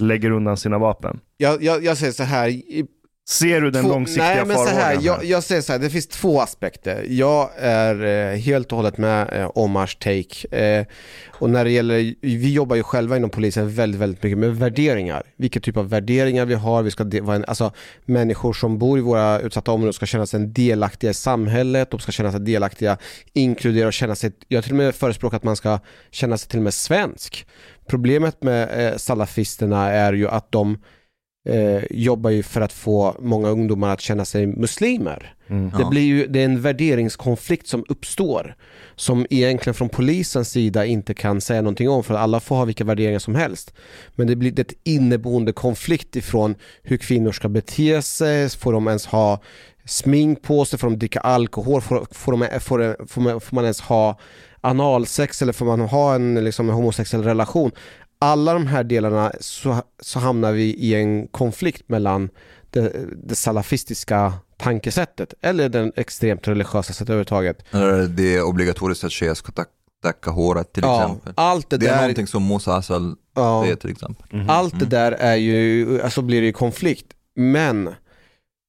lägger 0.00 0.30
undan 0.30 0.56
sina 0.56 0.78
vapen? 0.78 1.20
Jag, 1.36 1.62
jag, 1.62 1.84
jag 1.84 1.96
säger 1.96 2.12
så 2.12 2.22
här, 2.22 2.62
Ser 3.28 3.60
du 3.60 3.70
den 3.70 3.82
två- 3.84 3.90
långsiktiga 3.90 4.24
Nej 4.34 4.44
men 4.44 4.56
så 4.56 4.66
här, 4.66 4.94
här? 4.96 4.98
jag, 5.02 5.24
jag 5.24 5.42
säger 5.42 5.62
så 5.62 5.72
här, 5.72 5.78
det 5.78 5.90
finns 5.90 6.06
två 6.06 6.40
aspekter. 6.40 7.06
Jag 7.08 7.50
är 7.58 8.04
eh, 8.04 8.36
helt 8.38 8.72
och 8.72 8.76
hållet 8.76 8.98
med 8.98 9.40
eh, 9.40 9.50
Omars 9.54 9.96
take. 9.96 10.56
Eh, 10.58 10.86
och 11.28 11.50
när 11.50 11.64
det 11.64 11.70
gäller, 11.70 12.14
vi 12.20 12.52
jobbar 12.52 12.76
ju 12.76 12.82
själva 12.82 13.16
inom 13.16 13.30
polisen 13.30 13.74
väldigt, 13.74 14.00
väldigt 14.00 14.22
mycket 14.22 14.38
med 14.38 14.56
värderingar. 14.56 15.22
Vilka 15.36 15.60
typ 15.60 15.76
av 15.76 15.88
värderingar 15.88 16.44
vi 16.44 16.54
har, 16.54 16.82
vi 16.82 16.90
ska 16.90 17.04
vara 17.22 17.36
en, 17.36 17.44
alltså 17.44 17.72
människor 18.04 18.52
som 18.52 18.78
bor 18.78 18.98
i 18.98 19.00
våra 19.00 19.40
utsatta 19.40 19.72
områden 19.72 19.92
ska 19.92 20.06
känna 20.06 20.26
sig 20.26 20.46
delaktiga 20.46 21.10
i 21.10 21.14
samhället, 21.14 21.90
de 21.90 22.00
ska 22.00 22.12
känna 22.12 22.30
sig 22.30 22.40
delaktiga, 22.40 22.98
inkludera 23.32 23.86
och 23.86 23.92
känna 23.92 24.14
sig, 24.14 24.32
jag 24.48 24.64
till 24.64 24.72
och 24.72 24.78
med 24.78 24.94
förespråkat 24.94 25.36
att 25.36 25.44
man 25.44 25.56
ska 25.56 25.78
känna 26.10 26.38
sig 26.38 26.48
till 26.48 26.58
och 26.58 26.64
med 26.64 26.74
svensk. 26.74 27.46
Problemet 27.86 28.42
med 28.42 28.92
eh, 28.92 28.96
salafisterna 28.96 29.90
är 29.90 30.12
ju 30.12 30.28
att 30.28 30.52
de 30.52 30.78
eh, 31.48 31.84
jobbar 31.90 32.30
ju 32.30 32.42
för 32.42 32.60
att 32.60 32.72
få 32.72 33.16
många 33.20 33.48
ungdomar 33.48 33.92
att 33.92 34.00
känna 34.00 34.24
sig 34.24 34.46
muslimer. 34.46 35.34
Mm. 35.48 35.70
Det 35.78 35.84
blir 35.84 36.02
ju 36.02 36.26
det 36.26 36.40
är 36.40 36.44
en 36.44 36.60
värderingskonflikt 36.60 37.66
som 37.66 37.84
uppstår 37.88 38.56
som 38.96 39.26
egentligen 39.30 39.74
från 39.74 39.88
polisens 39.88 40.50
sida 40.50 40.86
inte 40.86 41.14
kan 41.14 41.40
säga 41.40 41.62
någonting 41.62 41.88
om 41.88 42.04
för 42.04 42.14
alla 42.14 42.40
får 42.40 42.56
ha 42.56 42.64
vilka 42.64 42.84
värderingar 42.84 43.18
som 43.18 43.34
helst. 43.34 43.74
Men 44.14 44.26
det 44.26 44.36
blir 44.36 44.60
ett 44.60 44.74
inneboende 44.84 45.52
konflikt 45.52 46.16
ifrån 46.16 46.54
hur 46.82 46.96
kvinnor 46.96 47.32
ska 47.32 47.48
bete 47.48 48.02
sig, 48.02 48.50
får 48.50 48.72
de 48.72 48.88
ens 48.88 49.06
ha 49.06 49.42
smink 49.84 50.42
på 50.42 50.64
sig, 50.64 50.78
får 50.78 50.90
de 50.90 50.98
dricka 50.98 51.20
alkohol, 51.20 51.80
får, 51.80 52.06
får, 52.10 52.32
de, 52.32 52.60
får, 52.60 52.78
de, 52.78 53.08
får, 53.08 53.20
man, 53.20 53.40
får 53.40 53.54
man 53.54 53.64
ens 53.64 53.80
ha 53.80 54.18
analsex 54.62 55.42
eller 55.42 55.52
får 55.52 55.66
man 55.66 55.80
ha 55.80 56.14
en, 56.14 56.34
liksom, 56.44 56.68
en 56.68 56.74
homosexuell 56.74 57.24
relation? 57.24 57.70
Alla 58.18 58.54
de 58.54 58.66
här 58.66 58.84
delarna 58.84 59.32
så, 59.40 59.76
så 60.02 60.18
hamnar 60.18 60.52
vi 60.52 60.62
i 60.74 60.94
en 60.94 61.26
konflikt 61.26 61.88
mellan 61.88 62.28
det, 62.70 62.92
det 63.24 63.34
salafistiska 63.34 64.32
tankesättet 64.58 65.34
eller 65.40 65.68
den 65.68 65.92
extremt 65.96 66.48
religiösa 66.48 66.92
sättet 66.92 67.08
överhuvudtaget. 67.08 67.64
Eller 67.70 68.06
det 68.06 68.36
är 68.36 68.42
obligatoriskt 68.42 69.04
att 69.04 69.12
tjejer 69.12 69.34
ska 69.34 69.52
tack- 69.52 69.68
tacka 70.02 70.30
håret 70.30 70.72
till 70.72 70.82
Ja, 70.82 71.02
exempel. 71.04 71.32
allt 71.36 71.70
det, 71.70 71.76
Det 71.76 71.86
är 71.86 71.90
där, 71.92 72.00
någonting 72.00 72.26
som 72.26 72.48
Musa 72.48 72.74
Asal 72.76 73.14
ja, 73.34 73.62
säger 73.64 73.76
till 73.76 73.90
exempel. 73.90 74.26
Mhm. 74.30 74.50
allt 74.50 74.78
det 74.80 74.86
där 74.86 75.12
är 75.12 75.36
ju, 75.36 76.02
alltså 76.02 76.22
blir 76.22 76.40
det 76.40 76.46
ju 76.46 76.52
konflikt. 76.52 77.06
Men 77.36 77.90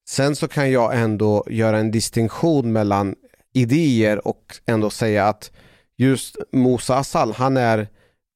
sen 0.09 0.35
så 0.35 0.47
kan 0.47 0.71
jag 0.71 0.99
ändå 1.01 1.43
göra 1.49 1.77
en 1.79 1.91
distinktion 1.91 2.71
mellan 2.71 3.15
idéer 3.53 4.27
och 4.27 4.55
ändå 4.65 4.89
säga 4.89 5.27
att 5.27 5.51
just 5.97 6.37
Musa 6.51 6.95
Asal, 6.95 7.31
han 7.31 7.57
är 7.57 7.87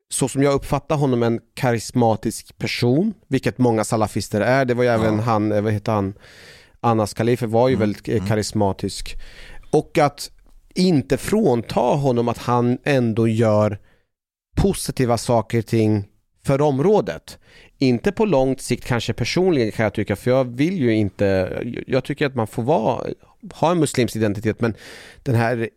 så 0.09 0.27
som 0.27 0.43
jag 0.43 0.53
uppfattar 0.53 0.95
honom 0.95 1.23
en 1.23 1.39
karismatisk 1.53 2.57
person, 2.57 3.13
vilket 3.27 3.57
många 3.57 3.83
salafister 3.83 4.41
är. 4.41 4.65
Det 4.65 4.73
var 4.73 4.83
ju 4.83 4.89
även 4.89 5.15
Ja. 5.15 5.21
han, 5.21 5.51
eh, 5.51 5.61
vad 5.61 5.73
heter 5.73 5.91
han, 5.91 6.13
Anas 6.79 7.13
Khalifa 7.13 7.47
var 7.47 7.67
ju 7.67 7.75
Mm, 7.75 7.79
väldigt 7.79 8.07
eh, 8.09 8.15
mm. 8.15 8.27
karismatisk. 8.27 9.15
Och 9.71 9.97
att 9.97 10.31
inte 10.75 11.17
frånta 11.17 11.79
honom 11.79 12.27
att 12.27 12.37
han 12.37 12.77
ändå 12.83 13.27
gör 13.27 13.79
positiva 14.55 15.17
saker 15.17 15.59
och 15.59 15.65
ting 15.65 16.07
för 16.45 16.61
området. 16.61 17.37
Inte 17.77 18.11
på 18.11 18.25
långt 18.25 18.61
sikt 18.61 18.85
kanske 18.85 19.13
personligen 19.13 19.71
kan 19.71 19.83
jag 19.83 19.93
tycka, 19.93 20.15
för 20.15 20.31
jag 20.31 20.43
vill 20.45 20.77
ju 20.77 20.95
inte, 20.95 21.59
jag 21.87 22.03
tycker 22.03 22.25
att 22.25 22.35
man 22.35 22.47
får 22.47 22.63
vara, 22.63 23.05
ha 23.53 23.71
en 23.71 23.79
muslimsk 23.79 24.15
identitet, 24.15 24.61
men 24.61 24.73
den 25.23 25.35
här 25.35 25.69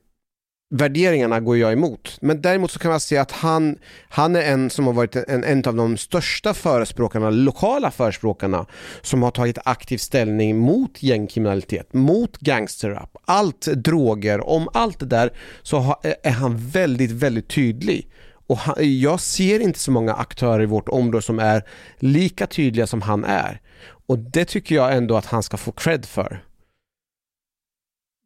värderingarna 0.70 1.40
går 1.40 1.56
jag 1.56 1.72
emot. 1.72 2.18
Men 2.20 2.42
däremot 2.42 2.70
så 2.70 2.78
kan 2.78 2.90
man 2.90 3.00
se 3.00 3.16
att 3.16 3.32
han, 3.32 3.78
han 4.08 4.36
är 4.36 4.42
en 4.42 4.70
som 4.70 4.86
har 4.86 4.92
varit 4.92 5.16
en, 5.16 5.44
en 5.44 5.64
av 5.66 5.74
de 5.74 5.96
största 5.96 6.54
förespråkarna, 6.54 7.30
lokala 7.30 7.90
förespråkarna, 7.90 8.66
som 9.02 9.22
har 9.22 9.30
tagit 9.30 9.58
aktiv 9.64 9.98
ställning 9.98 10.58
mot 10.58 11.02
gängkriminalitet, 11.02 11.92
mot 11.92 12.38
gangsterrap, 12.38 13.16
allt 13.24 13.66
droger, 13.66 14.48
om 14.48 14.68
allt 14.72 15.00
det 15.00 15.06
där 15.06 15.32
så 15.62 15.78
ha, 15.78 16.00
är 16.22 16.32
han 16.32 16.56
väldigt, 16.56 17.10
väldigt 17.10 17.48
tydlig. 17.48 18.08
Och 18.46 18.58
han, 18.58 18.74
jag 19.00 19.20
ser 19.20 19.60
inte 19.60 19.78
så 19.78 19.90
många 19.90 20.14
aktörer 20.14 20.62
i 20.62 20.66
vårt 20.66 20.88
område 20.88 21.22
som 21.22 21.38
är 21.38 21.64
lika 21.98 22.46
tydliga 22.46 22.86
som 22.86 23.02
han 23.02 23.24
är. 23.24 23.60
Och 24.06 24.18
det 24.18 24.44
tycker 24.44 24.74
jag 24.74 24.96
ändå 24.96 25.16
att 25.16 25.26
han 25.26 25.42
ska 25.42 25.56
få 25.56 25.72
cred 25.72 26.06
för. 26.06 26.42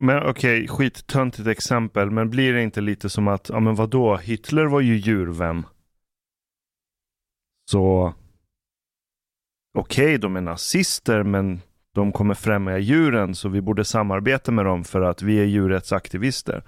Men 0.04 0.22
okej, 0.22 0.68
skittöntigt 0.68 1.48
exempel, 1.48 2.10
men 2.10 2.30
blir 2.30 2.52
det 2.52 2.62
inte 2.62 2.80
lite 2.80 3.08
som 3.08 3.28
att, 3.28 3.48
ja 3.48 3.60
men 3.60 3.74
vadå, 3.74 4.16
Hitler 4.16 4.64
var 4.64 4.80
ju 4.80 4.96
djurvän. 4.96 5.66
Så, 7.70 8.14
okej, 9.78 10.18
de 10.18 10.36
är 10.36 10.40
nazister, 10.40 11.22
men 11.22 11.60
de 11.94 12.12
kommer 12.12 12.34
främja 12.34 12.78
djuren, 12.78 13.34
så 13.34 13.48
vi 13.48 13.60
borde 13.60 13.84
samarbeta 13.84 14.52
med 14.52 14.64
dem 14.64 14.84
för 14.84 15.00
att 15.00 15.22
vi 15.22 15.40
är 15.40 15.44
djurrättsaktivister. 15.44 16.62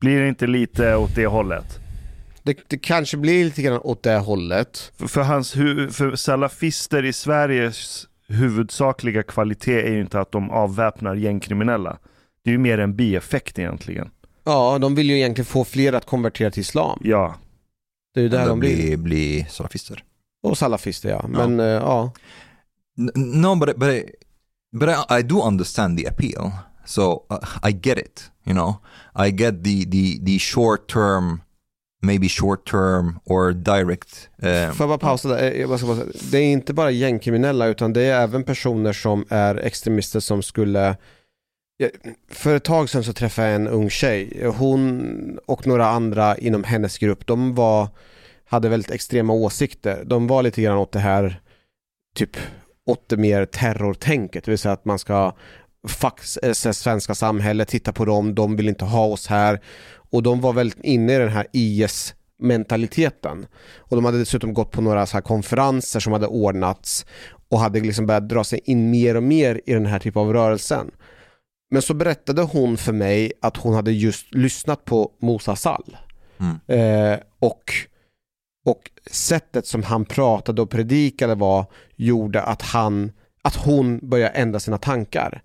Blir 0.00 0.20
det 0.20 0.28
inte 0.28 0.46
lite 0.46 0.96
åt 0.96 1.14
det 1.14 1.26
hållet? 1.26 1.78
Det, 2.42 2.58
det 2.68 2.78
kanske 2.78 3.16
blir 3.16 3.44
lite 3.44 3.62
grann 3.62 3.80
åt 3.82 4.02
det 4.02 4.18
hållet. 4.18 4.92
För, 4.96 5.06
för, 5.06 5.22
hans, 5.22 5.52
för 5.96 6.16
salafister 6.16 7.04
i 7.04 7.12
Sveriges 7.12 8.08
huvudsakliga 8.28 9.22
kvalitet 9.22 9.82
är 9.82 9.92
ju 9.92 10.00
inte 10.00 10.20
att 10.20 10.32
de 10.32 10.50
avväpnar 10.50 11.14
gängkriminella. 11.14 11.98
Det 12.44 12.50
är 12.50 12.52
ju 12.52 12.58
mer 12.58 12.78
en 12.78 12.96
bieffekt 12.96 13.58
egentligen. 13.58 14.10
Ja, 14.44 14.78
de 14.78 14.94
vill 14.94 15.10
ju 15.10 15.16
egentligen 15.16 15.46
få 15.46 15.64
fler 15.64 15.92
att 15.92 16.06
konvertera 16.06 16.50
till 16.50 16.60
islam. 16.60 16.98
Ja, 17.04 17.34
Det 18.14 18.20
är 18.20 18.22
ju 18.22 18.28
där 18.28 18.46
de 18.48 18.60
blir. 18.60 18.76
bli, 18.76 18.96
bli 18.96 19.46
salafister. 19.50 20.04
Och 20.42 20.58
salafister 20.58 21.08
ja. 21.08 21.24
Men 21.28 21.60
eh, 21.60 21.66
ja. 21.66 22.12
N- 22.98 23.12
no, 23.40 23.54
but 23.54 23.76
but 23.76 23.88
I, 23.88 24.04
but 24.72 24.88
I, 24.88 25.18
I 25.18 25.22
do 25.22 25.42
understand 25.42 25.98
the 25.98 26.06
appeal. 26.08 26.50
So 26.86 27.26
uh, 27.32 27.68
I 27.70 27.72
get 27.82 27.98
it. 27.98 28.30
You 28.44 28.54
know, 28.54 28.74
I 29.26 29.30
get 29.30 29.64
the 29.64 29.84
the 29.84 30.18
the 30.26 30.38
short 30.38 30.92
term, 30.92 31.40
maybe 32.02 32.28
short 32.28 32.70
term 32.70 33.18
or 33.24 33.52
direct. 33.52 34.28
Um, 34.38 34.74
Får 34.74 34.84
jag 34.84 34.88
bara 34.88 34.98
pausa 34.98 35.28
där? 35.28 35.52
Eh, 35.52 35.60
Jag 35.60 35.68
bara 35.68 35.78
ska 35.78 35.94
säga, 35.94 36.06
Det 36.30 36.38
är 36.38 36.52
inte 36.52 36.74
bara 36.74 36.90
gängkriminella 36.90 37.66
utan 37.66 37.92
det 37.92 38.02
är 38.02 38.20
även 38.22 38.44
personer 38.44 38.92
som 38.92 39.24
är 39.28 39.54
extremister 39.56 40.20
som 40.20 40.42
skulle 40.42 40.80
Ja, 40.80 40.94
för 42.28 42.56
ett 42.56 42.64
tag 42.64 42.90
sedan 42.90 43.04
så 43.04 43.12
träffade 43.12 43.48
jag 43.48 43.56
en 43.56 43.68
ung 43.68 43.90
tjej. 43.90 44.46
Hon 44.58 45.38
och 45.46 45.66
några 45.66 45.86
andra 45.86 46.38
inom 46.38 46.64
hennes 46.64 46.98
grupp, 46.98 47.26
de 47.26 47.54
var, 47.54 47.88
hade 48.44 48.68
väldigt 48.68 48.90
extrema 48.90 49.32
åsikter. 49.32 50.04
De 50.04 50.26
var 50.26 50.42
lite 50.42 50.62
grann 50.62 50.78
åt 50.78 50.92
det 50.92 50.98
här, 50.98 51.40
typ 52.14 52.36
åt 52.86 53.08
det 53.08 53.16
mer 53.16 53.44
terrortänket, 53.44 54.44
det 54.44 54.50
vill 54.50 54.58
säga 54.58 54.72
att 54.72 54.84
man 54.84 54.98
ska 54.98 55.34
fuck 55.88 56.20
eh, 56.42 56.52
svenska 56.52 57.14
samhället, 57.14 57.68
titta 57.68 57.92
på 57.92 58.04
dem, 58.04 58.34
de 58.34 58.56
vill 58.56 58.68
inte 58.68 58.84
ha 58.84 59.06
oss 59.06 59.26
här. 59.26 59.60
Och 60.10 60.22
de 60.22 60.40
var 60.40 60.52
väldigt 60.52 60.84
inne 60.84 61.14
i 61.14 61.18
den 61.18 61.28
här 61.28 61.46
IS-mentaliteten. 61.52 63.46
Och 63.76 63.96
de 63.96 64.04
hade 64.04 64.18
dessutom 64.18 64.54
gått 64.54 64.70
på 64.70 64.80
några 64.80 65.06
så 65.06 65.16
här 65.16 65.22
konferenser 65.22 66.00
som 66.00 66.12
hade 66.12 66.26
ordnats 66.26 67.06
och 67.48 67.60
hade 67.60 67.80
liksom 67.80 68.06
börjat 68.06 68.28
dra 68.28 68.44
sig 68.44 68.60
in 68.64 68.90
mer 68.90 69.16
och 69.16 69.22
mer 69.22 69.60
i 69.66 69.72
den 69.72 69.86
här 69.86 69.98
typen 69.98 70.22
av 70.22 70.32
rörelsen. 70.32 70.90
Men 71.70 71.82
så 71.82 71.94
berättade 71.94 72.42
hon 72.42 72.76
för 72.76 72.92
mig 72.92 73.32
att 73.42 73.56
hon 73.56 73.74
hade 73.74 73.92
just 73.92 74.34
lyssnat 74.34 74.84
på 74.84 75.12
Musa 75.18 75.56
Sall. 75.56 75.96
Eh, 76.66 77.18
och, 77.38 77.72
och 78.66 78.90
sättet 79.10 79.66
som 79.66 79.82
han 79.82 80.04
pratade 80.04 80.62
och 80.62 80.70
predikade 80.70 81.34
var, 81.34 81.66
gjorde 81.96 82.42
att, 82.42 82.62
han, 82.62 83.12
att 83.42 83.56
hon 83.56 84.08
började 84.08 84.30
ändra 84.30 84.60
sina 84.60 84.78
tankar. 84.78 85.42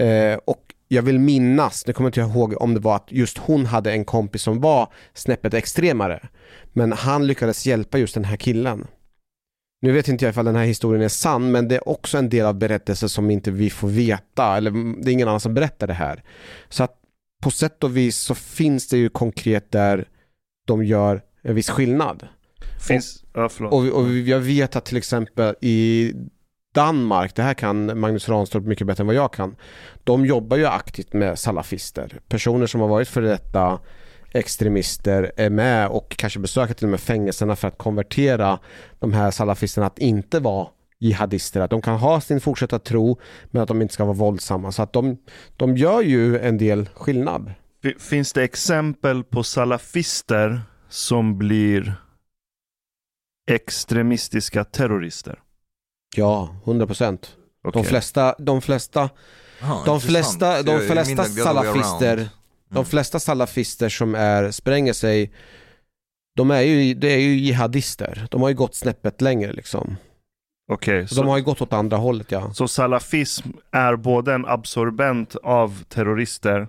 Eh, 0.00 0.38
och 0.44 0.74
jag 0.88 1.02
vill 1.02 1.18
minnas, 1.18 1.86
nu 1.86 1.92
kommer 1.92 2.06
jag 2.16 2.24
inte 2.26 2.38
ihåg 2.38 2.62
om 2.62 2.74
det 2.74 2.80
var 2.80 2.96
att 2.96 3.12
just 3.12 3.38
hon 3.38 3.66
hade 3.66 3.92
en 3.92 4.04
kompis 4.04 4.42
som 4.42 4.60
var 4.60 4.92
snäppet 5.14 5.54
extremare. 5.54 6.28
Men 6.72 6.92
han 6.92 7.26
lyckades 7.26 7.66
hjälpa 7.66 7.98
just 7.98 8.14
den 8.14 8.24
här 8.24 8.36
killen. 8.36 8.86
Nu 9.82 9.92
vet 9.92 10.08
inte 10.08 10.24
jag 10.24 10.30
ifall 10.32 10.44
den 10.44 10.56
här 10.56 10.64
historien 10.64 11.02
är 11.02 11.08
sann, 11.08 11.50
men 11.52 11.68
det 11.68 11.74
är 11.74 11.88
också 11.88 12.18
en 12.18 12.28
del 12.28 12.46
av 12.46 12.54
berättelsen 12.54 13.08
som 13.08 13.30
inte 13.30 13.50
vi 13.50 13.70
får 13.70 13.88
veta, 13.88 14.56
eller 14.56 15.02
det 15.02 15.10
är 15.10 15.12
ingen 15.12 15.28
annan 15.28 15.40
som 15.40 15.54
berättar 15.54 15.86
det 15.86 15.94
här. 15.94 16.22
Så 16.68 16.84
att 16.84 16.96
på 17.42 17.50
sätt 17.50 17.84
och 17.84 17.96
vis 17.96 18.16
så 18.16 18.34
finns 18.34 18.88
det 18.88 18.98
ju 18.98 19.08
konkret 19.08 19.72
där 19.72 20.08
de 20.66 20.84
gör 20.84 21.22
en 21.42 21.54
viss 21.54 21.70
skillnad. 21.70 22.28
finns... 22.88 23.24
ja, 23.34 23.48
förlåt. 23.48 23.72
Och, 23.72 24.02
och 24.02 24.12
jag 24.12 24.40
vet 24.40 24.76
att 24.76 24.84
till 24.84 24.96
exempel 24.96 25.54
i 25.60 26.12
Danmark, 26.74 27.34
det 27.34 27.42
här 27.42 27.54
kan 27.54 28.00
Magnus 28.00 28.28
Ranstorp 28.28 28.64
mycket 28.64 28.86
bättre 28.86 29.02
än 29.02 29.06
vad 29.06 29.16
jag 29.16 29.32
kan. 29.32 29.56
De 30.04 30.26
jobbar 30.26 30.56
ju 30.56 30.66
aktivt 30.66 31.12
med 31.12 31.38
salafister. 31.38 32.20
Personer 32.28 32.66
som 32.66 32.80
har 32.80 32.88
varit 32.88 33.08
för 33.08 33.22
detta 33.22 33.80
extremister 34.32 35.32
är 35.36 35.50
med 35.50 35.88
och 35.88 36.16
kanske 36.16 36.38
besöker 36.38 36.74
till 36.74 36.84
och 36.86 36.90
med 36.90 37.00
fängelserna 37.00 37.56
för 37.56 37.68
att 37.68 37.78
konvertera 37.78 38.58
de 38.98 39.12
här 39.12 39.30
salafisterna 39.30 39.86
att 39.86 39.98
inte 39.98 40.40
vara 40.40 40.68
jihadister. 40.98 41.60
Att 41.60 41.70
de 41.70 41.82
kan 41.82 41.96
ha 41.98 42.20
sin 42.20 42.40
fortsatta 42.40 42.78
tro 42.78 43.18
men 43.50 43.62
att 43.62 43.68
de 43.68 43.82
inte 43.82 43.94
ska 43.94 44.04
vara 44.04 44.14
våldsamma. 44.16 44.72
Så 44.72 44.82
att 44.82 44.92
de, 44.92 45.16
de 45.56 45.76
gör 45.76 46.00
ju 46.02 46.38
en 46.38 46.58
del 46.58 46.88
skillnad. 46.94 47.52
Fi- 47.82 47.98
Finns 47.98 48.32
det 48.32 48.42
exempel 48.44 49.24
på 49.24 49.42
salafister 49.42 50.62
som 50.88 51.38
blir 51.38 51.94
extremistiska 53.50 54.64
terrorister? 54.64 55.38
Ja, 56.16 56.56
100 56.64 56.86
procent. 56.86 57.36
De 57.62 57.68
Okej. 57.68 57.84
flesta, 57.84 58.34
de 58.38 58.60
flesta 58.62 59.10
ah, 59.62 59.84
De 59.84 60.00
flesta, 60.00 60.62
de 60.62 60.80
flesta 60.80 61.22
other 61.22 61.34
way 61.34 61.44
salafister, 61.44 62.16
around. 62.16 62.28
De 62.70 62.84
flesta 62.84 63.20
salafister 63.20 63.88
som 63.88 64.14
är, 64.14 64.50
spränger 64.50 64.92
sig, 64.92 65.32
de 66.36 66.50
är 66.50 66.60
ju, 66.60 66.94
det 66.94 67.08
är 67.12 67.18
ju 67.18 67.34
jihadister. 67.34 68.26
De 68.30 68.42
har 68.42 68.48
ju 68.48 68.54
gått 68.54 68.74
snäppet 68.74 69.20
längre 69.20 69.52
liksom. 69.52 69.96
Okej, 70.72 71.08
Så 71.08 71.14
så, 71.14 71.22
de 71.22 71.28
har 71.28 71.36
ju 71.38 71.44
gått 71.44 71.60
åt 71.62 71.72
andra 71.72 71.96
hållet 71.96 72.30
ja. 72.32 72.52
så 72.52 72.68
salafism 72.68 73.48
är 73.70 73.96
både 73.96 74.34
en 74.34 74.46
absorbent 74.46 75.36
av 75.36 75.82
terrorister, 75.88 76.68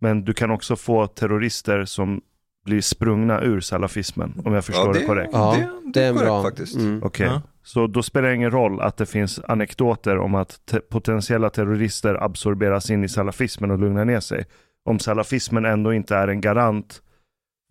men 0.00 0.24
du 0.24 0.32
kan 0.32 0.50
också 0.50 0.76
få 0.76 1.06
terrorister 1.06 1.84
som 1.84 2.20
blir 2.64 2.80
sprungna 2.80 3.40
ur 3.42 3.60
salafismen, 3.60 4.42
om 4.44 4.52
jag 4.54 4.64
förstår 4.64 4.92
det, 4.94 5.04
korrekt. 5.06 5.30
Ja, 5.32 5.56
det, 5.58 5.68
Det 5.92 6.02
är 6.04 6.08
en 6.08 6.14
korrekt 6.14 6.26
bra. 6.28 6.42
faktiskt. 6.42 6.76
Mm. 6.76 7.02
Okej, 7.02 7.26
Ja. 7.26 7.42
så 7.62 7.86
då 7.86 8.02
spelar 8.02 8.28
det 8.28 8.34
ingen 8.34 8.50
roll 8.50 8.80
att 8.80 8.96
det 8.96 9.06
finns 9.06 9.40
anekdoter 9.48 10.18
om 10.18 10.34
att 10.34 10.66
te- 10.66 10.80
potentiella 10.80 11.50
terrorister 11.50 12.14
absorberas 12.24 12.90
in 12.90 13.04
i 13.04 13.08
salafismen 13.08 13.70
och 13.70 13.78
lugnar 13.78 14.04
ner 14.04 14.20
sig. 14.20 14.44
Om 14.84 14.98
salafismen 14.98 15.64
ändå 15.64 15.94
inte 15.94 16.16
är 16.16 16.28
en 16.28 16.40
garant 16.40 17.02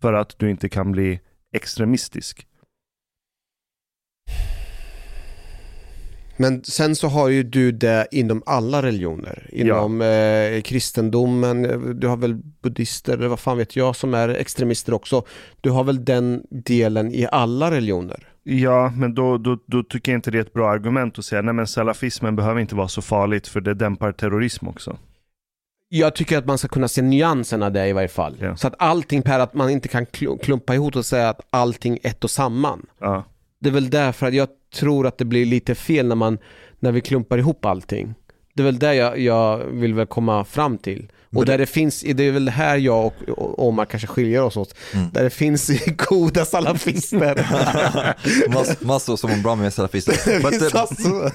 för 0.02 0.12
att 0.12 0.38
du 0.38 0.50
inte 0.50 0.68
kan 0.68 0.92
bli 0.92 1.20
extremistisk. 1.54 2.46
Men 6.36 6.64
sen 6.64 6.96
så 6.96 7.08
har 7.08 7.28
ju 7.28 7.42
du 7.42 7.72
det 7.72 8.06
inom 8.10 8.42
alla 8.46 8.82
religioner. 8.82 9.48
Inom 9.52 10.00
eh, 10.02 10.62
kristendomen, 10.62 11.62
du 12.00 12.06
har 12.06 12.16
väl 12.16 12.34
buddister, 12.62 13.12
eller 13.12 13.28
vad 13.28 13.40
fan 13.40 13.58
vet 13.58 13.76
jag, 13.76 13.96
som 13.96 14.14
är 14.14 14.28
extremister 14.28 14.94
också. 14.94 15.24
Du 15.60 15.70
har 15.70 15.84
väl 15.84 16.04
den 16.04 16.42
delen 16.50 17.12
i 17.12 17.26
alla 17.32 17.70
religioner. 17.70 18.28
Ja, 18.42 18.92
men 18.96 19.14
då, 19.14 19.38
då, 19.38 19.58
då 19.66 19.82
tycker 19.82 20.12
jag 20.12 20.18
inte 20.18 20.30
det 20.30 20.38
är 20.38 20.42
ett 20.42 20.52
bra 20.52 20.70
argument 20.70 21.18
att 21.18 21.24
säga 21.24 21.42
nej 21.42 21.54
men 21.54 21.66
salafismen 21.66 22.36
behöver 22.36 22.60
inte 22.60 22.74
vara 22.74 22.88
så 22.88 23.02
farligt 23.02 23.48
för 23.48 23.60
det 23.60 23.74
dämpar 23.74 24.12
terrorism 24.12 24.68
också. 24.68 24.98
Jag 25.94 26.14
tycker 26.14 26.38
att 26.38 26.46
man 26.46 26.58
ska 26.58 26.68
kunna 26.68 26.88
se 26.88 27.02
nyanserna 27.02 27.70
där 27.70 27.86
i 27.86 27.92
varje 27.92 28.08
fall. 28.08 28.36
Ja. 28.40 28.56
Så 28.56 28.66
att 28.66 28.74
allting 28.78 29.22
per 29.22 29.40
att 29.40 29.54
man 29.54 29.70
inte 29.70 29.88
kan 29.88 30.06
kl- 30.06 30.38
klumpa 30.42 30.74
ihop 30.74 30.96
och 30.96 31.06
säga 31.06 31.28
att 31.28 31.40
allting 31.50 31.98
ett 32.02 32.24
och 32.24 32.30
samman. 32.30 32.86
Ja. 33.00 33.24
Det 33.58 33.68
är 33.68 33.72
väl 33.72 33.90
därför 33.90 34.26
att 34.26 34.34
jag 34.34 34.48
tror 34.74 35.06
att 35.06 35.18
det 35.18 35.24
blir 35.24 35.46
lite 35.46 35.74
fel 35.74 36.06
när 36.08 36.14
man 36.16 36.38
när 36.80 36.92
vi 36.92 37.00
klumpar 37.00 37.38
ihop 37.38 37.64
allting. 37.64 38.14
Det 38.54 38.62
är 38.62 38.64
väl 38.64 38.78
där 38.78 38.92
jag, 38.92 39.18
jag 39.18 39.58
vill 39.58 39.94
väl 39.94 40.06
komma 40.06 40.44
fram 40.44 40.78
till. 40.78 41.10
Och 41.36 41.44
där 41.44 41.58
det 41.58 41.66
finns, 41.66 42.00
det 42.00 42.22
är 42.24 42.32
väl 42.32 42.48
här 42.48 42.76
jag 42.76 43.06
och, 43.06 43.28
och 43.28 43.66
Omar 43.68 43.84
kanske 43.84 44.06
skiljer 44.06 44.42
oss 44.42 44.56
åt. 44.56 44.74
Där 45.12 45.24
det 45.24 45.30
finns 45.30 45.70
goda 46.08 46.44
salafister. 46.44 47.46
Mass, 48.54 48.80
massor 48.80 49.16
som 49.16 49.30
är 49.30 49.42
bra 49.42 49.54
med 49.56 49.74
salafister. 49.74 50.12
But, 50.42 50.62
uh, 51.04 51.28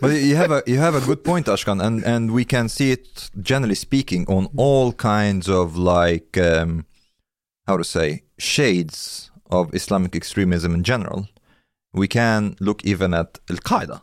but 0.00 0.12
you 0.12 0.36
have 0.36 0.56
a 0.58 0.62
you 0.66 0.78
have 0.80 0.98
a 0.98 1.02
good 1.06 1.24
point, 1.24 1.48
Ashkan, 1.48 1.80
and 1.80 2.04
and 2.04 2.30
we 2.36 2.44
can 2.44 2.68
see 2.68 2.92
it 2.92 3.30
generally 3.46 3.74
speaking 3.76 4.28
on 4.28 4.48
all 4.58 4.92
kinds 4.92 5.48
of 5.48 5.76
like 5.76 6.40
um, 6.40 6.84
how 7.66 7.76
to 7.76 7.84
say 7.84 8.22
shades 8.38 9.30
of 9.50 9.74
Islamic 9.74 10.14
extremism 10.16 10.74
in 10.74 10.82
general. 10.84 11.26
We 11.92 12.06
can 12.06 12.56
look 12.60 12.84
even 12.84 13.14
at 13.14 13.38
Al 13.50 13.56
Qaeda, 13.56 14.00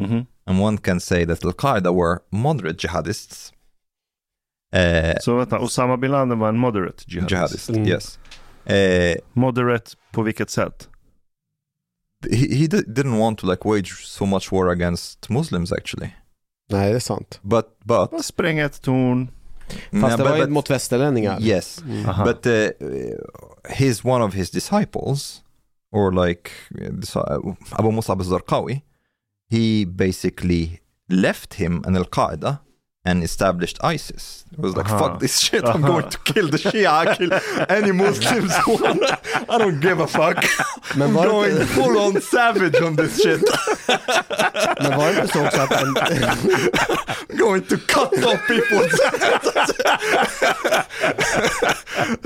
Mhm. 0.00 0.26
and 0.46 0.60
one 0.62 0.78
can 0.78 1.00
say 1.00 1.26
that 1.26 1.44
Al 1.44 1.52
Qaeda 1.52 1.92
were 1.94 2.18
moderate 2.30 2.78
jihadists, 2.88 3.52
Uh, 4.76 5.14
Så 5.20 5.36
vänta, 5.36 5.58
Osama 5.58 5.96
bin 5.96 6.10
Laden 6.10 6.38
var 6.38 6.48
en 6.48 6.58
moderate 6.58 7.02
jihadist. 7.06 7.30
jihadist, 7.30 7.70
Mm. 7.70 7.86
yes. 7.86 8.18
Uh, 8.70 9.16
Moderate 9.32 9.90
på 10.12 10.22
vilket 10.22 10.50
sätt? 10.50 10.88
he, 12.30 12.36
he 12.36 12.66
di- 12.66 12.84
didn't 12.86 13.18
want 13.18 13.38
to 13.38 13.46
like 13.50 13.68
wage 13.68 13.92
so 14.04 14.26
much 14.26 14.52
war 14.52 14.68
against 14.70 15.28
Muslims 15.30 15.72
actually. 15.72 16.10
Nej, 16.70 16.90
det 16.90 16.96
är 16.96 17.00
sant. 17.00 17.40
But 17.42 17.66
but 17.84 18.10
Bara 18.10 18.22
spränga 18.22 18.64
ett 18.64 18.82
torn. 18.82 19.28
Fast 19.68 19.92
Nah, 19.92 20.16
det 20.16 20.24
var 20.24 20.36
ju 20.36 20.42
but- 20.42 20.50
mot 20.50 20.70
västerlänningar. 20.70 21.40
yes, 21.42 21.82
Aha. 22.06 22.24
but 22.24 22.46
uh, 22.46 22.68
his 23.68 24.04
one 24.04 24.24
of 24.24 24.34
his 24.34 24.50
disciples, 24.50 25.42
or 25.92 26.26
like 26.26 26.50
Abu 27.72 27.90
Musab 27.90 28.20
al-Zarqawi, 28.20 28.80
he 29.50 29.86
basically 29.86 30.80
left 31.08 31.54
him 31.54 31.82
and 31.86 31.96
Al 31.96 32.04
Qaeda 32.04 32.56
and 33.04 33.22
established 33.22 33.78
ISIS. 33.82 34.44
It 34.52 34.58
was 34.58 34.76
like, 34.76 34.86
Aha. 34.90 34.98
fuck 34.98 35.20
this 35.20 35.38
shit, 35.38 35.64
I'm 35.64 35.84
Aha. 35.84 35.92
going 35.92 36.10
to 36.10 36.18
kill 36.18 36.48
the 36.50 36.58
Shia, 36.58 36.86
I 37.08 37.14
kill 37.16 37.30
any 37.68 37.92
Muslims 37.92 38.54
who 38.64 38.72
want. 38.72 39.02
I 39.48 39.58
don't 39.58 39.80
give 39.80 40.00
a 40.00 40.06
fuck. 40.06 40.44
Men 40.96 41.08
I'm 41.10 41.14
var, 41.14 41.24
det 41.24 41.30
going 41.30 41.50
inte, 41.52 41.66
full 41.66 41.96
on 41.96 42.20
savage 42.20 42.80
on 42.82 42.96
this 42.96 43.22
shit. 43.22 43.42
men 44.82 44.98
var 44.98 45.12
det 45.12 45.20
inte 45.22 45.32
så 45.32 45.44
också 45.46 45.60
att 45.60 45.72
en, 45.82 45.94
going 47.38 47.62
to 47.62 47.76
cut 47.76 48.24
off 48.24 48.40
people's 48.48 48.98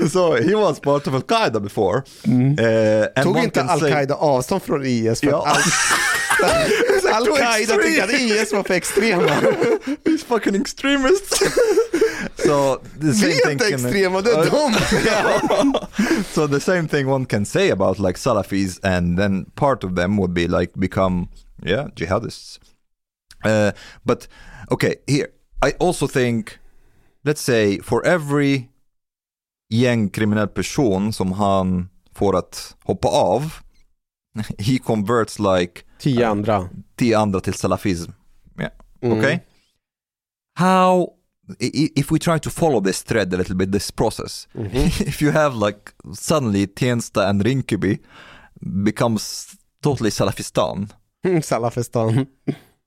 So 0.09 0.35
he 0.35 0.55
was 0.55 0.79
part 0.79 1.07
of 1.07 1.13
Al 1.13 1.21
Qaeda 1.21 1.59
before. 1.59 2.03
Uh, 2.27 3.07
and 3.15 3.23
tog 3.23 3.37
inte 3.37 3.59
can 3.59 3.67
say- 3.79 3.91
Al-Qaida 3.91 4.15
avstånd 4.15 4.63
från 4.63 4.85
IS? 4.85 5.19
För 5.19 5.27
Ja. 5.27 5.45
Al- 5.47 5.61
Al-Qaida 7.13 7.75
tyckte 7.83 8.03
att 8.03 8.13
IS 8.13 8.53
var 8.53 8.63
för 8.63 8.73
extrema. 8.73 9.41
These 10.05 10.25
fucking 10.27 10.55
extremists. 10.55 11.39
so 12.35 12.77
the 13.01 13.13
same 13.13 13.27
Vi 13.27 13.41
är 13.41 13.45
thing 13.45 13.51
inte 13.51 13.67
extrema, 13.67 14.21
det 14.21 14.31
är 14.31 14.49
de. 14.51 14.73
so 16.33 16.47
the 16.47 16.59
same 16.59 16.87
thing 16.87 17.07
one 17.07 17.25
can 17.25 17.45
say 17.45 17.71
about 17.71 17.99
like 17.99 18.19
Salafis, 18.19 18.79
and 18.83 19.19
then 19.19 19.45
part 19.45 19.83
of 19.83 19.95
them 19.95 20.17
would 20.17 20.33
be 20.33 20.47
like 20.47 20.73
become 20.75 21.27
yeah 21.65 21.87
jihadists. 21.95 22.59
Uh, 23.45 23.71
but 24.03 24.27
okay, 24.71 24.95
here 25.07 25.27
I 25.65 25.71
also 25.79 26.07
think, 26.07 26.59
let's 27.23 27.41
say 27.41 27.79
for 27.79 28.05
every 28.05 28.69
gängkriminell 29.69 30.47
person 30.47 31.13
som 31.13 31.31
han 31.31 31.89
får 32.15 32.35
att 32.35 32.75
hoppa 32.83 33.07
av, 33.07 33.53
he 34.57 34.77
converts 34.77 35.39
like 35.39 35.83
Tio 36.03 36.31
andra. 36.31 36.69
tio 36.97 37.19
andra 37.19 37.39
till 37.41 37.53
salafism. 37.53 38.13
Mm. 39.01 39.17
Okay. 39.17 39.39
How 40.55 41.13
if 41.59 42.09
we 42.11 42.19
try 42.19 42.39
to 42.39 42.49
follow 42.49 42.79
this 42.79 43.03
thread 43.03 43.33
a 43.33 43.37
little 43.37 43.55
bit, 43.55 43.71
this 43.71 43.91
process, 43.91 44.47
if 44.55 45.21
you 45.21 45.31
have 45.31 45.55
like 45.55 45.93
suddenly 46.13 46.67
Tensta 46.67 47.27
and 47.29 47.43
Rinkeby 47.43 47.99
becomes 48.83 49.55
totally 49.81 50.09
Salafistan, 50.11 50.89
Mm, 51.25 51.41
Salafistan. 51.51 52.27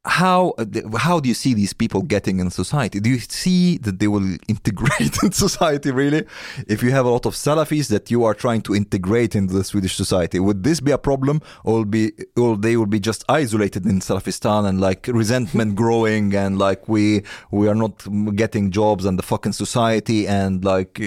How 0.06 0.54
how 0.98 1.20
do 1.20 1.28
you 1.28 1.34
see 1.34 1.52
these 1.54 1.72
people 1.72 2.02
getting 2.02 2.38
in 2.38 2.50
society? 2.50 3.00
Do 3.00 3.10
you 3.10 3.18
see 3.18 3.78
that 3.78 3.98
they 3.98 4.06
will 4.08 4.36
integrate 4.48 5.22
in 5.22 5.32
society 5.32 5.90
really? 5.90 6.24
If 6.68 6.82
you 6.82 6.92
have 6.92 7.06
a 7.06 7.10
lot 7.10 7.26
of 7.26 7.34
Salafis 7.34 7.88
that 7.88 8.10
you 8.10 8.24
are 8.24 8.34
trying 8.34 8.62
to 8.62 8.74
integrate 8.74 9.34
into 9.34 9.54
the 9.54 9.64
Swedish 9.64 9.96
society, 9.96 10.38
would 10.38 10.62
this 10.62 10.80
be 10.80 10.92
a 10.92 10.98
problem, 10.98 11.42
or 11.64 11.84
be 11.84 12.12
or 12.36 12.56
they 12.56 12.76
will 12.76 12.86
be 12.86 13.00
just 13.00 13.24
isolated 13.28 13.84
in 13.84 14.00
Salafistan 14.00 14.66
and 14.68 14.80
like 14.80 15.08
resentment 15.08 15.74
growing 15.82 16.34
and 16.34 16.58
like 16.58 16.88
we 16.88 17.22
we 17.50 17.68
are 17.68 17.74
not 17.74 18.06
getting 18.36 18.70
jobs 18.70 19.04
and 19.04 19.18
the 19.18 19.22
fucking 19.22 19.52
society 19.52 20.26
and 20.28 20.64
like 20.64 21.00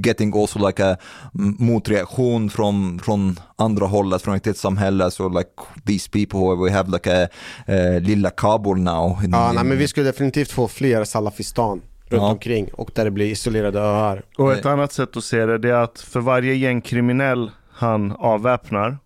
getting 0.00 0.32
also 0.32 0.58
like 0.60 0.78
a 0.78 0.98
motreaktion 1.34 2.50
från 2.50 2.98
från 2.98 3.38
andra 3.56 3.86
hållet 3.86 4.22
från 4.22 4.34
ett 4.34 4.56
samhälle 4.56 5.10
så 5.10 5.28
like 5.28 5.50
these 5.86 6.10
people 6.10 6.40
where 6.40 6.56
we 6.56 6.70
have 6.70 6.90
like 6.90 7.10
a 7.10 7.28
uh, 7.68 8.00
lilla 8.00 8.27
Kabul 8.30 8.78
now. 8.78 9.18
Ja, 9.32 9.52
nej, 9.52 9.64
men 9.64 9.78
vi 9.78 9.88
skulle 9.88 10.06
definitivt 10.06 10.50
få 10.50 10.68
fler 10.68 11.04
Salafistan 11.04 11.82
runt 12.06 12.22
Ja. 12.22 12.30
omkring 12.30 12.68
och 12.72 12.90
där 12.94 13.04
det 13.04 13.10
blir 13.10 13.26
isolerade 13.26 13.80
öar. 13.80 14.22
Och 14.38 14.52
ett 14.52 14.66
annat 14.66 14.92
sätt 14.92 15.16
att 15.16 15.24
se 15.24 15.46
det, 15.46 15.58
det 15.58 15.68
är 15.70 15.74
att 15.82 16.00
för 16.00 16.20
varje 16.20 16.54
gängkriminell 16.54 17.50
han 17.70 18.12
avväpnar 18.12 18.98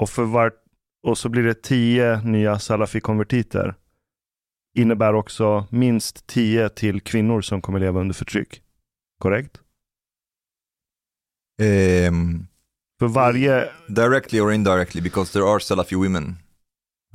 och, 0.00 0.10
för 0.10 0.22
var, 0.24 0.52
och 1.06 1.18
så 1.18 1.28
blir 1.28 1.42
det 1.42 1.62
tio 1.62 2.20
nya 2.20 2.58
salafi-konvertiter 2.58 3.74
innebär 4.74 5.14
också 5.14 5.66
minst 5.70 6.26
tio 6.26 6.68
till 6.68 7.00
kvinnor 7.00 7.40
som 7.40 7.60
kommer 7.62 7.78
leva 7.80 8.00
under 8.00 8.14
förtryck. 8.14 8.62
Korrekt? 9.18 9.60
Um, 12.08 12.46
För 12.98 13.06
varje... 13.06 13.68
directly 13.88 14.40
or 14.40 14.52
indirectly 14.52 15.00
because 15.00 15.32
there 15.32 15.44
are 15.44 15.60
Salafi 15.60 15.96
women 15.96 16.36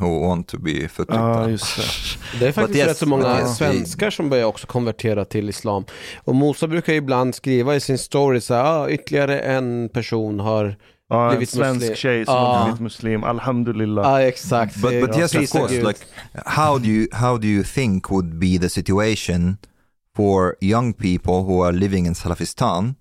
who 0.03 0.27
want 0.27 0.47
to 0.47 0.57
be 0.59 0.87
förtryckta. 0.87 1.15
Ja, 1.15 1.49
just 1.49 1.77
det. 1.77 1.83
Det 2.39 2.47
är 2.47 2.51
faktiskt 2.51 2.79
yes, 2.79 2.87
rätt 2.87 2.97
så 2.97 3.05
många 3.05 3.39
yes, 3.39 3.57
svenskar 3.57 4.09
som 4.09 4.29
börjar 4.29 4.45
också 4.45 4.67
konvertera 4.67 5.25
till 5.25 5.49
islam. 5.49 5.85
Och 6.23 6.35
Mosa 6.35 6.67
brukar 6.67 6.93
ju 6.93 6.97
ibland 6.97 7.35
skriva 7.35 7.75
i 7.75 7.79
sin 7.79 7.97
story 7.97 8.41
så 8.41 8.53
här, 8.53 8.63
ah, 8.63 8.89
ytterligare 8.89 9.39
en 9.39 9.89
person 9.89 10.39
har, 10.39 10.75
en 11.13 11.29
Blivit 11.29 11.49
svensk 11.49 11.79
muslim. 11.79 11.95
tjej 11.95 12.25
som 12.25 12.35
Ja. 12.35 12.39
har 12.41 12.63
blivit 12.65 12.81
muslim. 12.81 13.23
Alhamdulillah. 13.23 14.05
ja 14.05 14.11
ah, 14.11 14.21
exakt. 14.21 14.75
But, 14.75 15.01
but 15.01 15.17
yes, 15.17 15.35
of 15.35 15.49
course. 15.51 15.73
Like, 15.81 15.99
how 16.45 16.77
do 16.79 16.87
you 16.87 17.07
how 17.11 17.37
do 17.37 17.47
you 17.47 17.63
think 17.63 18.11
would 18.11 18.39
be 18.39 18.59
the 18.59 18.69
situation 18.69 19.57
for 20.15 20.55
young 20.61 20.93
people 20.93 21.33
who 21.33 21.63
are 21.65 21.71
living 21.71 22.05
in 22.07 22.15
Salafistan 22.15 22.95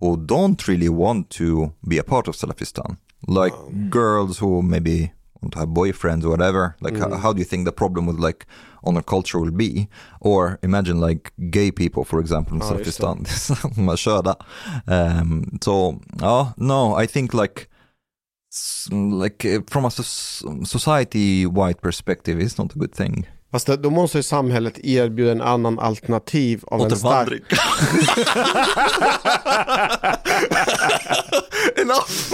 who 0.00 0.16
don't 0.16 0.68
really 0.68 0.88
want 0.88 1.30
to 1.30 1.70
be 1.88 1.98
a 1.98 2.02
part 2.02 2.28
of 2.28 2.36
Salafistan, 2.36 2.96
like 3.26 3.54
girls 3.90 4.38
who 4.42 4.62
maybe 4.62 5.12
to 5.50 5.58
have 5.58 5.68
boyfriends 5.68 6.24
or 6.24 6.30
whatever? 6.30 6.76
Like, 6.80 6.96
how, 6.96 7.16
how 7.16 7.32
do 7.32 7.38
you 7.38 7.44
think 7.44 7.64
the 7.64 7.72
problem 7.72 8.06
with 8.06 8.18
like 8.18 8.46
honor 8.82 9.02
culture 9.02 9.40
will 9.40 9.50
be? 9.50 9.88
Or 10.20 10.58
imagine 10.62 11.00
like 11.00 11.32
gay 11.50 11.70
people, 11.70 12.04
for 12.04 12.20
example, 12.20 12.54
in 12.54 12.60
Ja, 12.60 12.78
just 12.84 12.98
Salafistan. 13.00 13.22
De 13.74 13.92
är 13.92 13.96
körda. 13.96 14.36
Um, 14.86 15.58
so, 15.62 16.00
oh, 16.22 16.52
no, 16.56 16.94
I 17.02 17.06
think 17.06 17.34
like 17.34 17.68
like 18.90 19.44
uh, 19.44 19.62
from 19.66 19.84
a 19.84 19.90
society-wide 19.90 21.80
perspective, 21.80 22.40
it's 22.40 22.58
not 22.58 22.76
a 22.76 22.78
good 22.78 22.94
thing. 22.94 23.26
Fast 23.54 23.66
det- 23.66 23.76
då 23.76 23.90
måste 23.90 24.18
ju 24.18 24.22
samhället 24.22 24.78
erbjuda 24.84 25.32
en 25.32 25.40
annan 25.40 25.78
alternativ 25.78 26.64
av 26.66 26.80
en 26.80 26.96
stark... 26.96 27.42
Enough! 31.76 32.30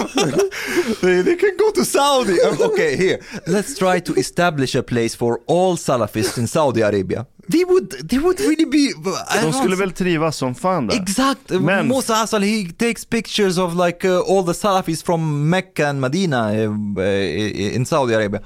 they, 1.01 1.23
they 1.23 1.35
can 1.37 1.57
go 1.57 1.71
to 1.75 1.85
Saudi. 1.85 2.37
Okay, 2.59 2.95
here. 2.95 3.19
Let's 3.45 3.75
try 3.79 4.01
to 4.01 4.13
establish 4.19 4.75
a 4.75 4.83
place 4.83 5.17
for 5.17 5.39
all 5.47 5.77
Salafists 5.77 6.37
in 6.37 6.47
Saudi 6.47 6.81
Arabia. 6.81 7.25
They 7.51 7.65
would, 7.65 8.09
they 8.09 8.19
would 8.19 8.39
really 8.39 8.65
be... 8.65 8.93
De 9.41 9.53
skulle 9.53 9.75
väl 9.75 9.91
trivas 9.91 10.37
som 10.37 10.55
fan 10.55 10.87
där? 10.87 11.01
Exakt. 11.01 11.49
Men- 11.49 11.87
Musa 11.87 12.13
Asal, 12.15 12.41
he 12.41 12.65
takes 12.77 13.05
pictures 13.05 13.57
of 13.57 13.73
like 13.85 14.07
uh, 14.07 14.19
all 14.29 14.45
the 14.45 14.53
Salafis 14.53 15.03
from 15.03 15.49
Mecca 15.49 15.87
and 15.89 16.01
Medina 16.01 16.51
uh, 16.51 16.71
uh, 16.97 17.75
in 17.75 17.85
Saudi 17.85 18.13
Arabia. 18.13 18.41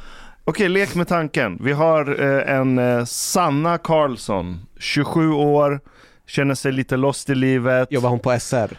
Okej, 0.46 0.70
lek 0.70 0.96
med 0.96 1.08
tanken. 1.08 1.58
Vi 1.62 1.72
har 1.72 2.22
eh, 2.22 2.56
en 2.56 2.78
eh, 2.80 3.06
Sanna 3.06 3.78
Karlsson, 3.78 4.60
27 4.80 5.32
år, 5.32 5.80
känner 6.28 6.56
sig 6.56 6.72
lite 6.72 6.98
lost 6.98 7.30
i 7.30 7.36
livet. 7.36 7.92
Jobbar 7.92 8.10
hon 8.10 8.20
på 8.20 8.40
SR? 8.40 8.78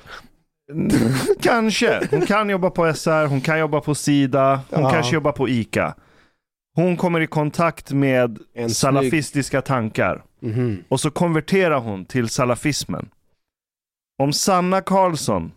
Kanske. 1.42 2.08
Hon 2.10 2.20
kan 2.26 2.50
jobba 2.50 2.70
på 2.70 2.94
SR, 2.94 3.26
hon 3.26 3.40
kan 3.40 3.58
jobba 3.58 3.80
på 3.80 3.94
Sida, 3.94 4.60
hon 4.70 4.82
Ja. 4.82 4.90
kanske 4.90 5.14
jobbar 5.14 5.32
på 5.32 5.48
ICA. 5.48 5.94
Hon 6.76 6.96
kommer 6.96 7.20
i 7.20 7.26
kontakt 7.26 7.92
med 7.92 8.38
En 8.54 8.70
salafistiska 8.70 9.62
tankar 9.62 10.22
Mhm. 10.40 10.82
och 10.88 11.00
så 11.00 11.10
konverterar 11.10 11.78
hon 11.80 12.04
till 12.04 12.28
salafismen. 12.28 13.08
Om 14.22 14.32
Sanna 14.32 14.80
Karlsson, 14.80 15.52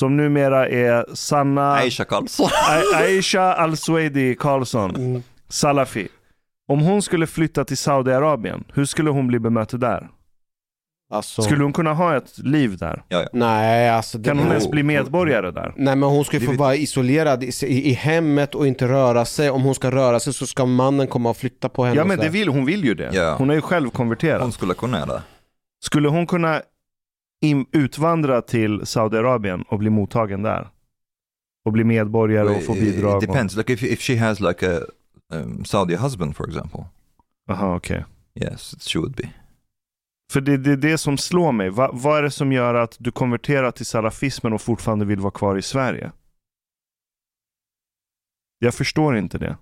som 0.00 0.16
numera 0.16 0.68
är 0.68 1.06
Sanna 1.14 1.72
Aisha 1.74 2.04
Karlsson. 2.04 2.46
A- 2.46 2.96
Aisha 2.96 3.54
Al-Swedi 3.54 4.34
Karlsson, 4.34 4.96
Mm. 4.96 5.22
Salafi. 5.48 6.08
Om 6.68 6.80
hon 6.80 7.02
skulle 7.02 7.26
flytta 7.26 7.64
till 7.64 7.76
Saudiarabien, 7.76 8.64
hur 8.74 8.84
skulle 8.84 9.10
hon 9.10 9.26
bli 9.26 9.38
bemött 9.38 9.80
där? 9.80 10.08
Alltså, 11.12 11.42
Skulle 11.42 11.62
hon 11.62 11.72
kunna 11.72 11.92
ha 11.94 12.16
ett 12.16 12.38
liv 12.38 12.76
där? 12.78 13.02
Ja, 13.08 13.20
ja. 13.22 13.28
nej, 13.32 13.90
alltså... 13.90 14.18
det- 14.18 14.28
Kan 14.28 14.38
hon 14.38 14.48
ens 14.48 14.70
bli 14.70 14.82
medborgare 14.82 15.50
där? 15.50 15.72
Nej 15.76 15.96
men 15.96 16.08
hon 16.08 16.24
Det 16.38 16.46
få 16.46 16.52
vara 16.52 16.74
isolerad 16.76 17.44
i, 17.44 17.52
hemmet 17.92 18.54
och 18.54 18.66
inte 18.66 18.88
röra 18.88 19.24
sig. 19.24 19.50
Om 19.50 19.62
hon 19.62 19.74
ska 19.74 19.90
röra 19.90 20.20
sig 20.20 20.32
så 20.32 20.46
ska 20.46 20.66
mannen 20.66 21.06
komma 21.06 21.30
och 21.30 21.36
flytta 21.36 21.68
på 21.68 21.84
henne. 21.84 21.96
Ja 21.96 22.04
men 22.04 22.18
det 22.18 22.28
vill, 22.28 22.48
hon 22.48 22.64
vill 22.64 22.84
ju 22.84 22.94
det. 22.94 23.10
Ja. 23.12 23.34
Hon 23.38 23.50
är 23.50 23.54
ju 23.54 23.60
själv 23.60 23.90
konverterad. 23.90 24.42
Hon 24.42 24.52
skulle 24.52 24.74
kunna 24.74 25.06
det. 25.06 25.22
Skulle 25.84 26.08
hon 26.08 26.26
kunna 26.26 26.62
in, 27.40 27.66
utvandra 27.72 28.42
till 28.42 28.86
Saudiarabien 28.86 29.62
och 29.62 29.78
bli 29.78 29.90
mottagen 29.90 30.42
där? 30.42 30.68
Och 31.64 31.72
bli 31.72 31.84
medborgare 31.84 32.48
och 32.56 32.62
få 32.62 32.76
It- 32.76 32.80
bidrag? 32.80 33.22
It 33.22 33.28
depends. 33.28 33.56
Like 33.56 33.72
if 33.72 33.82
if 33.82 34.00
she 34.00 34.16
has 34.16 34.40
like 34.40 34.66
a 34.76 34.80
um, 35.32 35.64
Saudi 35.64 35.94
husband, 35.96 36.36
for 36.36 36.48
example, 36.48 36.84
Jaha, 37.46 37.76
okej. 37.76 38.04
yes, 38.34 38.74
she 38.88 38.98
would 38.98 39.14
be. 39.16 39.30
För 40.32 40.40
det 40.40 40.52
är 40.52 40.58
det, 40.58 40.76
det 40.76 40.98
som 40.98 41.18
slår 41.18 41.52
mig. 41.52 41.70
Va, 41.70 41.90
vad 41.92 42.18
är 42.18 42.22
det 42.22 42.30
som 42.30 42.52
gör 42.52 42.74
att 42.74 42.96
du 42.98 43.10
konverterar 43.12 43.70
till 43.70 43.86
salafismen 43.86 44.52
och 44.52 44.60
fortfarande 44.62 45.04
vill 45.04 45.20
vara 45.20 45.30
kvar 45.30 45.56
i 45.58 45.62
Sverige? 45.62 46.12
Jag 48.58 48.74
förstår 48.74 49.16
inte 49.16 49.38
det. 49.38 49.56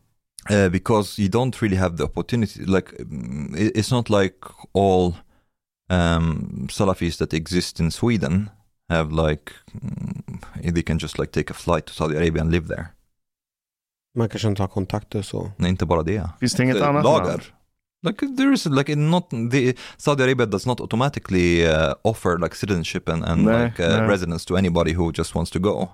Uh, 0.51 0.69
because 0.73 1.23
you 1.23 1.31
don't 1.31 1.61
really 1.63 1.77
have 1.77 1.97
the 1.97 2.03
opportunity. 2.05 2.61
Like 2.65 2.89
mm, 3.03 3.55
it- 3.57 3.77
it's 3.77 3.95
not 3.95 4.11
like 4.11 4.35
all 4.75 5.15
um, 5.89 6.69
Salafis 6.71 7.19
that 7.19 7.35
exist 7.35 7.81
in 7.81 7.91
Sweden 7.91 8.51
have 8.89 9.13
like 9.29 9.53
mm, 9.73 10.75
they 10.75 10.83
can 10.83 10.99
just 10.99 11.19
like 11.19 11.33
take 11.33 11.51
a 11.51 11.55
flight 11.55 11.87
to 11.87 11.93
Saudi 11.93 12.17
Arabia 12.17 12.43
and 12.43 12.51
live 12.53 12.69
there. 12.69 12.87
Man 14.15 14.29
kanske 14.29 14.49
inte 14.49 14.63
har 14.63 14.69
kontakter 14.69 15.23
så. 15.23 15.51
Nej, 15.57 15.71
inte 15.71 15.87
bara 15.87 16.03
det. 16.03 16.31
Finns 16.41 16.55
det 16.55 16.63
inget 16.63 16.77
Det 16.77 16.85
är 16.85 16.89
annat 16.89 17.05
lagar. 17.05 17.27
land? 17.27 17.43
Like 18.03 18.27
there 18.37 18.53
is 18.55 18.67
like 18.67 18.97
not 18.97 19.31
the 19.31 19.75
Saudi 19.97 20.23
Arabia 20.23 20.47
does 20.47 20.67
not 20.67 20.81
automatically 20.81 21.67
uh, 21.67 21.95
offer 22.03 22.39
like 22.39 22.57
citizenship 22.57 23.09
and, 23.09 23.25
and 23.25 23.45
Nej, 23.45 23.65
like 23.65 23.83
uh, 23.83 24.09
residence 24.09 24.47
to 24.49 24.57
anybody 24.57 24.95
who 24.95 25.13
just 25.15 25.35
wants 25.35 25.51
to 25.51 25.59
go. 25.59 25.89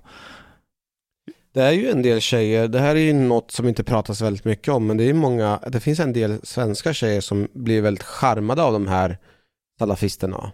Det 1.55 1.63
är 1.63 1.73
ju 1.73 1.91
en 1.91 2.03
del 2.03 2.21
tjejer, 2.21 2.69
det 2.69 2.81
här 2.81 2.97
är 2.97 3.01
ju 3.01 3.13
något 3.13 3.51
som 3.51 3.69
inte 3.69 3.85
pratas 3.85 4.21
väldigt 4.21 4.45
mycket 4.45 4.69
om, 4.69 4.87
men 4.87 4.97
det 4.97 5.05
är 5.05 5.15
många, 5.15 5.61
det 5.67 5.81
finns 5.81 6.01
en 6.01 6.13
del 6.13 6.41
svenska 6.43 6.95
tjejer 6.95 7.21
som 7.21 7.49
blir 7.55 7.83
väldigt 7.83 8.03
charmade 8.03 8.63
av 8.63 8.73
de 8.73 8.87
här 8.87 9.19
salafisterna. 9.79 10.53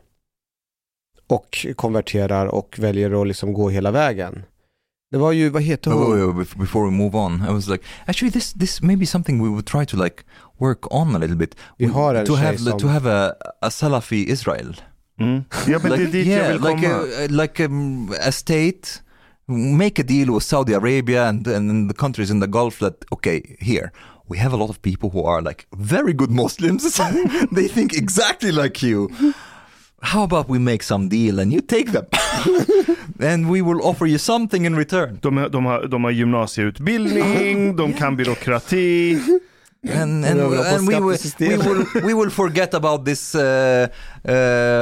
Och 1.26 1.66
konverterar 1.76 2.47
och 2.47 2.76
väljer 2.78 3.20
att 3.22 3.26
liksom 3.28 3.52
gå 3.52 3.70
hela 3.70 3.90
vägen. 3.90 4.42
Det 5.10 5.18
var 5.18 5.32
ju, 5.32 5.48
vad 5.48 5.62
heter 5.62 5.90
Wait, 5.90 6.01
hon? 6.01 6.10
wait, 6.26 6.36
wait, 6.36 6.48
bef- 6.48 6.59
before 6.60 6.84
we 6.84 6.90
move 6.97 7.18
on, 7.18 7.42
I 7.48 7.52
was 7.52 7.68
like, 7.68 7.84
actually, 8.06 8.32
this 8.32 8.52
this 8.52 8.82
may 8.82 8.97
be 8.97 9.06
something 9.06 9.42
we 9.42 9.48
would 9.48 9.66
try 9.66 9.86
to 9.86 9.97
like 9.97 10.22
work 10.59 10.92
on 10.94 11.14
a 11.16 11.18
little 11.18 11.36
bit. 11.36 11.55
Vi 11.78 11.86
We- 11.86 11.92
har 11.92 12.14
en 12.14 12.26
to 12.26 12.34
have 12.34 12.59
som- 12.59 12.78
to 12.78 12.86
have 12.86 13.10
a, 13.10 13.34
a 13.60 13.70
Salafi 13.70 14.30
Israel. 14.30 14.80
Mm. 15.20 15.44
Ja 15.66 15.78
men 15.82 15.90
det 15.90 16.02
är 16.02 16.06
dit 16.06 16.26
jag 16.26 16.52
vill 16.52 16.60
like 16.62 16.88
komma. 16.88 17.05
a, 17.24 17.26
like 17.42 17.64
um, 17.64 18.12
a 18.28 18.32
state, 18.32 18.88
make 19.48 20.02
a 20.02 20.05
deal 20.09 20.30
with 20.30 20.47
Saudi 20.47 20.74
Arabia 20.74 21.28
and, 21.28 21.47
and 21.47 21.90
the 21.90 21.97
countries 21.97 22.30
in 22.30 22.40
the 22.40 22.47
Gulf 22.47 22.78
that 22.78 23.05
okay, 23.10 23.42
here 23.60 23.90
we 24.31 24.39
have 24.39 24.52
a 24.52 24.57
lot 24.57 24.70
of 24.70 24.81
people 24.81 25.11
who 25.11 25.23
are 25.24 25.43
like 25.43 25.66
very 25.77 26.12
good 26.12 26.31
Muslims. 26.31 26.97
they 27.52 27.69
think 27.69 27.93
exactly 27.93 28.52
like 28.52 28.82
you. 28.82 29.11
How 30.02 30.23
about 30.23 30.48
we 30.48 30.59
make 30.59 30.82
some 30.82 31.09
deal 31.09 31.40
and 31.40 31.52
you 31.52 31.61
take 31.61 31.93
them, 31.93 32.07
and 33.20 33.51
we 33.51 33.61
will 33.61 33.86
offer 33.86 34.07
you 34.07 34.19
something 34.19 34.65
in 34.65 34.74
return. 34.74 35.19
De, 35.20 35.31
de, 35.31 35.61
har, 35.61 35.89
de 35.89 36.01
har 36.01 36.11
gymnasieutbildning, 36.11 37.77
de 37.77 37.93
kan 37.93 38.16
byråkrati. 38.16 39.20
And, 39.82 40.27
and, 40.27 40.39
and 40.39 40.86
we, 40.86 40.94
will, 41.01 41.16
we, 41.39 41.57
will, 41.57 41.86
we 42.05 42.12
will 42.12 42.28
forget 42.28 42.74
about 42.74 43.07
this 43.07 43.35
uh, 43.35 43.89
uh, 44.27 44.31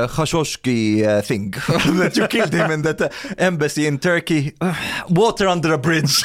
Khashoggi 0.09 1.07
uh, 1.07 1.23
thing 1.23 1.51
that 2.01 2.17
you 2.17 2.27
killed 2.27 2.53
him 2.53 2.73
in 2.73 2.83
that 2.83 3.01
uh, 3.01 3.09
embassy 3.39 3.87
in 3.87 4.01
Turkey. 4.01 4.55
Uh, 4.61 4.75
water 5.09 5.47
under 5.47 5.73
a 5.73 5.79
bridge. 5.79 6.25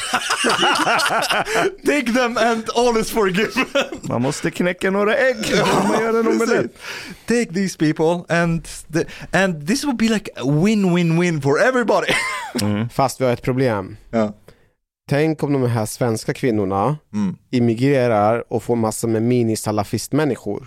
Take 1.84 2.14
them 2.14 2.36
and 2.36 2.68
all 2.70 2.96
is 2.96 3.10
forgiven. 3.10 3.66
Man 4.08 4.22
måste 4.22 4.50
knäcka 4.50 4.90
några 4.90 5.16
ägg 5.16 5.36
när 5.54 5.88
man 5.88 6.00
gör 6.00 6.20
en 6.20 6.26
omelett. 6.26 6.78
Take 7.26 7.52
these 7.52 7.76
people 7.76 8.36
and 8.36 8.68
the, 8.92 9.04
and 9.32 9.66
this 9.66 9.84
would 9.84 9.98
be 9.98 10.08
like 10.08 10.30
a 10.36 10.44
win-win-win 10.44 11.40
for 11.40 11.60
everybody. 11.60 12.12
Fast 12.90 13.20
vi 13.20 13.24
har 13.24 13.32
ett 13.32 13.42
problem. 13.42 13.96
Ja. 14.10 14.32
Tänk 15.08 15.42
om 15.42 15.52
de 15.52 15.62
här 15.62 15.86
svenska 15.86 16.34
kvinnorna 16.34 16.96
Mm. 17.12 17.36
immigrerar 17.50 18.52
och 18.52 18.62
får 18.62 18.76
massor 18.76 19.08
med 19.08 19.22
mini-salafistmänniskor 19.22 20.66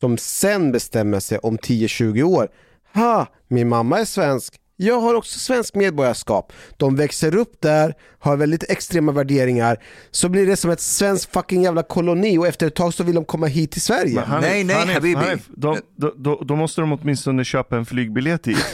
som 0.00 0.18
sen 0.18 0.72
bestämmer 0.72 1.20
sig 1.20 1.38
om 1.38 1.58
10-20 1.58 2.22
år. 2.22 2.48
Ha, 2.94 3.26
min 3.48 3.68
mamma 3.68 3.98
är 3.98 4.04
svensk. 4.04 4.54
Jag 4.82 5.00
har 5.00 5.14
också 5.14 5.38
svensk 5.38 5.74
medborgarskap. 5.74 6.52
De 6.76 6.96
växer 6.96 7.36
upp 7.36 7.60
där, 7.60 7.94
har 8.18 8.36
väldigt 8.36 8.70
extrema 8.70 9.12
värderingar. 9.12 9.76
Så 10.10 10.28
blir 10.28 10.46
det 10.46 10.56
som 10.56 10.70
ett 10.70 10.80
svenskt 10.80 11.32
fucking 11.32 11.62
jävla 11.62 11.82
koloni 11.82 12.38
och 12.38 12.46
efter 12.46 12.66
ett 12.66 12.74
tag 12.74 12.94
så 12.94 13.04
vill 13.04 13.14
de 13.14 13.24
komma 13.24 13.46
hit 13.46 13.70
till 13.70 13.80
Sverige. 13.80 14.14
Men 14.14 14.24
Hanif, 14.24 14.48
Nej, 14.50 14.64
nej, 14.64 14.76
Hanif, 14.76 14.94
Habibi. 14.94 15.14
Hanif, 15.14 15.48
de, 15.48 15.78
de, 15.96 16.12
de, 16.16 16.46
då 16.46 16.56
måste 16.56 16.80
de 16.80 16.92
åtminstone 16.92 17.44
köpa 17.44 17.76
en 17.76 17.86
flygbiljett 17.86 18.46
hit. 18.46 18.66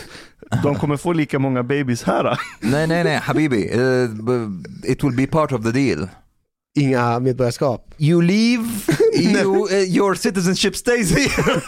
De 0.63 0.75
kommer 0.75 0.97
få 0.97 1.13
lika 1.13 1.39
många 1.39 1.63
babies 1.63 2.03
här. 2.03 2.39
nej, 2.61 2.87
nej, 2.87 3.05
nej, 3.05 3.17
Habibi. 3.17 3.71
Uh, 3.75 4.11
it 4.85 5.05
will 5.05 5.17
be 5.17 5.27
part 5.27 5.53
of 5.53 5.63
the 5.63 5.71
deal. 5.71 6.09
Inga 6.77 7.19
medborgarskap. 7.21 7.95
You 7.99 8.23
leave, 8.23 8.65
you, 9.19 9.65
uh, 9.65 9.97
your 9.97 10.15
citizenship 10.15 10.77
stays 10.77 11.11
here. 11.11 11.61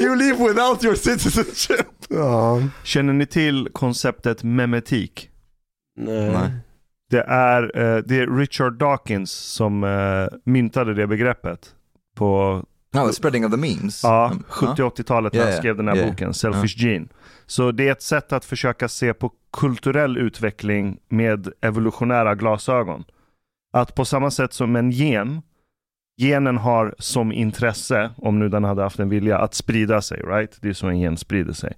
you 0.00 0.16
leave 0.16 0.38
without 0.48 0.84
your 0.84 0.94
citizenship. 0.96 1.86
Ja, 2.08 2.62
Känner 2.84 3.12
ni 3.12 3.26
till 3.26 3.68
konceptet 3.72 4.42
memetik? 4.42 5.30
nej. 5.98 6.30
Nej. 6.30 6.50
Det 7.10 7.22
är, 7.22 7.62
eh, 7.62 8.02
det 8.06 8.16
är 8.18 8.36
Richard 8.38 8.78
Dawkins 8.78 9.30
som 9.32 9.84
eh, 9.84 10.38
myntade 10.44 10.94
det 10.94 11.06
begreppet 11.06 11.74
på 12.16 12.62
No, 12.94 13.06
the 13.06 13.12
spreading 13.12 13.44
of 13.46 13.50
the 13.50 13.56
memes. 13.56 14.00
ja, 14.04 14.30
Um, 14.32 14.44
70 14.48 14.82
80-talet 14.82 15.32
när 15.32 15.44
han 15.44 15.52
skrev 15.52 15.76
den 15.76 15.88
här 15.88 15.96
ja. 15.96 16.06
boken, 16.06 16.34
Selfish 16.34 16.74
Gene. 16.84 17.06
Så 17.46 17.72
det 17.72 17.88
är 17.88 17.92
ett 17.92 18.02
sätt 18.02 18.32
att 18.32 18.44
försöka 18.44 18.88
se 18.88 19.14
på 19.14 19.30
kulturell 19.52 20.18
utveckling 20.18 20.98
med 21.08 21.48
evolutionära 21.60 22.34
glasögon. 22.34 23.04
Att 23.78 23.94
på 23.94 24.04
samma 24.04 24.30
sätt 24.30 24.52
som 24.52 24.76
en 24.76 24.90
gen, 24.90 25.42
genen 26.20 26.56
har 26.56 26.94
som 26.98 27.32
intresse, 27.32 28.10
om 28.16 28.38
nu 28.38 28.48
den 28.48 28.64
hade 28.64 28.82
haft 28.82 28.98
en 28.98 29.08
vilja, 29.08 29.38
att 29.38 29.54
sprida 29.54 30.02
sig. 30.02 30.22
Right? 30.22 30.58
Det 30.60 30.68
är 30.68 30.72
så 30.72 30.86
en 30.86 31.00
gen 31.00 31.16
sprider 31.16 31.52
sig. 31.52 31.72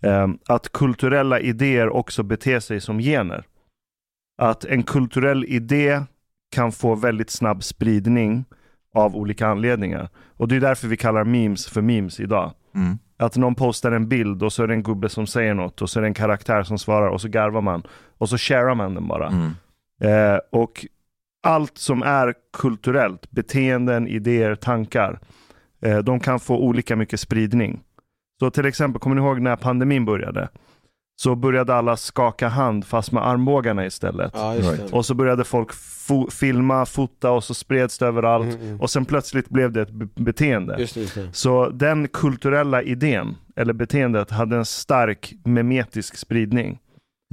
Ehm, 0.00 0.38
att 0.46 0.72
kulturella 0.72 1.40
idéer 1.40 1.88
också 1.88 2.22
beter 2.22 2.60
sig 2.60 2.80
som 2.80 2.98
gener. 2.98 3.44
Att 4.38 4.64
en 4.64 4.82
kulturell 4.82 5.44
idé 5.44 6.02
kan 6.54 6.72
få 6.72 6.94
väldigt 6.94 7.30
snabb 7.30 7.64
spridning 7.64 8.44
av 8.94 9.16
olika 9.16 9.46
anledningar. 9.46 10.08
Och 10.36 10.48
det 10.48 10.56
är 10.56 10.60
därför 10.60 10.88
vi 10.88 10.96
kallar 10.96 11.24
memes 11.24 11.66
för 11.66 11.82
memes 11.82 12.20
idag. 12.20 12.52
Mm. 12.74 12.98
Att 13.16 13.36
någon 13.36 13.54
postar 13.54 13.92
en 13.92 14.08
bild 14.08 14.42
och 14.42 14.52
så 14.52 14.62
är 14.62 14.66
det 14.66 14.74
en 14.74 14.82
gubbe 14.82 15.08
som 15.08 15.26
säger 15.26 15.54
något 15.54 15.82
och 15.82 15.90
så 15.90 15.98
är 15.98 16.02
det 16.02 16.08
en 16.08 16.14
karaktär 16.14 16.62
som 16.62 16.78
svarar 16.78 17.08
och 17.08 17.20
så 17.20 17.28
garvar 17.28 17.60
man. 17.60 17.82
Och 18.18 18.28
så 18.28 18.38
sharear 18.38 18.74
man 18.74 18.94
den 18.94 19.08
bara. 19.08 19.28
Mm. 19.28 19.52
Eh, 20.00 20.38
och 20.50 20.86
allt 21.44 21.78
som 21.78 22.02
är 22.02 22.34
kulturellt, 22.52 23.30
beteenden, 23.30 24.08
idéer, 24.08 24.54
tankar, 24.54 25.20
eh, 25.82 25.98
de 25.98 26.20
kan 26.20 26.40
få 26.40 26.56
olika 26.58 26.96
mycket 26.96 27.20
spridning. 27.20 27.80
Så 28.40 28.50
till 28.50 28.66
exempel, 28.66 29.00
kommer 29.00 29.16
ni 29.16 29.22
ihåg 29.22 29.40
när 29.40 29.56
pandemin 29.56 30.04
började? 30.04 30.48
Så 31.22 31.34
började 31.34 31.74
alla 31.74 31.96
skaka 31.96 32.48
hand 32.48 32.84
fast 32.86 33.12
med 33.12 33.26
armbågarna 33.26 33.86
istället. 33.86 34.30
Ja, 34.34 34.54
just 34.54 34.70
Right. 34.70 34.90
det. 34.90 34.96
Och 34.96 35.06
så 35.06 35.14
började 35.14 35.44
folk 35.44 35.70
fo- 35.72 36.30
filma, 36.30 36.86
fota 36.86 37.30
och 37.30 37.44
så 37.44 37.54
spreds 37.54 37.98
det 37.98 38.06
överallt. 38.06 38.54
Mm, 38.54 38.66
mm. 38.66 38.80
Och 38.80 38.90
sen 38.90 39.04
plötsligt 39.04 39.48
blev 39.48 39.72
det 39.72 39.80
ett 39.82 39.90
be- 39.90 40.08
beteende. 40.22 40.76
Just 40.78 40.94
det, 40.94 41.00
just 41.00 41.14
det. 41.14 41.28
Så 41.32 41.68
den 41.68 42.08
kulturella 42.08 42.82
idén, 42.82 43.36
eller 43.56 43.72
beteendet, 43.72 44.30
hade 44.30 44.56
en 44.56 44.64
stark 44.64 45.34
memetisk 45.44 46.16
spridning. 46.16 46.78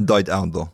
Died 0.02 0.30
out 0.30 0.54
though. 0.54 0.68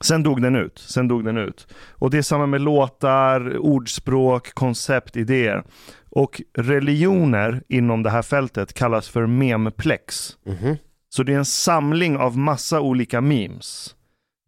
Sen 0.00 0.22
dog 0.22 0.42
den 0.42 0.56
ut. 0.56 0.78
Sen 0.78 1.08
dog 1.08 1.24
den 1.24 1.36
ut. 1.36 1.66
Och 1.90 2.10
det 2.10 2.18
är 2.18 2.22
samma 2.22 2.46
med 2.46 2.60
låtar, 2.60 3.58
ordspråk, 3.58 4.54
koncept, 4.54 5.16
idéer. 5.16 5.64
Och 6.10 6.42
religioner 6.58 7.62
inom 7.68 8.02
det 8.02 8.10
här 8.10 8.22
fältet 8.22 8.72
kallas 8.72 9.08
för 9.08 9.26
memplex. 9.26 10.36
Mhm. 10.46 10.76
Så 11.08 11.22
det 11.22 11.32
är 11.32 11.38
en 11.38 11.44
samling 11.44 12.16
av 12.16 12.38
massa 12.38 12.80
olika 12.80 13.20
memes. 13.20 13.94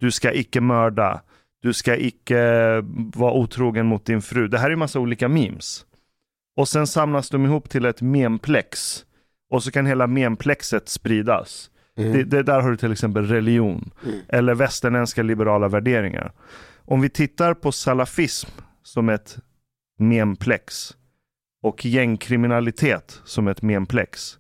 Du 0.01 0.11
ska 0.11 0.33
icke 0.33 0.61
mörda. 0.61 1.21
Du 1.63 1.73
ska 1.73 1.97
icke 1.97 2.41
vara 3.15 3.33
otrogen 3.33 3.87
mot 3.87 4.05
din 4.05 4.23
fru. 4.23 4.49
Det 4.49 4.59
här 4.59 4.71
är 4.71 4.77
massa 4.77 5.01
olika 5.01 5.29
memes. 5.29 5.85
Och 6.57 6.69
sen 6.69 6.87
samlas 6.87 7.31
de 7.31 7.45
ihop 7.45 7.69
till 7.69 7.85
ett 7.85 8.03
memplex. 8.03 9.05
Och 9.51 9.63
så 9.63 9.71
kan 9.71 9.87
hela 9.87 10.07
memplexet 10.07 10.89
spridas. 10.89 11.71
Mm. 11.97 12.13
Det, 12.13 12.25
det 12.25 12.43
där 12.43 12.61
har 12.61 12.71
du 12.71 12.77
till 12.77 12.93
exempel 12.93 13.27
religion. 13.27 13.91
Eller 14.29 14.55
västerländska 14.55 15.23
liberala 15.23 15.69
värderingar. 15.69 16.33
Om 16.85 17.01
vi 17.01 17.09
tittar 17.09 17.55
på 17.55 17.73
salafism 17.73 18.49
som 18.83 19.09
ett 19.09 19.39
memplex 19.99 20.97
och 21.63 21.85
gängkriminalitet 21.85 23.21
som 23.25 23.49
ett 23.49 23.63
memplex. 23.63 24.39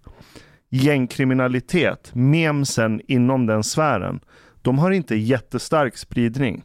Gängkriminalitet, 0.70 2.10
memsen 2.14 3.00
inom 3.06 3.46
den 3.46 3.64
sfären, 3.64 4.20
de 4.62 4.78
har 4.78 4.90
inte 4.90 5.16
jättestark 5.16 5.96
spridning. 5.96 6.64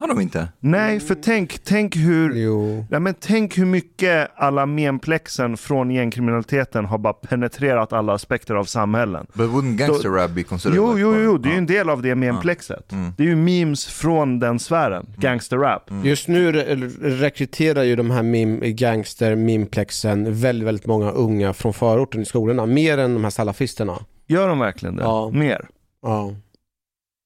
Har 0.00 0.08
de 0.08 0.20
inte? 0.20 0.48
Nej, 0.60 1.00
för 1.00 1.14
tänk, 1.14 1.58
tänk 1.64 1.96
hur 1.96 2.34
Jo. 2.34 2.86
Ja, 2.90 2.98
men 2.98 3.14
tänk 3.20 3.58
hur 3.58 3.64
mycket 3.66 4.30
alla 4.36 4.66
memplexen 4.66 5.56
från 5.56 5.90
gängkriminaliteten 5.90 6.84
har 6.84 6.98
bara 6.98 7.12
penetrerat 7.12 7.92
alla 7.92 8.12
aspekter 8.12 8.54
av 8.54 8.64
samhällen. 8.64 9.26
But 9.32 9.50
wouldn't 9.50 9.76
gangster 9.76 10.08
rap 10.08 10.30
be 10.30 10.42
considered 10.42 10.76
Jo, 10.76 10.88
like 10.90 11.00
jo, 11.00 11.16
jo, 11.24 11.38
det 11.38 11.48
är 11.48 11.52
ju 11.52 11.58
en 11.58 11.66
del 11.66 11.90
av 11.90 12.02
det 12.02 12.14
memplexet. 12.14 12.92
Mm. 12.92 13.12
Det 13.16 13.22
är 13.22 13.26
ju 13.26 13.36
memes 13.36 13.86
från 13.86 14.38
den 14.38 14.58
sfären, 14.58 15.06
gangster 15.16 15.56
rap. 15.58 15.90
Just 16.04 16.28
nu 16.28 16.52
re- 16.52 17.00
rekryterar 17.02 17.82
ju 17.82 17.96
de 17.96 18.10
här 18.10 18.22
meme, 18.22 18.70
gangster 18.70 19.36
memplexen 19.36 20.34
väldigt, 20.40 20.68
väldigt 20.68 20.86
många 20.86 21.10
unga 21.10 21.52
från 21.52 21.72
förorten 21.74 22.22
i 22.22 22.24
skolorna. 22.24 22.66
Mer 22.66 22.98
än 22.98 23.14
de 23.14 23.24
här 23.24 23.30
salafisterna. 23.30 23.98
Gör 24.26 24.48
de 24.48 24.58
verkligen 24.58 24.96
det? 24.96 25.02
Ja. 25.02 25.30
Mer? 25.34 25.68
Ja. 26.02 26.34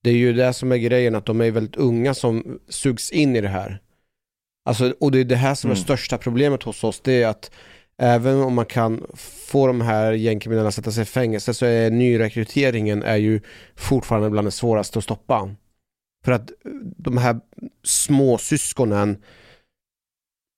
Det 0.02 0.10
är 0.10 0.14
ju 0.14 0.32
det 0.32 0.52
som 0.52 0.72
är 0.72 0.76
grejen, 0.76 1.14
att 1.14 1.26
de 1.26 1.40
är 1.40 1.50
väldigt 1.50 1.76
unga 1.76 2.14
som 2.14 2.60
sugs 2.68 3.10
in 3.10 3.36
i 3.36 3.40
det 3.40 3.48
här. 3.48 3.80
Alltså, 4.64 4.94
och 5.00 5.10
det 5.12 5.18
är 5.20 5.24
det 5.24 5.36
här 5.36 5.54
som 5.54 5.70
är 5.70 5.74
Mm. 5.74 5.84
största 5.84 6.18
problemet 6.18 6.62
hos 6.62 6.84
oss, 6.84 7.00
det 7.00 7.22
är 7.22 7.28
att 7.28 7.50
även 7.98 8.36
om 8.36 8.54
man 8.54 8.66
kan 8.66 9.06
få 9.16 9.66
de 9.66 9.80
här 9.80 10.12
gängkriminella 10.12 10.68
att 10.68 10.74
sätta 10.74 10.92
sig 10.92 11.02
i 11.02 11.06
fängelse 11.06 11.54
så 11.54 11.66
är 11.66 11.90
nyrekryteringen 11.90 13.02
är 13.02 13.16
ju 13.16 13.40
fortfarande 13.76 14.30
bland 14.30 14.46
det 14.46 14.50
svåraste 14.50 14.98
att 14.98 15.04
stoppa. 15.04 15.54
För 16.24 16.32
att 16.32 16.50
de 16.96 17.16
här 17.18 17.40
små 17.84 18.38
syskonen 18.38 19.22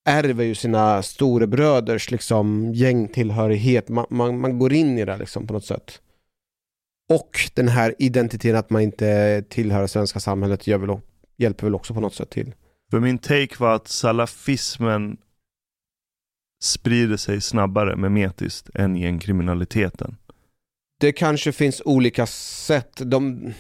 ärver 0.09 0.45
ju 0.45 0.55
sina 0.55 1.03
storebröders 1.03 2.11
liksom 2.11 2.73
gängtillhörighet. 2.75 3.89
Man, 3.89 4.07
man, 4.11 4.41
man 4.41 4.59
går 4.59 4.73
in 4.73 4.99
i 4.99 5.05
det 5.05 5.17
liksom 5.17 5.47
på 5.47 5.53
något 5.53 5.65
sätt. 5.65 6.01
Och 7.15 7.51
den 7.55 7.69
här 7.69 7.95
identiteten 7.99 8.57
att 8.57 8.71
man 8.71 8.83
inte 8.83 9.43
tillhör 9.49 9.83
det 9.83 9.89
svenska 9.89 10.21
samhället 10.21 10.67
gör 10.67 10.79
väl, 10.79 10.99
hjälper 11.37 11.67
väl 11.67 11.75
också 11.75 11.95
på 11.95 12.01
något 12.01 12.15
sätt 12.15 12.31
till. 12.31 12.55
För 12.91 13.01
min 13.01 13.19
take 13.19 13.55
var 13.59 13.75
att 13.75 13.89
salafismen 13.89 15.17
sprider 16.63 17.17
sig 17.17 17.41
snabbare 17.41 17.97
memetiskt 17.97 18.71
än 18.75 18.97
gängkriminaliteten. 18.97 20.17
Det 21.01 21.13
kanske 21.13 21.53
finns 21.53 21.83
olika 21.85 22.27
sätt. 22.27 22.93
De, 22.97 23.53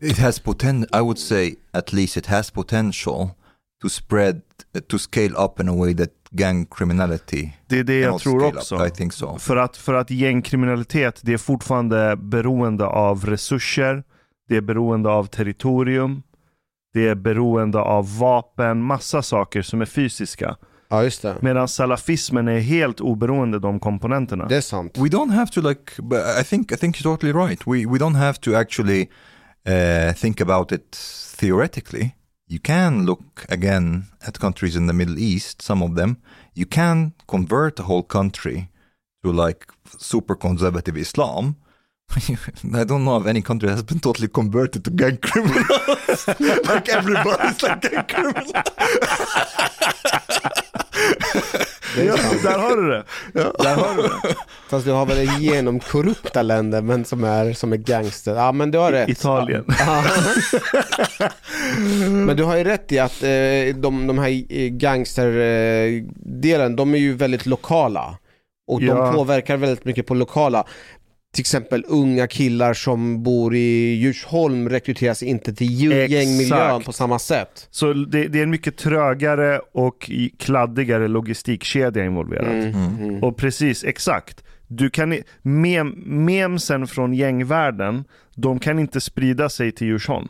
It 0.00 0.18
has 0.18 0.40
poten. 0.40 0.82
I 0.82 0.98
would 0.98 1.18
say 1.18 1.54
at 1.70 1.92
least 1.92 2.16
it 2.16 2.26
has 2.26 2.50
potential 2.50 3.28
to 3.82 3.88
spread, 3.88 4.40
to 4.88 4.98
scale 4.98 5.34
up 5.44 5.60
in 5.60 5.68
a 5.68 5.72
way 5.76 5.94
that 5.94 6.10
gang 6.30 6.66
criminality 6.66 7.52
Det 7.66 7.78
är 7.78 7.84
det 7.84 8.00
jag 8.00 8.20
tror 8.20 8.44
också. 8.44 8.76
Up. 8.76 8.88
I 8.88 8.90
think 8.90 9.12
so. 9.12 9.38
För 9.38 9.56
att, 9.56 9.76
för 9.76 9.94
att 9.94 10.10
gängkriminalitet, 10.10 11.20
det 11.22 11.32
är 11.32 11.38
fortfarande 11.38 12.16
beroende 12.16 12.86
av 12.86 13.24
resurser, 13.26 14.04
det 14.48 14.56
är 14.56 14.60
beroende 14.60 15.08
av 15.10 15.26
territorium, 15.26 16.22
det 16.94 17.08
är 17.08 17.14
beroende 17.14 17.78
av 17.78 18.18
vapen, 18.18 18.82
massa 18.82 19.22
saker 19.22 19.62
som 19.62 19.80
är 19.80 19.86
fysiska. 19.86 20.56
ja, 20.88 21.04
just 21.04 21.22
det. 21.22 21.36
Medan 21.40 21.68
salafismen 21.68 22.48
är 22.48 22.58
helt 22.58 23.00
oberoende 23.00 23.58
de 23.58 23.80
komponenterna. 23.80 24.46
Det 24.46 24.56
är 24.56 24.60
sant. 24.60 24.98
We 24.98 25.08
don't 25.08 25.32
have 25.32 25.46
to 25.52 25.60
like. 25.60 26.02
But 26.02 26.18
I 26.40 26.44
think 26.44 26.72
I 26.72 26.76
think 26.76 26.96
you're 26.96 27.02
totally 27.02 27.32
right. 27.32 27.66
We 27.66 27.86
we 27.86 27.98
don't 27.98 28.16
have 28.16 28.34
to 28.34 28.54
actually 28.54 29.08
uh, 29.68 30.14
think 30.14 30.40
about 30.40 30.72
it 30.72 30.98
theoretically. 31.40 32.10
You 32.54 32.60
can 32.60 33.04
look 33.04 33.44
again 33.48 34.06
at 34.24 34.38
countries 34.38 34.76
in 34.76 34.86
the 34.86 34.92
Middle 34.92 35.18
East. 35.18 35.60
Some 35.60 35.82
of 35.82 35.96
them 35.96 36.18
you 36.54 36.66
can 36.66 37.14
convert 37.26 37.80
a 37.80 37.82
whole 37.82 38.04
country 38.04 38.68
to 39.24 39.32
like 39.32 39.72
super 39.98 40.36
conservative 40.36 40.96
Islam. 40.96 41.56
I 42.72 42.84
don't 42.84 43.04
know 43.04 43.16
of 43.16 43.26
any 43.26 43.42
country 43.42 43.68
that 43.68 43.74
has 43.74 43.82
been 43.82 43.98
totally 43.98 44.28
converted 44.28 44.84
to 44.84 44.92
gang 44.92 45.16
criminals. 45.16 46.28
like 46.68 46.88
everybody's 46.90 47.60
like 47.60 47.80
gang 47.80 48.06
criminals. 48.06 48.52
Ja, 51.96 52.16
där 52.42 52.58
har 52.58 52.76
du 52.76 52.88
det. 52.90 53.04
Där 53.58 53.74
har 53.74 53.96
du 53.96 54.02
det. 54.02 54.34
Fast 54.68 54.86
vi 54.86 54.90
har 54.90 55.06
väl 55.06 55.28
genomkorrupta 55.40 56.42
länder 56.42 56.82
men 56.82 57.04
som 57.04 57.24
är, 57.24 57.52
som 57.52 57.72
är 57.72 57.76
gangster. 57.76 58.34
Ja 58.34 58.52
men 58.52 58.70
du 58.70 58.78
har 58.78 58.92
rätt. 58.92 59.08
Italien. 59.08 59.64
Ja. 59.78 60.04
men 62.26 62.36
du 62.36 62.44
har 62.44 62.56
ju 62.56 62.64
rätt 62.64 62.92
i 62.92 62.98
att 62.98 63.22
eh, 63.22 63.28
de, 63.80 64.06
de 64.06 64.18
här 64.18 64.42
eh, 64.48 64.68
gangsterdelen, 64.68 66.76
de 66.76 66.94
är 66.94 66.98
ju 66.98 67.14
väldigt 67.14 67.46
lokala. 67.46 68.18
Och 68.66 68.82
Ja. 68.82 68.94
de 68.94 69.14
påverkar 69.14 69.56
väldigt 69.56 69.84
mycket 69.84 70.06
på 70.06 70.14
lokala. 70.14 70.64
Till 71.34 71.42
exempel 71.42 71.84
unga 71.88 72.26
killar 72.26 72.74
som 72.74 73.22
bor 73.22 73.54
i 73.54 73.94
Djursholm 73.94 74.68
rekryteras 74.68 75.22
inte 75.22 75.54
till 75.54 75.72
gängmiljön 76.10 76.82
på 76.82 76.92
samma 76.92 77.18
sätt. 77.18 77.68
Så 77.70 77.92
det, 77.92 78.28
det 78.28 78.38
är 78.38 78.42
en 78.42 78.50
mycket 78.50 78.76
trögare 78.76 79.60
och 79.72 80.10
kladdigare 80.38 81.08
logistikkedja 81.08 82.04
involverad. 82.04 82.74
Mm. 82.74 83.24
Och 83.24 83.36
precis, 83.36 83.84
exakt. 83.84 84.44
Du 84.66 84.90
kan, 84.90 85.18
mem, 85.42 85.88
memsen 86.06 86.86
från 86.86 87.14
gängvärlden, 87.14 88.04
de 88.34 88.58
kan 88.58 88.78
inte 88.78 89.00
sprida 89.00 89.48
sig 89.48 89.72
till 89.72 89.86
Djursholm 89.86 90.28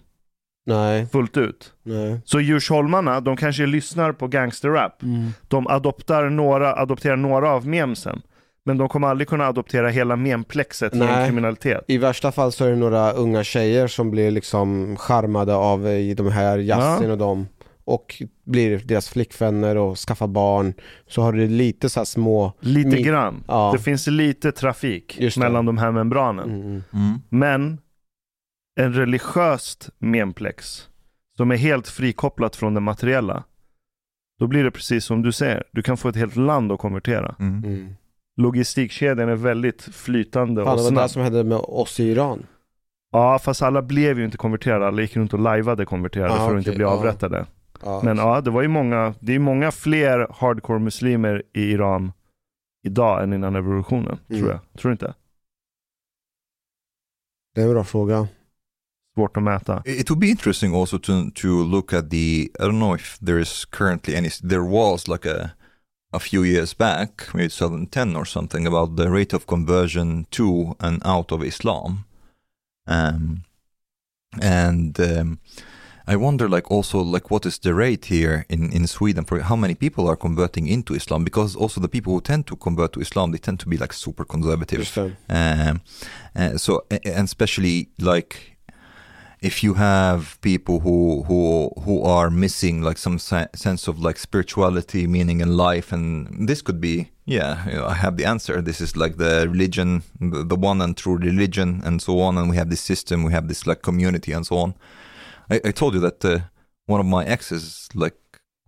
Nej, 0.66 1.06
fullt 1.06 1.36
ut. 1.36 1.72
nej. 1.82 2.20
Så 2.24 2.40
Djursholmarna, 2.40 3.20
de 3.20 3.36
kanske 3.36 3.66
lyssnar 3.66 4.12
på 4.12 4.28
gangsterrap. 4.28 5.02
De 5.48 5.66
adoptar 5.66 6.28
några, 6.30 6.74
adopterar 6.74 7.16
några 7.16 7.50
av 7.50 7.66
memsen. 7.66 8.22
Men 8.66 8.78
de 8.78 8.88
kommer 8.88 9.08
aldrig 9.08 9.28
kunna 9.28 9.46
adoptera 9.46 9.88
hela 9.88 10.16
memplexet 10.16 10.94
Nej. 10.94 11.08
gängkriminalitet. 11.08 11.84
I 11.88 11.98
värsta 11.98 12.32
fall 12.32 12.52
så 12.52 12.64
är 12.64 12.70
det 12.70 12.76
några 12.76 13.12
unga 13.12 13.44
tjejer 13.44 13.86
som 13.86 14.10
blir 14.10 14.30
liksom 14.30 14.96
charmade 14.96 15.54
av 15.54 15.86
eh, 15.88 16.16
de 16.16 16.32
här 16.32 16.58
Yasin 16.58 17.06
Ja. 17.06 17.12
och 17.12 17.18
dem 17.18 17.46
och 17.84 18.22
blir 18.44 18.78
deras 18.78 19.08
flickvänner 19.08 19.76
och 19.76 19.98
skaffar 19.98 20.26
barn. 20.26 20.74
Så 21.06 21.22
har 21.22 21.32
du 21.32 21.48
lite 21.48 21.88
så 21.88 22.00
här 22.00 22.04
små... 22.04 22.52
Lite 22.60 23.02
grann. 23.02 23.44
Ja. 23.48 23.70
Det 23.76 23.82
finns 23.82 24.06
lite 24.06 24.52
trafik 24.52 25.36
mellan 25.36 25.66
de 25.66 25.78
här 25.78 25.90
membranen. 25.92 26.50
Mm. 26.50 26.82
Mm. 26.92 27.20
Men 27.28 27.78
en 28.80 28.92
religiöst 28.92 29.90
memplex 29.98 30.88
som 31.36 31.50
är 31.50 31.56
helt 31.56 31.88
frikopplat 31.88 32.56
från 32.56 32.74
det 32.74 32.80
materiella. 32.80 33.44
Då 34.38 34.46
blir 34.46 34.64
det 34.64 34.70
precis 34.70 35.04
som 35.04 35.22
du 35.22 35.32
säger. 35.32 35.64
Du 35.72 35.82
kan 35.82 35.96
få 35.96 36.08
ett 36.08 36.16
helt 36.16 36.36
land 36.36 36.72
att 36.72 36.78
konvertera. 36.78 37.34
Mm. 37.38 37.94
Logistikkedjan 38.36 39.28
är 39.28 39.34
väldigt 39.36 39.82
flytande 39.82 40.64
Fan, 40.64 40.72
och 40.72 40.76
det 40.78 40.82
var 40.82 40.90
det 40.90 40.96
snabb. 40.96 41.10
som 41.10 41.22
hände 41.22 41.44
med 41.44 41.58
oss 41.58 42.00
i 42.00 42.04
Iran. 42.04 42.46
Ja, 43.12 43.38
fast 43.38 43.62
alla 43.62 43.82
blev 43.82 44.18
ju 44.18 44.24
inte 44.24 44.36
konverterade. 44.36 44.86
Alla 44.86 45.02
gick 45.02 45.16
runt 45.16 45.32
och 45.34 45.38
lajvade 45.40 45.84
konverterade 45.86 46.32
Ah, 46.34 46.48
för 46.48 46.56
att 46.56 46.66
inte 46.66 46.76
bli 46.76 46.84
avrättade. 46.84 47.46
Ja. 47.82 48.00
Men 48.04 48.16
ja, 48.16 48.40
det 48.40 48.50
var 48.50 48.62
ju 48.62 48.68
många, 48.68 49.14
det 49.20 49.34
är 49.34 49.38
många 49.38 49.72
fler 49.72 50.26
hardcore 50.30 50.78
muslimer 50.78 51.42
i 51.52 51.62
Iran 51.62 52.12
idag 52.86 53.22
än 53.22 53.32
innan 53.32 53.54
revolutionen, 53.54 54.18
Mm. 54.28 54.40
tror 54.40 54.50
jag. 54.52 54.60
Tror 54.78 54.88
du 54.90 54.92
inte? 54.92 55.14
Det 57.54 57.60
är 57.60 57.66
en 57.66 57.72
bra 57.72 57.84
fråga. 57.84 58.28
Svårt 59.14 59.36
att 59.36 59.42
mäta. 59.42 59.82
It 59.86 60.10
would 60.10 60.20
be 60.20 60.26
interesting 60.26 60.74
also 60.74 60.98
to 60.98 61.12
to 61.34 61.48
look 61.48 61.92
at 61.92 62.10
the. 62.10 62.42
I 62.42 62.50
don't 62.58 62.78
know 62.80 62.94
if 62.96 63.18
there 63.18 63.40
is 63.40 63.64
currently 63.64 64.16
any. 64.16 64.28
There 64.30 64.62
was 64.70 65.08
like 65.08 65.30
a 65.30 65.50
a 66.14 66.20
few 66.20 66.42
years 66.42 66.74
back, 66.74 67.34
maybe 67.34 67.48
2010 67.48 68.16
or 68.16 68.24
something, 68.24 68.66
about 68.66 68.96
the 68.96 69.10
rate 69.10 69.32
of 69.32 69.46
conversion 69.46 70.26
to 70.30 70.76
and 70.80 71.02
out 71.04 71.32
of 71.32 71.42
Islam, 71.42 72.04
um, 72.86 73.44
and 74.40 74.98
um, 75.00 75.38
I 76.06 76.16
wonder, 76.16 76.48
like, 76.48 76.70
also, 76.70 76.98
like, 77.00 77.30
what 77.30 77.46
is 77.46 77.58
the 77.58 77.72
rate 77.74 78.06
here 78.06 78.44
in 78.48 78.70
in 78.72 78.86
Sweden 78.86 79.24
for 79.24 79.40
how 79.40 79.56
many 79.56 79.74
people 79.74 80.06
are 80.08 80.16
converting 80.16 80.68
into 80.68 80.94
Islam? 80.94 81.24
Because 81.24 81.56
also 81.56 81.80
the 81.80 81.88
people 81.88 82.12
who 82.12 82.20
tend 82.20 82.46
to 82.46 82.56
convert 82.56 82.92
to 82.92 83.00
Islam, 83.00 83.30
they 83.30 83.38
tend 83.38 83.60
to 83.60 83.68
be 83.68 83.76
like 83.76 83.92
super 83.92 84.24
conservative. 84.24 84.80
Um, 85.28 85.80
uh, 86.36 86.58
so, 86.58 86.84
and 86.90 87.24
especially 87.24 87.88
like 87.98 88.53
if 89.44 89.62
you 89.64 89.74
have 89.74 90.20
people 90.40 90.76
who 90.80 91.22
who 91.28 91.70
who 91.84 92.02
are 92.02 92.30
missing 92.30 92.82
like 92.86 92.98
some 92.98 93.18
se- 93.18 93.48
sense 93.54 93.90
of 93.90 93.98
like 94.06 94.18
spirituality, 94.18 95.06
meaning 95.06 95.40
in 95.40 95.56
life, 95.56 95.92
and 95.96 96.48
this 96.48 96.62
could 96.62 96.80
be 96.80 97.10
yeah, 97.26 97.66
you 97.70 97.76
know, 97.76 97.86
I 97.86 97.94
have 97.94 98.16
the 98.16 98.24
answer. 98.28 98.62
This 98.62 98.80
is 98.80 98.96
like 98.96 99.16
the 99.16 99.46
religion, 99.48 100.02
the, 100.20 100.44
the 100.44 100.56
one 100.56 100.84
and 100.84 100.96
true 100.96 101.16
religion, 101.16 101.80
and 101.84 102.02
so 102.02 102.20
on. 102.20 102.38
And 102.38 102.50
we 102.50 102.56
have 102.56 102.68
this 102.70 102.80
system, 102.82 103.24
we 103.24 103.32
have 103.32 103.48
this 103.48 103.66
like 103.66 103.80
community, 103.82 104.32
and 104.36 104.46
so 104.46 104.56
on. 104.56 104.74
I, 105.50 105.60
I 105.68 105.72
told 105.72 105.94
you 105.94 106.00
that 106.00 106.24
uh, 106.24 106.38
one 106.86 107.00
of 107.00 107.06
my 107.06 107.24
exes 107.24 107.88
like 107.94 108.16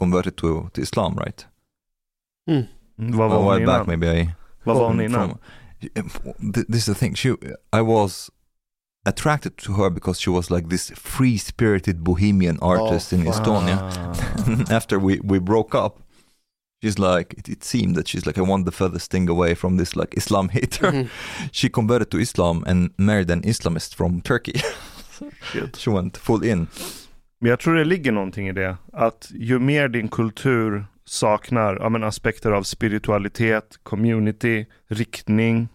converted 0.00 0.36
to 0.38 0.70
to 0.72 0.80
Islam, 0.80 1.14
right? 1.24 1.46
Mm, 2.48 2.66
Vad 2.98 3.30
var 3.30 3.36
a 3.38 3.44
while 3.44 3.66
back, 3.66 3.82
innan? 3.82 3.86
maybe 3.86 4.08
I 4.08 4.34
Vad 4.64 4.76
var 4.76 4.86
hon 4.86 4.96
from- 4.96 5.04
innan? 5.04 5.38
this 6.68 6.80
is 6.80 6.86
the 6.86 6.94
thing. 6.94 7.14
She, 7.14 7.34
I 7.72 7.80
was 7.82 8.30
attracted 9.06 9.56
to 9.58 9.72
her 9.74 9.90
because 9.90 10.20
she 10.20 10.30
was 10.30 10.50
like 10.50 10.68
this 10.68 10.90
free-spirited 10.90 12.04
bohemian 12.04 12.58
artist 12.60 13.12
in 13.12 13.24
fuck. 13.24 13.34
Estonia. 13.34 14.70
After 14.70 14.98
we, 14.98 15.20
we 15.24 15.38
broke 15.38 15.74
up, 15.74 16.00
she's 16.82 16.98
like, 16.98 17.34
it, 17.38 17.48
it 17.48 17.64
seemed 17.64 17.94
that 17.96 18.08
she's 18.08 18.26
like, 18.26 18.36
I 18.38 18.42
want 18.42 18.64
the 18.66 18.72
furthest 18.72 19.10
thing 19.10 19.28
away 19.28 19.54
from 19.54 19.76
this 19.76 19.96
like 19.96 20.14
Islam 20.16 20.48
hater. 20.48 20.92
Mhm. 20.92 21.08
She 21.52 21.68
converted 21.68 22.10
to 22.10 22.18
Islam 22.18 22.64
and 22.66 22.90
married 22.98 23.30
an 23.30 23.42
Islamist 23.42 23.94
from 23.94 24.20
Turkey. 24.20 24.60
She 25.76 25.90
went 25.90 26.16
full 26.16 26.44
in. 26.44 26.66
Men 27.40 27.50
jag 27.50 27.60
tror 27.60 27.74
det 27.74 27.84
ligger 27.84 28.12
någonting 28.12 28.48
i 28.48 28.52
det. 28.52 28.76
Att 28.92 29.30
ju 29.34 29.58
mer 29.58 29.88
din 29.88 30.08
kultur 30.08 30.86
saknar 31.04 31.76
ja, 31.80 31.88
men 31.88 32.04
aspekter 32.04 32.52
av 32.52 32.62
spiritualitet, 32.62 33.78
community, 33.82 34.66
riktning, 34.88 35.68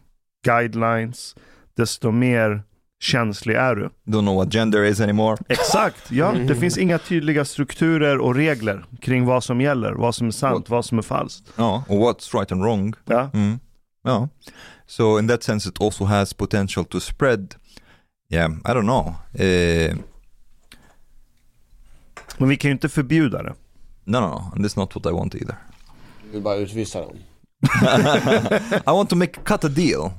guidelines, 0.46 1.36
desto 1.78 2.12
mer 2.12 2.64
känslig 3.02 3.56
är 3.56 3.76
du. 3.76 3.90
Don't 4.06 4.22
know 4.22 4.36
what 4.36 4.54
gender 4.54 4.84
is 4.84 5.00
anymore. 5.02 5.38
Exakt, 5.50 6.12
ja. 6.12 6.32
Det 6.32 6.56
finns 6.56 6.78
inga 6.78 6.98
tydliga 6.98 7.46
strukturer 7.46 8.18
och 8.18 8.36
regler 8.36 8.86
kring 9.02 9.26
vad 9.26 9.44
som 9.44 9.62
gäller, 9.62 9.92
vad 9.94 10.16
som 10.16 10.28
är 10.28 10.32
sant, 10.32 10.70
vad 10.70 10.86
som 10.86 10.98
är 10.98 11.02
falskt. 11.02 11.54
Ja, 11.56 11.84
or 11.88 11.98
what's 12.00 12.34
right 12.40 12.52
and 12.52 12.62
wrong. 12.64 12.94
Ja. 13.06 13.30
Mm. 13.34 13.60
Ja. 14.04 14.30
So 14.88 15.20
in 15.20 15.28
that 15.28 15.44
sense 15.44 15.70
it 15.70 15.82
also 15.82 16.06
has 16.06 16.34
potential 16.34 16.86
to 16.86 17.00
spread. 17.00 17.56
Yeah, 18.30 18.52
I 18.52 18.70
don't 18.74 18.82
know. 18.84 19.08
Uh, 19.46 19.96
Men 22.38 22.50
vi 22.50 22.58
kan 22.58 22.70
ju 22.70 22.74
inte 22.74 22.90
förbjuda 22.90 23.44
det. 23.44 23.54
no, 24.06 24.20
no, 24.20 24.28
no, 24.28 24.52
and 24.56 24.66
that's 24.66 24.80
not 24.80 24.96
what 24.96 25.06
I 25.06 25.10
want 25.16 25.36
either. 25.36 25.56
Du 26.26 26.32
vill 26.32 26.42
bara 26.42 26.56
utvisa 26.56 27.02
dem. 27.02 27.16
I 28.88 28.92
want 28.92 29.10
to 29.10 29.16
make 29.16 29.44
cut 29.44 29.64
a 29.64 29.70
deal 29.70 30.12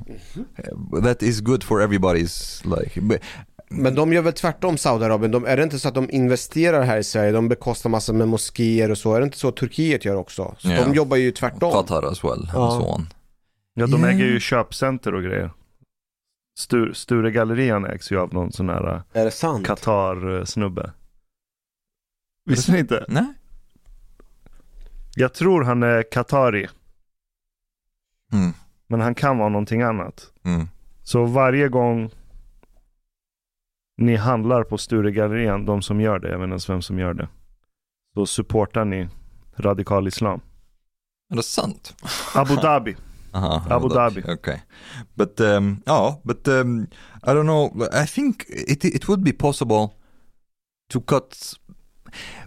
that 1.02 1.23
is 1.23 1.40
good 1.40 1.64
for 1.64 1.81
everybody's 1.82 2.62
like. 2.81 3.01
But, 3.01 3.20
Men 3.69 3.94
de 3.94 4.12
gör 4.12 4.23
väl 4.23 4.32
tvärtom 4.32 4.78
Saudiarabien? 4.78 5.31
De, 5.31 5.44
är 5.47 5.56
det 5.56 5.62
inte 5.62 5.78
så 5.78 5.89
att 5.89 5.94
de 5.94 6.10
investerar 6.10 6.82
här 6.82 6.98
i 6.98 7.05
Sverige? 7.05 7.32
De 7.32 7.48
bekostar 7.48 7.90
massor 7.90 8.12
med 8.14 8.28
moskéer 8.28 8.90
och 8.90 8.98
så. 8.98 9.14
Är 9.14 9.20
det 9.20 9.24
inte 9.24 9.39
så 9.39 9.51
Turkiet 9.52 10.05
gör 10.05 10.16
också? 10.16 10.55
Så 10.59 10.69
Ja. 10.70 10.85
de 10.85 10.94
jobbar 10.94 11.16
ju 11.16 11.31
tvärtom. 11.32 11.73
Qatar 11.73 12.02
as 12.02 12.24
well 12.24 12.51
Ja. 12.52 12.73
and 12.73 12.82
so 12.82 12.89
on. 12.94 13.06
Ja, 13.74 13.86
de 13.86 14.01
Yeah. 14.05 14.14
äger 14.14 14.24
ju 14.24 14.40
köpcenter 14.40 15.14
och 15.14 15.23
grejer. 15.23 15.51
Stur, 16.59 16.93
Sturegallerian 16.93 17.85
ägs 17.86 18.12
ju 18.12 18.19
av 18.19 18.35
någon 18.35 18.52
sån 18.52 18.69
här 18.69 18.94
äh, 18.94 19.20
Är 19.20 19.24
det 19.24 19.31
sant? 19.31 19.66
Qatar-snubbe. 19.66 20.90
Visste 22.51 22.73
ni 22.73 22.78
inte? 22.78 23.05
Nej. 23.09 23.27
Jag 25.14 25.35
tror 25.35 25.62
han 25.64 25.82
är 25.82 26.02
Qatari, 26.02 26.69
Mm. 28.33 28.53
men 28.89 29.01
han 29.01 29.15
kan 29.15 29.39
vara 29.39 29.49
någonting 29.49 29.83
annat. 29.83 30.33
Mm. 30.45 30.69
Så 31.03 31.25
varje 31.25 31.69
gång 31.69 32.11
ni 33.97 34.17
handlar 34.17 34.65
på 34.65 34.79
Sturegallerian, 34.79 35.65
de 35.65 35.83
som 35.83 36.01
gör 36.01 36.19
det, 36.19 36.29
jag 36.29 36.39
vet 36.39 36.45
inte 36.45 36.53
ens 36.53 36.71
vem 36.71 36.83
som 36.83 36.99
gör 36.99 37.15
det, 37.15 37.29
så 38.15 38.27
supportar 38.27 38.85
ni 38.85 39.09
radikal 39.57 40.09
islam. 40.09 40.41
Är 41.31 41.37
det 41.37 41.43
sant? 41.43 41.95
Abu 42.35 42.57
Dhabi. 42.57 42.97
Aha, 43.33 43.63
Abu 43.71 43.89
Dhabi. 43.89 44.23
Okay, 44.23 44.59
but 45.15 45.41
um, 45.41 45.83
oh, 45.87 46.15
but 46.23 46.49
um, 46.49 46.87
I 47.23 47.31
don't 47.33 47.45
know. 47.47 47.89
I 48.03 48.07
think 48.07 48.45
it 48.49 48.85
it 48.85 49.09
would 49.09 49.23
be 49.25 49.33
possible 49.33 49.89
to 50.89 51.01
cut. 51.01 51.59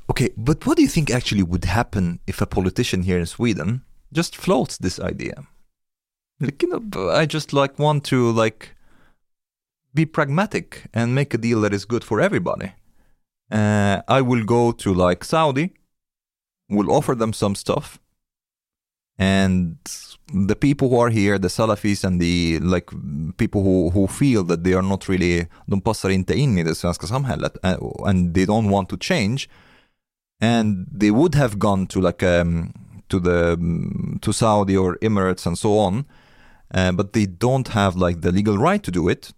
Okay, 0.08 0.30
but 0.36 0.66
what 0.66 0.78
do 0.78 0.84
you 0.84 0.90
think 0.90 1.10
actually 1.10 1.44
would 1.44 1.66
happen 1.66 2.20
if 2.28 2.42
a 2.42 2.46
politician 2.46 3.04
here 3.04 3.20
in 3.20 3.26
Sweden 3.26 3.82
just 4.12 4.36
floats 4.36 4.78
this 4.78 5.00
idea? 5.00 5.48
Like, 6.40 6.62
you 6.62 6.70
know, 6.70 7.10
I 7.12 7.26
just 7.26 7.54
like 7.54 7.80
want 7.80 8.04
to 8.06 8.32
like 8.32 8.76
be 9.94 10.06
pragmatic 10.06 10.84
and 10.94 11.16
make 11.16 11.34
a 11.34 11.38
deal 11.38 11.62
that 11.62 11.74
is 11.74 11.86
good 11.86 12.04
for 12.04 12.20
everybody. 12.20 12.74
Uh, 13.52 14.02
I 14.08 14.22
will 14.22 14.44
go 14.44 14.72
to 14.72 14.94
like 14.94 15.24
Saudi, 15.24 15.74
will 16.70 16.92
offer 16.92 17.16
them 17.16 17.32
some 17.32 17.56
stuff, 17.56 18.00
and 19.18 19.78
the 20.34 20.56
people 20.56 20.90
who 20.90 21.00
are 21.00 21.10
here, 21.10 21.38
the 21.38 21.48
Salafis 21.48 22.04
and 22.04 22.20
the 22.20 22.60
like 22.60 22.90
people 23.38 23.64
who, 23.64 23.90
who 23.92 24.08
feel 24.08 24.44
that 24.46 24.64
they 24.64 24.74
are 24.74 24.82
not 24.82 25.08
really, 25.08 25.48
de 25.68 25.82
passar 25.82 26.10
inte 26.10 26.34
in 26.34 26.58
i 26.58 26.76
svenska 26.76 27.08
samhället 27.08 27.58
uh, 27.64 28.08
and 28.08 28.34
they 28.34 28.46
don't 28.46 28.70
want 28.70 28.90
to 28.90 28.98
change 28.98 29.50
and 30.42 30.88
they 30.92 31.12
would 31.12 31.36
have 31.36 31.58
gone 31.58 31.88
to 31.88 32.02
like 32.02 32.24
um, 32.24 32.74
to 33.08 33.20
the 33.20 33.58
to 34.22 34.34
Saudi 34.34 34.76
or 34.78 34.98
Emirates 35.02 35.48
and 35.48 35.58
so 35.58 35.78
on 35.78 36.06
uh, 36.78 36.92
but 36.92 37.14
they 37.14 37.26
don't 37.26 37.68
have 37.68 38.08
like 38.08 38.22
the 38.22 38.32
legal 38.32 38.58
right 38.58 38.84
to 38.84 38.92
do 38.92 39.12
it 39.12 39.34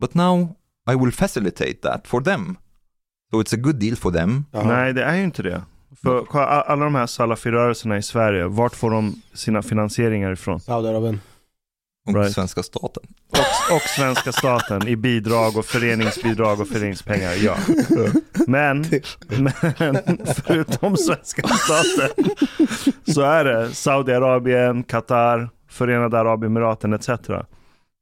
but 0.00 0.14
now 0.14 0.56
I 0.92 0.94
will 0.96 1.12
facilitate 1.12 1.74
that 1.82 2.06
for 2.06 2.22
them 2.22 2.56
so 3.30 3.40
it's 3.42 3.52
a 3.54 3.56
good 3.56 3.76
deal 3.76 3.96
for 3.96 4.10
them 4.12 4.44
Jaha. 4.52 4.64
Nej, 4.64 4.92
det 4.92 5.04
är 5.04 5.16
ju 5.16 5.24
inte 5.24 5.42
det. 5.42 5.62
För 6.02 6.18
a- 6.38 6.64
alla 6.66 6.84
de 6.84 6.94
här 6.94 7.06
salafirörelserna 7.06 7.98
i 7.98 8.02
Sverige, 8.02 8.44
vart 8.44 8.74
får 8.76 8.90
de 8.90 9.22
sina 9.34 9.62
finansieringar 9.62 10.32
ifrån? 10.32 10.60
Saudiarabien. 10.60 11.20
och 12.08 12.14
Right. 12.14 12.32
svenska 12.32 12.62
staten 12.62 13.02
Och, 13.30 13.74
och 13.76 13.82
svenska 13.82 14.32
staten 14.32 14.88
i 14.88 14.96
bidrag 14.96 15.56
och 15.56 15.64
föreningsbidrag 15.64 16.60
och 16.60 16.68
föreningspengar, 16.68 17.32
ja. 17.44 17.56
Men, 18.46 18.80
men 19.28 19.54
förutom 20.44 20.96
svenska 20.96 21.42
staten 21.48 22.24
så 23.14 23.20
är 23.22 23.44
det 23.44 23.74
Saudiarabien, 23.74 24.82
Qatar, 24.82 25.50
Förenade 25.70 26.18
Arabemiraten 26.20 26.92
etc. 26.92 27.06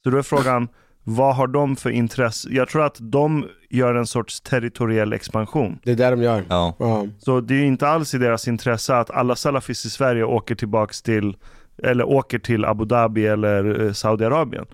Så 0.03 0.11
då 0.11 0.16
är 0.19 0.23
frågan, 0.23 0.69
vad 1.05 1.36
har 1.36 1.47
de 1.47 1.77
för 1.77 1.90
intresse? 1.90 2.49
Jag 2.53 2.69
tror 2.69 2.85
att 2.85 2.97
de 3.01 3.47
gör 3.70 3.95
en 3.95 4.07
sorts 4.07 4.40
territoriell 4.40 5.12
expansion. 5.12 5.78
Det 5.82 5.93
är 5.93 5.97
det 5.97 6.11
de 6.11 6.23
gör. 6.23 6.45
ja. 6.49 7.07
Så 7.19 7.40
det 7.40 7.55
är 7.55 7.59
ju 7.59 7.66
inte 7.66 7.89
alls 7.89 8.15
i 8.15 8.19
deras 8.19 8.49
intresse 8.49 8.97
att 8.97 9.11
alla 9.11 9.36
salafis 9.36 9.85
i 9.86 9.90
Sverige 9.90 10.24
åker 10.24 10.55
tillbaks 10.55 11.03
till, 11.03 11.36
eller 11.82 12.05
åker 12.09 12.39
till 12.39 12.65
Abu 12.65 12.85
Dhabi 12.85 13.27
eller 13.27 13.86
eh, 13.86 13.93
Saudiarabien. 13.93 14.66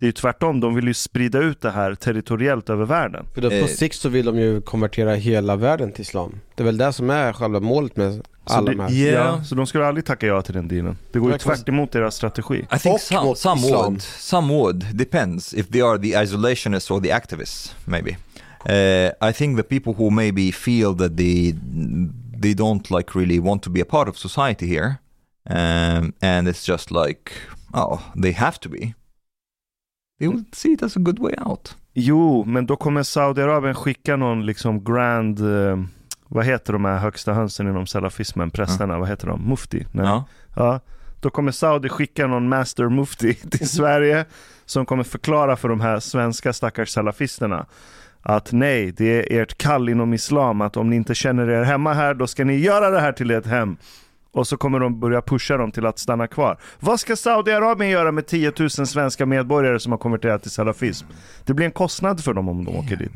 Det 0.00 0.04
är 0.06 0.08
ju 0.08 0.12
tvärtom, 0.12 0.60
de 0.60 0.74
vill 0.74 0.86
ju 0.88 0.94
sprida 0.94 1.38
ut 1.38 1.60
det 1.60 1.70
här 1.70 1.94
territoriellt 1.94 2.70
över 2.70 2.84
världen. 2.84 3.26
För 3.34 3.40
då, 3.40 3.48
på 3.48 3.54
Eh. 3.54 3.66
sikt 3.66 3.96
så 3.96 4.08
vill 4.08 4.26
de 4.26 4.38
ju 4.38 4.60
konvertera 4.60 5.14
hela 5.14 5.56
världen 5.56 5.92
till 5.92 6.02
islam. 6.02 6.34
Det 6.54 6.62
är 6.62 6.64
väl 6.64 6.76
det 6.76 6.92
som 6.92 7.10
är 7.10 7.32
själva 7.32 7.60
målet 7.60 7.96
med 7.96 8.22
Så, 8.46 8.54
alla 8.54 8.74
de. 8.74 8.94
Yeah. 8.94 9.26
ja, 9.26 9.44
så 9.44 9.54
de 9.54 9.66
skulle 9.66 9.86
aldrig 9.86 10.04
tacka 10.04 10.26
ja 10.26 10.42
till 10.42 10.54
den 10.54 10.68
dealen. 10.68 10.96
Det 11.12 11.18
går 11.18 11.32
ju 11.32 11.38
tvärt 11.38 11.68
emot 11.68 11.92
deras 11.92 12.14
strategi. 12.14 12.58
I 12.58 12.78
think 12.78 12.94
Och 12.94 13.00
some, 13.00 13.36
some 13.36 13.62
would, 13.62 14.02
some 14.02 14.52
would, 14.52 14.96
depends 14.96 15.54
if 15.54 15.68
they 15.68 15.80
are 15.82 15.98
the 15.98 16.22
isolationists 16.22 16.90
or 16.90 17.00
the 17.00 17.10
activists, 17.10 17.74
maybe. 17.84 18.16
Uh, 18.68 19.30
I 19.30 19.32
think 19.32 19.56
the 19.56 19.62
people 19.62 19.92
who 19.92 20.10
maybe 20.10 20.52
feel 20.52 20.94
that 20.94 21.16
they 21.16 21.54
they 22.42 22.54
don't 22.54 22.90
like 22.90 23.18
really 23.18 23.40
want 23.40 23.62
to 23.62 23.70
be 23.70 23.80
a 23.80 23.84
part 23.84 24.08
of 24.08 24.16
society 24.16 24.66
here, 24.66 24.98
um, 25.50 26.12
and 26.20 26.48
it's 26.48 26.64
just 26.64 26.90
like, 26.90 27.32
oh, 27.74 28.00
they 28.22 28.32
have 28.32 28.58
to 28.60 28.68
be. 28.68 28.94
They 30.20 30.28
will 30.28 30.44
see 30.52 30.72
it 30.72 30.82
as 30.82 30.96
a 30.96 31.00
good 31.00 31.18
way 31.18 31.34
out. 31.46 31.76
Jo, 31.94 32.44
men 32.44 32.66
då 32.66 32.76
kommer 32.76 33.02
Saudiarabien 33.02 33.74
skicka 33.74 34.16
någon 34.16 34.46
liksom 34.46 34.84
grand, 34.84 35.40
eh, 35.40 35.76
vad 36.32 36.44
heter 36.44 36.72
de 36.72 36.84
här 36.84 36.98
högsta 36.98 37.32
hönsen 37.32 37.68
inom 37.68 37.86
salafismen, 37.86 38.50
prästerna, 38.50 38.98
vad 38.98 39.08
heter 39.08 39.26
de? 39.26 39.48
Mufti? 39.48 39.86
Nej. 39.92 40.06
Ja. 40.06 40.24
Ja, 40.56 40.80
då 41.20 41.30
kommer 41.30 41.52
Saudi 41.52 41.88
skicka 41.88 42.26
någon 42.26 42.48
master 42.48 42.88
mufti 42.88 43.34
till 43.50 43.68
Sverige 43.68 44.24
som 44.64 44.86
kommer 44.86 45.04
förklara 45.04 45.56
för 45.56 45.68
de 45.68 45.80
här 45.80 46.00
svenska 46.00 46.52
stackars 46.52 46.88
salafisterna 46.88 47.66
att 48.22 48.52
nej, 48.52 48.92
det 48.92 49.36
är 49.36 49.42
ert 49.42 49.58
kall 49.58 49.88
inom 49.88 50.14
islam 50.14 50.60
att 50.60 50.76
om 50.76 50.90
ni 50.90 50.96
inte 50.96 51.14
känner 51.14 51.48
er 51.50 51.62
hemma 51.62 51.92
här, 51.92 52.14
då 52.14 52.26
ska 52.26 52.44
ni 52.44 52.56
göra 52.56 52.90
det 52.90 53.00
här 53.00 53.12
till 53.12 53.30
ett 53.30 53.46
hem. 53.46 53.76
Och 54.32 54.46
så 54.46 54.56
kommer 54.56 54.80
de 54.80 55.00
börja 55.00 55.22
pusha 55.22 55.56
dem 55.56 55.72
till 55.72 55.86
att 55.86 55.98
stanna 55.98 56.26
kvar. 56.26 56.58
Vad 56.80 57.00
ska 57.00 57.16
Saudiarabien 57.16 57.90
göra 57.90 58.12
med 58.12 58.26
10 58.26 58.52
000 58.58 58.70
svenska 58.70 59.26
medborgare 59.26 59.80
som 59.80 59.92
har 59.92 59.98
konverterat 59.98 60.42
till 60.42 60.50
salafism? 60.50 61.06
Det 61.44 61.54
blir 61.54 61.66
en 61.66 61.72
kostnad 61.72 62.24
för 62.24 62.34
dem 62.34 62.48
om 62.48 62.64
de 62.64 62.76
åker 62.76 62.96
dit. 62.96 63.12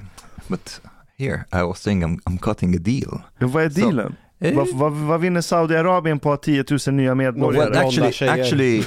But 0.48 0.80
here 1.18 1.46
I 1.52 1.62
was 1.62 1.78
saying 1.78 2.02
I'm, 2.04 2.18
I'm 2.26 2.38
cutting 2.38 2.74
a 2.74 2.78
deal. 2.78 3.22
Ja, 3.38 3.46
vad 3.46 3.64
är 3.64 3.68
dealen? 3.68 4.16
Eh, 4.40 4.54
Vad, 4.54 4.68
vad, 4.74 4.92
vad 4.92 5.20
vinner 5.20 5.40
Saudiarabien 5.40 6.18
på 6.18 6.32
att 6.32 6.42
10 6.42 6.64
000 6.86 6.94
nya 6.94 7.14
medborgare? 7.14 7.70
Well, 7.70 7.76
actually, 7.86 8.28
actually, 8.28 8.84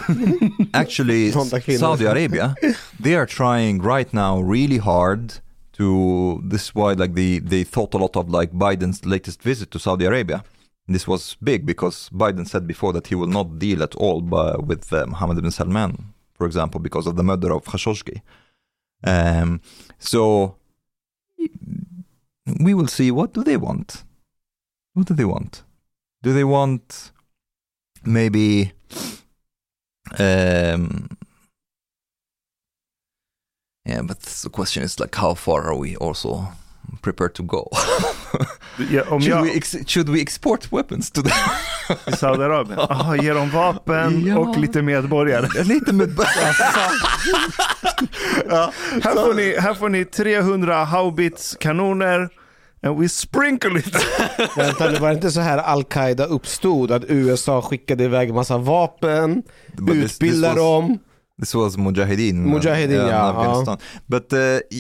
actually. 0.74 1.32
Saudi 1.78 2.06
Arabia, 2.06 2.56
they 3.04 3.16
are 3.16 3.26
trying 3.26 3.82
right 3.82 4.14
now 4.14 4.40
really 4.54 4.78
hard 4.78 5.34
to. 5.78 6.42
This 6.52 6.62
is 6.64 6.76
why, 6.76 6.94
like, 6.94 7.16
they 7.16 7.40
they 7.40 7.64
thought 7.64 7.96
a 7.96 7.98
lot 7.98 8.16
of 8.16 8.30
like 8.30 8.52
Biden's 8.54 9.06
latest 9.06 9.42
visit 9.46 9.72
to 9.72 9.80
Saudi 9.80 10.06
Arabia. 10.06 10.44
This 10.88 11.08
was 11.08 11.36
big 11.42 11.66
because 11.66 12.10
Biden 12.14 12.46
said 12.48 12.68
before 12.68 12.94
that 12.94 13.08
he 13.08 13.16
will 13.16 13.32
not 13.32 13.58
deal 13.60 13.82
at 13.84 13.96
all 13.96 14.22
by, 14.22 14.56
with 14.68 14.94
uh, 14.94 15.06
Mohammed 15.08 15.42
bin 15.42 15.52
Salman, 15.52 16.14
for 16.38 16.46
example, 16.48 16.80
because 16.80 17.08
of 17.10 17.16
the 17.16 17.24
murder 17.24 17.52
of 17.54 17.64
Khashoggi. 17.64 18.22
Um, 19.04 19.62
so 19.98 20.56
we 22.60 22.74
will 22.74 22.88
see. 22.88 23.12
What 23.12 23.34
do 23.34 23.44
they 23.44 23.58
want? 23.58 24.04
What 24.94 25.08
do 25.08 25.14
they 25.16 25.26
want? 25.26 25.64
Do 26.24 26.34
they 26.34 26.44
want 26.44 27.12
maybe 28.04 28.72
um 30.20 31.10
yeah 33.86 34.02
but 34.02 34.20
the 34.44 34.50
question 34.50 34.84
is 34.84 35.00
like 35.00 35.16
how 35.16 35.34
far 35.36 35.62
are 35.64 35.76
we 35.76 35.96
also 35.98 36.46
prepared 37.02 37.34
to 37.36 37.44
go 37.44 37.70
om 39.10 39.22
should, 39.22 39.32
jag, 39.32 39.42
we 39.44 39.62
should 39.88 40.10
we 40.10 40.22
export 40.22 40.72
weapons 40.72 41.12
to 41.12 41.22
the 41.22 41.32
i 42.08 42.12
Saudiarabien? 42.12 42.80
Aha, 42.90 43.16
ger 43.16 43.34
dem 43.34 43.50
vapen 43.50 44.26
Ja. 44.26 44.38
och 44.38 44.58
lite 44.58 44.82
medborgare. 44.82 45.64
lite 45.64 45.94
med 45.94 46.10
Ja, 48.50 48.74
här, 49.04 49.14
får 49.26 49.34
ni, 49.34 49.56
här 49.60 49.74
får 49.74 49.90
ni 49.90 50.06
300 50.06 50.84
haubits 50.84 51.56
kanoner, 51.60 52.30
and 52.82 53.02
we 53.02 53.10
sprinkle 53.10 53.80
it. 53.80 53.96
Vänta, 54.58 54.92
det 54.92 55.00
var 55.00 55.12
inte 55.12 55.32
så 55.32 55.40
här 55.40 55.58
Al-Qaida 55.58 56.26
uppstod? 56.26 56.92
Att 56.92 57.04
USA 57.08 57.62
skickade 57.62 58.04
iväg 58.04 58.34
massa 58.34 58.58
vapen, 58.58 59.44
was- 59.74 60.56
dem. 60.56 61.00
This 61.40 61.56
was 61.56 61.78
Mujahideen. 61.78 62.46
uh, 62.46 62.52
Mujahideen, 62.52 63.02
in 63.02 63.08
yeah, 63.08 63.30
Afghanistan. 63.30 63.78
But 64.08 64.34
uh, 64.34 64.40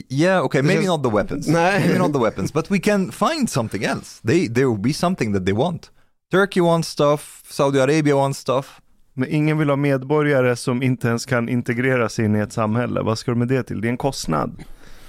yeah, 0.09 0.45
okay, 0.45 0.61
maybe 0.61 0.85
not 0.87 1.03
the 1.03 1.09
weapons. 1.09 1.47
Nej. 1.47 1.79
maybe 1.79 1.99
not 1.99 2.13
the 2.13 2.19
weapons, 2.19 2.53
but 2.53 2.71
we 2.71 2.79
can 2.79 3.11
find 3.11 3.49
something 3.49 3.83
else. 3.83 4.21
They 4.27 4.47
there 4.53 4.65
will 4.65 4.81
be 4.81 4.93
something 4.93 5.33
that 5.33 5.45
they 5.45 5.53
want. 5.53 5.91
Turkey 6.31 6.61
wants 6.61 6.89
stuff. 6.89 7.43
Saudi 7.49 7.79
Arabia 7.79 8.15
wants 8.15 8.39
stuff. 8.39 8.81
Men 9.13 9.29
ingen 9.29 9.57
vill 9.57 9.69
ha 9.69 9.75
medborgare 9.75 10.55
som 10.55 10.83
inte 10.83 11.07
ens 11.07 11.25
kan 11.25 11.49
integreras 11.49 12.19
in 12.19 12.35
i 12.35 12.39
ett 12.39 12.53
samhälle. 12.53 13.01
Vad 13.01 13.19
ska 13.19 13.31
du 13.31 13.37
med 13.37 13.47
det 13.47 13.63
till? 13.63 13.81
Det 13.81 13.87
är 13.87 13.89
en 13.89 13.97
kostnad. 13.97 14.63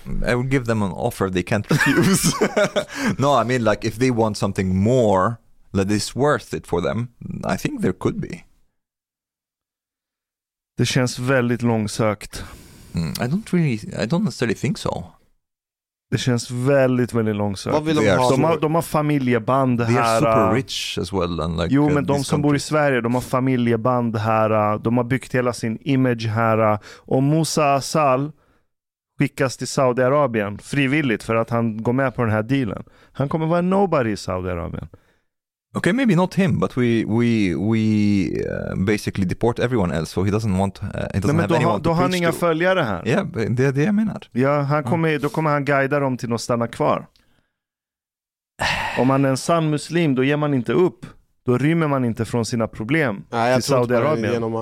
I 0.06 0.34
would 0.34 0.50
give 0.50 0.64
them 0.64 0.82
an 0.82 0.92
offer 0.92 1.30
they 1.30 1.42
can't 1.42 1.70
refuse. 1.70 2.32
no, 3.18 3.34
I 3.42 3.44
mean 3.44 3.64
like 3.64 3.88
if 3.88 3.98
they 3.98 4.10
want 4.10 4.36
something 4.36 4.76
more 4.82 5.36
that 5.72 5.90
is 5.90 6.14
worth 6.16 6.54
it 6.54 6.66
for 6.66 6.80
them, 6.82 7.08
I 7.54 7.56
think 7.56 7.82
there 7.82 7.92
could 7.92 8.20
be. 8.20 8.44
Det 10.78 10.86
känns 10.86 11.18
väldigt 11.18 11.62
långsökt. 11.62 12.44
Mm, 12.94 13.10
I 13.10 13.26
don't 13.26 13.52
really, 13.52 13.74
I 13.74 14.06
don't 14.06 14.24
necessarily 14.24 14.54
think 14.54 14.78
so. 14.78 15.04
Det 16.10 16.18
känns 16.18 16.50
väldigt, 16.50 17.12
väldigt 17.14 17.36
långsökt. 17.36 17.74
Vad 17.74 17.84
vill 17.84 17.96
de 17.96 18.08
ha? 18.10 18.30
De 18.30 18.44
har, 18.44 18.58
de 18.60 18.74
har 18.74 18.82
familjeband 18.82 19.78
They 19.86 19.96
are 19.96 20.02
här. 20.02 20.18
super 20.18 20.48
äh, 20.48 20.52
rich 20.54 20.98
as 20.98 21.12
well. 21.12 21.40
And 21.40 21.56
like, 21.56 21.74
Jo, 21.74 21.86
uh, 21.88 21.94
men 21.94 22.06
de 22.06 22.24
som 22.24 22.42
bor 22.42 22.56
i. 22.56 22.58
Sverige, 22.58 23.00
de 23.00 23.14
har 23.14 23.20
familjeband 23.20 24.16
här. 24.16 24.72
äh, 24.74 24.80
De 24.82 24.96
har 24.96 25.04
byggt 25.04 25.34
hela 25.34 25.52
sin 25.52 25.78
image 25.80 26.26
här. 26.26 26.72
äh. 26.72 26.78
Och 26.84 27.22
Musa 27.22 27.74
Asal 27.74 28.32
skickas 29.20 29.56
till 29.56 29.68
Saudiarabien 29.68 30.58
frivilligt 30.58 31.22
för 31.22 31.34
att 31.36 31.50
han 31.50 31.82
går 31.82 31.92
med 31.92 32.14
på 32.14 32.22
den 32.22 32.30
här 32.32 32.42
dealen. 32.42 32.84
Han 33.12 33.28
kommer 33.28 33.46
vara 33.46 33.60
nobody 33.60 34.10
i 34.10 34.16
Saudiarabien. 34.16 34.88
Okay, 35.76 35.92
maybe 35.92 36.16
not 36.16 36.34
him, 36.34 36.58
but 36.60 36.76
we 36.76 37.04
we 37.04 37.54
we 37.54 37.82
uh, 38.50 38.84
basically 38.86 39.26
deport 39.28 39.58
everyone 39.58 39.96
else, 39.96 40.12
so 40.12 40.22
he 40.24 40.30
doesn't 40.30 40.58
want, 40.58 40.82
uh, 40.82 40.88
he 40.88 40.92
doesn't 41.20 41.26
Nej, 41.26 41.34
men 41.34 41.36
have 41.36 41.46
då, 41.48 41.54
anyone 41.54 41.72
har- 41.72 41.78
to 41.78 41.82
då 41.84 41.90
har 41.92 42.02
han 42.02 42.14
inga 42.14 42.32
to. 42.32 42.38
följare 42.38 42.80
här. 42.80 43.02
Ja, 43.06 43.24
but 43.24 43.56
det 43.56 43.64
är 43.66 43.72
det 43.72 43.82
jag 43.82 43.94
menar. 43.94 44.22
Ja, 44.32 44.60
han 44.60 44.84
kommer, 44.84 45.18
då 45.18 45.28
kommer 45.28 45.50
han 45.50 45.64
guida 45.64 46.00
dem 46.00 46.16
till 46.16 46.32
att 46.32 46.40
stanna 46.40 46.66
kvar. 46.68 47.06
Om 48.98 49.06
man 49.08 49.24
är 49.24 49.28
en 49.28 49.36
sann 49.36 49.70
muslim, 49.70 50.14
då 50.14 50.24
ger 50.24 50.36
man 50.36 50.54
inte 50.54 50.72
upp. 50.72 51.06
Då 51.46 51.58
rymmer 51.58 51.88
man 51.88 52.04
inte 52.04 52.24
från 52.24 52.44
sina 52.44 52.68
problem 52.68 53.24
Nej, 53.30 53.54
till 53.54 53.62
Saudiarabien. 53.62 54.32
genom 54.32 54.52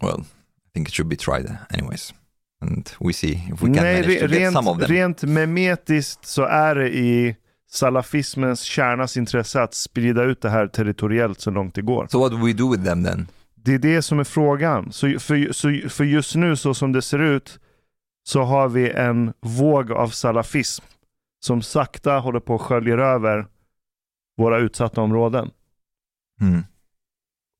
Well, 0.00 0.24
think 0.74 0.88
it 0.88 0.94
should 0.94 1.08
be 1.08 1.16
tried 1.16 1.56
anyways. 1.70 2.14
And 2.60 2.90
we 3.00 3.12
see 3.12 3.32
if 3.32 3.62
we 3.62 3.66
can 3.66 3.72
Nej, 3.72 4.02
manage 4.02 4.20
to 4.20 4.26
re- 4.26 4.38
get 4.40 4.52
some 4.52 4.70
of 4.70 4.78
rent, 4.78 4.88
them. 4.88 4.96
rent 4.96 5.22
memetiskt 5.22 6.26
så 6.26 6.42
är 6.42 6.74
det 6.74 6.96
i 6.96 7.36
salafismens 7.70 8.60
kärnas 8.62 9.16
intresse 9.16 9.62
att 9.62 9.74
sprida 9.74 10.22
ut 10.24 10.40
det 10.42 10.50
här 10.50 10.66
territoriellt 10.66 11.40
så 11.40 11.50
långt 11.50 11.74
det 11.74 11.82
går. 11.82 12.06
So 12.10 12.18
what 12.20 12.30
do 12.32 12.46
we 12.46 12.52
do 12.52 12.72
with 12.72 12.84
them 12.84 13.04
then? 13.04 13.28
Det 13.54 13.74
är 13.74 13.78
det 13.78 14.02
som 14.02 14.18
är 14.18 14.24
frågan. 14.24 14.92
Så 14.92 15.18
för, 15.18 15.52
så 15.52 15.88
för 15.88 16.04
just 16.04 16.34
nu 16.34 16.56
så 16.56 16.74
som 16.74 16.92
det 16.92 17.02
ser 17.02 17.18
ut 17.18 17.58
så 18.24 18.42
har 18.42 18.68
vi 18.68 18.90
en 18.90 19.32
våg 19.40 19.92
av 19.92 20.08
salafism 20.08 20.84
som 21.40 21.62
sakta 21.62 22.18
håller 22.18 22.40
på 22.40 22.54
att 22.54 22.60
sköljer 22.60 22.98
över 22.98 23.46
våra 24.36 24.58
utsatta 24.58 25.00
områden. 25.00 25.50
Hmm. 26.40 26.64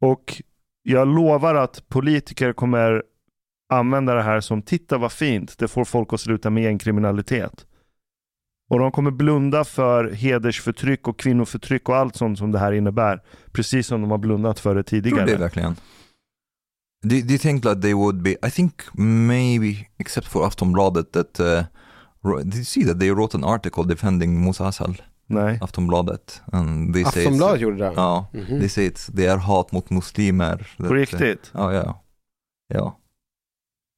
Och 0.01 0.43
jag 0.83 1.09
lovar 1.09 1.55
att 1.55 1.89
politiker 1.89 2.53
kommer 2.53 3.03
använda 3.73 4.15
det 4.15 4.23
här 4.23 4.41
som 4.41 4.63
titta 4.63 4.99
vad 4.99 5.13
fint, 5.13 5.59
det 5.59 5.69
får 5.69 5.85
folk 5.85 6.13
att 6.13 6.21
sluta 6.21 6.51
med 6.51 6.63
gängkriminalitet. 6.63 7.67
Och 8.71 8.79
de 8.79 8.93
kommer 8.93 9.11
blunda 9.11 9.65
för 9.65 10.11
hedersförtryck 10.11 11.09
och 11.09 11.19
kvinnoförtryck 11.19 11.89
och 11.89 11.97
allt 11.97 12.17
sånt 12.17 12.39
som 12.39 12.53
det 12.53 12.59
här 12.59 12.73
innebär. 12.73 13.23
Precis 13.53 13.87
som 13.87 14.01
de 14.01 14.11
har 14.11 14.19
blundat 14.19 14.61
för 14.61 14.75
det 14.75 14.83
Tror 14.83 15.01
tidigare. 15.01 15.27
det 15.27 15.37
verkligen? 15.37 15.77
Do, 17.03 17.09
do 17.09 17.33
you 17.33 17.39
think 17.39 17.63
that 17.63 17.83
they 17.83 17.95
would 17.95 18.23
be, 18.23 18.31
I 18.31 18.51
think 18.51 18.75
maybe, 18.95 19.89
except 19.99 20.27
for 20.27 20.47
Aftonbladet, 20.47 21.13
that, 21.13 21.41
uh, 21.41 21.65
did 22.45 22.55
you 22.55 22.65
see 22.65 22.85
that 22.85 23.01
they 23.01 23.11
wrote 23.11 23.37
an 23.37 23.45
article 23.45 23.85
defending 23.85 24.45
Musa 24.45 24.65
Asal? 24.65 25.03
Nej. 25.33 25.59
Aftonbladet. 25.61 26.43
And 26.53 26.95
they 26.95 27.05
say 27.05 27.11
it's- 27.13 27.19
Aftonbladet 27.27 27.61
gjorde 27.61 27.77
det? 27.77 27.93
Ja, 27.97 28.27
say 28.69 28.89
it's, 28.89 29.11
det 29.13 29.27
är 29.27 29.37
hat 29.37 29.73
mot 29.73 29.91
muslimer. 29.91 30.75
På 30.79 30.95
riktigt? 30.95 31.51
Ja, 31.55 31.73
ja. 31.73 32.03
Ja. 32.75 32.99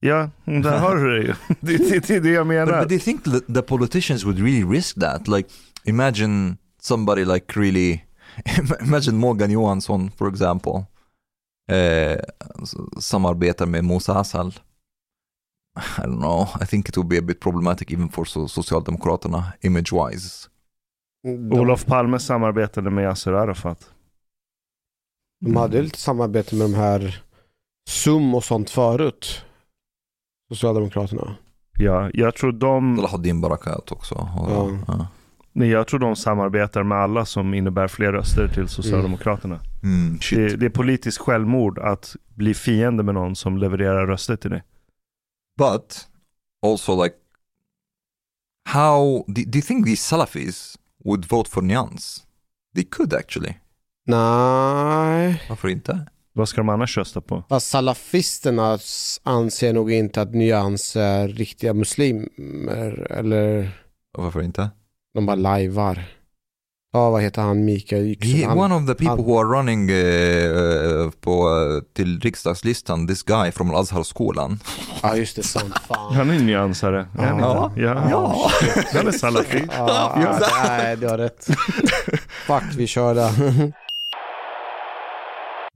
Ja, 0.01 0.31
där 0.44 0.78
har 0.85 0.97
du 0.97 1.19
det 1.20 1.27
ju. 1.27 1.35
Det, 1.61 1.77
det, 1.77 2.06
det 2.06 2.15
är 2.16 2.20
det 2.20 2.28
jag 2.31 2.47
But, 2.47 2.55
menar. 2.56 2.81
but 2.81 2.89
do 2.89 2.94
you 2.94 3.01
think 3.01 3.24
that 3.24 3.47
the 3.55 3.62
politicians 3.62 4.24
would 4.24 4.39
really 4.39 4.65
risk 4.65 5.01
that? 5.01 5.28
Like, 5.28 5.48
imagine 5.85 6.56
somebody 6.81 7.24
like 7.24 7.61
really, 7.61 8.01
imagine 8.81 9.16
Morgan 9.16 9.51
Johansson, 9.51 10.11
for 10.19 10.28
example, 10.28 10.85
eh, 11.70 12.19
samarbetar 13.01 13.66
med 13.66 13.85
Musa 13.85 14.15
Asal. 14.19 14.55
I 15.77 16.02
don't 16.02 16.19
know, 16.20 16.48
I 16.62 16.66
think 16.66 16.89
it 16.89 16.97
would 16.97 17.09
be 17.09 17.19
a 17.19 17.23
bit 17.23 17.40
problematic 17.40 17.90
even 17.93 18.09
for 18.09 18.24
so, 18.24 18.48
Socialdemokraterna, 18.48 19.52
image-wise. 19.61 20.48
De, 21.25 21.53
Olof 21.61 21.85
Palme 21.87 22.19
samarbetade 22.19 22.91
med 22.91 23.05
Yasser 23.05 23.33
Arafat. 23.33 23.91
de 25.41 25.57
hade 25.57 25.83
lite 25.83 25.99
samarbete 25.99 26.55
med 26.57 26.65
de 26.71 26.75
här 26.75 27.23
SUM 27.89 28.35
och 28.35 28.45
sånt 28.45 28.71
förut. 28.71 29.45
Socialdemokraterna. 30.49 31.37
Ja, 31.79 32.11
jag 32.15 32.35
tror 32.37 32.53
de, 32.53 32.97
Salahuddin 32.97 33.41
Barakat 33.41 33.93
också. 33.93 34.15
Och, 34.15 34.51
Ja. 34.51 34.79
ja. 34.87 35.07
nej, 35.53 35.69
jag 35.69 35.87
tror 35.89 36.01
de 36.01 36.17
samarbetar 36.17 36.83
med 36.83 36.99
alla 36.99 37.25
som 37.25 37.55
innebär 37.55 37.89
fler 37.89 38.13
röster 38.13 38.49
till 38.49 38.69
Socialdemokraterna. 38.69 39.61
Mm, 39.83 40.19
shit. 40.21 40.39
Det, 40.39 40.57
det 40.57 40.67
är 40.67 40.71
politiskt 40.71 41.19
självmord 41.19 41.79
att 41.79 42.17
bli 42.35 42.55
fiende 42.55 43.03
med 43.03 43.15
någon 43.15 43.37
som 43.37 43.59
levererar 43.59 44.07
röster 44.07 44.37
till 44.37 44.51
dig. 44.51 44.63
But 45.59 46.09
also 46.67 47.05
like 47.05 47.17
how 48.69 49.25
do, 49.27 49.43
do 49.47 49.59
you 49.59 49.63
think 49.63 49.87
these 49.87 50.03
Salafis 50.03 50.79
would 51.05 51.25
vote 51.25 51.51
for 51.51 51.63
Nyans? 51.63 52.23
They 52.75 52.85
could 52.85 53.15
actually. 53.15 53.55
Nej, 54.07 55.43
Varför 55.49 55.69
inte? 55.69 56.07
Vad 56.33 56.49
ska 56.49 56.61
de 56.61 56.69
annars 56.69 56.97
rösta 56.99 57.21
på? 57.21 57.45
fast 57.49 57.67
salafisterna 57.71 58.79
anser 59.23 59.73
nog 59.73 59.93
inte 59.93 60.23
att 60.23 60.35
Nyans 60.35 60.97
är 60.97 61.29
riktiga 61.29 61.75
muslimer. 61.75 63.07
Eller 63.11 63.71
Varför 64.19 64.43
inte? 64.43 64.71
de 65.15 65.27
bara 65.27 65.37
lajvar. 65.37 66.05
Ja, 66.95 67.11
vad 67.11 67.23
heter 67.23 67.43
han? 67.43 67.65
Mikael 67.65 68.03
Yüksel. 68.07 68.33
He, 68.33 68.47
Han- 68.47 68.59
one 68.59 68.75
of 68.75 68.87
the 68.87 68.95
people 68.95 69.09
han- 69.09 69.19
who 69.25 69.39
are 69.41 69.49
running 69.59 69.91
eh, 69.91 71.11
på, 71.21 71.49
till 71.93 72.21
riksdagslistan, 72.21 73.07
this 73.07 73.23
guy 73.23 73.51
from 73.53 73.71
Al-Azhar-skolan. 73.71 74.59
Ja, 75.03 75.16
just 75.16 75.37
det. 75.37 75.43
Sant. 75.43 75.79
Fan. 75.89 76.15
Han 76.15 76.31
är 76.31 76.39
nyansare. 76.41 77.07
Ja. 77.19 77.73
ja. 77.77 78.11
Ja. 78.11 78.51
shit. 78.61 78.87
Han 78.93 79.07
är 79.07 79.12
salafi. 79.12 79.65
Ja, 79.73 80.12
ja, 80.23 80.39
nej, 80.66 80.97
du 80.97 81.09
har 81.09 81.19
rätt. 81.19 81.47
Fuck, 82.47 82.62
vi 82.77 82.87
kör 82.87 83.15
där. 83.15 83.31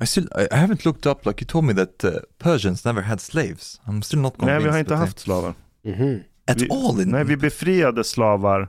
I 0.03 0.07
still, 0.07 0.29
I, 0.37 0.55
haven't 0.55 0.85
looked 0.85 1.07
up, 1.13 1.27
like 1.27 1.43
you 1.45 1.49
told 1.49 1.65
me 1.65 1.75
that 1.75 2.05
uh, 2.05 2.11
Persians 2.39 2.85
never 2.85 3.03
had 3.03 3.21
slaves. 3.21 3.81
I'm 3.87 4.03
still 4.03 4.21
not 4.21 4.37
convinced. 4.39 4.55
Nej, 4.55 4.65
vi 4.65 4.71
har 4.71 4.79
inte 4.79 4.95
haft 4.95 5.19
slavar. 5.19 5.55
Mhm. 5.85 5.97
they, 5.99 6.21
At 6.47 6.61
vi- 6.63 6.69
all 6.71 7.01
in... 7.01 7.09
Nej, 7.11 7.25
vi 7.25 7.37
befriade 7.37 8.05
slavar 8.05 8.69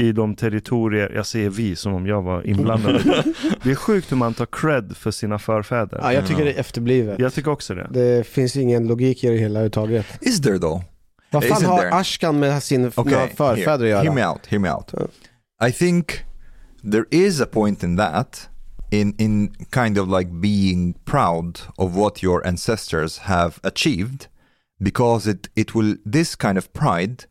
i 0.00 0.12
de 0.12 0.34
territorier, 0.36 1.12
jag 1.14 1.26
säger 1.26 1.50
vi 1.50 1.76
som 1.76 1.94
om 1.94 2.06
jag 2.06 2.22
var 2.22 2.46
inblandad. 2.46 2.94
det 3.62 3.70
är 3.70 3.74
sjukt 3.74 4.12
hur 4.12 4.16
man 4.16 4.34
tar 4.34 4.46
cred 4.46 4.96
för 4.96 5.10
sina 5.10 5.38
förfäder. 5.38 5.98
Ja, 6.02 6.12
jag 6.12 6.26
tycker 6.26 6.44
det 6.44 6.52
är 6.52 6.60
efterblivet. 6.60 7.18
Jag 7.18 7.34
tycker 7.34 7.50
också 7.50 7.74
det. 7.74 7.88
Det 7.90 8.26
finns 8.26 8.56
ingen 8.56 8.86
logik 8.86 9.24
i 9.24 9.28
det 9.28 9.36
hela 9.36 9.48
överhuvudtaget. 9.48 10.06
Is 10.20 10.40
there 10.40 10.58
though? 10.58 10.82
Vad 11.30 11.44
fan 11.44 11.64
har 11.64 11.78
there? 11.78 11.94
Ashkan 11.94 12.38
med 12.38 12.62
sin 12.62 12.92
Okay, 12.96 13.28
förfäder 13.36 13.86
here, 13.86 13.98
att 13.98 14.04
hear 14.04 14.14
me 14.14 14.20
göra? 14.20 14.32
out, 14.32 14.46
hear 14.46 14.60
me 14.60 14.70
out. 14.70 14.94
I 15.68 15.72
think 15.72 16.24
there 16.92 17.04
is 17.10 17.40
a 17.40 17.46
point 17.46 17.82
in 17.82 17.96
that, 17.96 18.48
in, 18.90 19.14
in 19.18 19.54
kind 19.70 19.98
of 19.98 20.08
like 20.18 20.30
being 20.30 20.94
proud 21.04 21.60
of 21.76 21.96
what 21.96 22.22
your 22.22 22.46
ancestors 22.46 23.18
have 23.18 23.52
achieved, 23.62 24.26
because 24.84 25.30
it, 25.30 25.50
it 25.54 25.74
will, 25.74 25.96
this 26.12 26.36
kind 26.36 26.58
of 26.58 26.72
pride 26.72 27.24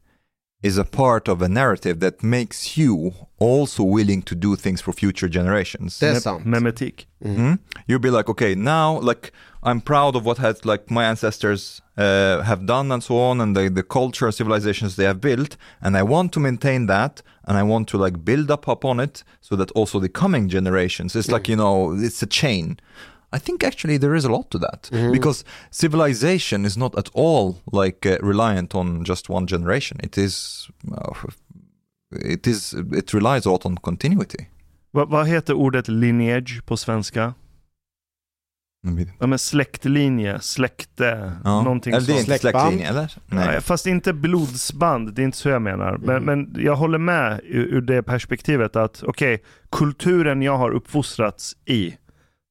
is 0.61 0.77
a 0.77 0.83
part 0.83 1.27
of 1.29 1.41
a 1.41 1.47
narrative 1.47 1.99
that 1.99 2.21
makes 2.23 2.77
you 2.77 3.13
also 3.39 3.83
willing 3.83 4.21
to 4.21 4.35
do 4.35 4.55
things 4.55 4.81
for 4.81 4.91
future 4.93 5.29
generations. 5.29 5.99
Det 5.99 6.07
är 6.07 6.13
Me- 6.13 6.19
sant. 6.19 6.45
Memetik. 6.45 7.07
Mhm. 7.25 7.57
You'll 7.87 8.01
be 8.01 8.09
like, 8.11 8.29
okay, 8.29 8.55
now 8.55 8.99
like 9.01 9.31
I'm 9.63 9.81
proud 9.81 10.15
of 10.15 10.23
what 10.25 10.37
has 10.37 10.65
like 10.65 10.83
my 10.89 11.03
ancestors 11.05 11.81
uh, 11.97 12.41
have 12.43 12.65
done 12.65 12.93
and 12.93 13.03
so 13.03 13.15
on, 13.17 13.41
and 13.41 13.55
the, 13.57 13.69
the 13.69 13.83
culture 13.83 14.25
and 14.25 14.33
civilizations 14.35 14.95
they 14.95 15.05
have 15.05 15.19
built, 15.19 15.57
and 15.81 15.97
I 15.97 16.03
want 16.03 16.31
to 16.33 16.39
maintain 16.39 16.87
that, 16.87 17.21
and 17.45 17.57
I 17.57 17.63
want 17.63 17.87
to 17.89 17.97
like 17.97 18.17
build 18.23 18.49
up 18.51 18.67
upon 18.67 18.99
it, 19.01 19.23
so 19.41 19.55
that 19.57 19.71
also 19.71 19.99
the 19.99 20.07
coming 20.09 20.49
generations, 20.49 21.15
it's 21.15 21.29
like 21.31 21.49
you 21.51 21.57
know, 21.57 21.91
it's 22.05 22.23
a 22.23 22.27
chain. 22.27 22.77
I 23.35 23.39
think 23.39 23.63
actually 23.63 23.99
there 23.99 24.15
is 24.17 24.25
a 24.25 24.29
lot 24.29 24.49
to 24.49 24.59
that 24.59 24.89
because 25.13 25.45
civilization 25.71 26.65
is 26.65 26.77
not 26.77 26.95
at 26.97 27.09
all 27.13 27.55
like 27.83 28.05
uh, 28.09 28.27
reliant 28.27 28.75
on 28.75 29.03
just 29.05 29.29
one 29.29 29.47
generation. 29.47 29.99
It 30.03 30.17
is, 30.17 30.67
uh, 30.91 31.13
it 32.25 32.47
is, 32.47 32.73
it 32.97 33.13
relies 33.13 33.45
a 33.45 33.49
lot 33.49 33.65
on 33.65 33.77
continuity. 33.77 34.45
Vad, 34.91 35.09
vad 35.09 35.27
heter 35.27 35.53
ordet 35.53 35.87
lineage 35.87 36.61
på 36.65 36.77
svenska? 36.77 37.33
Ja 39.19 39.27
men 39.27 39.39
släktlinje, 39.39 40.39
släkte, 40.39 41.31
Ja. 41.43 41.61
någonting 41.63 41.93
eller 41.93 42.07
det 42.07 42.13
är 42.13 42.15
sånt. 42.15 42.27
inte 42.27 42.39
Släktband. 42.39 42.63
släktlinje, 42.73 42.89
eller? 42.89 43.13
Nej. 43.27 43.61
Fast 43.61 43.85
inte 43.87 44.13
blodsband, 44.13 45.13
det 45.13 45.21
är 45.21 45.23
inte 45.23 45.37
så 45.37 45.49
jag 45.49 45.61
menar. 45.61 45.97
Men, 45.97 46.23
men 46.23 46.55
jag 46.59 46.75
håller 46.75 46.97
med 46.97 47.41
ur, 47.43 47.65
ur 47.65 47.81
det 47.81 48.03
perspektivet 48.03 48.75
att 48.75 49.03
okej, 49.03 49.43
kulturen 49.71 50.41
jag 50.41 50.57
har 50.57 50.71
uppfostrats 50.71 51.55
i, 51.65 51.97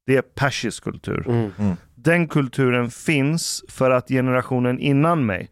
det 0.08 0.16
är 0.16 0.22
persisk 0.22 0.84
kultur. 0.84 1.24
Mm. 1.28 1.76
Den 1.94 2.28
kulturen 2.28 2.90
finns 2.90 3.64
för 3.68 3.90
att 3.90 4.08
generationen 4.08 4.78
innan 4.78 5.26
mig 5.26 5.50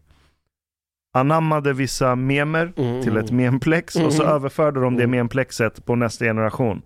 anammade 1.13 1.73
vissa 1.73 2.15
memer 2.15 2.73
Mm. 2.77 3.03
till 3.03 3.17
ett 3.17 3.31
memplex 3.31 3.95
och 3.95 4.13
så 4.13 4.21
Mm. 4.23 4.35
överförde 4.35 4.79
de 4.81 4.95
det 4.95 5.03
Mm. 5.03 5.11
memplexet 5.17 5.85
på 5.85 5.95
nästa 5.95 6.25
generation. 6.25 6.81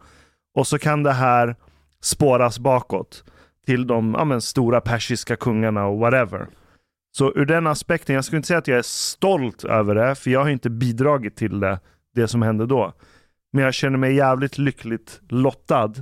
Och 0.56 0.68
så 0.68 0.80
kan 0.80 1.04
det 1.04 1.12
här 1.12 1.56
spåras 2.02 2.60
bakåt 2.60 3.24
till 3.66 3.88
de 3.88 4.16
ja, 4.18 4.26
men, 4.26 4.42
stora 4.42 4.82
persiska 4.82 5.36
kungarna 5.36 5.86
och 5.88 6.00
whatever. 6.00 6.48
Så 7.12 7.34
ur 7.36 7.46
den 7.46 7.68
aspekten, 7.68 8.16
jag 8.16 8.26
skulle 8.26 8.38
inte 8.38 8.48
säga 8.48 8.58
att 8.58 8.68
jag 8.68 8.78
är 8.78 8.82
stolt 8.86 9.64
över 9.64 9.96
det, 9.96 10.16
för 10.16 10.32
jag 10.32 10.44
har 10.44 10.50
inte 10.50 10.70
bidragit 10.70 11.36
till 11.36 11.60
det, 11.60 11.80
det 12.16 12.28
som 12.28 12.42
hände 12.42 12.66
då. 12.66 12.94
Men 13.54 13.64
jag 13.64 13.74
känner 13.74 13.98
mig 13.98 14.16
jävligt 14.16 14.58
lyckligt 14.58 15.22
lottad 15.30 15.94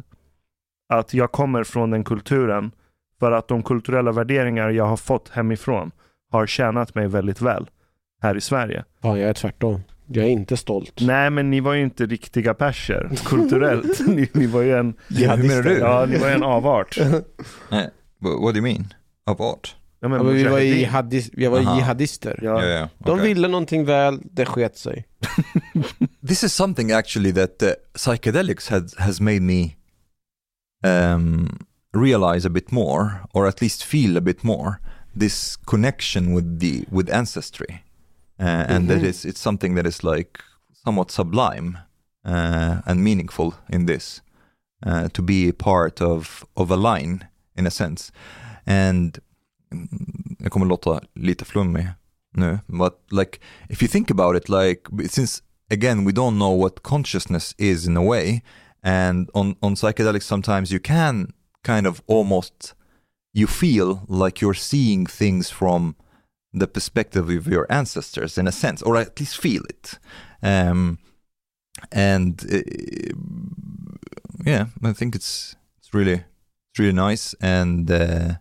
att 0.90 1.14
jag 1.14 1.32
kommer 1.32 1.64
från 1.64 1.91
den 1.91 2.03
kulturen 2.03 2.72
för 3.20 3.32
att 3.32 3.48
de 3.48 3.64
kulturella 3.64 4.11
värderingar 4.11 4.70
jag 4.70 4.86
har 4.86 4.98
fått 4.98 5.30
hemifrån 5.30 5.91
har 6.32 6.48
tjänat 6.48 6.95
mig 6.95 7.07
väldigt 7.07 7.41
väl 7.41 7.70
här 8.22 8.38
i 8.38 8.41
Sverige. 8.41 8.84
Ja, 9.02 9.18
jag 9.18 9.30
är 9.30 9.34
tvärtom. 9.34 9.82
Jag 10.07 10.26
är 10.26 10.30
inte 10.30 10.57
stolt. 10.57 10.94
Nej, 11.02 11.30
men 11.30 11.49
ni 11.49 11.60
var 11.60 11.74
ju 11.74 11.84
inte 11.84 12.06
riktiga 12.06 12.53
perser 12.53 13.10
kulturellt. 13.26 13.99
ni, 14.07 14.30
ni 14.34 14.48
var 14.48 14.61
ju 14.61 14.78
en, 14.78 14.94
Ja, 15.07 15.36
hur 15.36 15.48
menar 15.48 15.64
du? 15.64 15.78
ja, 15.78 16.06
ni 16.10 16.18
var 16.18 16.28
ju 16.28 16.34
en 16.34 16.44
avart. 16.44 16.98
Nej. 17.70 17.90
What, 18.20 18.53
do 18.53 18.60
you 18.60 18.61
mean? 18.61 18.94
Of 19.26 19.40
art? 19.40 19.76
Ja, 19.99 20.07
men 20.07 20.18
Ja, 20.18 20.24
men 20.24 20.34
vi 20.34 20.44
var, 20.44 20.60
jihadis, 20.60 21.30
vi 21.34 21.48
var 21.48 21.60
jihadister. 21.60 22.40
Ja. 22.41 22.64
Yeah, 22.64 22.70
yeah. 22.70 22.90
De 22.98 23.11
okay. 23.11 23.28
ville 23.28 23.48
någonting 23.48 23.86
väl, 23.86 24.20
det 24.24 24.45
sket 24.45 24.78
sig. 24.78 25.06
This 26.28 26.44
is 26.44 26.53
something 26.53 26.91
actually 26.91 27.34
that 27.34 27.64
uh, 27.64 27.70
psychedelics 27.95 28.70
has 28.70 28.95
has 28.98 29.20
made 29.20 29.40
me 29.40 29.70
um, 30.84 31.47
realize 31.93 32.45
a 32.45 32.49
bit 32.49 32.72
more, 32.72 33.22
or 33.34 33.47
at 33.47 33.61
least 33.61 33.84
feel 33.85 34.18
a 34.18 34.22
bit 34.22 34.43
more, 34.43 34.80
this 35.19 35.57
connection 35.65 36.34
with 36.34 36.60
the 36.60 36.85
with 36.91 37.10
ancestry, 37.10 37.84
uh, 38.39 38.65
and 38.69 38.89
that 38.89 39.01
Mhm. 39.01 39.10
is 39.10 39.26
it's 39.26 39.41
something 39.41 39.76
that 39.76 39.85
is 39.88 40.03
like 40.03 40.39
somewhat 40.85 41.11
sublime 41.11 41.77
uh, 42.26 42.81
and 42.85 43.03
meaningful 43.03 43.53
in 43.69 43.85
this, 43.85 44.22
uh, 44.85 45.07
to 45.14 45.22
be 45.22 45.49
a 45.49 45.53
part 45.53 46.01
of 46.01 46.45
of 46.56 46.72
a 46.72 46.76
line 46.76 47.26
in 47.57 47.68
a 47.68 47.72
sense, 47.72 48.11
and 48.65 49.19
mm, 49.72 50.35
jag 50.39 50.51
kommer 50.51 50.65
låta 50.65 51.01
lite 51.15 51.45
flummig 51.45 51.88
nu, 52.34 52.60
but 52.68 52.93
like 53.11 53.39
if 53.69 53.81
you 53.81 53.88
think 53.88 54.11
about 54.11 54.35
it, 54.35 54.49
like 54.49 54.81
since 55.10 55.41
again 55.72 56.06
we 56.06 56.11
don't 56.11 56.38
know 56.38 56.51
what 56.64 56.84
consciousness 56.84 57.56
is 57.57 57.88
in 57.88 57.97
a 57.97 58.03
way, 58.03 58.41
and 58.84 59.30
on 59.34 59.56
on 59.61 59.76
psychedelics 59.76 60.23
sometimes 60.23 60.72
you 60.72 60.80
can 60.80 61.34
kind 61.64 61.85
of 61.85 62.01
almost 62.07 62.73
you 63.34 63.47
feel 63.47 64.03
like 64.07 64.41
you're 64.41 64.53
seeing 64.53 65.06
things 65.06 65.49
from 65.49 65.95
the 66.53 66.68
perspective 66.68 67.30
of 67.30 67.47
your 67.47 67.68
ancestors 67.69 68.38
in 68.38 68.47
a 68.47 68.51
sense, 68.51 68.81
or 68.81 68.97
at 68.97 69.19
least 69.19 69.38
feel 69.38 69.61
it. 69.69 69.99
Um, 70.41 70.97
and 71.91 72.43
uh, 72.51 72.61
yeah, 74.45 74.65
I 74.84 74.93
think 74.93 75.15
it's 75.15 75.56
it's 75.77 75.93
really 75.93 76.23
it's 76.72 76.80
really 76.80 76.93
nice, 76.93 77.34
and 77.41 77.89
uh, 77.89 78.35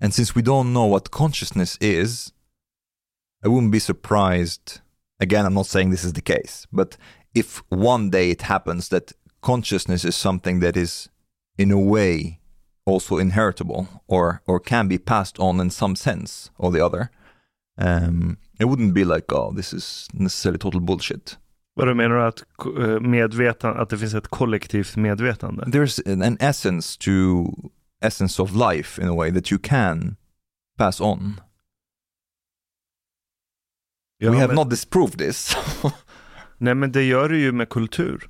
and 0.00 0.14
since 0.14 0.34
we 0.34 0.42
don't 0.42 0.72
know 0.72 0.86
what 0.86 1.10
consciousness 1.10 1.76
is, 1.80 2.32
I 3.44 3.48
wouldn't 3.48 3.72
be 3.72 3.78
surprised. 3.78 4.80
Again, 5.20 5.46
I'm 5.46 5.54
not 5.54 5.66
saying 5.66 5.90
this 5.90 6.04
is 6.04 6.14
the 6.14 6.22
case, 6.22 6.66
but 6.72 6.96
if 7.34 7.62
one 7.68 8.10
day 8.10 8.30
it 8.30 8.42
happens 8.42 8.88
that 8.88 9.12
consciousness 9.44 10.04
is 10.04 10.16
something 10.16 10.60
that 10.60 10.76
is, 10.76 11.08
in 11.58 11.70
a 11.70 11.78
way, 11.78 12.40
also 12.86 13.18
inheritable 13.18 13.86
or 14.06 14.40
or 14.46 14.60
can 14.60 14.88
be 14.88 14.98
passed 14.98 15.38
on 15.38 15.60
in 15.60 15.70
some 15.70 15.96
sense 15.96 16.50
or 16.58 16.72
the 16.72 16.84
other, 16.84 17.10
um, 17.78 18.36
it 18.60 18.64
wouldn't 18.64 18.94
be 18.94 19.04
like, 19.04 19.32
oh, 19.32 19.52
this 19.56 19.72
is 19.72 20.08
necessarily 20.12 20.58
total 20.58 20.80
bullshit. 20.80 21.38
Vad 21.76 21.88
du 21.88 21.94
menar 21.94 22.16
att 22.16 22.44
eh, 22.78 23.00
medvetan, 23.00 23.76
att 23.76 23.90
det 23.90 23.98
finns 23.98 24.14
ett 24.14 24.28
kollektivt 24.28 24.96
medvetande? 24.96 25.64
There's 25.64 26.12
an, 26.12 26.22
an 26.22 26.36
essence 26.40 26.98
to 26.98 27.46
essence 28.00 28.42
of 28.42 28.52
life 28.54 29.02
in 29.02 29.08
a 29.08 29.14
way 29.14 29.32
that 29.32 29.50
you 29.50 29.58
can 29.62 30.16
pass 30.78 31.00
on. 31.00 31.40
Ja, 34.18 34.30
We 34.30 34.36
have 34.36 34.48
men, 34.48 34.56
not 34.56 34.70
disproved 34.70 35.18
this. 35.18 35.56
Nej 36.58 36.74
men 36.74 36.92
det 36.92 37.02
gör 37.02 37.28
du 37.28 37.38
ju 37.40 37.52
med 37.52 37.68
kultur. 37.68 38.28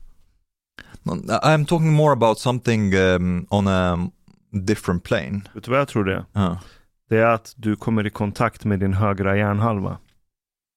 I'm 1.42 1.64
talking 1.64 1.92
more 1.92 2.12
about 2.12 2.38
something 2.38 2.94
um, 2.94 3.46
on 3.50 3.68
a 3.68 4.10
different 4.50 5.04
plane. 5.04 5.40
Vet 5.54 5.64
du 5.64 5.70
vad 5.70 5.80
jag 5.80 5.88
tror 5.88 6.04
det 6.04 6.14
är? 6.14 6.24
Ja. 6.32 6.60
Det 7.08 7.18
är 7.18 7.26
att 7.26 7.54
du 7.56 7.76
kommer 7.76 8.06
i 8.06 8.10
kontakt 8.10 8.64
med 8.64 8.80
din 8.80 8.94
högra 8.94 9.36
hjärnhalva 9.36 9.98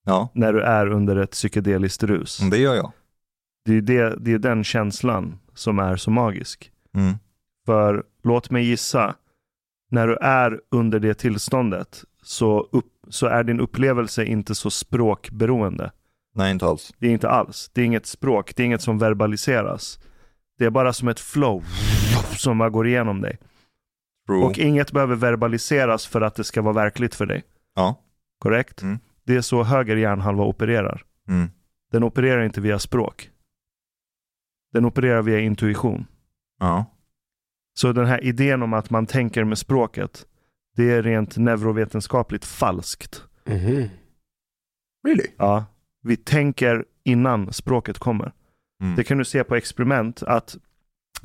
Ja, 0.06 0.30
när 0.34 0.54
du 0.54 0.62
är 0.62 0.88
under 0.88 1.16
ett 1.16 1.32
psykedeliskt 1.32 2.04
rus. 2.04 2.38
det 2.52 2.58
gör 2.58 2.76
jag. 2.76 2.92
Det 3.66 3.74
är, 3.78 3.82
det, 3.82 4.16
det 4.20 4.34
är 4.34 4.40
den 4.40 4.64
känslan 4.64 5.40
som 5.54 5.80
är 5.80 5.96
så 5.96 6.12
magisk. 6.12 6.72
Mm. 6.96 7.16
För 7.66 8.04
låt 8.24 8.50
mig 8.50 8.66
gissa, 8.66 9.16
när 9.92 10.08
du 10.08 10.16
är 10.16 10.62
under 10.72 11.00
det 11.00 11.14
tillståndet 11.14 12.04
så, 12.24 12.70
upp, 12.72 12.86
så 13.10 13.28
är 13.28 13.44
din 13.44 13.60
upplevelse 13.60 14.26
inte 14.26 14.56
så 14.56 14.70
språkberoende. 14.70 15.92
Nej, 16.36 16.52
inte 16.52 16.66
alls. 16.66 16.94
Det 17.00 17.08
är 17.08 17.12
inte 17.12 17.30
alls. 17.30 17.72
Det 17.74 17.82
är 17.82 17.86
inget 17.86 18.06
språk, 18.06 18.56
det 18.56 18.64
är 18.64 18.66
inget 18.66 18.82
som 18.82 19.00
verbaliseras. 19.00 20.00
Det 20.58 20.66
är 20.66 20.70
bara 20.70 20.94
som 20.94 21.08
ett 21.08 21.20
flow 21.20 21.64
som 22.38 22.58
bara 22.58 22.70
går 22.70 22.88
igenom 22.88 23.22
dig. 23.22 23.38
True. 24.28 24.44
Och 24.46 24.58
inget 24.58 24.92
behöver 24.92 25.16
verbaliseras 25.16 26.08
för 26.08 26.22
att 26.22 26.36
det 26.36 26.44
ska 26.44 26.62
vara 26.62 26.74
verkligt 26.74 27.16
för 27.16 27.26
dig. 27.26 27.44
Ja. 27.76 27.96
Korrekt? 28.40 28.82
Mm. 28.82 29.00
Det 29.24 29.36
är 29.36 29.42
så 29.42 29.64
höger 29.64 29.96
hjärnhalva 29.96 30.44
opererar. 30.44 31.04
Mm. 31.28 31.50
Den 31.92 32.04
opererar 32.04 32.46
inte 32.46 32.62
via 32.62 32.80
språk. 32.80 33.30
Den 34.74 34.86
opererar 34.86 35.22
via 35.22 35.40
intuition. 35.40 36.06
Ja. 36.60 36.86
Så 37.74 37.92
den 37.92 38.06
här 38.06 38.24
idén 38.24 38.64
om 38.64 38.74
att 38.74 38.90
man 38.90 39.06
tänker 39.06 39.44
med 39.44 39.58
språket, 39.58 40.26
det 40.76 40.92
är 40.92 41.04
rent 41.04 41.38
neurovetenskapligt 41.38 42.46
falskt. 42.46 43.24
Mhm. 43.46 43.90
Really? 45.08 45.28
Ja, 45.38 45.66
vi 46.04 46.18
tänker 46.18 46.86
innan 47.04 47.54
språket 47.54 48.00
kommer. 48.00 48.32
Mm. 48.82 48.96
Det 48.96 49.04
kan 49.04 49.18
du 49.18 49.26
se 49.26 49.44
på 49.44 49.56
experiment 49.56 50.24
att 50.24 50.58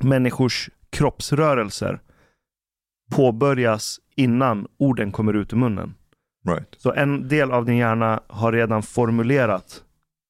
människors 0.03 0.71
kroppsrörelser 0.91 2.01
påbörjas 3.11 4.01
innan 4.17 4.67
orden 4.77 5.13
kommer 5.13 5.35
ut 5.35 5.53
ur 5.53 5.57
munnen. 5.57 5.95
Right. 6.49 6.75
Så 6.79 6.93
en 6.93 7.29
del 7.29 7.53
av 7.53 7.65
din 7.65 7.77
hjärna 7.77 8.23
har 8.27 8.53
redan 8.53 8.83
formulerat 8.83 9.85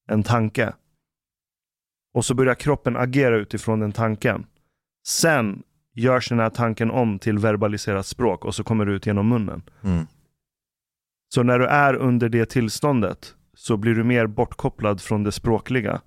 en 0.07 0.23
tanke. 0.23 0.73
Och 2.13 2.25
så 2.25 2.33
börjar 2.33 2.55
kroppen 2.55 2.97
agera 2.97 3.37
utifrån 3.37 3.79
den 3.79 3.91
tanken. 3.91 4.45
Sen 5.07 5.63
görs 5.93 6.29
den 6.29 6.39
här 6.39 6.49
tanken 6.49 6.91
om 6.91 7.19
till 7.19 7.39
verbaliserat 7.39 8.05
språk 8.05 8.45
och 8.45 8.55
så 8.55 8.63
kommer 8.63 8.85
det 8.85 8.91
ut 8.91 9.05
genom 9.05 9.29
munnen. 9.29 9.61
Mm. 9.83 10.07
Så 11.33 11.43
när 11.43 11.59
du 11.59 11.65
är 11.65 11.93
under 11.93 12.29
det 12.29 12.45
tillståndet 12.45 13.35
så 13.53 13.77
blir 13.77 13.95
du 13.95 14.03
mer 14.03 14.27
bortkopplad 14.27 15.01
från 15.01 15.23
det 15.23 15.31
språkliga. 15.31 16.01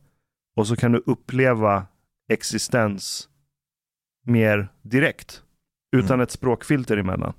Och 0.56 0.66
så 0.66 0.76
kan 0.76 0.92
du 0.92 1.02
uppleva 1.06 1.86
existens 2.32 3.28
mer 4.26 4.68
direkt. 4.82 5.42
Utan 5.96 6.14
Mm. 6.14 6.20
ett 6.20 6.30
språkfilter 6.30 6.96
emellan. 6.96 7.32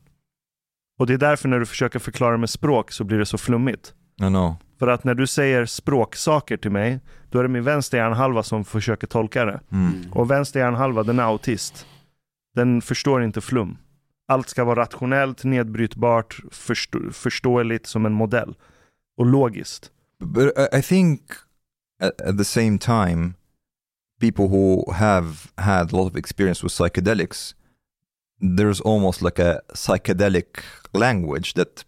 Och 0.99 1.07
det 1.07 1.13
är 1.13 1.17
därför 1.17 1.47
när 1.49 1.59
du 1.59 1.65
försöker 1.65 1.99
förklara 1.99 2.37
med 2.37 2.49
språk 2.49 2.91
så 2.91 3.03
blir 3.03 3.17
det 3.17 3.25
så 3.25 3.37
flummigt. 3.37 3.93
I 4.21 4.27
know. 4.27 4.55
För 4.79 4.87
att 4.87 5.03
när 5.03 5.13
du 5.15 5.27
säger 5.27 5.65
språksaker 5.65 6.57
till 6.57 6.71
mig, 6.71 6.99
då 7.29 7.39
är 7.39 7.43
det 7.43 7.49
min 7.49 7.63
vänster 7.63 7.97
hjärnhalva 7.97 8.43
som 8.43 8.65
försöker 8.65 9.07
tolka 9.07 9.45
det. 9.45 9.59
Mm. 9.71 10.11
Och 10.11 10.31
vänster 10.31 10.59
hjärnhalva, 10.59 11.03
den 11.03 11.19
är 11.19 11.23
autist. 11.23 11.87
Den 12.55 12.81
förstår 12.81 13.23
inte 13.23 13.41
flum. 13.41 13.77
Allt 14.27 14.49
ska 14.49 14.63
vara 14.63 14.81
rationellt, 14.81 15.43
nedbrytbart, 15.43 16.39
förstå- 16.51 17.11
förståeligt 17.11 17.87
som 17.87 18.05
en 18.05 18.13
modell. 18.13 18.55
Och 19.17 19.25
logiskt. 19.25 19.91
But 20.23 20.53
I- 20.73 20.77
I 20.77 20.81
think 20.81 21.21
at, 21.99 22.19
at 22.21 22.37
the 22.37 22.45
same 22.45 22.77
time, 22.77 23.35
people 24.19 24.47
who 24.49 24.83
have 24.93 25.51
had 25.57 25.91
a 25.91 25.95
lot 25.95 26.07
of 26.07 26.15
experience 26.15 26.63
with 26.63 26.71
psychedelics, 26.73 27.53
there's 28.39 28.81
almost 28.81 29.21
like 29.21 29.39
a 29.39 29.61
psychedelic 29.73 30.61
language 30.93 31.53
that 31.53 31.83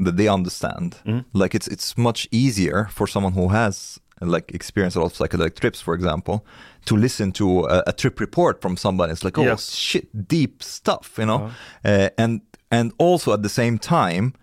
that 0.00 0.16
they 0.16 0.28
understand. 0.28 0.96
Mm. 1.04 1.24
Like 1.32 1.54
it's 1.54 1.68
it's 1.68 1.96
much 1.98 2.28
easier 2.30 2.88
for 2.90 3.06
someone 3.06 3.32
who 3.32 3.48
has 3.48 3.98
like 4.20 4.52
experienced 4.52 4.96
a 4.96 5.00
lot 5.00 5.12
of 5.12 5.18
psychedelic 5.18 5.58
trips, 5.58 5.80
for 5.80 5.94
example, 5.94 6.44
to 6.84 6.96
listen 6.96 7.32
to 7.32 7.64
a, 7.64 7.84
a 7.86 7.92
trip 7.92 8.20
report 8.20 8.60
from 8.60 8.76
somebody. 8.76 9.12
It's 9.12 9.24
like, 9.24 9.38
oh 9.38 9.44
Yes. 9.44 9.72
shit, 9.74 10.28
deep 10.28 10.62
stuff, 10.62 11.14
you 11.18 11.26
know, 11.26 11.50
uh, 11.84 12.10
and 12.18 12.40
and 12.70 12.92
also 12.98 13.32
at 13.32 13.42
the 13.42 13.48
same 13.48 13.78
time 13.78 14.34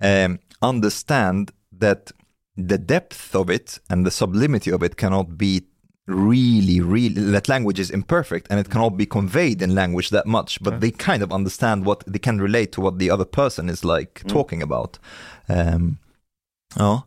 um, 0.00 0.38
understand 0.62 1.52
that 1.72 2.12
the 2.58 2.78
depth 2.78 3.34
of 3.36 3.50
it 3.50 3.80
and 3.88 4.04
the 4.04 4.10
sublimity 4.10 4.72
of 4.72 4.82
it 4.82 4.96
cannot 4.96 5.36
be 5.38 5.62
really 6.06 6.80
really 6.80 7.32
that 7.32 7.48
language 7.48 7.78
is 7.78 7.90
imperfect 7.90 8.46
and 8.50 8.58
it 8.60 8.70
cannot 8.70 8.96
be 8.96 9.06
conveyed 9.06 9.62
in 9.62 9.74
language 9.74 10.10
that 10.10 10.26
much 10.26 10.58
but 10.60 10.80
they 10.80 10.90
kind 10.90 11.22
of 11.22 11.32
understand 11.32 11.84
what 11.86 12.02
they 12.06 12.18
can 12.18 12.40
relate 12.40 12.66
to 12.72 12.80
what 12.80 12.98
the 12.98 13.10
other 13.10 13.26
person 13.26 13.68
is 13.68 13.84
like 13.84 14.22
talking 14.26 14.62
about 14.62 14.98
um 15.48 15.98
ja 16.76 17.02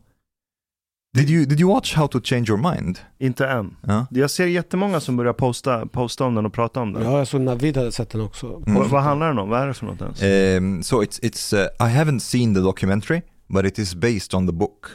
did 1.14 1.28
you 1.30 1.44
did 1.46 1.60
you 1.60 1.68
watch 1.68 1.94
how 1.94 2.06
to 2.06 2.20
change 2.20 2.48
your 2.48 2.72
mind 2.72 2.98
Inte 3.18 3.46
än. 3.46 3.76
ja 3.86 4.06
Jag 4.10 4.30
ser 4.30 4.46
jättemånga 4.46 5.00
som 5.00 5.16
börjar 5.16 5.32
posta, 5.32 5.86
posta 5.86 6.24
om 6.24 6.34
den 6.34 6.46
och 6.46 6.52
prata 6.52 6.80
om 6.80 6.92
den. 6.92 7.02
Ja, 7.02 7.18
jag 7.18 7.28
såg 7.28 7.40
Navid 7.40 7.76
hade 7.76 7.92
sett 7.92 8.10
den 8.10 8.20
också. 8.20 8.62
Vad, 8.66 8.86
vad 8.86 9.02
handlar 9.02 9.28
den 9.28 9.38
om? 9.38 9.48
Vad 9.48 9.62
är 9.62 9.66
det 9.66 9.74
för 9.74 9.86
något 9.86 10.00
ens? 10.00 10.22
Um, 10.22 10.82
so 10.82 11.02
it's 11.02 11.20
it's 11.22 11.52
uh, 11.56 11.88
I 11.88 11.96
haven't 11.98 12.18
seen 12.20 12.54
the 12.54 12.60
documentary, 12.60 13.22
but 13.48 13.64
it 13.66 13.78
is 13.78 13.94
based 13.94 14.34
on 14.34 14.46
the 14.46 14.52
book 14.52 14.86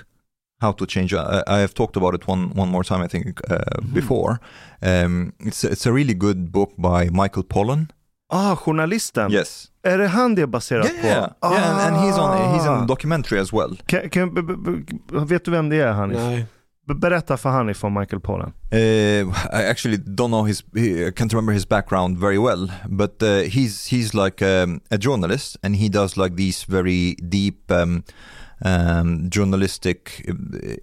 How 0.62 0.72
to 0.74 0.86
Change. 0.86 1.14
Uh, 1.14 1.44
I 1.48 1.60
have 1.60 1.74
talked 1.74 1.98
about 1.98 2.16
it 2.16 2.28
one 2.28 2.50
one 2.56 2.72
more 2.72 2.84
time, 2.84 3.02
I 3.06 3.08
think, 3.08 3.40
uh, 3.52 3.58
before. 3.94 4.40
Um, 4.82 5.32
it's 5.40 5.64
a- 5.64 5.72
it's 5.72 5.86
a 5.90 5.92
really 5.92 6.14
good 6.14 6.52
book 6.52 6.72
by 6.78 7.10
Michael 7.12 7.44
Pollan. 7.44 7.88
Ah, 8.30 8.56
journalisten. 8.56 9.32
Yes. 9.32 9.68
Är 9.84 9.98
det 9.98 10.08
han 10.08 10.36
det 10.36 10.42
är 10.42 10.46
baserat 10.48 10.86
Yeah, 10.86 11.06
yeah, 11.06 11.28
på? 11.42 11.54
yeah, 11.54 11.70
and, 11.88 11.96
and 11.96 12.06
he's 12.06 12.20
on 12.20 12.38
he's 12.56 12.64
in 12.66 12.72
Ah. 12.72 12.80
the 12.82 12.88
documentary 12.88 13.40
as 13.40 13.54
well. 13.54 13.78
Kan, 13.86 14.10
kan, 14.10 14.34
b, 14.34 14.42
b, 14.42 14.54
b, 14.56 14.82
vet 15.26 15.46
du 15.46 15.52
vem 15.52 15.70
det 15.70 15.76
är 15.82 15.92
Hanif? 15.94 16.18
Nej. 16.18 16.46
Berätta 16.96 17.38
för 17.38 17.50
Hanif 17.50 17.84
om 17.84 17.94
Michael 17.94 18.20
Pollan. 18.20 18.54
Uh, 18.74 18.80
I 18.80 19.70
actually 19.72 19.98
don't 19.98 20.28
know 20.30 20.46
his. 20.48 20.64
He, 20.76 21.08
I 21.08 21.12
can't 21.12 21.34
remember 21.34 21.54
his 21.54 21.70
background 21.70 22.18
very 22.20 22.38
well, 22.38 22.72
but 22.90 23.22
uh, 23.24 23.28
he's 23.30 23.88
he's 23.88 24.14
like 24.26 24.42
um, 24.64 24.80
a 24.92 24.98
journalist, 24.98 25.58
and 25.64 25.76
he 25.76 25.90
does 25.90 26.18
like 26.18 26.36
these 26.36 26.66
very 26.72 27.16
deep 27.30 27.72
um, 27.72 28.04
um, 28.66 29.30
journalistic 29.30 30.26
uh, 30.30 30.34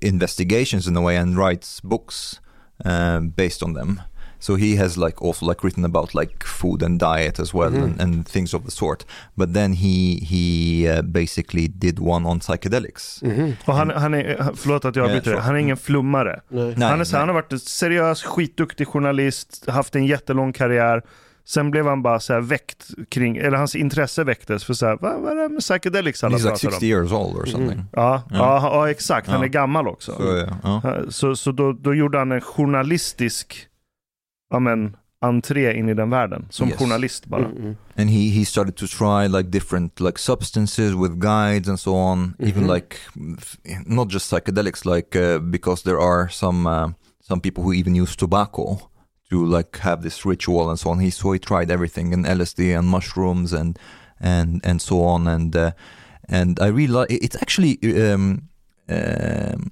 investigations 0.01 0.87
in 0.87 0.97
a 0.97 1.01
way, 1.01 1.17
and 1.17 1.37
writes 1.37 1.81
books 1.81 2.41
um, 2.85 3.31
based 3.31 3.63
on 3.63 3.75
them. 3.75 4.01
So 4.39 4.57
he 4.57 4.77
has 4.77 4.99
like 4.99 5.23
also 5.23 5.47
like 5.47 5.65
written 5.65 5.85
about 5.85 6.15
like 6.15 6.45
food 6.45 6.83
and 6.83 7.01
diet 7.01 7.41
as 7.41 7.55
well, 7.55 7.75
and, 7.75 8.01
and 8.01 8.29
things 8.29 8.55
of 8.55 8.65
the 8.65 8.71
sort. 8.71 9.07
But 9.35 9.55
then 9.55 9.73
he 9.73 10.21
he 10.31 10.87
uh, 10.87 11.03
basically 11.03 11.69
did 11.69 11.99
one 11.99 12.29
on 12.29 12.41
psychedelics. 12.41 13.23
Och 13.65 13.75
han, 13.75 13.91
han 13.91 14.15
är, 14.15 14.53
förlåt 14.57 14.85
att 14.85 14.97
jag 14.97 15.05
Ja, 15.07 15.09
avbryter, 15.11 15.33
så. 15.37 15.41
han 15.41 15.55
är 15.55 15.59
ingen 15.59 15.77
flummare. 15.77 16.41
Nej. 16.49 16.65
Han, 16.65 16.83
är 16.83 16.97
nej. 16.97 17.07
han 17.13 17.29
har 17.29 17.35
varit 17.35 17.53
en 17.53 17.59
seriös, 17.59 18.23
skitduktig 18.23 18.87
journalist, 18.89 19.65
haft 19.69 19.97
en 19.97 20.07
jättelång 20.07 20.53
karriär. 20.53 21.03
Sen 21.47 21.71
blev 21.71 21.87
han 21.87 22.03
bara 22.03 22.21
så 22.21 22.33
här 22.33 22.41
väckt 22.41 22.91
kring, 23.09 23.37
eller 23.37 23.57
hans 23.59 23.75
intresse 23.75 24.25
väcktes 24.25 24.65
för 24.65 24.75
så 24.75 24.87
här, 24.87 24.99
vad, 25.01 25.21
vad 25.21 25.33
är 25.39 25.43
det 25.43 25.49
med 25.49 25.61
psychedelics 25.61 26.25
alla 26.25 26.37
He's 26.37 26.39
like 26.39 26.49
pratar 26.51 26.71
60 26.71 26.85
om? 26.87 26.91
years 26.91 27.13
old 27.13 27.37
or 27.37 27.47
something. 27.47 27.81
Ja, 27.93 28.23
ja. 28.31 28.37
Ja, 28.73 28.91
exakt, 28.91 29.29
han 29.29 29.39
Ja. 29.41 29.45
är 29.45 29.49
gammal 29.49 29.89
också. 29.89 30.13
Så, 30.17 30.23
ja. 30.63 30.81
Ja, 30.85 31.03
Så, 31.11 31.37
så 31.37 31.53
då, 31.53 31.73
då 31.73 31.95
gjorde 31.95 32.19
han 32.19 32.33
en 32.33 32.41
journalistisk 32.41 33.67
ja, 34.51 34.59
men, 34.59 34.97
entré 35.21 35.79
in 35.79 35.89
i 35.89 35.95
den 35.95 36.11
världen, 36.11 36.47
som 36.51 36.69
Yes. 36.69 36.79
journalist 36.79 37.27
bara. 37.27 37.45
Mm. 37.45 37.77
and 37.97 38.11
he 38.11 38.29
he 38.31 38.45
started 38.45 38.77
to 38.77 38.87
try 38.87 39.29
like 39.29 39.49
different 39.51 40.01
like 40.01 40.19
substances 40.19 40.93
with 40.95 41.15
guides 41.15 41.69
and 41.69 41.81
so 41.81 41.95
on 41.95 42.35
even 42.39 42.67
like 42.67 42.97
f- 43.41 43.57
not 43.87 44.13
just 44.13 44.33
psychedelics 44.33 44.85
like 44.97 45.19
uh, 45.35 45.39
because 45.39 45.83
there 45.83 45.97
are 45.99 46.29
some 46.31 46.71
uh, 46.71 46.91
some 47.29 47.41
people 47.41 47.63
who 47.63 47.73
even 47.75 48.03
use 48.03 48.17
tobacco 48.17 48.79
to 49.31 49.45
like 49.45 49.79
have 49.79 50.03
this 50.03 50.25
ritual 50.25 50.69
and 50.71 50.79
so 50.79 50.91
on. 50.91 51.01
He 51.01 51.11
so 51.11 51.33
he 51.33 51.39
tried 51.39 51.71
everything 51.71 52.13
and 52.13 52.25
lsd 52.25 52.79
and 52.79 52.87
mushrooms 52.87 53.53
and 53.53 53.79
and 54.21 54.61
and 54.65 54.81
so 54.81 55.03
on. 55.03 55.27
And 55.27 55.55
uh, 55.57 55.73
and 56.29 56.59
i 56.61 56.67
really 56.67 57.07
it's 57.11 57.37
actually 57.37 57.79
um, 58.11 58.49
um 58.89 59.71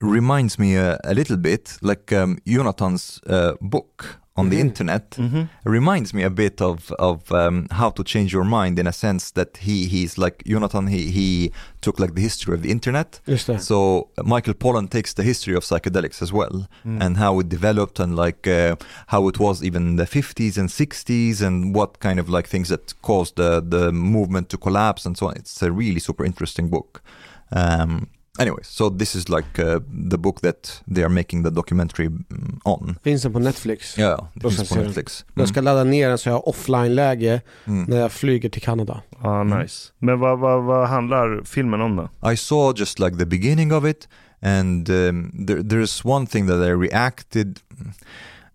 reminds 0.00 0.58
me 0.58 0.74
a, 0.76 0.98
a 1.04 1.14
little 1.14 1.36
bit 1.36 1.78
like 1.80 2.12
um, 2.12 2.38
jonathan's 2.46 3.20
uh, 3.28 3.54
book 3.60 4.20
on 4.34 4.48
the 4.50 4.60
internet 4.60 5.10
Mhm. 5.18 5.48
reminds 5.64 6.14
me 6.14 6.22
a 6.24 6.30
bit 6.30 6.60
of 6.62 6.90
of 6.98 7.30
um, 7.32 7.66
how 7.70 7.90
to 7.90 8.02
change 8.02 8.32
your 8.32 8.44
mind 8.44 8.78
in 8.78 8.86
a 8.86 8.92
sense 8.92 9.30
that 9.32 9.58
he 9.58 9.86
he's 9.86 10.16
like 10.18 10.42
Jonathan 10.46 10.86
he 10.86 11.10
he 11.10 11.50
took 11.80 11.98
like 12.00 12.14
the 12.14 12.22
history 12.22 12.54
of 12.54 12.62
the 12.62 12.70
internet. 12.70 13.20
So 13.58 14.08
Michael 14.24 14.54
Pollan 14.54 14.88
takes 14.88 15.12
the 15.14 15.22
history 15.22 15.54
of 15.56 15.64
psychedelics 15.64 16.22
as 16.22 16.32
well 16.32 16.66
and 16.84 17.16
how 17.18 17.40
it 17.40 17.48
developed 17.48 18.00
and 18.00 18.16
like 18.16 18.46
uh, 18.50 18.76
how 19.08 19.28
it 19.28 19.38
was 19.38 19.62
even 19.62 19.82
in 19.88 19.96
the 19.96 20.06
50s 20.06 20.56
and 20.58 20.68
60s 20.70 21.42
and 21.42 21.74
what 21.74 21.98
kind 22.00 22.18
of 22.20 22.28
like 22.28 22.48
things 22.48 22.68
that 22.68 22.94
caused 23.02 23.36
the 23.36 23.60
the 23.76 23.92
movement 23.92 24.48
to 24.48 24.56
collapse 24.56 25.06
and 25.06 25.16
so 25.18 25.26
on. 25.26 25.34
It's 25.36 25.62
a 25.62 25.70
really 25.70 26.00
super 26.00 26.24
interesting 26.24 26.70
book. 26.70 27.02
Um 27.50 28.06
anyway 28.38 28.62
so 28.62 28.90
this 28.90 29.14
is 29.14 29.28
like 29.28 29.58
uh, 29.62 29.78
the 30.10 30.16
book 30.18 30.40
that 30.40 30.82
they 30.94 31.02
are 31.02 31.08
making 31.08 31.42
the 31.44 31.50
documentary 31.50 32.06
mm, 32.08 32.60
on 32.64 32.96
Finns 33.04 33.22
den 33.22 33.32
på 33.32 33.38
Netflix. 33.38 33.94
this 33.94 33.94
ska 33.94 34.48
is 34.48 34.58
jag 34.58 34.68
på. 34.68 34.74
Netflix 34.74 35.24
Jag 35.34 35.48
ska 35.48 35.60
ladda 35.60 35.84
ner 35.84 36.08
den 36.08 36.18
så 36.18 36.28
jag 36.28 36.34
har 36.34 36.48
offline-läge 36.48 37.40
Mm. 37.66 37.84
när 37.88 37.96
jag 37.96 38.12
flyger 38.12 38.48
till 38.48 38.62
Kanada. 38.62 39.02
Ja, 39.22 39.42
nice. 39.44 39.92
Men 39.98 40.18
vad, 40.20 40.38
vad, 40.38 40.64
vad 40.64 40.88
handlar 40.88 41.44
filmen 41.44 41.80
om 41.80 41.96
då? 41.96 42.30
I 42.32 42.36
saw 42.36 42.80
just 42.80 42.98
like 42.98 43.16
the 43.18 43.26
beginning 43.26 43.72
of 43.72 43.84
it, 43.84 44.08
and 44.40 44.88
um, 44.90 45.46
there, 45.46 45.62
there's 45.62 46.04
one 46.04 46.26
thing 46.26 46.46
that 46.46 46.56
I 46.66 46.70
reacted. 46.70 47.60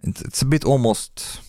It's, 0.04 0.22
it's 0.22 0.42
a 0.44 0.46
bit 0.46 0.66
almost, 0.66 1.42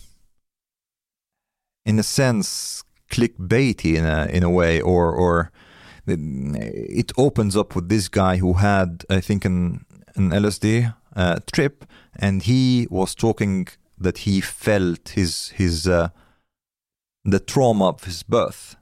in 1.87 1.99
a 1.99 2.03
sense, 2.03 2.83
clickbaity 3.11 3.97
in 3.97 4.05
a 4.05 4.27
in 4.29 4.43
a 4.45 4.51
way, 4.51 4.81
or 4.83 5.13
or 5.13 5.51
it 6.11 7.13
opens 7.17 7.57
up 7.57 7.75
with 7.77 7.89
this 7.89 8.09
guy 8.09 8.37
who 8.37 8.55
had, 8.55 9.05
I 9.11 9.21
think, 9.21 9.45
an 9.45 9.85
an 10.17 10.33
LSD 10.33 10.95
uh, 11.17 11.39
trip, 11.53 11.85
and 12.17 12.43
he 12.43 12.87
was 12.91 13.15
talking 13.15 13.69
that 13.99 14.19
he 14.19 14.41
felt 14.41 15.11
his 15.11 15.51
his 15.51 15.87
uh, 15.87 16.09
the 17.25 17.41
trauma 17.41 17.89
of 17.89 18.05
his 18.05 18.23
birth. 18.23 18.77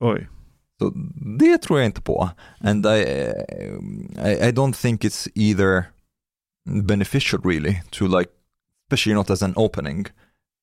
Oj. 0.00 0.28
Så 0.78 0.92
det 1.38 1.62
tror 1.62 1.78
jag 1.78 1.86
inte 1.86 2.00
på. 2.00 2.30
And 2.60 2.86
I, 2.86 3.02
I, 4.16 4.48
I 4.48 4.52
don't 4.52 4.76
think 4.76 5.04
it's 5.04 5.28
either 5.34 5.84
beneficial 6.64 7.40
really 7.44 7.82
to 7.90 8.06
like, 8.06 8.30
especially 8.86 9.14
not 9.14 9.30
as 9.30 9.42
an 9.42 9.54
opening, 9.56 10.06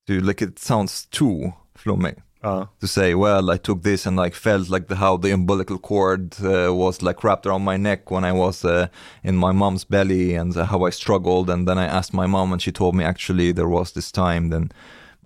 to 0.07 0.13
like 0.21 0.45
it 0.45 0.59
sounds 0.59 1.05
too 1.05 1.51
flumming 1.75 2.21
Ja. 2.45 2.67
to 2.81 2.87
say, 2.87 3.13
well, 3.15 3.55
I 3.55 3.57
took 3.57 3.83
this 3.83 4.07
and 4.07 4.19
like 4.19 4.35
felt 4.35 4.69
like 4.69 4.85
the, 4.87 4.95
how 4.95 5.21
the 5.21 5.33
umbilical 5.33 5.77
cord 5.77 6.33
uh, 6.41 6.73
was 6.73 7.01
like 7.01 7.23
wrapped 7.23 7.45
around 7.45 7.63
my 7.63 7.77
neck 7.77 8.11
when 8.11 8.23
I 8.23 8.31
was 8.31 8.65
uh, 8.65 8.87
in 9.21 9.35
my 9.35 9.51
mom's 9.51 9.87
belly 9.87 10.35
and 10.39 10.55
how 10.55 10.87
I 10.87 10.91
struggled 10.91 11.49
and 11.49 11.67
then 11.67 11.77
I 11.77 11.85
asked 11.85 12.13
my 12.13 12.27
mom 12.27 12.51
and 12.53 12.61
she 12.61 12.71
told 12.71 12.95
me 12.95 13.03
actually 13.03 13.53
there 13.53 13.67
was 13.67 13.91
this 13.91 14.11
time 14.11 14.49
then, 14.49 14.73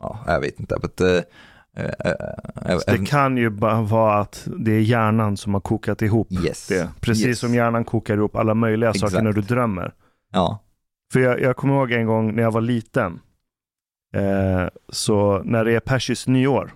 ja, 0.02 0.20
jag 0.28 0.40
vet 0.42 0.60
inte, 0.60 0.76
but 0.82 1.02
uh, 1.02 1.08
uh, 1.08 1.16
uh, 2.74 2.80
Det 2.88 3.06
kan 3.06 3.38
ju 3.38 3.50
bara 3.50 3.82
vara 3.82 4.20
att 4.20 4.48
det 4.60 4.72
är 4.72 4.80
hjärnan 4.82 5.38
som 5.38 5.54
har 5.54 5.62
kokat 5.62 6.02
ihop 6.02 6.32
yes. 6.32 6.68
det. 6.68 6.90
Precis 7.02 7.26
Yes. 7.26 7.40
som 7.40 7.54
hjärnan 7.54 7.84
kokar 7.84 8.18
ihop 8.18 8.36
alla 8.36 8.54
möjliga 8.54 8.94
saker 8.94 9.06
Exakt. 9.06 9.24
när 9.24 9.34
du 9.34 9.42
drömmer. 9.42 9.94
Ja. 10.32 10.60
För 11.14 11.20
jag, 11.20 11.42
jag 11.42 11.56
kommer 11.58 11.74
ihåg 11.74 11.92
en 11.92 12.06
gång 12.06 12.36
när 12.36 12.44
jag 12.44 12.52
var 12.52 12.62
liten. 12.62 13.20
Eh, 14.16 14.68
så 14.90 15.42
när 15.46 15.66
det 15.66 15.74
är 15.76 15.80
persiskt 15.80 16.28
nyår. 16.28 16.72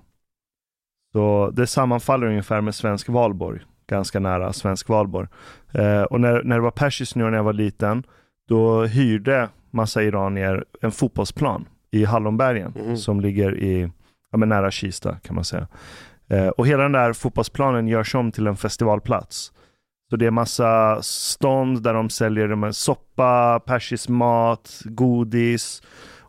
Så 1.13 1.51
det 1.53 1.67
sammanfaller 1.67 2.27
ungefär 2.27 2.61
med 2.61 2.75
svensk 2.75 3.09
valborg. 3.09 3.59
Ganska 3.87 4.19
nära 4.19 4.53
svensk 4.53 4.89
valborg. 4.89 5.27
Eh, 5.73 6.01
och 6.01 6.21
när, 6.21 6.43
när 6.43 6.55
det 6.55 6.61
var 6.61 6.71
persiskt 6.71 7.15
när 7.15 7.31
jag 7.31 7.43
var 7.43 7.53
liten. 7.53 8.03
Då 8.49 8.83
hyrde 8.83 9.49
massa 9.71 10.03
iranier 10.03 10.65
en 10.81 10.91
fotbollsplan 10.91 11.65
i 11.91 12.05
Hallonbergen. 12.05 12.73
Mhm. 12.85 12.97
Som 12.97 13.21
ligger 13.21 13.57
i, 13.57 13.91
ja, 14.31 14.37
men 14.37 14.49
nära 14.49 14.71
Kista 14.71 15.15
kan 15.15 15.35
man 15.35 15.45
säga. 15.45 15.67
Eh, 16.27 16.47
och 16.47 16.67
hela 16.67 16.83
den 16.83 16.91
där 16.91 17.13
fotbollsplanen 17.13 17.87
görs 17.87 18.15
om 18.15 18.31
till 18.31 18.47
en 18.47 18.57
festivalplats. 18.57 19.51
Så 20.09 20.15
det 20.15 20.25
är 20.25 20.31
massa 20.31 21.01
stånd 21.01 21.83
där 21.83 21.93
de 21.93 22.09
säljer 22.09 22.47
de 22.47 22.63
här 22.63 22.71
soppa, 22.71 23.59
persisk 23.59 24.09
mat, 24.09 24.81
godis. 24.85 25.81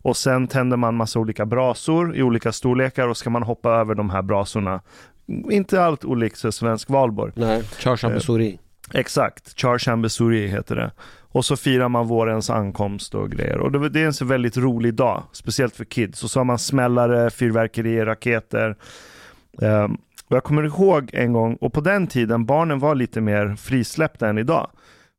Och 0.04 0.16
sen 0.16 0.46
tänder 0.46 0.76
man 0.76 0.94
massa 0.94 1.18
olika 1.18 1.46
brasor 1.46 2.16
i 2.16 2.22
olika 2.22 2.52
storlekar 2.52 3.08
och 3.08 3.16
ska 3.16 3.30
man 3.30 3.42
hoppa 3.42 3.70
över 3.70 3.94
de 3.94 4.10
här 4.10 4.22
brasorna. 4.22 4.80
Inte 5.50 5.82
allt 5.82 6.04
olikt 6.04 6.38
så 6.38 6.52
svensk 6.52 6.90
valborg. 6.90 7.32
Nej, 7.36 7.62
Charles 7.62 8.00
Eh. 8.92 9.00
Exakt, 9.00 9.60
Char 9.60 9.78
Chambesuri 9.78 10.46
heter 10.46 10.76
det. 10.76 10.90
Och 11.20 11.44
så 11.44 11.56
firar 11.56 11.88
man 11.88 12.06
vårens 12.06 12.50
ankomst 12.50 13.14
och 13.14 13.30
grejer. 13.30 13.58
Och 13.58 13.72
det, 13.72 13.88
det 13.88 14.02
är 14.02 14.06
en 14.06 14.14
så 14.14 14.24
väldigt 14.24 14.56
rolig 14.56 14.94
dag, 14.94 15.22
speciellt 15.32 15.76
för 15.76 15.84
kids. 15.84 16.24
Och 16.24 16.30
så 16.30 16.40
har 16.40 16.44
man 16.44 16.58
smällare, 16.58 17.30
fyrverkerier, 17.30 18.06
raketer. 18.06 18.76
Ehm, 19.62 19.94
och 20.26 20.36
jag 20.36 20.44
kommer 20.44 20.62
ihåg 20.62 21.10
en 21.12 21.32
gång, 21.32 21.56
och 21.60 21.72
på 21.72 21.80
den 21.80 22.06
tiden, 22.06 22.46
barnen 22.46 22.78
var 22.78 22.94
lite 22.94 23.20
mer 23.20 23.56
frisläppta 23.56 24.28
än 24.28 24.38
idag. 24.38 24.70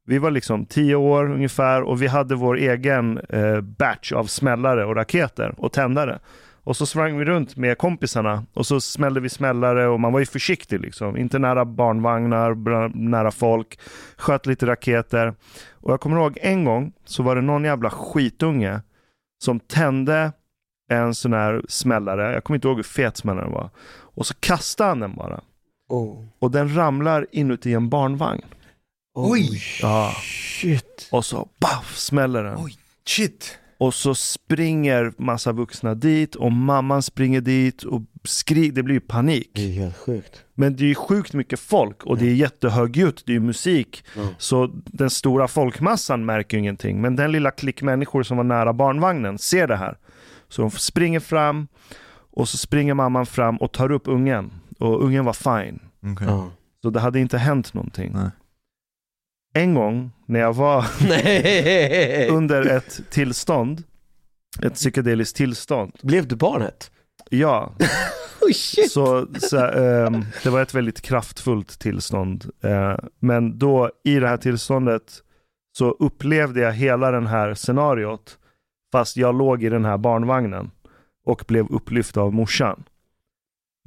Vi 0.05 0.17
var 0.17 0.31
liksom 0.31 0.65
tio 0.65 0.95
år 0.95 1.31
ungefär 1.31 1.81
och 1.81 2.01
vi 2.01 2.07
hade 2.07 2.35
vår 2.35 2.57
egen 2.57 3.17
eh, 3.17 3.61
batch 3.61 4.11
av 4.11 4.25
smällare 4.25 4.85
och 4.85 4.95
raketer 4.95 5.55
och 5.57 5.71
tändare. 5.71 6.19
Och 6.63 6.77
så 6.77 6.85
sprang 6.85 7.17
vi 7.17 7.25
runt 7.25 7.57
med 7.57 7.77
kompisarna 7.77 8.45
och 8.53 8.65
så 8.65 8.81
smällde 8.81 9.19
vi 9.19 9.29
smällare 9.29 9.87
och 9.87 9.99
man 9.99 10.13
var 10.13 10.19
ju 10.19 10.25
försiktig 10.25 10.79
liksom. 10.79 11.17
Inte 11.17 11.39
nära 11.39 11.65
barnvagnar, 11.65 12.91
nära 12.95 13.31
folk. 13.31 13.79
Sköt 14.17 14.45
lite 14.45 14.65
raketer. 14.65 15.33
Och 15.71 15.91
jag 15.91 16.01
kommer 16.01 16.17
ihåg 16.17 16.37
en 16.41 16.65
gång 16.65 16.93
så 17.05 17.23
var 17.23 17.35
det 17.35 17.41
någon 17.41 17.63
jävla 17.63 17.89
skitunge 17.89 18.81
som 19.43 19.59
tände 19.59 20.31
en 20.89 21.15
sån 21.15 21.33
här 21.33 21.61
smällare. 21.67 22.33
Jag 22.33 22.43
kommer 22.43 22.55
inte 22.57 22.67
ihåg 22.67 22.77
hur 22.77 22.83
fet 22.83 23.17
smällaren 23.17 23.51
var. 23.51 23.69
Och 24.15 24.25
så 24.25 24.33
kastade 24.39 24.89
han 24.89 24.99
den 24.99 25.15
bara. 25.15 25.41
Oh. 25.89 26.23
Och 26.39 26.51
den 26.51 26.75
ramlar 26.75 27.27
inuti 27.31 27.73
en 27.73 27.89
barnvagn. 27.89 28.45
Oj. 29.15 29.61
Ja. 29.81 30.15
Shit. 30.61 31.07
Och 31.11 31.25
så 31.25 31.49
baff 31.59 31.97
smäller 31.97 32.43
den. 32.43 32.57
Oj. 32.57 32.77
Shit. 33.07 33.57
Och 33.77 33.93
så 33.93 34.15
springer 34.15 35.13
massa 35.17 35.51
vuxna 35.51 35.95
dit 35.95 36.35
och 36.35 36.51
mamman 36.51 37.03
springer 37.03 37.41
dit 37.41 37.83
och 37.83 38.01
skriker. 38.23 38.71
Det 38.75 38.83
blir 38.83 38.95
ju 38.95 38.99
panik. 39.01 39.51
Det 39.53 39.67
är 39.67 39.71
helt 39.71 39.97
sjukt. 39.97 40.43
Men 40.53 40.75
det 40.75 40.83
är 40.83 40.87
ju 40.87 40.95
sjukt 40.95 41.33
mycket 41.33 41.59
folk 41.59 42.03
och 42.03 42.17
det 42.17 42.25
är 42.25 42.33
jättehögljutt, 42.33 43.23
det 43.25 43.31
är 43.31 43.33
ju 43.33 43.39
musik. 43.39 44.03
Mm. 44.15 44.27
Så 44.37 44.69
den 44.85 45.09
stora 45.09 45.47
folkmassan 45.47 46.25
märker 46.25 46.57
ju 46.57 46.61
ingenting. 46.61 47.01
Men 47.01 47.15
den 47.15 47.31
lilla 47.31 47.51
klick 47.51 47.81
människor 47.81 48.23
som 48.23 48.37
var 48.37 48.43
nära 48.43 48.73
barnvagnen 48.73 49.37
ser 49.37 49.67
det 49.67 49.75
här. 49.75 49.97
Så 50.49 50.61
de 50.61 50.71
springer 50.71 51.19
fram 51.19 51.67
och 52.31 52.49
så 52.49 52.57
springer 52.57 52.93
mamman 52.93 53.25
fram 53.25 53.57
och 53.57 53.71
tar 53.71 53.91
upp 53.91 54.07
ungen. 54.07 54.51
Och 54.79 55.03
ungen 55.03 55.25
var 55.25 55.33
fine. 55.33 55.79
Okay. 56.13 56.27
Ja. 56.27 56.51
Så 56.81 56.89
det 56.89 56.99
hade 56.99 57.19
inte 57.19 57.37
hänt 57.37 57.73
någonting. 57.73 58.11
Nej. 58.13 58.29
En 59.55 59.73
gång 59.73 60.11
när 60.25 60.39
jag 60.39 60.53
var 60.53 60.85
under 62.31 62.65
ett 62.65 63.01
tillstånd, 63.09 63.83
ett 64.61 64.73
psykedeliskt 64.73 65.37
tillstånd. 65.37 65.91
Blev 66.01 66.27
du 66.27 66.35
barnet? 66.35 66.91
Ja, 67.29 67.73
Oh 68.41 68.51
så, 68.89 69.27
så 69.39 69.57
ehm, 69.57 70.25
det 70.43 70.49
var 70.49 70.61
ett 70.61 70.73
väldigt 70.73 71.01
kraftfullt 71.01 71.79
tillstånd. 71.79 72.45
Eh, 72.63 72.95
men 73.19 73.59
då 73.59 73.91
i 74.03 74.19
det 74.19 74.27
här 74.27 74.37
tillståndet 74.37 75.21
så 75.77 75.91
upplevde 75.91 76.59
jag 76.59 76.73
hela 76.73 77.11
den 77.11 77.27
här 77.27 77.53
scenariot 77.53 78.37
fast 78.91 79.17
jag 79.17 79.37
låg 79.37 79.63
i 79.63 79.69
den 79.69 79.85
här 79.85 79.97
barnvagnen 79.97 80.71
och 81.25 81.43
blev 81.47 81.67
upplyft 81.71 82.17
av 82.17 82.33
morsan. 82.33 82.83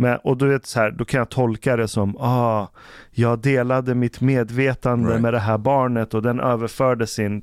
Men, 0.01 0.19
och 0.19 0.37
du 0.37 0.49
vet 0.49 0.67
så 0.67 0.81
här, 0.81 0.91
då 0.91 1.05
kan 1.05 1.19
jag 1.19 1.29
tolka 1.29 1.77
det 1.77 1.89
som, 1.89 2.17
ah, 2.17 2.67
jag 3.11 3.39
delade 3.39 3.95
mitt 3.95 4.21
medvetande 4.21 5.09
Right. 5.09 5.23
med 5.23 5.33
det 5.35 5.39
här 5.39 5.59
barnet 5.59 6.15
och 6.15 6.23
den 6.23 6.41
överförde 6.41 7.07
sin... 7.07 7.43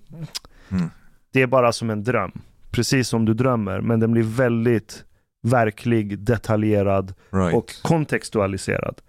Mm. 0.70 0.90
Det 1.34 1.42
är 1.42 1.48
bara 1.48 1.72
som 1.72 1.90
en 1.90 2.04
dröm. 2.04 2.32
Precis 2.72 3.08
som 3.08 3.26
du 3.26 3.34
drömmer, 3.34 3.82
men 3.82 4.00
den 4.00 4.12
blir 4.12 4.24
väldigt 4.24 5.04
verklig, 5.44 6.20
detaljerad 6.20 7.14
Right. 7.32 7.56
och 7.56 7.72
kontextualiserad. 7.82 9.02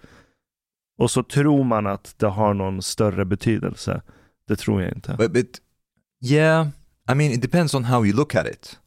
Och 0.98 1.10
så 1.10 1.22
tror 1.22 1.64
man 1.64 1.86
att 1.86 2.14
det 2.18 2.26
har 2.26 2.54
någon 2.54 2.82
större 2.82 3.24
betydelse. 3.24 4.02
Det 4.48 4.56
tror 4.56 4.82
jag 4.82 4.92
inte. 4.92 5.14
But, 5.18 5.32
but 5.32 5.46
yeah, 6.24 6.66
I 7.12 7.14
mean, 7.14 7.32
it 7.32 7.42
depends 7.42 7.74
on 7.74 7.84
how 7.84 8.04
you 8.06 8.16
look 8.16 8.34
at 8.34 8.46
it. 8.46 8.78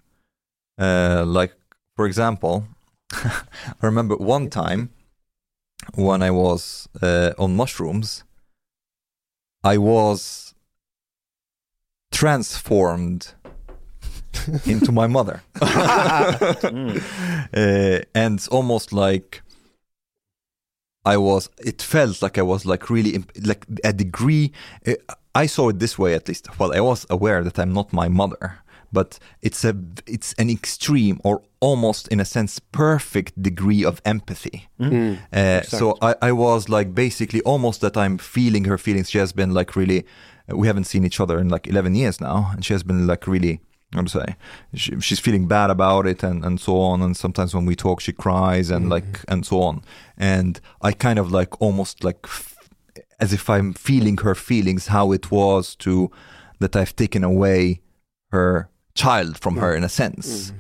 Uh, 0.82 1.42
like, 1.42 1.54
for 1.96 2.08
example, 2.08 2.64
I 3.14 3.44
remember 3.82 4.16
one 4.16 4.50
time 4.50 4.90
when 5.96 6.22
I 6.22 6.32
was 6.32 6.88
uh, 7.02 7.32
on 7.38 7.56
mushrooms, 7.56 8.24
I 9.64 9.78
was 9.78 10.54
transformed 12.12 13.34
into 14.66 14.92
my 14.92 15.08
mother. 15.08 15.44
uh, 15.62 17.00
and 17.54 18.36
it's 18.36 18.48
almost 18.48 18.94
like 18.94 19.42
I 21.06 21.18
was, 21.18 21.50
it 21.58 21.82
felt 21.82 22.22
like 22.22 22.38
I 22.38 22.42
was 22.42 22.66
like 22.66 22.90
really, 22.90 23.16
imp- 23.16 23.32
like 23.44 23.66
a 23.84 23.94
degree. 23.94 24.52
Uh, 24.86 24.94
I 25.34 25.46
saw 25.46 25.70
it 25.70 25.80
this 25.80 25.98
way 25.98 26.14
at 26.14 26.28
least. 26.28 26.60
Well, 26.60 26.74
I 26.76 26.82
was 26.82 27.06
aware 27.10 27.44
that 27.44 27.58
I'm 27.58 27.74
not 27.74 27.94
my 27.94 28.08
mother, 28.10 28.60
but 28.92 29.20
it's 29.42 29.64
a, 29.64 29.76
it's 30.08 30.34
an 30.34 30.50
extreme 30.50 31.20
or 31.24 31.44
almost 31.60 32.08
in 32.08 32.20
a 32.20 32.26
sense 32.26 32.60
perfect 32.60 33.42
degree 33.42 33.84
of 33.84 34.02
empathy. 34.06 34.68
Mm. 34.80 35.20
Uh, 35.34 35.62
so 35.62 35.98
I, 36.02 36.16
I 36.22 36.32
was 36.32 36.70
like 36.70 36.96
basically 36.96 37.42
almost 37.42 37.82
that 37.82 37.98
I'm 37.98 38.18
feeling 38.18 38.66
her 38.66 38.78
feelings. 38.78 39.10
She 39.10 39.18
has 39.18 39.32
been 39.32 39.54
like 39.54 39.76
really, 39.76 40.06
we 40.48 40.68
haven't 40.68 40.86
seen 40.86 41.06
each 41.06 41.20
other 41.20 41.40
in 41.40 41.50
like 41.50 41.68
11 41.68 41.96
years 41.96 42.20
now, 42.22 42.52
and 42.54 42.64
she 42.64 42.74
has 42.74 42.84
been 42.84 43.06
like 43.06 43.28
really, 43.28 43.62
how 43.94 44.04
to 44.04 44.10
say, 44.10 44.36
she, 44.74 45.00
she's 45.00 45.20
feeling 45.20 45.48
bad 45.48 45.70
about 45.70 46.08
it 46.08 46.24
and, 46.24 46.44
and 46.46 46.60
so 46.60 46.80
on. 46.80 47.02
And 47.02 47.16
sometimes 47.16 47.54
when 47.54 47.66
we 47.66 47.76
talk, 47.76 48.02
she 48.02 48.14
cries 48.14 48.70
and 48.70 48.90
like, 48.90 49.24
and 49.28 49.46
so 49.46 49.62
on. 49.62 49.84
And 50.18 50.60
I 50.82 50.92
kind 50.92 51.20
of 51.20 51.32
like 51.32 51.62
almost 51.62 52.04
like 52.04 52.20
f- 52.24 52.56
as 53.20 53.34
if 53.34 53.50
I'm 53.50 53.74
feeling 53.74 54.18
her 54.18 54.36
feelings, 54.36 54.88
how 54.88 55.12
it 55.12 55.30
was 55.30 55.76
to 55.78 56.10
that 56.60 56.76
I've 56.76 56.96
taken 56.96 57.24
away 57.24 57.82
her 58.32 58.70
child 59.02 59.38
from 59.42 59.58
her 59.58 59.76
in 59.78 59.84
a 59.84 59.90
sense. 59.90 60.54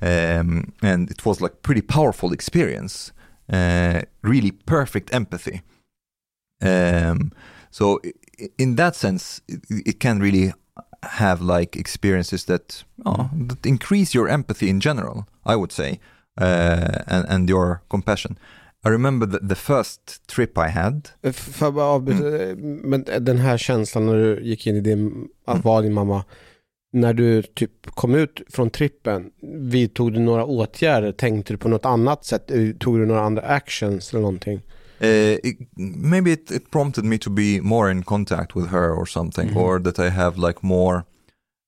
Um, 0.00 0.72
and 0.82 1.10
it 1.10 1.24
was 1.24 1.40
like 1.40 1.54
pretty 1.62 1.82
powerful 1.82 2.32
experience 2.32 3.12
uh, 3.52 4.00
really 4.22 4.50
perfect 4.66 5.14
empathy. 5.14 5.60
Um, 6.64 7.30
so 7.70 8.00
in 8.58 8.76
that 8.76 8.96
sense, 8.96 9.42
it, 9.48 9.60
it 9.86 10.00
can 10.00 10.20
really 10.22 10.52
have 11.02 11.40
like 11.42 11.80
experiences 11.80 12.44
that, 12.44 12.84
oh, 13.04 13.28
that 13.48 13.66
increase 13.66 14.18
your 14.18 14.28
empathy 14.28 14.68
in 14.68 14.80
general. 14.80 15.24
I 15.44 15.56
would 15.56 15.72
say, 15.72 15.98
uh, 16.40 17.02
and 17.06 17.26
and 17.28 17.48
your 17.50 17.80
compassion. 17.88 18.38
I 18.84 18.90
remember 18.90 19.26
the, 19.26 19.38
the 19.48 19.54
first 19.54 20.20
trip 20.26 20.58
I 20.58 20.68
had. 20.68 21.10
F- 21.22 21.36
Får 21.36 21.66
jag 21.66 21.74
bara 21.74 21.86
avbryta? 21.86 22.56
Men 22.88 23.04
den 23.20 23.38
här 23.38 23.58
känslan 23.58 24.06
när 24.06 24.14
du 24.14 24.40
gick 24.42 24.66
in 24.66 24.76
i 24.76 24.80
din, 24.80 25.28
att 25.46 25.64
vara 25.64 25.82
din 25.82 25.92
mamma. 25.94 26.24
När 26.94 27.14
du 27.14 27.42
typ 27.42 27.86
kom 27.86 28.14
ut 28.14 28.42
från 28.50 28.70
trippen, 28.70 29.30
vidtog 29.70 30.12
du 30.12 30.18
några 30.20 30.44
åtgärder? 30.44 31.12
Tänkte 31.12 31.52
du 31.52 31.56
på 31.58 31.68
något 31.68 31.84
annat 31.84 32.24
sätt? 32.24 32.50
Eh, 32.50 32.70
Tog 32.78 32.98
du 32.98 33.06
några 33.06 33.20
andra 33.22 33.42
actions 33.42 34.10
eller 34.12 34.20
någonting? 34.20 34.60
Uh, 35.00 35.08
it, 35.42 35.58
maybe 35.96 36.30
it, 36.32 36.50
it 36.50 36.70
prompted 36.70 37.04
me 37.04 37.18
to 37.18 37.30
be 37.30 37.60
more 37.62 37.90
in 37.90 38.02
contact 38.02 38.56
with 38.56 38.66
her 38.66 38.90
or 39.00 39.06
something, 39.06 39.48
Mhm. 39.48 39.56
or 39.56 39.78
that 39.80 39.98
I 39.98 40.08
have 40.10 40.36
like 40.46 40.58
more 40.62 41.02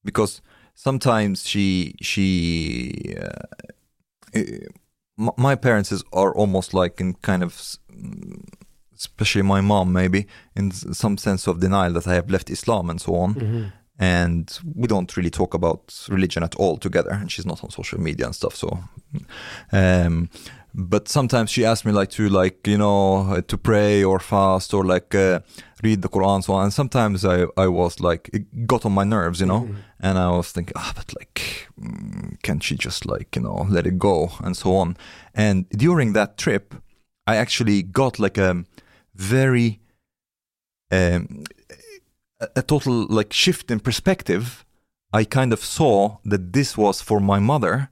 because 0.05 0.43
sometimes 0.75 1.45
she 1.47 1.95
she 2.01 3.17
uh, 3.19 4.41
m- 5.19 5.31
my 5.37 5.57
parents 5.57 5.93
is, 5.93 6.05
are 6.13 6.33
almost 6.35 6.75
like 6.75 7.01
in 7.01 7.15
kind 7.15 7.43
of 7.43 7.53
mm, 7.93 8.45
especially 8.97 9.43
my 9.43 9.61
mom 9.61 9.93
maybe 9.93 10.27
in 10.57 10.71
some 10.73 11.19
sense 11.19 11.51
of 11.51 11.59
denial 11.61 11.93
that 11.95 12.07
I 12.07 12.15
have 12.15 12.31
left 12.33 12.51
Islam 12.51 12.91
and 12.91 13.01
so 13.01 13.15
on 13.15 13.35
and 13.99 14.59
we 14.75 14.89
don't 14.89 15.17
really 15.17 15.31
talk 15.31 15.55
about 15.55 15.95
religion 16.09 16.43
at 16.43 16.55
all 16.57 16.77
together. 16.77 17.11
And 17.11 17.31
she's 17.31 17.47
not 17.47 17.63
on 17.63 17.71
social 17.71 18.01
media 18.01 18.27
and 18.27 18.35
stuff 18.35 18.55
so 18.55 18.79
um 19.73 20.29
but 20.77 21.09
sometimes 21.09 21.51
she 21.51 21.65
asks 21.65 21.85
me 21.87 21.93
like 21.93 22.11
to 22.11 22.29
like 22.29 22.67
you 22.67 22.77
know 22.77 23.31
uh, 23.31 23.41
to 23.43 23.57
pray 23.57 24.03
or 24.03 24.19
fast 24.19 24.75
or 24.75 24.85
like 24.85 25.15
uh, 25.15 25.39
read 25.85 26.03
the 26.03 26.09
quran 26.09 26.43
so 26.43 26.55
on. 26.55 26.65
And 26.65 26.73
sometimes 26.73 27.25
i 27.25 27.47
i 27.57 27.69
was 27.69 28.01
like 28.01 28.29
it 28.33 28.67
got 28.67 28.85
on 28.85 28.93
my 28.93 29.05
nerves 29.05 29.41
you 29.41 29.47
know? 29.47 29.69
And 30.01 30.19
i 30.19 30.31
was 30.31 30.51
thinking 30.51 30.75
ah 30.77 30.93
but 30.97 31.15
like 31.17 31.69
mm, 31.81 32.43
can't 32.43 32.63
she 32.63 32.77
just 32.77 33.07
like 33.07 33.37
you 33.37 33.43
know 33.43 33.67
let 33.71 33.87
it 33.87 33.99
go? 33.99 34.33
And 34.43 34.57
so 34.57 34.75
on. 34.77 34.97
And 35.35 35.69
during 35.71 36.13
that 36.15 36.37
trip 36.37 36.75
i 37.27 37.37
actually 37.37 37.83
got 37.83 38.19
like 38.19 38.39
a 38.39 38.65
very 39.15 39.81
um, 40.91 41.45
a- 42.41 42.63
total 42.63 43.07
like 43.09 43.33
shift 43.33 43.71
in 43.71 43.81
perspective 43.81 44.65
i 45.13 45.25
kind 45.25 45.53
of 45.53 45.61
saw 45.65 46.19
that 46.25 46.53
this 46.53 46.77
was 46.77 47.01
for 47.01 47.21
my 47.21 47.39
mother 47.39 47.89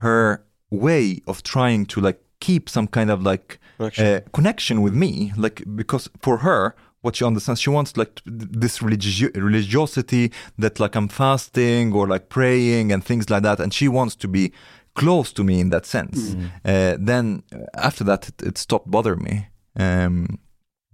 her 0.00 0.44
way 0.70 1.20
of 1.26 1.42
trying 1.42 1.84
to 1.86 2.00
like 2.00 2.20
keep 2.40 2.68
some 2.68 2.86
kind 2.86 3.10
of 3.10 3.22
like 3.22 3.58
uh, 3.98 4.20
connection 4.32 4.80
with 4.82 4.94
me 4.94 5.32
like 5.36 5.62
because 5.74 6.08
for 6.22 6.38
her 6.38 6.74
what 7.02 7.16
she 7.16 7.24
understands 7.24 7.60
she 7.60 7.70
wants 7.70 7.96
like 7.96 8.20
this 8.26 8.78
religi- 8.78 9.34
religiosity 9.34 10.30
that 10.58 10.78
like 10.80 10.94
i'm 10.94 11.08
fasting 11.08 11.92
or 11.92 12.06
like 12.06 12.28
praying 12.28 12.92
and 12.92 13.04
things 13.04 13.28
like 13.30 13.42
that 13.42 13.58
and 13.60 13.72
she 13.74 13.88
wants 13.88 14.14
to 14.16 14.28
be 14.28 14.52
close 14.94 15.32
to 15.32 15.44
me 15.44 15.60
in 15.60 15.70
that 15.70 15.86
sense. 15.86 16.34
Uh, 16.64 16.96
then 16.98 17.42
uh, 17.54 17.58
after 17.74 18.04
that 18.04 18.28
it, 18.28 18.42
it 18.42 18.58
stopped 18.58 18.90
bothering 18.90 19.22
me 19.22 19.46
um, 19.76 20.38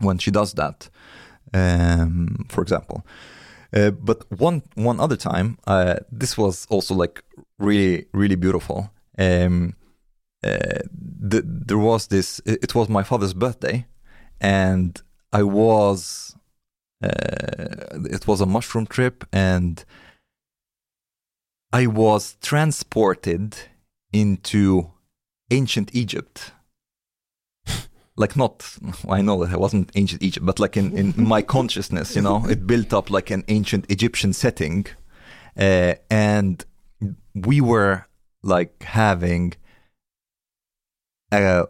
when 0.01 0.18
she 0.18 0.31
does 0.31 0.52
that 0.55 0.90
um, 1.56 2.44
for 2.48 2.62
example 2.62 2.98
Uh, 3.76 3.90
but 3.90 4.18
one 4.40 4.62
one 4.74 5.00
other 5.04 5.16
time, 5.16 5.48
uh, 5.66 5.96
this 6.20 6.36
was 6.38 6.66
also 6.70 6.94
like 6.94 7.22
really 7.58 8.06
really 8.12 8.36
beautiful. 8.36 8.78
Um, 9.18 9.74
uh, 10.44 10.80
th- 11.30 11.44
there 11.68 11.82
was 11.90 12.06
this. 12.06 12.40
It 12.44 12.58
it 12.64 12.74
was 12.74 12.88
my 12.88 13.04
father's 13.04 13.34
birthday, 13.34 13.86
and 14.40 15.02
I 15.32 15.42
was. 15.42 16.36
Uh, 17.04 18.06
it 18.16 18.26
was 18.26 18.40
a 18.40 18.46
mushroom 18.46 18.86
trip, 18.86 19.24
and 19.32 19.84
I 21.82 21.86
was 21.86 22.36
transported 22.40 23.56
into 24.12 24.90
ancient 25.50 25.90
Egypt. 25.92 26.52
Like 28.16 28.36
not, 28.36 28.78
I 29.09 29.20
know 29.22 29.44
that 29.44 29.52
it 29.52 29.60
wasn't 29.60 29.90
ancient 29.94 30.22
Egypt, 30.22 30.47
but 30.47 30.59
like 30.59 30.76
in, 30.76 30.97
in 30.97 31.14
my 31.16 31.43
consciousness, 31.56 32.16
you 32.16 32.22
know, 32.22 32.47
it 32.48 32.66
built 32.66 32.93
up 32.93 33.10
like 33.10 33.30
an 33.30 33.44
ancient 33.48 33.84
Egyptian 33.90 34.32
setting, 34.32 34.86
uh, 35.59 35.94
and 36.10 36.64
we 37.34 37.60
were 37.60 38.06
like 38.43 38.82
having 38.82 39.52
a 41.30 41.66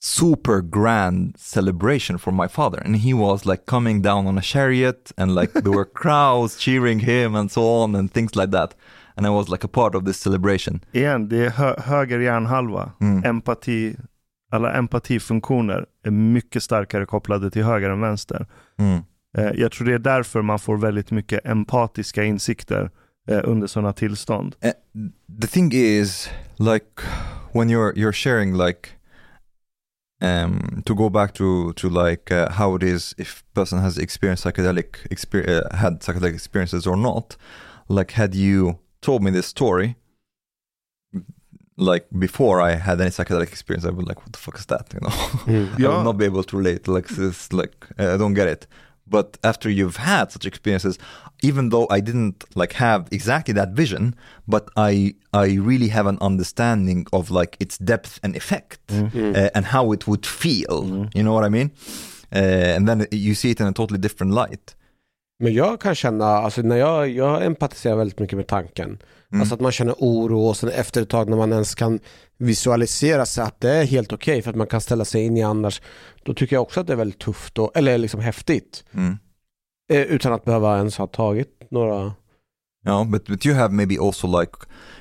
super 0.00 0.62
grand 0.62 1.34
celebration 1.36 2.16
for 2.16 2.30
my 2.30 2.46
father 2.46 2.78
and 2.84 2.96
he 2.96 3.12
was 3.12 3.44
like 3.44 3.66
coming 3.66 4.00
down 4.00 4.26
on 4.26 4.38
a 4.38 4.40
chariot 4.40 5.10
and 5.18 5.34
like 5.34 5.52
there 5.52 5.72
were 5.72 5.84
crowds 6.02 6.56
cheering 6.56 7.00
him 7.00 7.34
and 7.34 7.50
so 7.50 7.66
on 7.66 7.96
and 7.96 8.12
things 8.12 8.36
like 8.36 8.52
that 8.52 8.72
and 9.16 9.26
i 9.26 9.30
was 9.30 9.48
like 9.48 9.64
a 9.64 9.68
part 9.68 9.94
of 9.96 10.04
this 10.04 10.18
celebration 10.20 10.80
Igen, 10.92 11.28
det 11.28 11.46
är 11.46 11.50
hö 11.50 11.74
höger 11.78 12.18
hjärnhalva. 12.18 12.92
Mm. 13.00 13.24
Empati, 13.24 13.96
alla 14.52 14.72
empatifunktioner 14.72 15.86
är 16.04 16.10
mycket 16.10 16.62
starkare 16.62 17.06
kopplade 17.06 17.50
till 17.50 17.64
höger 17.64 17.90
än 17.90 18.00
vänster. 18.00 18.46
Mm. 18.78 19.02
Eh, 19.38 19.60
jag 19.60 19.72
tror 19.72 19.86
det 19.86 19.94
är 19.94 19.98
därför 19.98 20.42
man 20.42 20.58
får 20.58 20.76
väldigt 20.76 21.10
mycket 21.10 21.46
empatiska 21.46 22.24
insikter 22.24 22.90
eh, 23.28 23.40
under 23.44 23.66
sådana 23.66 23.92
tillstånd. 23.92 24.56
Uh, 24.64 24.70
the 25.40 25.46
thing 25.46 25.72
is 25.72 26.30
like 26.58 27.02
when 27.52 27.68
you're 27.70 27.92
you're 27.96 28.12
sharing 28.12 28.56
like 28.56 28.88
um 30.22 30.82
to 30.84 30.94
go 30.94 31.08
back 31.08 31.34
to 31.34 31.72
to 31.72 31.88
like 31.88 32.34
uh, 32.34 32.50
how 32.50 32.76
it 32.76 32.82
is 32.82 33.14
if 33.18 33.44
person 33.54 33.78
has 33.78 33.98
experienced 33.98 34.46
psychedelic 34.46 34.86
exper- 35.10 35.48
uh, 35.48 35.76
had 35.76 36.00
psychedelic 36.00 36.34
experiences 36.34 36.86
or 36.86 36.96
not 36.96 37.36
like 37.88 38.12
had 38.12 38.34
you 38.34 38.78
told 39.00 39.22
me 39.22 39.30
this 39.30 39.46
story 39.46 39.94
like 41.76 42.06
before 42.18 42.60
i 42.60 42.74
had 42.74 43.00
any 43.00 43.10
psychedelic 43.10 43.48
experience 43.48 43.84
i 43.84 43.90
would 43.90 44.06
like 44.08 44.20
what 44.22 44.32
the 44.32 44.38
fuck 44.38 44.58
is 44.58 44.66
that? 44.66 44.86
You 44.94 45.00
know? 45.04 45.14
I 45.76 45.80
Ja. 45.82 45.88
will 45.90 46.04
not 46.04 46.16
be 46.18 46.24
able 46.24 46.42
to 46.44 46.56
relate 46.56 46.88
like 46.88 47.08
this 47.08 47.52
like 47.52 47.74
i 47.98 48.16
don't 48.16 48.34
get 48.34 48.48
it. 48.48 48.66
But 49.08 49.38
after 49.44 49.68
you've 49.70 49.98
had 49.98 50.32
such 50.32 50.46
experiences 50.46 50.98
even 51.42 51.68
though 51.68 51.86
i 51.96 52.00
didn't 52.00 52.44
like 52.54 52.72
have 52.72 53.02
exactly 53.12 53.54
that 53.54 53.70
vision 53.82 54.14
but 54.48 54.64
i 54.76 55.14
i 55.32 55.46
really 55.70 55.88
have 55.88 56.06
an 56.08 56.18
understanding 56.20 57.06
of 57.12 57.30
like 57.30 57.56
its 57.60 57.76
depth 57.78 58.18
and 58.24 58.34
effect 58.36 58.80
uh, 58.90 59.50
and 59.54 59.66
how 59.66 59.92
it 59.92 60.02
would 60.08 60.24
feel. 60.26 61.08
You 61.16 61.22
know 61.22 61.34
what 61.34 61.44
i 61.44 61.48
mean? 61.58 61.70
Uh, 62.34 62.74
and 62.76 62.88
then 62.88 63.06
you 63.12 63.34
see 63.34 63.50
it 63.50 63.60
in 63.60 63.66
a 63.66 63.72
totally 63.72 63.98
different 64.06 64.32
light 64.32 64.74
Men 65.38 65.54
jag 65.54 65.80
kan 65.80 65.94
känna, 65.94 66.26
alltså 66.26 66.62
när 66.62 66.76
jag, 66.76 67.08
jag 67.08 67.44
empatiserar 67.44 67.96
väldigt 67.96 68.18
mycket 68.18 68.36
med 68.36 68.46
tanken. 68.46 68.98
Alltså 69.32 69.54
att 69.54 69.60
man 69.60 69.72
känner 69.72 69.94
oro 69.98 70.46
och 70.46 70.56
sen 70.56 70.70
efter 70.70 71.02
ett 71.02 71.08
tag 71.08 71.28
när 71.28 71.36
man 71.36 71.52
ens 71.52 71.74
kan 71.74 72.00
visualisera 72.38 73.26
sig 73.26 73.44
att 73.44 73.60
det 73.60 73.70
är 73.70 73.84
helt 73.84 74.12
okej 74.12 74.42
för 74.42 74.50
att 74.50 74.56
man 74.56 74.66
kan 74.66 74.80
ställa 74.80 75.04
sig 75.04 75.24
in 75.24 75.36
i 75.36 75.42
annars. 75.42 75.82
Då 76.22 76.34
tycker 76.34 76.56
jag 76.56 76.62
också 76.62 76.80
att 76.80 76.86
det 76.86 76.92
är 76.92 76.96
väldigt 76.96 77.18
tufft 77.20 77.58
och, 77.58 77.76
eller 77.76 77.98
liksom 77.98 78.20
häftigt. 78.20 78.84
mm. 78.92 79.18
Eh, 79.92 80.00
utan 80.00 80.32
att 80.32 80.44
behöva 80.44 80.76
ens 80.76 80.98
ha 80.98 81.06
tagit 81.06 81.66
några... 81.70 82.14
Yeah, 82.86 83.04
but 83.04 83.26
but 83.26 83.46
you 83.46 83.54
have 83.54 83.74
maybe 83.74 83.96
also 84.00 84.40
like 84.40 84.52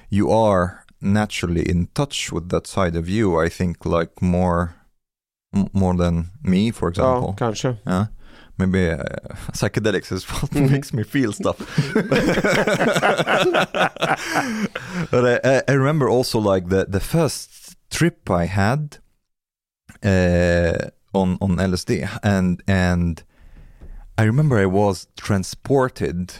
you 0.10 0.32
are 0.32 0.70
naturally 1.00 1.72
in 1.72 1.88
touch 1.88 2.30
with 2.34 2.48
that 2.50 2.68
side 2.68 3.00
of 3.00 3.08
you. 3.08 3.46
I 3.46 3.50
think 3.50 3.86
like 3.86 4.12
more 4.22 4.68
more 5.72 5.98
than 5.98 6.28
me, 6.44 6.72
for 6.72 6.90
example. 6.90 7.30
Ja, 7.30 7.36
kanske. 7.38 7.68
Yeah. 7.86 8.06
Maybe 8.58 8.90
uh, 8.90 9.04
psychedelics 9.52 10.12
is 10.12 10.24
what 10.32 10.54
makes 10.56 10.94
me 10.94 11.04
feel 11.04 11.34
stuff. 11.34 11.58
but 15.12 15.26
I, 15.26 15.40
I- 15.44 15.64
I 15.68 15.72
remember 15.74 16.10
also 16.10 16.40
like 16.40 16.70
the, 16.70 16.86
the 16.86 17.00
first 17.00 17.76
trip 17.90 18.30
I 18.30 18.46
had 18.46 18.98
uh, 20.04 20.90
on 21.14 21.38
on 21.42 21.58
LSD, 21.58 22.08
and 22.24 22.62
and 22.68 23.24
I 24.18 24.24
remember 24.24 24.58
I 24.58 24.66
was 24.66 25.08
transported. 25.18 26.34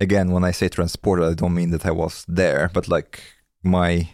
Again, 0.00 0.32
when 0.32 0.42
I 0.44 0.50
say 0.52 0.68
transported, 0.68 1.24
I 1.28 1.34
don't 1.34 1.54
mean 1.54 1.70
that 1.70 1.86
I 1.86 1.92
was 1.92 2.24
there, 2.28 2.70
but 2.74 2.88
like 2.88 3.22
my 3.62 4.08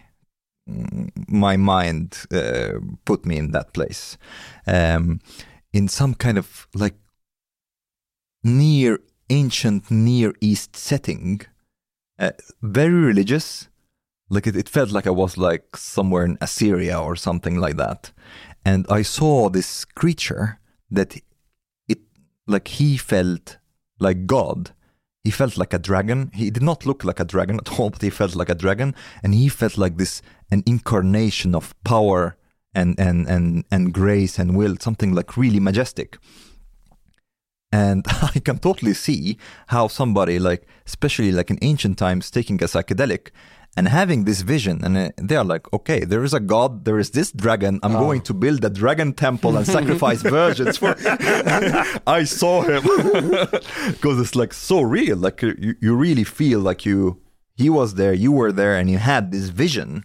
my 1.27 1.57
mind 1.57 2.25
uh, 2.31 2.73
put 3.05 3.25
me 3.25 3.37
in 3.37 3.51
that 3.51 3.73
place 3.73 4.17
um, 4.67 5.19
in 5.73 5.87
some 5.87 6.13
kind 6.13 6.37
of 6.37 6.67
like 6.75 6.93
near 8.43 8.99
ancient 9.29 9.91
near 9.91 10.33
east 10.41 10.75
setting 10.75 11.41
uh, 12.19 12.31
very 12.61 12.93
religious. 12.93 13.69
Like 14.29 14.45
it, 14.45 14.55
it 14.55 14.69
felt 14.69 14.91
like 14.91 15.07
i 15.07 15.11
was 15.11 15.37
like 15.37 15.75
somewhere 15.75 16.25
in 16.25 16.37
assyria 16.41 16.99
or 16.99 17.15
something 17.15 17.55
like 17.55 17.77
that. 17.77 18.11
And 18.63 18.85
i 18.89 19.01
saw 19.01 19.49
this 19.49 19.85
creature 19.85 20.59
that 20.91 21.15
it 21.87 21.99
like 22.45 22.67
he 22.67 22.97
felt 22.97 23.57
like 23.99 24.27
god. 24.27 24.71
He 25.23 25.31
felt 25.31 25.57
like 25.57 25.73
a 25.73 25.79
dragon. 25.79 26.31
He 26.33 26.49
did 26.49 26.63
not 26.63 26.85
look 26.85 27.03
like 27.03 27.19
a 27.19 27.25
dragon 27.25 27.57
at 27.57 27.79
all 27.79 27.89
but 27.93 28.01
he 28.01 28.09
felt 28.09 28.35
like 28.35 28.49
a 28.49 28.55
dragon. 28.55 28.93
And 29.23 29.33
he 29.33 29.49
felt 29.49 29.77
like 29.77 29.97
this 29.97 30.21
an 30.51 30.63
incarnation 30.65 31.55
of 31.55 31.73
power 31.83 32.37
and 32.73 32.99
and 32.99 33.27
and 33.27 33.63
and 33.71 33.93
grace 33.93 34.37
and 34.37 34.55
will 34.55 34.75
something 34.79 35.13
like 35.13 35.37
really 35.37 35.59
majestic 35.59 36.17
and 37.71 38.05
i 38.35 38.39
can 38.39 38.57
totally 38.57 38.93
see 38.93 39.37
how 39.67 39.87
somebody 39.87 40.39
like 40.39 40.67
especially 40.85 41.31
like 41.31 41.49
in 41.49 41.57
ancient 41.61 41.97
times 41.97 42.31
taking 42.31 42.61
a 42.63 42.65
psychedelic 42.65 43.29
and 43.77 43.87
having 43.87 44.25
this 44.25 44.41
vision 44.41 44.83
and 44.83 44.97
uh, 44.97 45.09
they 45.17 45.35
are 45.35 45.43
like 45.43 45.71
okay 45.71 46.03
there 46.03 46.23
is 46.23 46.33
a 46.33 46.39
god 46.39 46.85
there 46.85 46.97
is 46.97 47.11
this 47.11 47.31
dragon 47.31 47.79
i'm 47.83 47.93
going 47.93 48.19
to 48.19 48.33
build 48.33 48.65
a 48.65 48.69
dragon 48.69 49.13
temple 49.13 49.55
and 49.57 49.67
sacrifice 49.77 50.21
virgins 50.23 50.77
for 50.77 50.95
i 52.07 52.23
saw 52.23 52.61
him. 52.61 52.81
Because 53.91 54.19
it's 54.19 54.35
like 54.35 54.53
so 54.53 54.81
real 54.81 55.17
like 55.17 55.41
you, 55.43 55.75
you 55.79 55.95
really 55.95 56.23
feel 56.23 56.59
like 56.59 56.83
you 56.85 57.21
he 57.55 57.69
was 57.69 57.93
there 57.93 58.13
you 58.13 58.31
were 58.31 58.51
there 58.51 58.75
and 58.75 58.89
you 58.89 58.97
had 58.97 59.31
this 59.31 59.49
vision. 59.49 60.03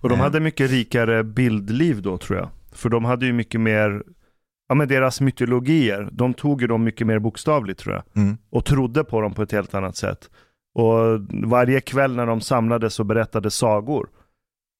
Och 0.00 0.08
de 0.08 0.20
hade 0.20 0.40
mycket 0.40 0.70
rikare 0.70 1.24
bildliv 1.24 2.02
då 2.02 2.18
tror 2.18 2.38
jag. 2.38 2.48
För 2.72 2.88
de 2.88 3.04
hade 3.04 3.26
ju 3.26 3.32
mycket 3.32 3.60
mer, 3.60 4.02
ja 4.72 4.76
men 4.76 4.88
deras 4.88 5.20
mytologier, 5.20 6.08
de 6.12 6.34
tog 6.34 6.60
ju 6.60 6.66
dem 6.66 6.84
mycket 6.84 7.06
mer 7.06 7.18
bokstavligt 7.18 7.80
tror 7.80 7.94
jag. 7.94 8.22
Mm. 8.22 8.36
Och 8.50 8.64
trodde 8.64 9.04
på 9.04 9.20
dem 9.20 9.34
på 9.34 9.42
ett 9.42 9.52
helt 9.52 9.74
annat 9.74 9.96
sätt. 9.96 10.30
Och 10.74 11.20
varje 11.44 11.80
kväll 11.80 12.16
när 12.16 12.26
de 12.26 12.40
samlades 12.40 13.00
och 13.00 13.06
berättade 13.06 13.50
sagor, 13.50 14.08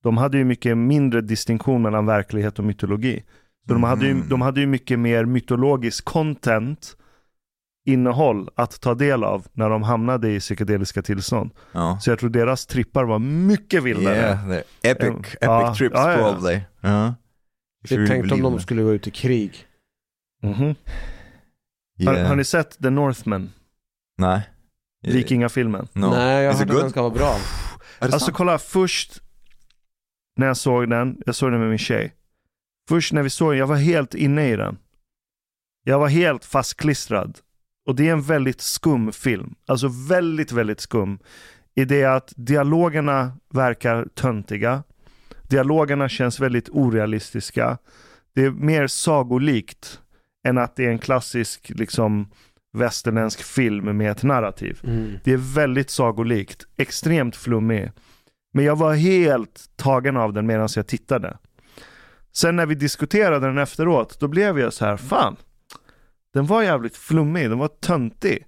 de 0.03 0.17
hade 0.17 0.39
ju 0.39 0.45
mycket 0.45 0.79
mindre 0.79 1.21
distinktion 1.21 1.83
mellan 1.83 2.07
verklighet 2.07 2.59
och 2.59 2.65
mytologi. 2.65 3.23
Så 3.67 3.73
de, 3.75 3.83
hade 3.83 4.05
ju, 4.05 4.11
Mm. 4.11 4.29
de 4.29 4.41
hade 4.41 4.61
ju 4.61 4.67
mycket 4.67 4.99
mer 4.99 5.25
mytologisk 5.25 6.05
content, 6.05 6.97
innehåll 7.87 8.49
att 8.55 8.81
ta 8.81 8.95
del 8.95 9.25
av 9.25 9.47
när 9.53 9.71
de 9.71 9.83
hamnade 9.83 10.31
i 10.31 10.41
psykedeliska 10.41 11.03
tillstånd. 11.03 11.51
ja 11.73 11.99
Så 12.01 12.11
jag 12.11 12.19
tror 12.19 12.31
deras 12.31 12.67
trippar 12.67 13.05
var 13.05 13.19
mycket 13.19 13.83
vildare. 13.83 14.17
Yeah, 14.17 14.51
epic, 14.83 15.09
Ja. 15.09 15.17
epic 15.21 15.37
Ja, 15.41 15.75
trips 15.75 15.95
ja, 15.97 16.11
ja. 16.13 16.17
probably. 16.17 16.61
Jag 16.81 17.15
really 17.99 18.07
tänkte 18.09 18.35
om 18.35 18.43
de 18.43 18.61
skulle 18.61 18.83
gå 18.83 18.93
ut 18.93 19.07
i 19.07 19.11
krig. 19.11 19.67
Mhm. 20.43 20.75
Har, 22.07 22.15
Yeah. 22.15 22.29
har 22.29 22.37
ni 22.37 22.45
sett 22.45 22.83
The 22.83 22.91
Northman? 22.91 23.53
Nej. 24.19 24.51
Vikingafilmen? 25.03 25.89
No. 25.93 26.07
Nej, 26.07 26.45
jag 26.45 26.53
hörde 26.55 26.75
att 26.75 26.81
den 26.81 26.91
ska 26.91 27.03
vara 27.03 27.15
bra. 27.15 27.37
Alltså 27.99 28.19
sant? 28.19 28.37
kolla, 28.37 28.59
först 28.59 29.23
när 30.37 30.47
jag 30.47 30.57
såg 30.57 30.91
den, 30.91 31.23
jag 31.27 31.35
såg 31.35 31.51
den 31.53 31.61
med 31.61 31.69
min 31.69 31.79
tjej. 31.79 32.15
Först 32.89 33.13
när 33.13 33.23
vi 33.23 33.31
såg 33.31 33.51
den, 33.53 33.59
jag 33.59 33.67
var 33.67 33.77
helt 33.77 34.15
inne 34.15 34.49
i 34.53 34.57
den. 34.57 34.79
Jag 35.85 35.99
var 35.99 36.09
helt 36.09 36.45
fastklistrad. 36.45 37.39
Och 37.87 37.95
det 37.97 38.09
är 38.09 38.13
en 38.13 38.23
väldigt 38.23 38.61
skum 38.61 39.13
film. 39.13 39.55
Alltså 39.67 39.89
väldigt, 40.09 40.53
väldigt 40.53 40.81
skum. 40.81 41.19
I 41.75 41.85
det 41.85 42.05
att 42.05 42.33
dialogerna 42.37 43.37
verkar 43.51 44.09
töntiga. 44.15 44.83
Dialogerna 45.49 46.09
känns 46.09 46.41
väldigt 46.41 46.69
orealistiska. 46.69 47.79
Det 48.35 48.45
är 48.45 48.51
mer 48.51 48.87
sagolikt 48.87 50.01
än 50.45 50.59
att 50.59 50.77
det 50.77 50.85
är 50.87 50.91
en 50.91 50.99
klassisk 50.99 51.73
liksom 51.75 52.31
västerländsk 52.73 53.43
film 53.43 53.97
med 53.97 54.11
ett 54.11 54.23
narrativ. 54.23 54.81
Mm. 54.85 55.13
Det 55.25 55.33
är 55.33 55.55
väldigt 55.55 55.91
sagolikt, 55.91 56.67
extremt 56.77 57.37
flummig. 57.37 57.91
Men 58.55 58.65
jag 58.65 58.77
var 58.77 58.95
helt 58.95 59.71
tagen 59.77 60.17
av 60.17 60.33
den 60.33 60.47
medan 60.47 60.69
jag 60.77 60.87
tittade. 60.87 61.39
Sen 62.33 62.57
när 62.57 62.67
vi 62.67 62.75
diskuterade 62.75 63.47
den 63.47 63.59
efteråt, 63.59 64.21
då 64.21 64.29
blev 64.29 64.59
jag 64.59 64.73
så 64.73 64.85
här, 64.85 64.97
fan. 64.97 65.37
Den 66.35 66.47
var 66.47 66.63
jävligt 66.63 66.97
flummig, 66.97 67.51
den 67.51 67.59
var 67.59 67.69
töntig. 67.69 68.47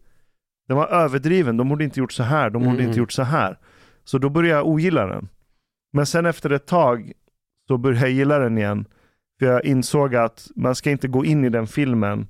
Den 0.68 0.76
var 0.76 0.86
överdriven, 0.88 1.56
de 1.56 1.68
borde 1.68 1.84
inte 1.84 2.00
gjort 2.00 2.12
så 2.12 2.22
här, 2.22 2.50
de 2.50 2.62
borde 2.62 2.74
Mm. 2.74 2.86
inte 2.86 2.98
gjort 2.98 3.12
så 3.12 3.22
här. 3.22 3.58
Så 4.04 4.18
då 4.18 4.28
började 4.28 4.58
jag 4.58 4.66
ogilla 4.68 5.06
den. 5.06 5.28
Men 5.92 6.06
sen 6.06 6.26
efter 6.26 6.50
ett 6.50 6.66
tag 6.66 7.12
så 7.68 7.78
började 7.78 8.00
jag 8.06 8.10
gilla 8.10 8.38
den 8.38 8.58
igen. 8.58 8.84
För 9.39 9.47
jag 9.47 9.65
insåg 9.65 10.15
att 10.15 10.51
man 10.56 10.74
ska 10.74 10.90
inte 10.90 11.09
gå 11.09 11.24
in 11.24 11.44
i 11.44 11.48
den 11.48 11.66
filmen 11.66 12.27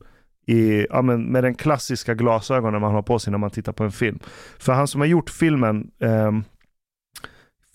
i, 0.46 0.86
ja, 0.90 1.02
men 1.02 1.24
med 1.24 1.44
den 1.44 1.54
klassiska 1.54 2.14
glasögonen 2.14 2.80
man 2.80 2.94
har 2.94 3.02
på 3.02 3.18
sig 3.18 3.30
när 3.30 3.38
man 3.38 3.50
tittar 3.50 3.72
på 3.72 3.84
en 3.84 3.92
film. 3.92 4.18
För 4.58 4.72
han 4.72 4.88
som 4.88 5.00
har 5.00 5.08
gjort 5.08 5.30
filmen, 5.30 5.90
ehm, 6.00 6.44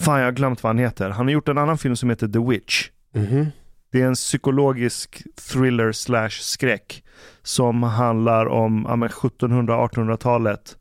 fan 0.01 0.19
jag 0.19 0.27
har 0.27 0.31
glömt 0.31 0.63
vad 0.63 0.69
han 0.69 0.77
heter. 0.77 1.09
Han 1.09 1.25
har 1.25 1.33
gjort 1.33 1.47
en 1.47 1.57
annan 1.57 1.77
film 1.77 1.95
som 1.95 2.09
heter 2.09 2.27
The 2.27 2.39
Witch. 2.39 2.89
Mhm. 3.13 3.45
Det 3.91 4.01
är 4.01 4.05
en 4.05 4.13
psykologisk 4.13 5.23
thriller 5.51 5.91
slash 5.91 6.29
skräck 6.29 7.03
som 7.41 7.83
handlar 7.83 8.45
om 8.45 8.85
ja, 8.89 8.95
men 8.95 9.09
1700-1800-talet, 9.09 10.77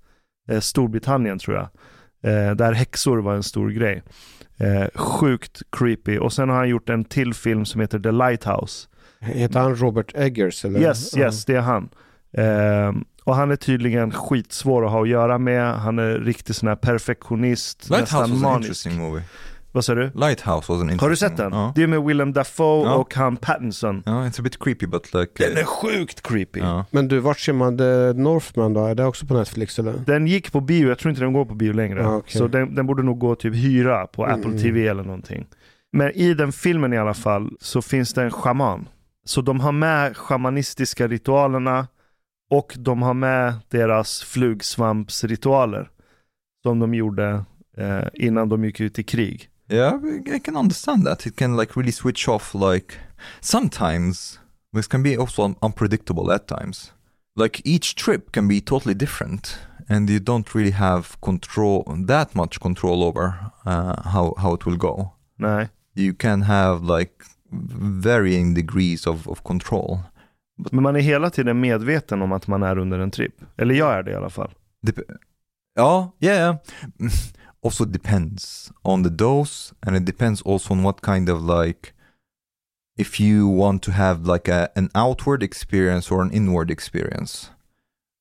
eh, 0.50 0.60
Storbritannien 0.60 1.38
tror 1.38 1.56
jag. 1.56 1.68
Eh, 2.22 2.54
där 2.54 2.72
häxor 2.72 3.18
var 3.18 3.34
en 3.34 3.42
stor 3.42 3.70
grej. 3.70 4.02
Eh, 4.60 4.86
sjukt 4.94 5.62
creepy. 5.72 6.18
Och 6.18 6.32
sen 6.32 6.48
har 6.48 6.56
han 6.56 6.68
gjort 6.68 6.88
en 6.88 7.04
till 7.04 7.34
film 7.34 7.64
som 7.64 7.80
heter 7.80 7.98
The 7.98 8.12
Lighthouse. 8.12 8.88
Heter 9.20 9.60
han 9.60 9.76
Robert 9.76 10.12
Eggers? 10.14 10.64
Eller? 10.64 10.80
Yes, 10.80 11.16
yes, 11.16 11.44
det 11.44 11.54
är 11.54 11.60
han. 11.60 11.88
Eh, 12.32 12.92
och 13.24 13.34
han 13.34 13.50
är 13.50 13.56
tydligen 13.56 14.10
skitsvår 14.10 14.84
att 14.86 14.90
ha 14.92 15.02
att 15.02 15.08
göra 15.08 15.38
med. 15.38 15.74
Han 15.74 15.98
är 15.98 16.18
riktigt 16.18 16.56
sån 16.56 16.68
här 16.68 16.76
perfektionist, 16.76 17.90
Lighthouse 17.90 18.16
nästan 18.16 18.30
was 18.30 18.30
an 18.30 18.40
manisk. 18.40 18.68
interesting 18.68 18.96
movie. 18.96 19.22
Vad 19.78 19.84
sa 19.84 19.94
du? 19.94 20.10
Lighthouse 20.14 20.72
was 20.72 20.80
an 20.82 20.90
interesting 20.90 21.00
Har 21.00 21.10
du 21.10 21.16
sett 21.16 21.36
den? 21.36 21.52
Ja. 21.52 21.72
Det 21.74 21.82
är 21.82 21.86
med 21.86 22.02
Willem 22.02 22.32
Dafoe 22.32 22.84
Ja. 22.86 22.94
och 22.94 23.14
han 23.14 23.36
Pattinson. 23.36 24.02
Ja, 24.06 24.12
it's 24.12 24.40
a 24.40 24.42
bit 24.42 24.58
creepy 24.58 24.86
but 24.86 25.14
like... 25.14 25.32
Den 25.48 25.56
är 25.56 25.64
sjukt 25.64 26.22
creepy. 26.22 26.60
ja. 26.60 26.84
Men 26.90 27.08
du, 27.08 27.18
vart 27.18 27.38
ser 27.38 27.52
man 27.52 27.78
The 27.78 28.12
Northman 28.22 28.74
då? 28.74 28.86
Är 28.86 28.94
det 28.94 29.04
också 29.04 29.26
på 29.26 29.34
Netflix 29.34 29.78
eller? 29.78 29.92
Den 30.06 30.26
gick 30.26 30.52
på 30.52 30.60
bio, 30.60 30.88
jag 30.88 30.98
tror 30.98 31.10
inte 31.10 31.22
den 31.22 31.32
går 31.32 31.44
på 31.44 31.54
bio 31.54 31.72
längre. 31.72 32.06
Ah, 32.06 32.16
okej. 32.16 32.38
Så 32.38 32.48
den, 32.48 32.74
den 32.74 32.86
borde 32.86 33.02
nog 33.02 33.18
gå 33.18 33.34
typ 33.34 33.54
hyra 33.54 34.06
på 34.06 34.24
Mm. 34.26 34.40
Apple 34.40 34.58
TV 34.58 34.86
eller 34.88 35.02
någonting. 35.02 35.46
Men 35.92 36.10
i 36.12 36.34
den 36.34 36.52
filmen 36.52 36.92
i 36.92 36.98
alla 36.98 37.14
fall 37.14 37.50
så 37.60 37.82
finns 37.82 38.14
det 38.14 38.22
en 38.22 38.30
shaman. 38.30 38.88
Så 39.24 39.40
de 39.40 39.60
har 39.60 39.72
med 39.72 40.16
shamanistiska 40.16 41.08
ritualerna 41.08 41.86
och 42.50 42.74
de 42.78 43.02
har 43.02 43.14
med 43.14 43.54
deras 43.70 44.22
flugsvampsritualer. 44.22 45.90
Som 46.62 46.78
de 46.78 46.94
gjorde 46.94 47.44
eh, 47.76 48.04
innan 48.14 48.48
de 48.48 48.64
gick 48.64 48.80
ut 48.80 48.98
i 48.98 49.02
krig. 49.02 49.48
Yeah, 49.70 49.98
I 50.34 50.38
can 50.38 50.56
understand 50.56 51.04
that. 51.06 51.26
It 51.26 51.36
can 51.36 51.56
like 51.56 51.76
really 51.76 51.92
switch 51.92 52.28
off 52.28 52.54
like 52.54 52.96
sometimes 53.40 54.38
this 54.72 54.86
can 54.88 55.02
be 55.02 55.16
also 55.16 55.42
un- 55.44 55.56
unpredictable 55.62 56.32
at 56.32 56.46
times. 56.46 56.92
Like 57.36 57.60
each 57.64 57.94
trip 57.94 58.32
can 58.32 58.48
be 58.48 58.60
totally 58.60 58.94
different 58.94 59.58
and 59.88 60.10
you 60.10 60.20
don't 60.20 60.54
really 60.54 60.72
have 60.72 61.20
control 61.20 61.84
that 62.06 62.34
much 62.34 62.60
control 62.60 63.02
over 63.02 63.34
uh, 63.66 64.02
how 64.04 64.34
how 64.38 64.54
it 64.54 64.66
will 64.66 64.76
go. 64.76 65.12
Nej. 65.36 65.68
You 65.94 66.14
can 66.14 66.42
have 66.42 66.84
like 66.84 67.12
varying 68.02 68.54
degrees 68.54 69.06
of, 69.06 69.28
of 69.28 69.42
control. 69.42 69.98
Men 70.72 70.82
man 70.82 70.96
är 70.96 71.00
hela 71.00 71.30
tiden 71.30 71.60
medveten 71.60 72.22
om 72.22 72.32
att 72.32 72.46
man 72.46 72.62
är 72.62 72.78
under 72.78 72.98
en 72.98 73.10
tripp. 73.10 73.34
Eller 73.56 73.74
jag 73.74 73.92
är 73.92 74.02
det 74.02 74.10
i 74.10 74.14
alla 74.14 74.30
fall. 74.30 74.50
Dep- 74.86 75.16
oh, 75.78 76.08
yeah. 76.20 76.56
Also 77.62 77.84
depends 77.84 78.70
on 78.84 79.02
the 79.02 79.10
dose 79.10 79.72
and 79.86 79.96
it 79.96 80.04
depends 80.04 80.42
also 80.42 80.74
on 80.74 80.82
what 80.82 81.00
kind 81.00 81.28
of 81.28 81.42
like 81.42 81.92
if 82.96 83.20
you 83.20 83.46
want 83.48 83.82
to 83.82 83.92
have 83.92 84.26
like 84.26 84.48
a, 84.48 84.70
an 84.76 84.88
outward 84.94 85.42
experience 85.42 86.10
or 86.14 86.22
an 86.22 86.30
inward 86.32 86.70
experience. 86.70 87.50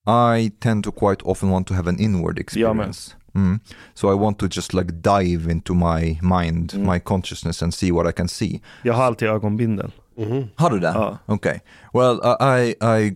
I 0.05 0.51
tend 0.59 0.83
to 0.85 0.91
quite 0.91 1.21
often 1.25 1.49
want 1.49 1.67
to 1.67 1.73
have 1.73 1.87
an 1.89 1.99
inward 1.99 2.39
experience. 2.39 3.09
Yeah, 3.09 3.13
Mm. 3.35 3.59
So 3.93 4.09
I 4.09 4.15
want 4.15 4.39
to 4.39 4.47
just 4.47 4.73
like 4.73 5.01
dive 5.01 5.51
into 5.51 5.73
my 5.75 6.17
mind, 6.21 6.71
Mm. 6.73 6.85
my 6.85 6.99
consciousness 6.99 7.61
and 7.61 7.71
see 7.73 7.91
what 7.91 8.07
I 8.07 8.11
can 8.11 8.27
see. 8.27 8.61
Jag 8.83 8.93
har 8.93 9.05
alltid 9.05 9.29
ögonbindel. 9.29 9.91
Mhm. 10.17 10.49
How 10.55 10.69
did 10.69 10.81
that? 10.81 10.95
Ja. 10.95 11.17
Okay. 11.27 11.59
Well, 11.93 12.19
I 12.23 12.35
I 12.41 12.75
I 12.97 13.15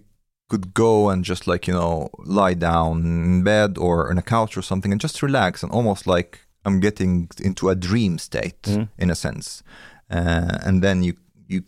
could 0.51 0.67
go 0.73 1.09
and 1.11 1.25
just 1.29 1.47
like 1.47 1.71
you 1.71 1.77
know 1.79 2.09
lie 2.25 2.55
down 2.55 2.97
in 3.05 3.43
bed 3.43 3.77
or 3.77 4.09
on 4.11 4.17
a 4.17 4.21
couch 4.21 4.57
or 4.57 4.63
something 4.63 4.91
and 4.93 5.03
just 5.03 5.23
relax 5.23 5.63
and 5.63 5.73
almost 5.73 6.07
like 6.07 6.37
I'm 6.65 6.79
getting 6.81 7.27
into 7.43 7.69
a 7.69 7.75
dream 7.75 8.17
state 8.19 8.67
Mm. 8.67 8.87
in 8.97 9.11
a 9.11 9.15
sense, 9.15 9.63
uh, 10.13 10.67
and 10.67 10.81
then 10.83 11.03
you 11.03 11.13
you 11.49 11.61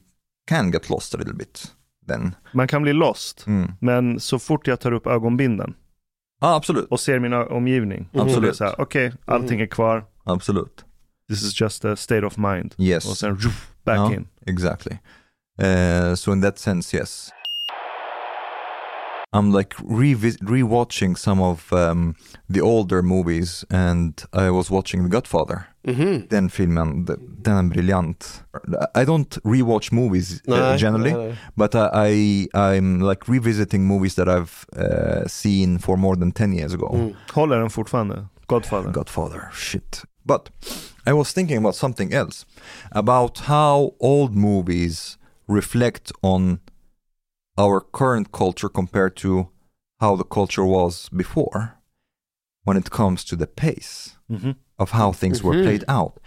can 0.49 0.71
get 0.71 0.89
lost 0.89 1.13
a 1.15 1.17
little 1.17 1.33
bit. 1.35 1.71
Then, 2.07 2.35
Man 2.53 2.67
kan 2.67 2.81
bli 2.83 2.93
lost. 2.93 3.47
mm. 3.47 3.71
Men 3.79 4.19
så 4.19 4.39
fort 4.39 4.67
jag 4.67 4.79
tar 4.79 4.91
upp 4.93 5.07
ögonbinden 5.07 5.73
ah, 6.41 6.55
absolut, 6.55 6.85
och 6.91 6.99
ser 6.99 7.19
min 7.19 7.33
ö- 7.33 7.45
omgivning. 7.45 8.09
Så 8.13 8.21
Absolut. 8.21 8.39
blir 8.39 8.49
det 8.49 8.55
så 8.57 8.63
här, 8.63 8.81
okej, 8.81 9.13
allting 9.25 9.61
är 9.61 9.67
kvar. 9.67 10.05
absolut. 10.25 10.85
This 11.29 11.43
is 11.43 11.61
just 11.61 11.85
a 11.85 11.95
state 11.95 12.25
of 12.25 12.37
mind. 12.37 12.75
Yes, 12.77 13.05
Och 13.05 13.17
sen 13.17 13.37
back 13.85 13.97
Ja. 13.97 14.13
in. 14.13 14.27
exactly. 14.45 14.97
Uh, 15.61 16.15
so 16.15 16.31
in 16.33 16.41
that 16.41 16.59
sense, 16.59 16.97
yes. 16.97 17.29
I'm 19.33 19.51
like 19.51 19.75
rewatching 19.77 21.17
some 21.17 21.41
of 21.41 21.73
um, 21.73 22.15
the 22.49 22.61
older 22.61 23.01
movies, 23.01 23.65
and 23.69 24.13
I 24.33 24.49
was 24.51 24.69
watching 24.69 25.03
The 25.03 25.09
Godfather. 25.09 25.67
Mhm. 25.87 26.27
Den 26.29 26.49
filmen, 26.49 27.05
den 27.41 27.57
är 27.57 27.63
briljant. 27.63 28.43
I 28.95 29.05
don't 29.05 29.37
rewatch 29.43 29.91
movies 29.91 30.41
uh, 30.47 30.77
generally, 30.77 31.11
nej, 31.11 31.27
nej. 31.27 31.37
but 31.55 31.75
I, 31.75 31.87
I 31.93 32.49
I'm 32.53 33.01
like 33.01 33.27
revisiting 33.27 33.85
movies 33.87 34.15
that 34.15 34.27
I've 34.29 34.65
uh, 34.77 35.27
seen 35.27 35.79
for 35.79 35.97
more 35.97 36.15
than 36.15 36.31
ten 36.31 36.53
years 36.53 36.73
ago. 36.73 36.89
Mm. 36.93 37.15
Håller 37.33 37.59
den 37.59 37.69
fortfarande? 37.69 38.27
Godfather. 38.47 38.91
Godfather, 38.91 39.49
shit. 39.53 40.03
But 40.25 40.49
I 41.05 41.13
was 41.13 41.33
thinking 41.33 41.57
about 41.57 41.75
something 41.75 42.13
else, 42.13 42.45
about 42.91 43.39
how 43.39 43.91
old 43.99 44.35
movies 44.35 45.17
reflect 45.47 46.11
on 46.21 46.59
our 47.57 47.79
current 47.81 48.31
culture 48.31 48.69
compared 48.69 49.15
to 49.17 49.49
how 49.99 50.15
the 50.15 50.23
culture 50.23 50.65
was 50.65 51.09
before 51.09 51.77
when 52.63 52.77
it 52.77 52.89
comes 52.89 53.23
to 53.23 53.35
the 53.35 53.47
pace 53.47 54.17
Mhm. 54.29 54.55
of 54.79 54.91
how 54.91 55.11
things 55.11 55.43
were 55.43 55.53
Mhm. 55.53 55.63
played 55.63 55.85
out. 55.87 56.19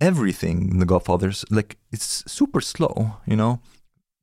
Everything 0.00 0.68
in 0.70 0.78
The 0.78 0.86
Godfathers, 0.86 1.44
like, 1.50 1.76
it's 1.90 2.24
super 2.30 2.60
slow, 2.60 3.16
you 3.26 3.36
know? 3.36 3.60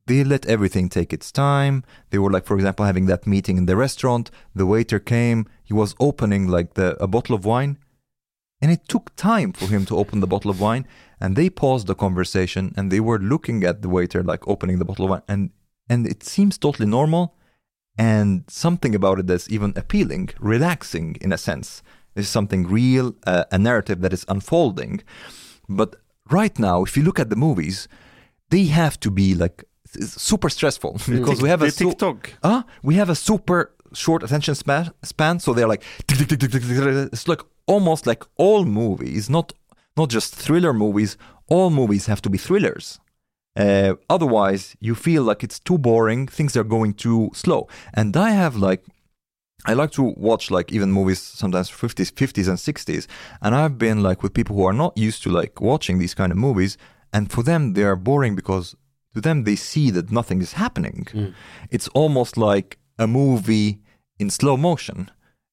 They 0.08 0.24
let 0.24 0.46
everything 0.46 0.88
take 0.88 1.12
its 1.12 1.32
time. 1.32 1.84
They 2.12 2.20
were 2.20 2.32
like, 2.32 2.46
for 2.46 2.56
example, 2.56 2.86
having 2.86 3.08
that 3.08 3.26
meeting 3.26 3.58
in 3.58 3.66
the 3.66 3.76
restaurant. 3.76 4.30
The 4.54 4.66
waiter 4.66 5.00
came. 5.00 5.46
He 5.64 5.74
was 5.74 5.96
opening 6.00 6.48
like 6.48 6.76
the 6.76 6.96
a 7.04 7.08
bottle 7.08 7.36
of 7.36 7.44
wine, 7.44 7.78
and 8.62 8.72
it 8.72 8.88
took 8.88 9.16
time 9.16 9.52
for 9.52 9.66
him 9.68 9.86
to 9.88 9.98
open 9.98 10.20
the 10.20 10.28
bottle 10.28 10.52
of 10.52 10.60
wine. 10.62 10.86
And 11.20 11.36
they 11.36 11.50
paused 11.50 11.88
the 11.88 11.96
conversation, 11.96 12.74
and 12.78 12.92
they 12.92 13.00
were 13.00 13.18
looking 13.20 13.64
at 13.64 13.82
the 13.82 13.90
waiter 13.90 14.22
like 14.24 14.48
opening 14.48 14.78
the 14.80 14.86
bottle 14.86 15.06
of 15.06 15.12
wine, 15.12 15.24
and 15.28 15.50
and 15.90 16.08
it 16.08 16.24
seems 16.24 16.58
totally 16.58 16.88
normal, 16.88 17.36
and 17.98 18.44
something 18.48 18.96
about 18.96 19.20
it 19.20 19.28
that's 19.28 19.50
even 19.50 19.74
appealing, 19.76 20.30
relaxing 20.40 21.18
in 21.22 21.32
a 21.32 21.38
sense. 21.38 21.82
There's 22.14 22.30
something 22.30 22.68
real, 22.68 23.16
uh, 23.28 23.44
a 23.52 23.58
narrative 23.58 24.02
that 24.02 24.14
is 24.14 24.26
unfolding. 24.28 25.02
But 25.68 25.98
right 26.30 26.58
now, 26.58 26.84
if 26.84 26.96
you 26.96 27.04
look 27.04 27.20
at 27.20 27.30
the 27.30 27.36
movies, 27.36 27.88
they 28.50 28.66
have 28.66 29.00
to 29.02 29.12
be 29.12 29.36
like 29.36 29.66
super 30.00 30.50
stressful 30.50 30.94
because 31.10 31.42
we 31.42 31.50
have 31.50 31.62
a 31.62 31.72
so- 31.72 31.90
TikTok. 31.90 32.34
Ah, 32.44 32.66
we 32.84 32.96
have 32.96 33.10
a 33.10 33.16
super 33.16 33.72
short 33.94 34.24
attention 34.24 34.56
span, 34.56 34.92
span 35.04 35.40
so 35.40 35.54
they're 35.54 35.68
like 35.68 35.84
it's 36.10 37.28
like 37.28 37.42
almost 37.66 38.06
like 38.06 38.24
all 38.38 38.66
movies, 38.66 39.30
not 39.30 39.54
not 39.98 40.10
just 40.10 40.36
thriller 40.36 40.74
movies. 40.74 41.18
All 41.48 41.70
movies 41.70 42.08
have 42.08 42.22
to 42.24 42.30
be 42.30 42.38
thrillers. 42.38 43.00
Uh, 43.56 43.96
otherwise, 44.10 44.76
you 44.80 44.96
feel 44.96 45.24
like 45.24 45.44
it's 45.44 45.60
too 45.60 45.78
boring. 45.78 46.28
Things 46.28 46.56
are 46.58 46.64
going 46.64 46.94
too 46.94 47.32
slow. 47.34 47.68
And 47.94 48.16
I 48.18 48.32
have 48.32 48.56
like, 48.56 48.84
I 49.66 49.74
like 49.74 49.92
to 49.92 50.04
watch 50.04 50.52
like 50.52 50.72
even 50.72 50.92
movies 50.92 51.22
sometimes 51.22 51.70
50s, 51.72 52.12
50s 52.12 52.48
and 52.48 52.58
60s. 52.58 53.08
And 53.42 53.56
I've 53.56 53.78
been 53.78 54.04
like 54.04 54.22
with 54.22 54.34
people 54.34 54.56
who 54.56 54.66
are 54.66 54.74
not 54.74 54.98
used 54.98 55.24
to 55.24 55.30
like 55.30 55.62
watching 55.62 56.00
these 56.00 56.14
kind 56.14 56.32
of 56.32 56.38
movies. 56.38 56.78
And 57.14 57.32
for 57.32 57.44
them, 57.44 57.74
they 57.74 57.84
are 57.84 57.96
boring 57.96 58.36
because 58.36 58.76
to 59.14 59.22
them 59.22 59.46
they 59.46 59.56
see 59.56 59.90
that 59.92 60.12
nothing 60.12 60.42
is 60.42 60.54
happening. 60.54 61.08
It's 61.72 61.88
almost 61.90 62.38
like 62.38 62.78
a 63.00 63.08
movie 63.08 63.80
in 64.20 64.30
slow 64.30 64.58
motion, 64.58 65.10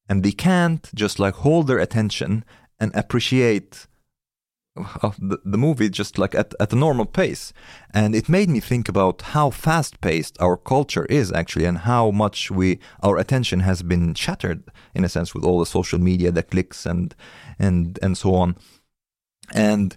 and 0.09 0.23
they 0.23 0.33
can't 0.33 0.89
just 0.95 1.19
like 1.19 1.35
hold 1.35 1.67
their 1.67 1.79
attention 1.79 2.45
and 2.79 2.95
appreciate 2.95 3.87
uh, 5.03 5.11
the, 5.19 5.39
the 5.45 5.59
movie 5.59 5.89
just 5.89 6.19
like 6.19 6.35
at, 6.35 6.55
at 6.59 6.73
a 6.73 6.77
normal 6.77 7.05
pace. 7.05 7.53
And 7.93 8.15
it 8.15 8.29
made 8.29 8.49
me 8.49 8.61
think 8.61 8.89
about 8.89 9.23
how 9.23 9.51
fast 9.51 10.01
paced 10.01 10.41
our 10.41 10.57
culture 10.57 11.05
is 11.07 11.33
actually, 11.33 11.67
and 11.67 11.79
how 11.79 12.11
much 12.11 12.51
we 12.51 12.79
our 13.03 13.19
attention 13.19 13.61
has 13.61 13.83
been 13.83 14.15
shattered 14.15 14.65
in 14.95 15.05
a 15.05 15.09
sense 15.09 15.35
with 15.35 15.45
all 15.45 15.59
the 15.59 15.67
social 15.67 15.99
media, 15.99 16.31
the 16.31 16.43
clicks, 16.43 16.87
and 16.87 17.15
and 17.59 17.99
and 18.03 18.17
so 18.17 18.35
on. 18.35 18.57
And 19.53 19.97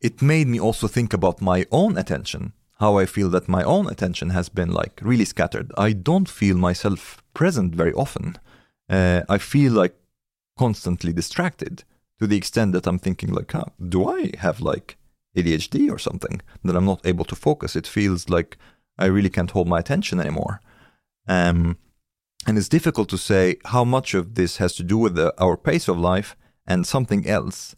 it 0.00 0.22
made 0.22 0.46
me 0.48 0.58
also 0.60 0.88
think 0.88 1.12
about 1.12 1.42
my 1.42 1.66
own 1.70 1.98
attention, 1.98 2.52
how 2.80 2.98
I 2.98 3.06
feel 3.06 3.28
that 3.30 3.48
my 3.48 3.62
own 3.62 3.88
attention 3.88 4.30
has 4.30 4.48
been 4.48 4.70
like 4.70 5.00
really 5.02 5.24
scattered. 5.24 5.72
I 5.76 5.92
don't 5.92 6.28
feel 6.28 6.56
myself 6.56 7.22
present 7.34 7.74
very 7.74 7.92
often. 7.92 8.38
uh, 8.88 9.22
I 9.28 9.38
feel 9.38 9.72
like 9.72 9.94
constantly 10.58 11.12
distracted 11.12 11.84
to 12.18 12.26
the 12.26 12.36
extent 12.36 12.72
that 12.72 12.86
I'm 12.86 12.98
thinking 12.98 13.32
like, 13.32 13.52
huh, 13.52 13.64
do 13.88 14.08
I 14.08 14.32
have 14.38 14.60
like 14.60 14.96
ADHD 15.36 15.90
or 15.90 15.98
something 15.98 16.40
that 16.62 16.76
I'm 16.76 16.84
not 16.84 17.04
able 17.04 17.24
to 17.26 17.34
focus? 17.34 17.76
It 17.76 17.86
feels 17.86 18.28
like 18.28 18.56
I 18.98 19.06
really 19.06 19.30
can't 19.30 19.50
hold 19.50 19.68
my 19.68 19.78
attention 19.78 20.20
anymore. 20.20 20.60
Um, 21.26 21.78
and 22.46 22.58
it's 22.58 22.68
difficult 22.68 23.08
to 23.08 23.18
say 23.18 23.56
how 23.66 23.84
much 23.84 24.14
of 24.14 24.34
this 24.34 24.58
has 24.58 24.74
to 24.74 24.82
do 24.82 24.98
with 24.98 25.14
the, 25.14 25.34
our 25.40 25.56
pace 25.56 25.88
of 25.88 25.98
life 25.98 26.36
and 26.66 26.86
something 26.86 27.26
else, 27.26 27.74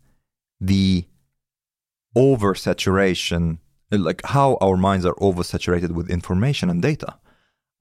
the 0.60 1.06
oversaturation, 2.16 3.58
like 3.90 4.24
how 4.26 4.56
our 4.60 4.76
minds 4.76 5.06
are 5.06 5.14
oversaturated 5.14 5.92
with 5.92 6.10
information 6.10 6.68
and 6.70 6.82
data. 6.82 7.18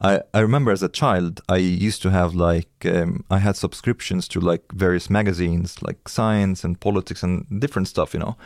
I, 0.06 0.22
I 0.36 0.40
remember 0.42 0.72
as 0.72 0.84
a 0.84 0.90
child, 1.02 1.42
I 1.50 1.58
used 1.58 2.04
to 2.04 2.12
have 2.12 2.36
like, 2.36 2.86
um, 2.86 3.26
I 3.32 3.40
had 3.40 3.56
subscriptions 3.56 4.28
to 4.30 4.40
like 4.40 4.64
various 4.72 5.10
magazines, 5.10 5.82
like 5.82 6.08
science 6.08 6.64
and 6.64 6.80
politics 6.80 7.24
and 7.24 7.48
different 7.60 7.88
stuff, 7.88 8.14
you 8.14 8.20
know. 8.20 8.38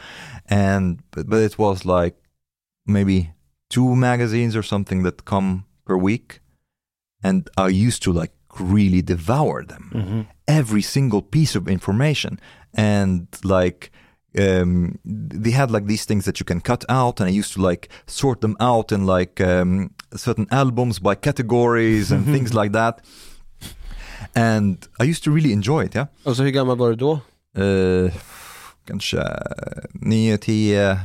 And, 0.46 1.02
but, 1.12 1.30
but 1.30 1.42
it 1.42 1.60
was 1.60 1.84
like 1.84 2.16
maybe 2.86 3.34
two 3.70 3.94
magazines 3.94 4.56
or 4.56 4.64
something 4.64 5.04
that 5.04 5.26
come 5.26 5.66
per 5.86 5.98
week. 5.98 6.40
And 7.22 7.50
I 7.58 7.68
used 7.68 8.04
to 8.04 8.14
like 8.14 8.32
really 8.58 9.02
devour 9.02 9.66
them, 9.66 10.28
every 10.48 10.82
single 10.82 11.22
piece 11.22 11.56
of 11.56 11.68
information. 11.68 12.40
And 12.74 13.28
like, 13.44 13.92
um, 14.38 15.00
they 15.42 15.52
had 15.52 15.72
like 15.72 15.88
these 15.88 16.06
things 16.06 16.26
that 16.26 16.40
you 16.40 16.46
can 16.46 16.62
cut 16.62 16.86
out, 16.90 17.20
and 17.20 17.30
I 17.30 17.40
used 17.40 17.54
to 17.54 17.62
like 17.70 17.90
sort 18.06 18.42
them 18.42 18.56
out 18.60 18.92
in 18.92 19.06
like 19.06 19.42
um, 19.44 19.90
certain 20.16 20.48
albums 20.52 21.00
by 21.00 21.16
categories 21.16 22.12
and 22.12 22.26
things 22.36 22.54
like 22.54 22.74
that. 22.74 23.00
And 24.36 24.78
I 25.00 25.04
used 25.10 25.24
to 25.24 25.32
really 25.32 25.52
enjoy 25.54 25.86
it, 25.86 25.96
yeah. 25.96 26.08
Och 26.24 26.36
så 26.38 26.44
hur 26.44 26.50
gammal 26.52 26.78
var 26.78 26.90
du 26.90 26.96
då? 26.96 27.20
Uh, 27.58 28.12
kanske 28.88 29.24
9, 29.94 30.38
10, 30.38 31.00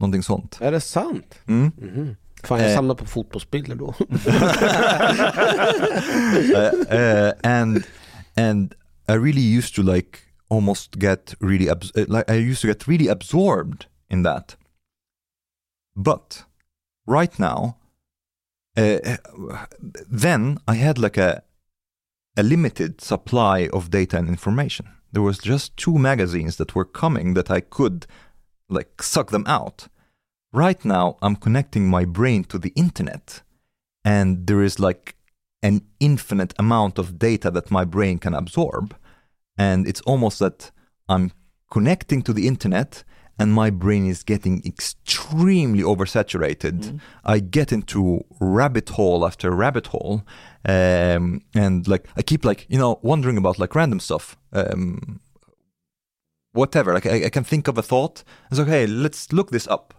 någonting 0.00 0.22
sånt. 0.22 0.58
Är 0.60 0.72
det 0.72 0.80
sant? 0.80 1.34
Mm. 1.48 1.72
Mhm. 1.78 2.16
Fan 2.42 2.60
jag 2.60 2.70
Eh. 2.70 2.74
samlar 2.76 2.94
på 2.94 3.06
fotbollsbilder 3.06 3.74
då. 3.76 3.86
uh, 3.86 3.94
uh, 6.90 7.32
and 7.42 7.84
and 8.36 8.74
I 9.08 9.12
really 9.16 9.40
used 9.58 9.74
to 9.76 9.82
like 9.82 10.18
almost 10.48 10.98
get 10.98 11.34
really 11.40 11.68
abs- 11.68 11.92
uh, 11.96 12.04
like 12.08 12.30
I 12.30 12.34
used 12.34 12.60
to 12.62 12.68
get 12.68 12.86
really 12.86 13.08
absorbed 13.08 13.86
in 14.10 14.22
that. 14.22 14.56
But 15.96 16.44
right 17.06 17.38
now, 17.38 17.76
uh, 18.76 19.16
then 20.10 20.58
I 20.66 20.74
had 20.74 20.98
like 20.98 21.16
a 21.16 21.42
a 22.36 22.42
limited 22.42 23.00
supply 23.00 23.68
of 23.72 23.90
data 23.90 24.16
and 24.16 24.28
information. 24.28 24.86
There 25.12 25.22
was 25.22 25.38
just 25.38 25.76
two 25.76 25.96
magazines 25.98 26.56
that 26.56 26.74
were 26.74 26.84
coming 26.84 27.34
that 27.34 27.50
I 27.50 27.60
could 27.60 28.06
like 28.68 29.02
suck 29.02 29.30
them 29.30 29.44
out. 29.46 29.88
Right 30.52 30.84
now, 30.84 31.16
I'm 31.22 31.36
connecting 31.36 31.88
my 31.88 32.04
brain 32.04 32.44
to 32.44 32.58
the 32.58 32.72
internet, 32.74 33.42
and 34.04 34.46
there 34.46 34.62
is 34.62 34.78
like 34.78 35.16
an 35.62 35.82
infinite 36.00 36.54
amount 36.58 36.98
of 36.98 37.18
data 37.18 37.50
that 37.50 37.70
my 37.70 37.84
brain 37.84 38.18
can 38.18 38.34
absorb. 38.34 38.96
And 39.56 39.86
it's 39.86 40.00
almost 40.02 40.38
that 40.40 40.70
I'm 41.08 41.32
connecting 41.70 42.22
to 42.22 42.32
the 42.32 42.46
internet 42.46 43.04
and 43.38 43.52
my 43.52 43.70
brain 43.70 44.06
is 44.06 44.22
getting 44.22 44.62
extremely 44.64 45.82
oversaturated. 45.82 47.00
I 47.24 47.40
get 47.40 47.72
into 47.72 48.24
rabbit 48.40 48.90
hole 48.90 49.26
after 49.26 49.50
rabbit 49.50 49.88
hole. 49.88 50.22
Um, 50.64 51.42
and 51.54 51.86
like, 51.88 52.06
I 52.16 52.22
keep 52.22 52.44
like, 52.44 52.66
you 52.68 52.78
know, 52.78 53.00
wondering 53.02 53.36
about 53.36 53.58
like 53.58 53.74
random 53.74 53.98
stuff. 53.98 54.36
Um, 54.52 55.20
whatever. 56.52 56.94
Like, 56.94 57.06
I, 57.06 57.24
I 57.24 57.28
can 57.28 57.42
think 57.42 57.66
of 57.66 57.76
a 57.76 57.82
thought. 57.82 58.22
It's 58.50 58.58
like, 58.60 58.68
hey, 58.68 58.86
let's 58.86 59.32
look 59.32 59.50
this 59.50 59.66
up 59.66 59.94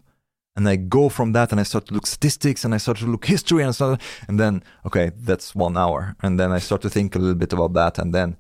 and 0.56 0.69
I 0.69 0.77
go 0.77 1.10
from 1.10 1.34
that 1.34 1.52
and 1.52 1.60
I 1.60 1.64
start 1.64 1.88
to 1.88 1.94
look 1.94 2.07
statistics 2.07 2.64
and 2.64 2.73
I 2.73 2.77
start 2.77 2.98
to 2.99 3.06
look 3.06 3.26
history 3.26 3.64
and 3.64 3.76
stuff 3.76 3.99
and 4.27 4.40
then 4.40 4.64
okay 4.86 5.11
that's 5.15 5.53
one 5.53 5.77
hour 5.77 6.15
and 6.22 6.40
then 6.40 6.52
I 6.52 6.60
start 6.60 6.82
to 6.84 6.90
think 6.90 7.15
a 7.15 7.19
little 7.19 7.36
bit 7.36 7.53
about 7.53 7.73
that 7.73 7.99
and 7.99 8.14
then 8.14 8.38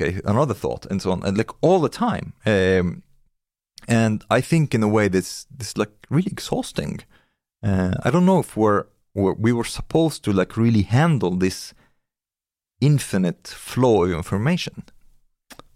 okay 0.00 0.20
another 0.24 0.54
thought 0.54 0.86
and 0.90 1.00
so 1.02 1.10
on 1.10 1.22
and 1.24 1.36
like 1.36 1.52
all 1.60 1.80
the 1.80 1.88
time 1.88 2.32
um, 2.46 3.02
and 3.88 4.24
I 4.30 4.40
think 4.42 4.74
in 4.74 4.82
a 4.82 4.88
way 4.88 5.08
this 5.08 5.46
this 5.58 5.76
like 5.76 5.92
really 6.08 6.30
exhausting 6.32 7.00
uh, 7.62 7.94
I 8.04 8.10
don't 8.10 8.24
know 8.26 8.40
if 8.40 8.56
we're, 8.56 8.84
we're 9.14 9.34
we 9.38 9.52
were 9.52 9.64
supposed 9.68 10.22
to 10.24 10.32
like 10.32 10.56
really 10.60 10.82
handle 10.82 11.38
this 11.38 11.74
infinite 12.80 13.48
flow 13.48 14.02
of 14.04 14.12
information 14.12 14.82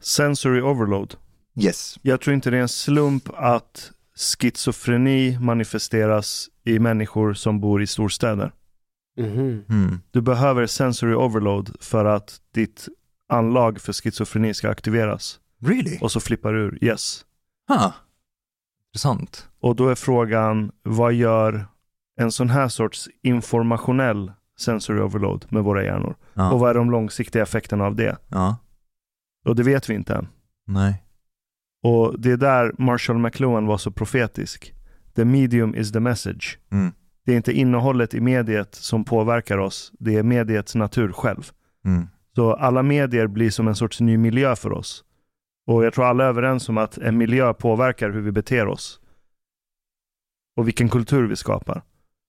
Sensory 0.00 0.60
overload. 0.60 1.16
yes 1.54 1.98
Jag 2.02 2.20
tror 2.20 2.34
inte 2.34 2.50
det 2.50 2.56
är 2.56 2.62
en 2.62 2.68
slump 2.68 3.28
att 3.34 3.92
schizofreni 4.16 5.38
manifesteras 5.40 6.48
i 6.64 6.78
människor 6.78 7.34
som 7.34 7.60
bor 7.60 7.82
i 7.82 7.86
storstäder. 7.86 8.52
Mhm. 9.16 9.64
Hmm. 9.68 10.00
Du 10.10 10.20
behöver 10.20 10.66
sensory 10.66 11.14
overload 11.14 11.76
för 11.80 12.04
att 12.04 12.40
ditt 12.54 12.88
anlag 13.30 13.80
för 13.80 13.92
schizofreni 13.92 14.54
ska 14.54 14.70
aktiveras. 14.70 15.40
really 15.62 15.98
Och 16.00 16.12
så 16.12 16.20
flippar 16.20 16.54
ur. 16.54 16.84
Yes. 16.84 17.24
huh. 17.68 17.92
intressant 18.88 19.48
Och 19.60 19.76
då 19.76 19.88
är 19.88 19.94
frågan, 19.94 20.72
vad 20.82 21.12
gör 21.12 21.66
en 22.16 22.32
sån 22.32 22.50
här 22.50 22.68
sorts 22.68 23.08
informationell 23.22 24.32
sensory 24.58 25.00
overload 25.00 25.46
med 25.48 25.64
våra 25.64 25.84
hjärnor? 25.84 26.16
ja. 26.34 26.52
Och 26.52 26.60
vad 26.60 26.70
är 26.70 26.74
de 26.74 26.90
långsiktiga 26.90 27.42
effekterna 27.42 27.84
av 27.84 27.96
det? 27.96 28.16
ja 28.28 28.56
Och 29.44 29.56
det 29.56 29.62
vet 29.62 29.90
vi 29.90 29.94
inte 29.94 30.14
än. 30.14 30.28
nej 30.66 31.04
Och 31.82 32.20
det 32.20 32.30
är 32.30 32.36
där 32.36 32.72
Marshall 32.78 33.18
McLuhan 33.18 33.66
var 33.66 33.78
så 33.78 33.90
profetisk. 33.90 34.74
The 35.14 35.24
medium 35.24 35.74
is 35.74 35.92
the 35.92 36.00
message. 36.00 36.58
Mm. 36.72 36.92
Det 37.24 37.32
är 37.32 37.36
inte 37.36 37.52
innehållet 37.52 38.14
i 38.14 38.20
mediet 38.20 38.74
som 38.74 39.04
påverkar 39.04 39.58
oss, 39.58 39.92
det 39.98 40.16
är 40.16 40.22
mediets 40.22 40.74
natur 40.74 41.12
själv. 41.12 41.50
Mm. 41.84 42.08
Så 42.40 42.52
alla 42.52 42.82
medier 42.82 43.26
blir 43.26 43.50
som 43.50 43.68
en 43.68 43.74
sorts 43.74 44.00
ny 44.00 44.16
miljö 44.16 44.56
för 44.56 44.72
oss. 44.72 45.04
Och 45.66 45.84
jag 45.84 45.94
tror 45.94 46.04
alla 46.04 46.24
är 46.24 46.28
överens 46.28 46.68
om 46.68 46.78
att 46.78 46.98
en 46.98 47.18
miljö 47.18 47.54
påverkar 47.54 48.10
hur 48.10 48.20
vi 48.20 48.32
beter 48.32 48.66
oss. 48.66 49.00
Och 50.56 50.68
vilken 50.68 50.88
kultur 50.88 51.28
vi 51.28 51.36
skapar. 51.36 51.82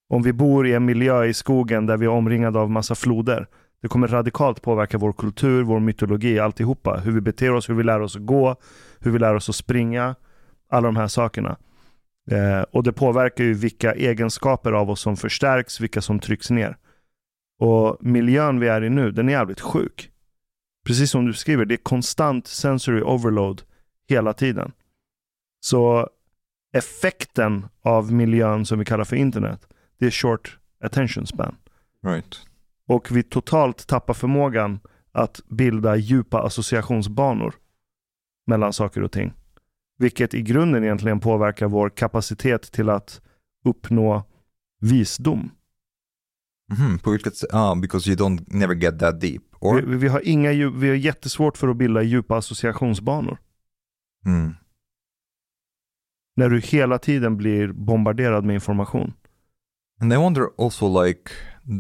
Om 0.10 0.24
vi 0.24 0.34
bor 0.34 0.68
i 0.68 0.74
en 0.74 0.86
miljö 0.86 1.26
i 1.26 1.34
skogen 1.34 1.86
där 1.86 1.98
vi 1.98 2.06
är 2.06 2.10
omringade 2.10 2.60
av 2.60 2.72
massa 2.72 2.96
floder, 2.96 3.48
det 3.82 3.88
kommer 3.88 4.08
radikalt 4.08 4.62
påverka 4.62 4.98
vår 4.98 5.14
kultur, 5.14 5.64
vår 5.64 5.80
mytologi, 5.80 6.40
alltihopa. 6.40 6.98
Hur 6.98 7.12
vi 7.12 7.22
beter 7.22 7.54
oss, 7.54 7.70
hur 7.70 7.76
vi 7.76 7.84
lär 7.84 8.02
oss 8.02 8.16
att 8.16 8.26
gå, 8.26 8.56
hur 9.00 9.12
vi 9.12 9.20
lär 9.20 9.36
oss 9.36 9.50
att 9.50 9.56
springa, 9.56 10.16
alla 10.70 10.88
de 10.88 10.96
här 10.96 11.08
sakerna. 11.08 11.58
Eh, 12.32 12.62
och 12.62 12.84
det 12.84 12.94
påverkar 12.94 13.44
ju 13.44 13.54
vilka 13.54 13.94
egenskaper 13.94 14.72
av 14.72 14.90
oss 14.90 15.02
som 15.02 15.18
förstärks, 15.18 15.80
vilka 15.80 16.02
som 16.02 16.20
trycks 16.20 16.50
ner. 16.50 16.78
Och 17.62 17.98
miljön 18.00 18.60
vi 18.60 18.68
är 18.68 18.84
i 18.84 18.90
nu, 18.90 19.12
den 19.12 19.30
är 19.30 19.34
jävligt 19.34 19.60
sjuk. 19.60 20.12
Precis 20.86 21.12
som 21.12 21.26
du 21.26 21.34
skriver, 21.34 21.66
det 21.66 21.76
är 21.76 21.78
konstant 21.78 22.48
sensory 22.48 23.02
overload 23.02 23.62
hela 24.10 24.34
tiden. 24.34 24.72
Så 25.60 26.10
effekten 26.74 27.66
av 27.82 28.14
miljön 28.14 28.66
som 28.66 28.80
vi 28.80 28.86
kallar 28.86 29.04
för 29.04 29.16
internet, 29.16 29.68
det 30.00 30.06
är 30.06 30.12
short 30.12 30.60
attention 30.84 31.28
span. 31.28 31.56
right 32.04 32.40
Och 32.88 33.12
vi 33.12 33.24
totalt 33.24 33.88
tappar 33.88 34.14
förmågan 34.14 34.80
att 35.12 35.42
bilda 35.50 35.96
djupa 35.96 36.42
associationsbanor 36.42 37.54
mellan 38.48 38.74
saker 38.74 39.04
och 39.04 39.12
ting. 39.12 39.34
Vilket 39.98 40.34
i 40.34 40.42
grunden 40.42 40.84
egentligen 40.84 41.20
påverkar 41.20 41.68
vår 41.68 41.90
kapacitet 41.90 42.72
till 42.72 42.90
att 42.90 43.22
uppnå 43.66 44.24
visdom. 44.80 45.52
Mhm, 46.72 47.00
På 47.00 47.12
vilket 47.12 47.38
sätt? 47.38 47.50
Ah, 47.54 47.76
because 47.76 48.10
you 48.10 48.18
don't 48.18 48.44
never 48.48 48.76
get 48.76 49.00
that 49.00 49.22
deep. 49.22 49.44
Or? 49.60 49.82
Vi, 49.82 49.96
vi, 49.98 50.08
har 50.08 50.28
inga, 50.28 50.70
vi 50.70 50.88
har 50.90 50.96
jättesvårt 50.96 51.58
för 51.58 51.68
att 51.68 51.78
bilda 51.78 52.02
djupa 52.02 52.38
associationsbanor. 52.38 53.38
Mm. 54.26 54.56
När 56.36 56.50
du 56.50 56.60
hela 56.60 57.00
tiden 57.00 57.38
blir 57.38 57.72
bombarderad 57.74 58.46
med 58.46 58.54
information. 58.54 59.14
And 60.02 60.14
I 60.14 60.18
wonder 60.18 60.48
also 60.58 61.04
like 61.06 61.32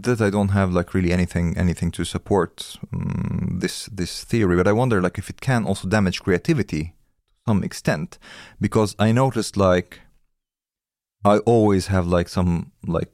that 0.03 0.21
I 0.21 0.29
don't 0.29 0.51
have 0.51 0.73
like 0.73 0.89
really 0.93 1.13
anything 1.13 1.57
anything 1.57 1.91
to 1.91 2.05
support 2.05 2.79
um, 2.91 3.59
this 3.61 3.89
this 3.97 4.25
theory, 4.25 4.55
but 4.55 4.67
I 4.67 4.71
wonder 4.71 5.01
like 5.01 5.19
if 5.19 5.29
it 5.29 5.41
can 5.41 5.65
also 5.67 5.87
damage 5.87 6.19
creativity 6.23 6.83
to 6.83 7.51
some 7.51 7.65
extent, 7.65 8.19
because 8.59 8.95
I 9.09 9.13
noticed 9.13 9.57
like 9.57 10.01
I 11.25 11.37
always 11.45 11.87
have 11.87 12.17
like 12.17 12.29
some 12.29 12.71
like 12.87 13.11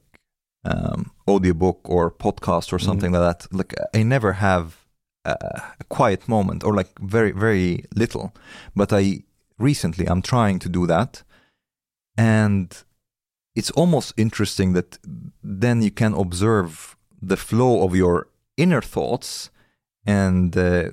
um, 0.64 1.10
audiobook 1.26 1.80
or 1.84 2.10
podcast 2.10 2.72
or 2.72 2.78
something 2.78 3.12
like 3.12 3.22
that. 3.22 3.52
Like 3.52 3.74
I 3.94 4.02
never 4.02 4.32
have 4.34 4.84
a, 5.24 5.36
a 5.80 5.84
quiet 5.88 6.28
moment 6.28 6.64
or 6.64 6.74
like 6.74 6.98
very 7.00 7.32
very 7.32 7.84
little, 7.94 8.34
but 8.74 8.92
I 8.92 9.22
recently 9.58 10.06
I'm 10.08 10.22
trying 10.22 10.58
to 10.60 10.68
do 10.68 10.86
that, 10.86 11.22
and 12.16 12.84
it's 13.54 13.70
almost 13.72 14.14
interesting 14.16 14.72
that 14.74 14.98
then 15.42 15.82
you 15.82 15.90
can 15.90 16.14
observe 16.14 16.96
the 17.20 17.36
flow 17.36 17.84
of 17.84 17.96
your 17.96 18.28
inner 18.56 18.80
thoughts 18.80 19.50
and 20.06 20.56
uh, 20.56 20.90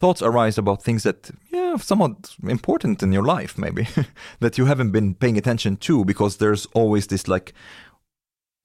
thoughts 0.00 0.22
arise 0.22 0.58
about 0.58 0.82
things 0.82 1.02
that 1.02 1.30
yeah 1.50 1.76
somewhat 1.76 2.34
important 2.48 3.02
in 3.02 3.12
your 3.12 3.22
life 3.22 3.58
maybe 3.58 3.86
that 4.40 4.58
you 4.58 4.66
haven't 4.66 4.90
been 4.90 5.14
paying 5.14 5.38
attention 5.38 5.76
to 5.76 6.04
because 6.04 6.36
there's 6.36 6.66
always 6.74 7.06
this 7.06 7.28
like 7.28 7.52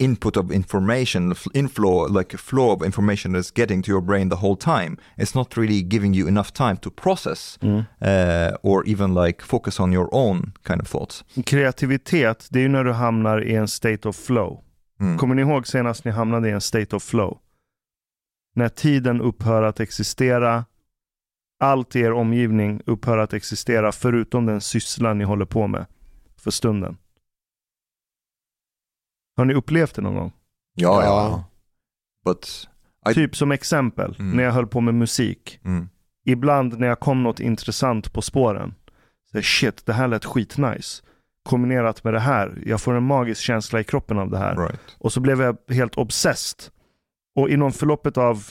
input 0.01 0.37
of 0.37 0.51
information 0.51 1.33
inflow 1.53 2.07
like 2.19 2.37
flow 2.37 2.71
of 2.71 2.85
information 2.85 3.33
that's 3.33 3.51
getting 3.59 3.83
to 3.83 3.91
your 3.91 4.01
brain 4.01 4.29
the 4.29 4.35
whole 4.35 4.55
time 4.55 4.97
it's 5.17 5.35
not 5.35 5.57
really 5.57 5.81
giving 5.81 6.13
you 6.15 6.27
enough 6.27 6.51
time 6.51 6.77
to 6.77 6.89
process 6.89 7.59
uh, 8.01 8.69
or 8.69 8.83
even 8.87 9.13
like 9.25 9.45
focus 9.45 9.79
on 9.79 9.93
your 9.93 10.09
own 10.11 10.51
kind 10.63 10.81
of 10.81 10.87
thoughts 10.87 11.23
Kreativitet, 11.45 12.47
det 12.49 12.59
är 12.59 12.63
ju 12.63 12.69
när 12.69 12.83
du 12.83 12.91
hamnar 12.91 13.43
i 13.43 13.55
en 13.55 13.67
state 13.67 14.09
of 14.09 14.15
flow. 14.15 14.63
Mm. 14.99 15.17
Kommer 15.17 15.35
ni 15.35 15.41
ihåg 15.41 15.67
senast 15.67 16.05
ni 16.05 16.11
hamnade 16.11 16.49
i 16.49 16.51
en 16.51 16.61
state 16.61 16.95
of 16.95 17.03
flow? 17.03 17.39
När 18.55 18.69
tiden 18.69 19.21
upphör 19.21 19.63
att 19.63 19.79
existera, 19.79 20.65
allt 21.59 21.95
i 21.95 21.99
er 21.99 22.11
omgivning 22.11 22.81
upphör 22.85 23.17
att 23.17 23.33
existera 23.33 23.91
förutom 23.91 24.45
den 24.45 24.61
syssla 24.61 25.13
ni 25.13 25.23
håller 25.23 25.45
på 25.45 25.67
med 25.67 25.85
för 26.37 26.51
stunden. 26.51 26.97
Har 29.37 29.45
ni 29.45 29.53
upplevt 29.53 29.95
det 29.95 30.01
någon 30.01 30.15
gång? 30.15 30.31
ja, 30.75 31.03
Ja. 31.03 31.05
ja. 31.05 31.43
but 32.31 32.67
I- 33.09 33.13
Typ 33.13 33.35
som 33.35 33.51
exempel, 33.51 34.15
Mm. 34.19 34.37
när 34.37 34.43
jag 34.43 34.51
höll 34.51 34.67
på 34.67 34.81
med 34.81 34.93
musik. 34.95 35.59
mm, 35.65 35.89
Ibland 36.25 36.79
när 36.79 36.87
jag 36.87 36.99
kom 36.99 37.23
något 37.23 37.39
intressant 37.39 38.13
på 38.13 38.21
spåren. 38.21 38.73
Så 39.31 39.41
shit, 39.41 39.85
det 39.85 39.93
här 39.93 40.07
lät 40.07 40.25
skitnice. 40.25 41.03
Kombinerat 41.49 42.03
med 42.03 42.13
det 42.13 42.19
här, 42.19 42.61
jag 42.65 42.81
får 42.81 42.93
en 42.93 43.03
magisk 43.03 43.41
känsla 43.41 43.79
i 43.79 43.83
kroppen 43.83 44.19
av 44.19 44.29
det 44.29 44.37
här. 44.37 44.55
right 44.55 44.95
Och 44.99 45.13
så 45.13 45.19
blev 45.19 45.41
jag 45.41 45.57
helt 45.69 45.95
obsessed. 45.97 46.59
Och 47.35 47.49
inom 47.49 47.71
förloppet 47.71 48.17
av, 48.17 48.43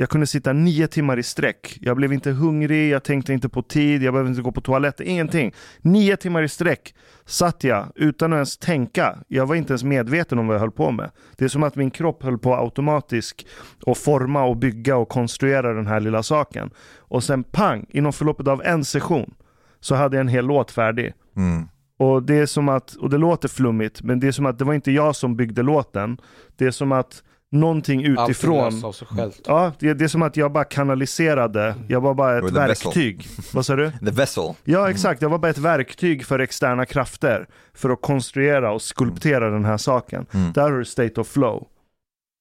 jag 0.00 0.08
kunde 0.08 0.26
sitta 0.26 0.52
nio 0.52 0.86
timmar 0.86 1.18
i 1.18 1.22
sträck. 1.22 1.78
Jag 1.80 1.96
blev 1.96 2.12
inte 2.12 2.30
hungrig, 2.30 2.90
jag 2.90 3.02
tänkte 3.04 3.32
inte 3.32 3.48
på 3.48 3.62
tid, 3.62 4.02
jag 4.02 4.14
behövde 4.14 4.30
inte 4.30 4.42
gå 4.42 4.52
på 4.52 4.60
toaletten, 4.60 5.06
ingenting. 5.06 5.52
Nio 5.80 6.16
timmar 6.16 6.42
i 6.42 6.48
sträck 6.48 6.94
satt 7.26 7.64
jag 7.64 7.86
utan 7.94 8.32
att 8.32 8.36
ens 8.36 8.58
tänka. 8.58 9.18
Jag 9.28 9.46
var 9.46 9.54
inte 9.54 9.70
ens 9.72 9.84
medveten 9.84 10.38
om 10.38 10.46
vad 10.46 10.54
jag 10.56 10.60
höll 10.60 10.70
på 10.70 10.90
med. 10.90 11.10
Det 11.36 11.44
är 11.44 11.48
som 11.48 11.62
att 11.62 11.76
min 11.76 11.90
kropp 11.90 12.22
höll 12.22 12.38
på 12.38 12.54
automatiskt 12.54 13.46
att 13.86 13.98
forma 13.98 14.44
och 14.44 14.56
bygga 14.56 14.96
och 14.96 15.08
konstruera 15.08 15.74
den 15.74 15.86
här 15.86 16.00
lilla 16.00 16.22
saken. 16.22 16.70
Och 16.98 17.24
sen 17.24 17.44
pang, 17.44 17.86
inom 17.88 18.12
förloppet 18.12 18.48
av 18.48 18.62
en 18.64 18.84
session 18.84 19.34
så 19.80 19.94
hade 19.94 20.16
jag 20.16 20.20
en 20.20 20.28
hel 20.28 20.46
låt 20.46 20.70
färdig. 20.70 21.12
mm, 21.36 21.68
Och 21.98 22.22
det 22.22 22.34
är 22.34 22.46
som 22.46 22.68
att, 22.68 22.94
och 22.94 23.10
det 23.10 23.18
låter 23.18 23.48
flummigt, 23.48 24.02
men 24.02 24.20
det 24.20 24.28
är 24.28 24.32
som 24.32 24.46
att 24.46 24.58
det 24.58 24.64
var 24.64 24.74
inte 24.74 24.92
jag 24.92 25.16
som 25.16 25.36
byggde 25.36 25.62
låten. 25.62 26.18
Det 26.56 26.66
är 26.66 26.70
som 26.70 26.92
att 26.92 27.22
någonting 27.50 28.04
utifrån. 28.04 28.84
av 28.84 28.92
sig 28.92 29.08
självt. 29.08 29.40
Ja, 29.46 29.72
det, 29.78 29.94
det 29.94 30.04
är 30.04 30.08
som 30.08 30.22
att 30.22 30.36
jag 30.36 30.52
bara 30.52 30.64
kanaliserade. 30.64 31.74
Jag 31.88 32.00
var 32.00 32.14
bara 32.14 32.38
ett 32.38 32.44
vessel. 32.44 32.54
verktyg. 32.54 33.28
Vad 33.54 33.66
sa 33.66 33.76
du? 33.76 33.90
the 33.90 34.10
vessel 34.10 34.54
Ja, 34.64 34.90
exakt. 34.90 35.22
Jag 35.22 35.28
var 35.28 35.38
bara 35.38 35.50
ett 35.50 35.58
verktyg 35.58 36.26
för 36.26 36.38
externa 36.38 36.86
krafter. 36.86 37.48
För 37.74 37.90
att 37.90 38.02
konstruera 38.02 38.72
och 38.72 38.82
skulptera 38.82 39.50
den 39.50 39.64
här 39.64 39.76
saken. 39.76 40.26
Mm. 40.32 40.52
Där 40.52 40.62
har 40.62 40.78
du 40.78 40.84
state 40.84 41.20
of 41.20 41.28
flow. 41.28 41.66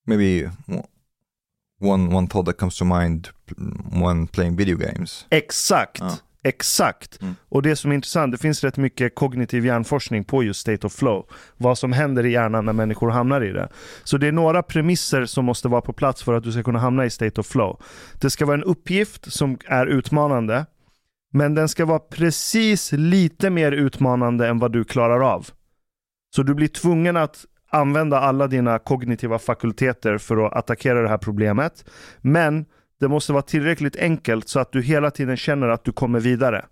maybe 0.07 0.51
one 1.81 2.15
one 2.15 2.27
thought 2.27 2.45
that 2.45 2.57
comes 2.57 2.77
to 2.77 2.85
mind 2.85 3.27
when 3.91 4.27
playing 4.27 4.55
video 4.55 4.77
games. 4.77 5.25
Exakt. 5.29 5.99
Ja. 5.99 6.17
Exakt. 6.43 7.21
Mm. 7.21 7.35
Och 7.49 7.61
det 7.61 7.75
som 7.75 7.91
är 7.91 7.95
intressant, 7.95 8.31
det 8.31 8.37
finns 8.37 8.63
rätt 8.63 8.77
mycket 8.77 9.15
kognitiv 9.15 9.65
hjärnforskning 9.65 10.23
på 10.23 10.43
just 10.43 10.59
state 10.59 10.87
of 10.87 10.93
flow. 10.93 11.29
Vad 11.57 11.77
som 11.77 11.93
händer 11.93 12.25
i 12.25 12.31
hjärnan 12.31 12.65
när 12.65 12.73
människor 12.73 13.09
hamnar 13.09 13.43
i 13.43 13.51
det. 13.51 13.69
Så 14.03 14.17
det 14.17 14.27
är 14.27 14.31
några 14.31 14.63
premisser 14.63 15.25
som 15.25 15.45
måste 15.45 15.67
vara 15.67 15.81
på 15.81 15.93
plats 15.93 16.23
för 16.23 16.33
att 16.33 16.43
du 16.43 16.51
ska 16.51 16.63
kunna 16.63 16.79
hamna 16.79 17.05
i 17.05 17.09
state 17.09 17.41
of 17.41 17.47
flow. 17.47 17.81
Det 18.21 18.29
ska 18.29 18.45
vara 18.45 18.57
en 18.57 18.63
uppgift 18.63 19.33
som 19.33 19.57
är 19.65 19.87
utmanande, 19.87 20.65
men 21.33 21.55
den 21.55 21.69
ska 21.69 21.85
vara 21.85 21.99
precis 21.99 22.91
lite 22.91 23.49
mer 23.49 23.71
utmanande 23.71 24.47
än 24.47 24.59
vad 24.59 24.71
du 24.71 24.83
klarar 24.83 25.33
av. 25.33 25.47
Så 26.35 26.43
du 26.43 26.53
blir 26.53 26.67
tvungen 26.67 27.17
att 27.17 27.45
använda 27.69 28.19
alla 28.19 28.47
dina 28.47 28.79
kognitiva 28.79 29.39
fakulteter 29.39 30.17
för 30.17 30.45
att 30.45 30.53
attackera 30.53 31.01
det 31.01 31.09
här 31.09 31.17
problemet. 31.17 31.85
Men 32.21 32.65
det 32.99 33.07
måste 33.07 33.33
vara 33.33 33.41
tillräckligt 33.41 33.95
enkelt 33.95 34.47
så 34.47 34.59
att 34.59 34.71
du 34.71 34.81
hela 34.81 35.11
tiden 35.11 35.37
känner 35.37 35.67
att 35.67 35.83
du 35.83 35.91
kommer 35.91 36.19
vidare. 36.19 36.65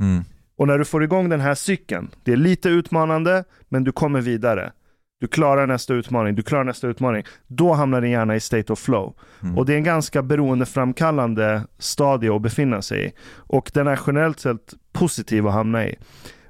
Mm. 0.00 0.24
Och 0.58 0.66
när 0.66 0.78
du 0.78 0.84
får 0.84 1.04
igång 1.04 1.28
den 1.28 1.40
här 1.40 1.54
cykeln, 1.54 2.10
det 2.24 2.32
är 2.32 2.36
lite 2.36 2.68
utmanande, 2.68 3.44
men 3.68 3.84
du 3.84 3.92
kommer 3.92 4.20
vidare. 4.20 4.72
Du 5.20 5.26
klarar 5.26 5.66
nästa 5.66 5.94
utmaning, 5.94 6.34
du 6.34 6.42
klarar 6.42 6.64
nästa 6.64 6.88
utmaning. 6.88 7.24
Då 7.46 7.72
hamnar 7.72 8.00
din 8.00 8.10
hjärna 8.10 8.36
i 8.36 8.40
state 8.40 8.72
of 8.72 8.78
flow. 8.78 9.14
Mm. 9.42 9.58
Och 9.58 9.66
det 9.66 9.72
är 9.72 9.76
en 9.76 9.84
ganska 9.84 10.22
beroendeframkallande 10.22 11.62
stadie 11.78 12.36
att 12.36 12.42
befinna 12.42 12.82
sig 12.82 13.06
i. 13.06 13.12
Och 13.36 13.70
den 13.74 13.86
är 13.86 14.00
generellt 14.06 14.40
sett 14.40 14.74
positiv 14.92 15.46
att 15.46 15.52
hamna 15.52 15.86
i. 15.86 15.96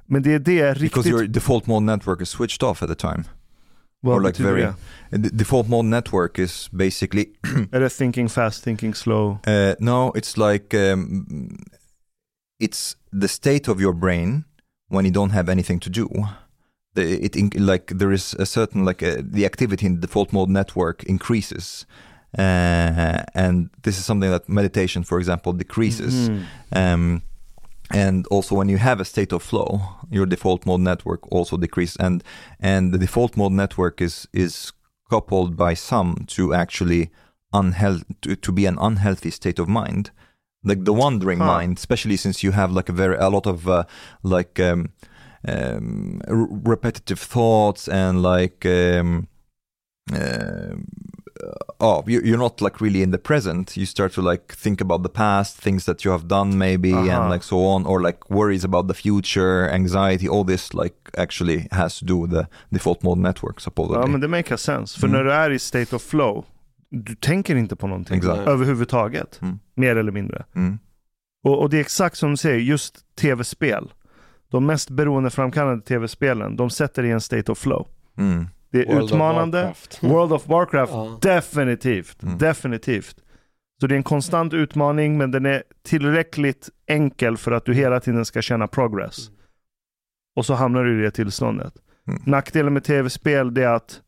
Men 0.05 0.21
det 0.21 0.33
är 0.33 0.39
det 0.39 0.79
Because 0.79 0.83
riktigt... 0.83 1.05
your 1.05 1.27
default 1.27 1.67
mode 1.67 1.85
network 1.85 2.21
is 2.21 2.29
switched 2.29 2.69
off 2.69 2.83
at 2.83 2.89
the 2.89 2.95
time. 2.95 3.23
Vad 4.03 4.13
or 4.17 4.21
like 4.21 4.37
very-? 4.37 4.73
And 5.11 5.23
the 5.23 5.29
default 5.29 5.67
mode 5.67 5.85
network 5.85 6.39
is 6.39 6.69
basically 6.73 7.25
Är 7.71 7.79
det 7.79 7.89
thinking 7.89 8.29
fast, 8.29 8.63
thinking 8.63 8.93
slow? 8.95 9.39
uh, 9.47 9.75
no, 9.79 10.11
it's 10.15 10.37
like 10.37 10.73
um, 10.73 11.57
it's 12.59 12.95
the 13.11 13.27
state 13.27 13.67
of 13.71 13.79
your 13.81 13.93
brain 13.93 14.43
when 14.89 15.05
you 15.05 15.11
don't 15.11 15.31
have 15.31 15.49
anything 15.51 15.79
to 15.79 15.89
do. 15.89 16.07
The, 16.95 17.25
it 17.25 17.35
in, 17.35 17.49
like 17.55 17.93
there 17.97 18.11
is 18.13 18.33
a 18.39 18.45
certain 18.45 18.85
like 18.85 19.03
uh 19.03 19.21
the 19.33 19.45
activity 19.45 19.85
in 19.85 19.95
the 19.95 20.01
default 20.07 20.33
mode 20.33 20.49
network 20.49 21.03
increases, 21.03 21.85
uh, 22.37 23.23
and 23.35 23.69
this 23.83 23.97
is 23.99 24.05
something 24.05 24.31
that 24.31 24.49
meditation, 24.49 25.03
for 25.03 25.19
example, 25.19 25.53
decreases. 25.53 26.29
Mhm. 26.29 26.43
um, 26.71 27.21
and 27.91 28.27
also 28.27 28.55
when 28.55 28.69
you 28.69 28.77
have 28.77 28.99
a 28.99 29.05
state 29.05 29.31
of 29.31 29.41
flow 29.43 29.79
your 30.11 30.25
default 30.25 30.65
mode 30.65 30.81
network 30.81 31.21
also 31.31 31.57
decreases 31.57 31.97
and 31.99 32.23
and 32.59 32.93
the 32.93 32.97
default 32.97 33.37
mode 33.37 33.53
network 33.53 34.01
is 34.01 34.27
is 34.33 34.73
coupled 35.09 35.55
by 35.55 35.73
some 35.73 36.15
to 36.27 36.53
actually 36.53 37.09
unhealth 37.53 38.03
to, 38.21 38.35
to 38.35 38.51
be 38.51 38.65
an 38.65 38.77
unhealthy 38.79 39.31
state 39.31 39.57
of 39.59 39.67
mind 39.69 40.11
like 40.63 40.83
the 40.83 40.93
wandering 40.93 41.39
Huh. 41.39 41.45
mind 41.45 41.77
especially 41.77 42.17
since 42.17 42.43
you 42.43 42.51
have 42.51 42.71
like 42.71 42.89
a 42.89 42.93
very 42.93 43.15
a 43.17 43.29
lot 43.29 43.47
of 43.47 43.67
uh, 43.67 43.83
like 44.21 44.59
um, 44.59 44.89
um, 45.47 46.19
r- 46.27 46.47
repetitive 46.49 47.19
thoughts 47.19 47.87
and 47.87 48.21
like 48.21 48.65
um, 48.65 49.27
um, 50.13 50.85
oh 51.79 52.03
you, 52.07 52.21
you're 52.21 52.37
not 52.37 52.61
like 52.61 52.81
really 52.81 53.01
in 53.01 53.11
the 53.11 53.17
present 53.17 53.77
you 53.77 53.85
start 53.85 54.13
to 54.13 54.21
like 54.21 54.55
think 54.63 54.81
about 54.81 55.03
the 55.03 55.09
past 55.09 55.61
things 55.63 55.85
that 55.85 56.05
you 56.05 56.11
have 56.11 56.23
done 56.27 56.57
maybe 56.57 56.93
Uh-huh. 56.93 57.11
and 57.11 57.33
like 57.33 57.43
so 57.43 57.57
on 57.65 57.85
or 57.85 58.01
like 58.01 58.17
worries 58.29 58.65
about 58.65 58.87
the 58.87 58.93
future 58.93 59.69
anxiety 59.73 60.27
all 60.29 60.45
this 60.45 60.73
like 60.73 60.95
actually 61.17 61.67
has 61.71 61.99
to 61.99 62.05
do 62.05 62.21
with 62.21 62.31
the 62.31 62.47
default 62.69 63.03
mode 63.03 63.21
network 63.21 63.59
supposedly 63.59 64.01
Ja 64.01 64.07
men 64.07 64.21
det 64.21 64.27
makes 64.27 64.61
sense. 64.63 64.99
För 64.99 65.07
Mm. 65.07 65.17
när 65.17 65.23
du 65.23 65.31
är 65.33 65.49
i 65.51 65.59
state 65.59 65.95
of 65.95 66.01
flow, 66.01 66.45
du 66.89 67.15
tänker 67.15 67.55
inte 67.55 67.75
på 67.75 67.87
någonting 67.87 68.17
Exakt. 68.17 68.47
överhuvudtaget. 68.47 69.39
Mm. 69.41 69.59
Mer 69.75 69.95
eller 69.95 70.11
mindre. 70.11 70.45
mm. 70.55 70.79
Och, 71.43 71.61
och 71.61 71.69
det 71.69 71.77
är 71.77 71.81
exakt 71.81 72.17
som 72.17 72.31
du 72.31 72.37
säger, 72.37 72.59
just 72.59 72.95
tv-spel. 73.15 73.93
De 74.51 74.65
mest 74.65 74.89
beroendeframkallande 74.89 75.85
tv-spelen, 75.85 76.55
de 76.55 76.69
sätter 76.69 77.03
i 77.03 77.11
en 77.11 77.21
state 77.21 77.51
of 77.51 77.57
flow. 77.57 77.87
Mm. 78.17 78.47
Det 78.69 78.81
är 78.81 78.85
World 78.85 79.03
of 79.03 79.11
utmanande. 79.11 79.57
Warcraft. 79.57 79.99
World 80.03 80.33
of 80.33 80.47
Warcraft, 80.47 80.93
Ja. 80.93 81.17
definitivt. 81.21 82.23
Mm. 82.23 82.37
Definitivt. 82.37 83.15
Så 83.81 83.87
det 83.87 83.95
är 83.95 83.97
en 83.97 84.03
konstant 84.03 84.53
utmaning, 84.53 85.17
men 85.17 85.31
den 85.31 85.45
är 85.45 85.63
tillräckligt 85.83 86.69
enkel 86.87 87.37
för 87.37 87.51
att 87.51 87.65
du 87.65 87.73
hela 87.73 87.99
tiden 87.99 88.25
ska 88.25 88.41
känna 88.41 88.67
progress. 88.67 89.29
Och 90.35 90.45
så 90.45 90.53
hamnar 90.53 90.83
du 90.83 90.99
i 90.99 91.03
det 91.03 91.11
tillståndet. 91.11 91.73
Mm. 92.07 92.21
Nackdelen 92.25 92.73
med 92.73 92.83
tv-spel 92.83 93.57
är 93.57 93.67
att 93.67 94.01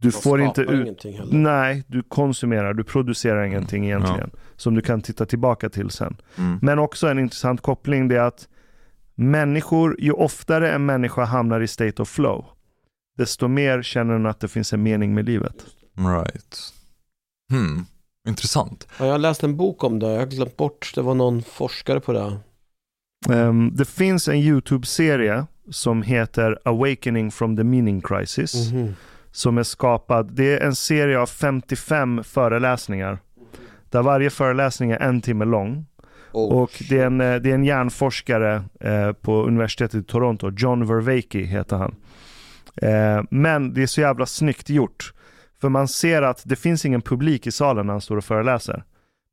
du 0.00 0.06
Man 0.08 0.12
får 0.22 0.40
inte 0.40 0.62
ut... 0.62 1.04
Nej, 1.30 1.84
du 1.86 2.02
konsumerar, 2.02 2.74
du 2.74 2.84
producerar 2.84 3.44
ingenting 3.44 3.84
egentligen. 3.84 4.30
Som 4.56 4.74
du 4.74 4.80
kan 4.82 5.00
titta 5.02 5.26
tillbaka 5.26 5.68
till 5.68 5.90
sen. 5.90 6.16
Mm. 6.38 6.58
Men 6.62 6.78
också 6.78 7.08
en 7.08 7.18
intressant 7.18 7.60
koppling 7.60 8.08
det 8.08 8.16
är 8.16 8.20
att 8.20 8.48
människor, 9.14 9.96
ju 10.00 10.12
oftare 10.12 10.72
en 10.72 10.86
människa 10.86 11.24
hamnar 11.24 11.60
i 11.60 11.66
state 11.66 12.02
of 12.02 12.08
flow, 12.08 12.44
desto 13.20 13.48
mer 13.48 13.82
känner 13.82 14.12
den 14.12 14.26
att 14.26 14.40
det 14.40 14.48
finns 14.48 14.72
en 14.72 14.82
mening 14.82 15.14
med 15.14 15.24
livet. 15.26 15.66
right 15.96 16.72
hmm. 17.50 17.86
intressant 18.28 18.88
Ja, 18.98 19.04
jag 19.04 19.12
har 19.12 19.18
läst 19.18 19.42
en 19.42 19.56
bok 19.56 19.84
om 19.84 19.98
det, 19.98 20.10
jag 20.10 20.18
har 20.18 20.26
glömt 20.26 20.56
bort, 20.56 20.92
det 20.94 21.02
var 21.02 21.14
någon 21.14 21.42
forskare 21.42 22.00
på 22.00 22.12
det. 22.12 22.38
Ehm, 23.34 23.70
det 23.74 23.84
finns 23.84 24.28
en 24.28 24.36
YouTube-serie 24.36 25.46
som 25.70 26.02
heter 26.02 26.58
Awakening 26.64 27.30
from 27.30 27.56
the 27.56 27.64
Meaning 27.64 28.00
Crisis. 28.00 28.72
Mhm. 28.72 28.94
Som 29.32 29.58
är 29.58 29.62
skapad, 29.62 30.32
det 30.32 30.58
är 30.58 30.66
en 30.66 30.74
serie 30.74 31.18
av 31.18 31.26
55 31.26 32.24
föreläsningar. 32.24 33.18
Där 33.90 34.02
varje 34.02 34.30
föreläsning 34.30 34.90
är 34.90 35.02
en 35.02 35.20
timme 35.20 35.44
lång. 35.44 35.86
Oh, 36.32 36.62
Och 36.62 36.82
det 36.88 36.98
är 36.98 37.06
en, 37.06 37.20
eh, 37.20 37.36
det 37.36 37.50
är 37.50 37.54
en 37.54 37.64
hjärnforskare 37.64 38.62
eh, 38.80 39.12
på 39.12 39.42
universitetet 39.42 39.94
i 39.94 40.02
Toronto, 40.02 40.50
John 40.56 40.86
Vervaeke 40.86 41.38
heter 41.38 41.76
han. 41.76 41.94
Eh, 42.76 43.22
men 43.30 43.74
det 43.74 43.82
är 43.82 43.86
så 43.86 44.00
jävla 44.00 44.26
snyggt 44.26 44.70
gjort. 44.70 45.12
För 45.60 45.68
man 45.68 45.88
ser 45.88 46.22
att 46.22 46.42
det 46.44 46.56
finns 46.56 46.84
ingen 46.84 47.02
publik 47.02 47.46
i 47.46 47.50
salen 47.52 47.86
när 47.86 47.94
han 47.94 48.00
står 48.00 48.16
och 48.16 48.24
föreläser. 48.24 48.84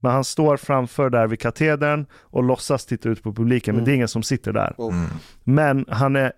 Men 0.02 0.12
han 0.12 0.24
står 0.24 0.58
framför 0.58 1.10
där 1.10 1.28
vid 1.28 1.40
katedern 1.40 2.06
och 2.22 2.44
låtsas 2.44 2.86
titta 2.86 3.10
ut 3.10 3.24
på 3.24 3.34
publiken, 3.34 3.76
men 3.76 3.80
Mm. 3.80 3.86
det 3.86 3.92
är 3.92 3.96
ingen 3.96 4.08
som 4.08 4.24
sitter 4.24 4.54
där. 4.54 4.74
Oh. 4.78 4.96
Mm. 4.96 5.10
Men 5.44 5.86
han 5.90 6.16
är 6.16 6.32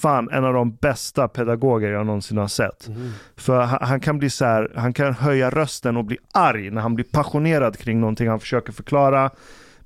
fan 0.00 0.30
en 0.30 0.44
av 0.44 0.52
de 0.54 0.74
bästa 0.76 1.28
pedagoger 1.28 1.88
jag 1.88 2.06
någonsin 2.06 2.36
har 2.38 2.48
sett. 2.48 2.88
Mm. 2.88 3.10
För 3.36 3.60
han, 3.60 3.78
han 3.82 4.00
kan 4.00 4.18
bli 4.18 4.30
så 4.30 4.44
här, 4.44 4.72
han 4.76 4.92
kan 4.92 5.14
höja 5.14 5.50
rösten 5.50 5.96
och 5.96 6.04
bli 6.04 6.18
arg 6.34 6.70
när 6.70 6.82
han 6.82 6.94
blir 6.94 7.04
passionerad 7.04 7.78
kring 7.78 8.00
någonting 8.00 8.28
han 8.28 8.40
försöker 8.40 8.72
förklara. 8.72 9.30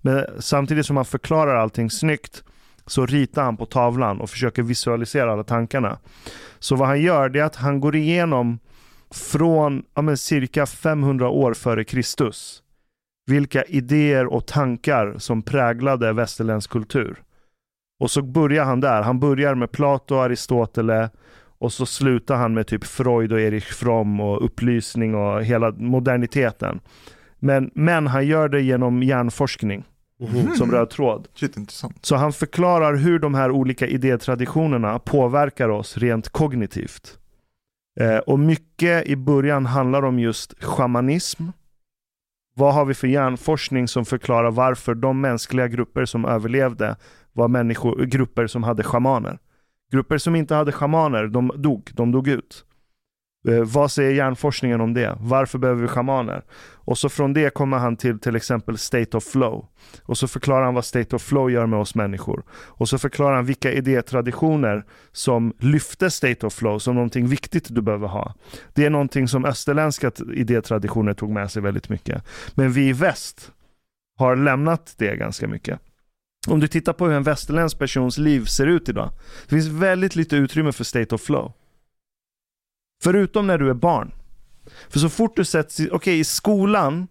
Men 0.00 0.24
samtidigt 0.38 0.86
som 0.86 0.96
han 0.96 1.04
förklarar 1.04 1.56
allting 1.56 1.90
snyggt 1.90 2.44
så 2.86 3.06
ritar 3.06 3.42
han 3.42 3.56
på 3.56 3.66
tavlan 3.66 4.20
och 4.20 4.30
försöker 4.30 4.62
visualisera 4.62 5.32
alla 5.32 5.44
tankarna. 5.44 5.98
Så 6.58 6.76
vad 6.76 6.88
han 6.88 7.00
gör 7.00 7.28
det 7.28 7.40
är 7.40 7.44
att 7.44 7.56
han 7.56 7.80
går 7.80 7.96
igenom 7.96 8.58
från 9.10 9.82
ja, 9.94 10.02
men 10.02 10.16
cirka 10.16 10.66
500 10.66 11.28
år 11.28 11.54
före 11.54 11.84
Kristus 11.84 12.62
vilka 13.26 13.62
idéer 13.62 14.26
och 14.26 14.46
tankar 14.46 15.14
som 15.18 15.42
präglade 15.42 16.12
västerländsk 16.12 16.70
kultur. 16.70 17.22
Och 18.00 18.10
så 18.10 18.22
börjar 18.22 18.64
han 18.64 18.80
där. 18.80 19.02
Han 19.02 19.20
börjar 19.20 19.54
med 19.54 19.72
Plato 19.72 20.14
och 20.14 20.22
Aristoteles 20.22 21.10
och 21.58 21.72
så 21.72 21.86
slutar 21.86 22.36
han 22.36 22.54
med 22.54 22.66
typ 22.66 22.84
Freud 22.84 23.32
och 23.32 23.40
Erich 23.40 23.72
Fromm 23.72 24.20
och 24.20 24.44
upplysning 24.44 25.14
och 25.14 25.44
hela 25.44 25.70
moderniteten. 25.70 26.80
Men, 27.38 27.70
men 27.74 28.06
han 28.06 28.26
gör 28.26 28.48
det 28.48 28.60
genom 28.60 29.02
hjärnforskning 29.02 29.84
Mhm. 30.30 30.54
som 30.54 30.70
röd 30.72 30.90
tråd. 30.90 31.28
Shit, 31.34 31.56
intressant. 31.56 32.06
Så 32.06 32.16
han 32.16 32.32
förklarar 32.32 32.94
hur 32.94 33.18
de 33.18 33.34
här 33.34 33.50
olika 33.50 33.86
idétraditionerna 33.86 34.98
påverkar 34.98 35.68
oss 35.68 35.96
rent 35.98 36.28
kognitivt. 36.28 37.18
Eh, 38.00 38.16
och 38.18 38.38
mycket 38.38 39.06
i 39.06 39.16
början 39.16 39.66
handlar 39.66 40.04
om 40.04 40.18
just 40.18 40.64
shamanism. 40.64 41.44
Vad 42.54 42.74
har 42.74 42.84
vi 42.84 42.94
för 42.94 43.06
hjärnforskning 43.08 43.88
som 43.88 44.04
förklarar 44.04 44.50
varför 44.50 44.94
de 44.94 45.20
mänskliga 45.20 45.68
grupper 45.68 46.04
som 46.04 46.24
överlevde 46.24 46.96
var 47.32 47.48
människor, 47.48 48.04
grupper 48.04 48.46
som 48.46 48.62
hade 48.62 48.82
shamaner. 48.82 49.38
Grupper 49.92 50.18
som 50.18 50.36
inte 50.36 50.54
hade 50.54 50.72
shamaner, 50.72 51.26
de 51.26 51.52
dog, 51.56 51.90
de 51.94 52.12
dog 52.12 52.28
ut. 52.28 52.64
Eh, 53.48 53.64
vad 53.64 53.90
säger 53.90 54.10
hjärnforskningen 54.10 54.80
om 54.80 54.94
det? 54.94 55.16
Varför 55.20 55.58
behöver 55.58 55.82
vi 55.82 55.88
shamaner? 55.88 56.42
Och 56.84 56.98
så 56.98 57.08
från 57.08 57.32
det 57.32 57.54
kommer 57.54 57.78
han 57.78 57.96
till 57.96 58.18
till 58.18 58.36
exempel 58.36 58.78
state 58.78 59.16
of 59.16 59.24
flow. 59.24 59.66
Och 60.02 60.18
så 60.18 60.28
förklarar 60.28 60.64
han 60.64 60.74
vad 60.74 60.84
state 60.84 61.16
of 61.16 61.22
flow 61.22 61.50
gör 61.50 61.66
med 61.66 61.78
oss 61.78 61.94
människor. 61.94 62.42
Och 62.52 62.88
så 62.88 62.98
förklarar 62.98 63.36
han 63.36 63.44
vilka 63.44 63.72
idétraditioner 63.72 64.84
som 65.12 65.54
lyfte 65.58 66.10
state 66.10 66.46
of 66.46 66.54
flow 66.54 66.78
som 66.78 66.94
någonting 66.94 67.26
viktigt 67.26 67.74
du 67.74 67.82
behöver 67.82 68.08
ha. 68.08 68.34
Det 68.74 68.84
är 68.84 68.90
någonting 68.90 69.28
som 69.28 69.44
österländska 69.44 70.10
idétraditioner 70.34 71.14
tog 71.14 71.30
med 71.30 71.50
sig 71.50 71.62
väldigt 71.62 71.88
mycket. 71.88 72.24
Men 72.54 72.72
vi 72.72 72.88
i 72.88 72.92
väst 72.92 73.52
har 74.18 74.36
lämnat 74.36 74.94
det 74.98 75.16
ganska 75.16 75.48
mycket. 75.48 75.80
Om 76.48 76.60
du 76.60 76.68
tittar 76.68 76.92
på 76.92 77.06
hur 77.06 77.14
en 77.14 77.22
västerländsk 77.22 77.78
persons 77.78 78.18
liv 78.18 78.44
ser 78.44 78.66
ut 78.66 78.88
idag. 78.88 79.10
Det 79.48 79.54
finns 79.54 79.66
väldigt 79.66 80.16
lite 80.16 80.36
utrymme 80.36 80.72
för 80.72 80.84
state 80.84 81.14
of 81.14 81.20
flow. 81.20 81.52
Förutom 83.02 83.46
när 83.46 83.58
du 83.58 83.70
är 83.70 83.74
barn. 83.74 84.12
För 84.88 84.98
så 84.98 85.08
fort 85.08 85.36
du 85.36 85.44
sätts 85.44 85.80
i, 85.80 85.88
okej 85.92 86.18
i 86.18 86.24
skolan 86.24 87.08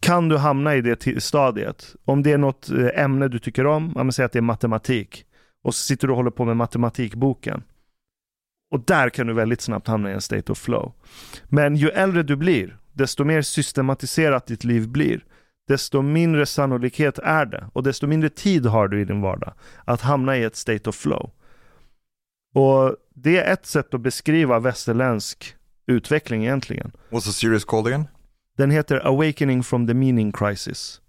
kan 0.00 0.28
du 0.28 0.36
hamna 0.36 0.74
i 0.74 0.80
det 0.80 1.22
stadiet. 1.22 1.96
Om 2.04 2.22
det 2.22 2.32
är 2.32 2.38
något 2.38 2.70
eh, 2.70 3.02
ämne 3.04 3.28
du 3.28 3.38
tycker 3.38 3.66
om, 3.66 4.12
säg 4.12 4.24
att 4.24 4.32
det 4.32 4.38
är 4.38 4.42
matematik. 4.42 5.24
Och 5.62 5.74
så 5.74 5.84
sitter 5.84 6.06
du 6.06 6.10
och 6.10 6.16
håller 6.16 6.30
på 6.30 6.44
med 6.44 6.56
matematikboken. 6.56 7.62
Och 8.70 8.80
där 8.84 9.10
kan 9.10 9.26
du 9.26 9.32
väldigt 9.32 9.60
snabbt 9.60 9.88
hamna 9.88 10.10
i 10.10 10.14
en 10.14 10.20
state 10.20 10.52
of 10.52 10.58
flow. 10.58 10.92
Men 11.44 11.76
ju 11.76 11.88
äldre 11.88 12.22
du 12.22 12.36
blir, 12.36 12.78
desto 12.92 13.24
mer 13.24 13.42
systematiserat 13.42 14.46
ditt 14.46 14.64
liv 14.64 14.88
blir, 14.88 15.24
desto 15.68 16.02
mindre 16.02 16.46
sannolikhet 16.46 17.18
är 17.18 17.46
det 17.46 17.70
och 17.72 17.82
desto 17.82 18.06
mindre 18.06 18.28
tid 18.28 18.66
har 18.66 18.88
du 18.88 19.00
i 19.00 19.04
din 19.04 19.20
vardag 19.20 19.52
att 19.84 20.00
hamna 20.00 20.36
i 20.36 20.44
ett 20.44 20.56
state 20.56 20.90
of 20.90 20.96
flow. 20.96 21.30
Och 22.58 22.96
det 23.14 23.38
är 23.38 23.52
ett 23.52 23.66
sätt 23.66 23.94
att 23.94 24.00
beskriva 24.00 24.58
västerländsk 24.58 25.56
utveckling 25.86 26.44
egentligen. 26.44 26.92
What's 27.10 27.24
the 27.24 27.32
series 27.32 27.64
called 27.64 27.86
again? 27.86 28.08
Den 28.56 28.70
heter 28.70 29.06
Awakening 29.06 29.62
from 29.62 29.86
the 29.86 29.94
Meaning 29.94 30.32
Crisis. 30.32 31.00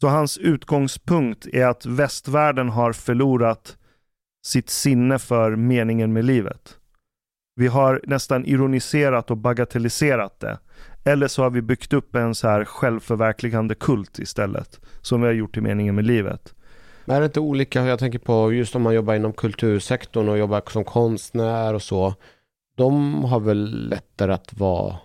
Så 0.00 0.08
hans 0.08 0.38
utgångspunkt 0.38 1.46
är 1.46 1.66
att 1.66 1.86
västvärlden 1.86 2.68
har 2.68 2.92
förlorat 2.92 3.76
sitt 4.46 4.70
sinne 4.70 5.18
för 5.18 5.56
meningen 5.56 6.12
med 6.12 6.24
livet. 6.24 6.76
Vi 7.56 7.66
har 7.66 8.00
nästan 8.04 8.44
ironiserat 8.46 9.30
och 9.30 9.36
bagatelliserat 9.36 10.40
det. 10.40 10.58
Eller 11.04 11.28
så 11.28 11.42
har 11.42 11.50
vi 11.50 11.62
byggt 11.62 11.92
upp 11.92 12.14
en 12.14 12.34
så 12.34 12.48
här 12.48 12.64
självförverkligande 12.64 13.74
kult 13.74 14.18
istället. 14.18 14.80
Som 15.00 15.20
vi 15.20 15.26
har 15.26 15.34
gjort 15.34 15.52
till 15.52 15.62
meningen 15.62 15.94
med 15.94 16.06
livet. 16.06 16.54
Men 17.04 17.16
är 17.16 17.20
det 17.20 17.26
inte 17.26 17.40
olika, 17.40 17.84
jag 17.84 17.98
tänker 17.98 18.18
på 18.18 18.52
just 18.52 18.76
om 18.76 18.82
man 18.82 18.94
jobbar 18.94 19.14
inom 19.14 19.32
kultursektorn 19.32 20.28
och 20.28 20.38
jobbar 20.38 20.62
som 20.70 20.84
konstnär 20.84 21.74
och 21.74 21.82
så. 21.82 22.14
De 22.76 23.24
har 23.24 23.40
väl 23.40 23.88
lättare 23.88 24.32
att 24.32 24.52
vara... 24.58 24.96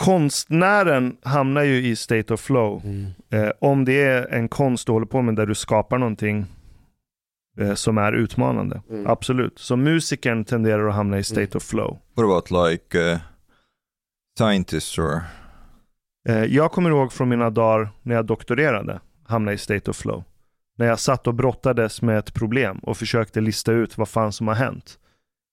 Konstnären 0.00 1.16
hamnar 1.22 1.62
ju 1.62 1.86
i 1.86 1.96
state 1.96 2.34
of 2.34 2.40
flow. 2.40 2.82
Mm. 2.84 3.06
Eh, 3.30 3.52
om 3.60 3.84
det 3.84 4.02
är 4.02 4.26
en 4.34 4.48
konst 4.48 4.86
du 4.86 4.92
håller 4.92 5.06
på 5.06 5.22
med 5.22 5.34
där 5.36 5.46
du 5.46 5.54
skapar 5.54 5.98
någonting 5.98 6.46
eh, 7.58 7.74
som 7.74 7.98
är 7.98 8.12
utmanande. 8.12 8.82
Mm. 8.90 9.06
Absolut. 9.06 9.58
Så 9.58 9.76
musikern 9.76 10.44
tenderar 10.44 10.88
att 10.88 10.94
hamna 10.94 11.18
i 11.18 11.24
state 11.24 11.40
Mm. 11.40 11.56
of 11.56 11.62
flow. 11.62 11.98
What 12.14 12.24
about 12.24 12.70
like 12.70 12.98
uh, 13.12 13.18
scientists 14.38 14.98
or? 14.98 15.20
Eh, 16.28 16.44
jag 16.44 16.72
kommer 16.72 16.90
ihåg 16.90 17.12
från 17.12 17.28
mina 17.28 17.50
dagar 17.50 17.88
när 18.02 18.14
jag 18.14 18.26
doktorerade, 18.26 19.00
hamna 19.26 19.52
i 19.52 19.58
state 19.58 19.90
of 19.90 19.96
flow. 19.96 20.24
När 20.78 20.86
jag 20.86 21.00
satt 21.00 21.26
och 21.26 21.34
brottades 21.34 22.02
med 22.02 22.18
ett 22.18 22.34
problem 22.34 22.78
och 22.78 22.96
försökte 22.96 23.40
lista 23.40 23.72
ut 23.72 23.98
vad 23.98 24.08
fan 24.08 24.32
som 24.32 24.48
har 24.48 24.54
hänt. 24.54 24.98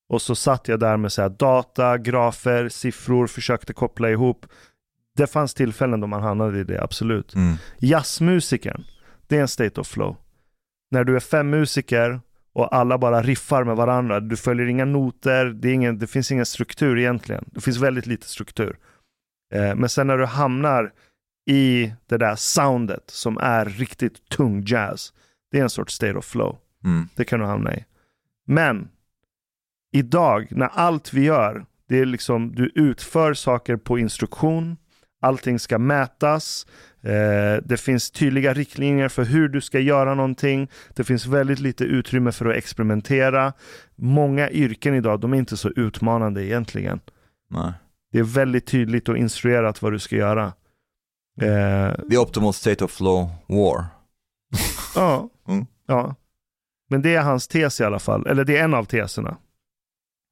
Och 0.09 0.21
så 0.21 0.35
satt 0.35 0.67
jag 0.67 0.79
där 0.79 0.97
med 0.97 1.11
så 1.11 1.21
här 1.21 1.29
data, 1.29 1.97
grafer, 1.97 2.69
siffror, 2.69 3.27
försökte 3.27 3.73
koppla 3.73 4.09
ihop. 4.09 4.45
Det 5.17 5.27
fanns 5.27 5.53
tillfällen 5.53 5.99
då 5.99 6.07
man 6.07 6.23
hamnade 6.23 6.59
i 6.59 6.63
det, 6.63 6.83
absolut. 6.83 7.35
Mm. 7.35 7.55
Jazzmusikern, 7.79 8.83
det 9.27 9.37
är 9.37 9.41
en 9.41 9.47
state 9.47 9.81
of 9.81 9.87
flow. 9.87 10.15
När 10.91 11.03
du 11.03 11.15
är 11.15 11.19
fem 11.19 11.49
musiker 11.49 12.21
och 12.53 12.75
alla 12.75 12.97
bara 12.97 13.21
riffar 13.21 13.63
med 13.63 13.75
varandra. 13.75 14.19
Du 14.19 14.37
följer 14.37 14.67
inga 14.67 14.85
noter, 14.85 15.45
det, 15.45 15.71
ingen, 15.71 15.99
det 15.99 16.07
finns 16.07 16.31
ingen 16.31 16.45
struktur 16.45 16.99
egentligen. 16.99 17.45
Det 17.47 17.61
finns 17.61 17.77
väldigt 17.77 18.05
lite 18.05 18.27
struktur. 18.27 18.77
Eh, 19.53 19.75
men 19.75 19.89
sen 19.89 20.07
när 20.07 20.17
du 20.17 20.25
hamnar 20.25 20.91
i 21.45 21.93
det 22.07 22.17
där 22.17 22.35
soundet 22.35 23.03
som 23.07 23.37
är 23.37 23.65
riktigt 23.65 24.29
tung 24.29 24.63
jazz. 24.65 25.13
Det 25.51 25.59
är 25.59 25.63
en 25.63 25.69
sorts 25.69 25.93
state 25.93 26.17
of 26.17 26.25
flow. 26.25 26.57
Mm. 26.83 27.09
Det 27.15 27.25
kan 27.25 27.39
du 27.39 27.45
hamna 27.45 27.75
i. 27.75 27.85
Men 28.47 28.89
idag, 29.91 30.47
när 30.51 30.67
allt 30.67 31.13
vi 31.13 31.23
gör, 31.23 31.65
det 31.89 31.99
är 31.99 32.05
liksom 32.05 32.55
du 32.55 32.71
utför 32.75 33.33
saker 33.33 33.77
på 33.77 33.99
instruktion. 33.99 34.77
Allting 35.21 35.59
ska 35.59 35.79
mätas. 35.79 36.67
Eh, 37.01 37.63
det 37.65 37.79
finns 37.79 38.11
tydliga 38.11 38.53
riktlinjer 38.53 39.09
för 39.09 39.25
hur 39.25 39.49
du 39.49 39.61
ska 39.61 39.79
göra 39.79 40.15
någonting. 40.15 40.69
Det 40.95 41.03
finns 41.03 41.25
väldigt 41.25 41.59
lite 41.59 41.83
utrymme 41.83 42.31
för 42.31 42.45
att 42.45 42.55
experimentera. 42.55 43.53
Många 43.95 44.49
yrken 44.49 44.95
idag, 44.95 45.19
de 45.19 45.33
är 45.33 45.37
inte 45.37 45.57
så 45.57 45.69
utmanande 45.69 46.45
egentligen. 46.45 46.99
Nej. 47.49 47.73
Det 48.11 48.19
är 48.19 48.23
väldigt 48.23 48.65
tydligt 48.65 49.09
och 49.09 49.17
instruerat 49.17 49.81
vad 49.81 49.91
du 49.91 49.99
ska 49.99 50.15
göra. 50.15 50.53
Eh, 51.41 51.93
The 52.09 52.17
optimal 52.17 52.53
state 52.53 52.83
of 52.85 52.91
flow 52.91 53.29
war. 53.47 53.85
ja, 54.95 55.29
Mm. 55.47 55.65
ja. 55.87 56.15
Men 56.89 57.01
det 57.01 57.15
är 57.15 57.21
hans 57.21 57.47
tes 57.47 57.81
i 57.81 57.83
alla 57.83 57.99
fall. 57.99 58.27
Eller 58.27 58.43
det 58.43 58.57
är 58.57 58.63
en 58.63 58.73
av 58.73 58.83
teserna. 58.85 59.37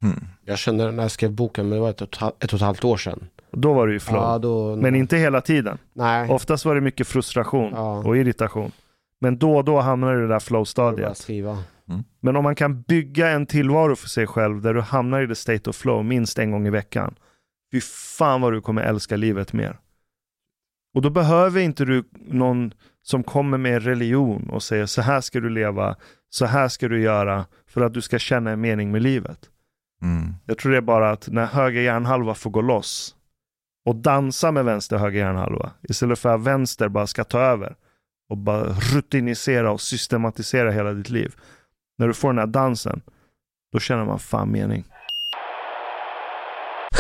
Hmm. 0.02 0.28
Jag 0.46 0.58
känner 0.58 0.92
när 0.92 1.04
jag 1.04 1.12
skrev 1.12 1.32
boken, 1.32 1.70
men 1.70 1.76
det 1.76 1.82
var 1.82 1.90
ett 1.90 2.02
och 2.02 2.08
ett, 2.44 2.44
och 2.44 2.54
ett 2.54 2.62
halvt 2.62 2.84
år 2.84 2.98
sedan. 2.98 3.28
Då 3.52 3.74
var 3.74 3.88
det 3.88 3.94
ju 3.94 4.00
flow. 4.00 4.22
Ja, 4.22 4.38
då... 4.38 4.76
Men 4.76 4.96
inte 4.96 5.18
hela 5.18 5.42
tiden. 5.42 5.78
Nej. 5.94 6.30
Oftast 6.30 6.66
var 6.66 6.76
det 6.76 6.82
mycket 6.82 7.08
frustration 7.08 7.72
Ja. 7.76 7.98
och 7.98 8.18
irritation. 8.18 8.72
Men 9.22 9.38
då 9.38 9.58
och 9.58 9.66
då 9.66 9.80
hamnar 9.80 10.14
du 10.14 10.20
i 10.20 10.22
det 10.22 10.28
där 10.28 10.40
flow-stadiet. 10.40 11.18
skriva. 11.18 11.64
Men 12.22 12.36
om 12.36 12.44
man 12.44 12.56
kan 12.56 12.82
bygga 12.82 13.30
en 13.30 13.46
tillvaro 13.46 13.96
för 13.96 14.10
sig 14.10 14.28
själv 14.28 14.62
där 14.62 14.74
du 14.74 14.82
hamnar 14.82 15.22
i 15.22 15.28
the 15.28 15.36
state 15.36 15.70
of 15.70 15.76
flow 15.76 16.06
minst 16.06 16.40
en 16.40 16.52
gång 16.52 16.68
i 16.68 16.70
veckan. 16.70 17.16
Fy 17.72 17.82
fan 18.18 18.42
vad 18.42 18.54
du 18.54 18.62
kommer 18.62 18.82
älska 18.82 19.16
livet 19.18 19.54
mer. 19.54 19.80
Och 20.98 21.04
då 21.04 21.10
behöver 21.10 21.62
inte 21.62 21.86
du 21.86 22.04
någon 22.28 22.74
som 23.04 23.24
kommer 23.24 23.58
med 23.58 23.84
religion 23.84 24.50
och 24.50 24.64
säger 24.64 24.86
så 24.86 25.02
här 25.02 25.22
ska 25.22 25.40
du 25.40 25.50
leva, 25.50 25.96
så 26.30 26.46
här 26.46 26.68
ska 26.68 26.88
du 26.88 27.02
göra 27.02 27.46
för 27.68 27.82
att 27.82 27.94
du 27.94 28.02
ska 28.02 28.20
känna 28.20 28.52
en 28.52 28.62
mening 28.62 28.92
med 28.92 29.02
livet. 29.02 29.40
Mm. 30.02 30.34
Jag 30.46 30.58
tror 30.58 30.72
det 30.72 30.78
är 30.78 30.82
bara 30.82 31.12
att 31.12 31.28
när 31.28 31.46
höger 31.46 31.82
hjärnhalva 31.82 32.34
får 32.34 32.50
gå 32.50 32.62
loss 32.62 33.16
och 33.86 33.96
dansa 33.96 34.52
med 34.52 34.66
vänster 34.66 34.96
och 34.96 35.02
höger 35.02 35.20
hjärnhalva 35.20 35.72
istället 35.90 36.20
för 36.20 36.36
att 36.36 36.42
vänster 36.42 36.90
bara 36.90 37.08
ska 37.08 37.24
ta 37.24 37.40
över 37.40 37.76
och 38.30 38.38
bara 38.38 38.64
rutinisera 38.94 39.72
och 39.72 39.82
systematisera 39.82 40.72
hela 40.72 40.94
ditt 40.94 41.10
liv. 41.10 41.36
När 41.98 42.08
du 42.08 42.14
får 42.14 42.30
den 42.30 42.38
här 42.38 42.48
dansen, 42.48 43.02
då 43.74 43.80
känner 43.80 44.06
man 44.06 44.20
fan 44.20 44.52
mening. 44.52 44.84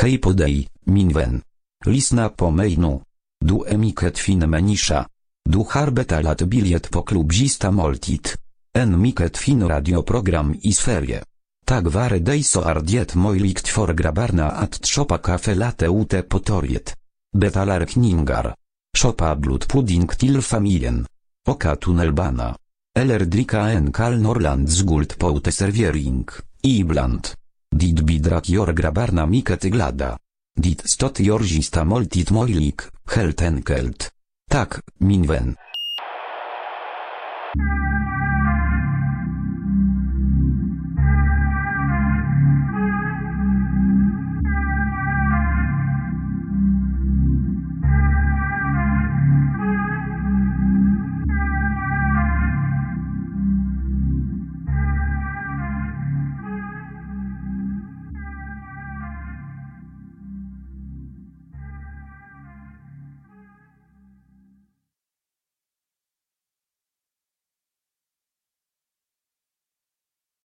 Hej 0.01 0.17
podej, 0.17 0.69
minwen. 0.85 1.41
Lisna 1.85 2.29
po 2.29 2.51
mejnu. 2.51 3.06
Du 3.39 3.63
emiket 3.67 4.17
fin 4.17 4.45
menisza. 4.49 5.07
Du 5.49 5.63
harbeta 5.63 6.21
lat 6.21 6.43
biliet 6.43 6.89
po 6.89 7.03
klubzista 7.03 7.71
moltit. 7.71 8.37
En 8.71 8.99
miket 8.99 9.37
fin 9.37 9.67
radioprogram 9.67 10.55
i 10.61 10.73
sferie. 10.73 11.21
Tak 11.65 11.87
ware 11.93 12.19
dejso 12.19 12.61
ardiet 12.61 13.13
mojlikt 13.15 13.67
for 13.67 13.93
grabarna 13.93 14.49
at 14.49 14.79
tropa 14.79 15.17
kafe 15.17 15.55
late 15.55 15.87
ute 15.87 16.23
potoriet. 16.23 16.95
Betalar 17.31 17.85
kningar. 17.85 18.55
Szopa 18.97 19.35
blut 19.35 19.67
pudding 19.67 20.09
til 20.17 20.41
familien. 20.41 21.05
Oka 21.47 21.75
tunnelbana. 21.75 22.55
Eller 22.95 23.25
drika 23.25 23.69
en 23.71 23.91
kal 23.91 24.19
norland 24.19 24.69
z 24.69 24.83
guld 24.83 25.17
poute 25.17 25.51
serviering, 25.51 26.25
ibland. 26.63 27.27
Dit 27.69 28.01
bidrak 28.05 28.49
jor 28.49 28.73
grabarna 28.73 29.25
miket 29.25 29.69
glada. 29.71 30.17
Dit 30.57 30.81
stot 30.89 31.19
jorzista 31.19 31.83
moltit 31.83 32.29
mojlik, 32.29 32.89
helt 33.05 33.41
enkelt. 33.41 34.11
Tak, 34.49 34.81
minwen. 34.97 35.57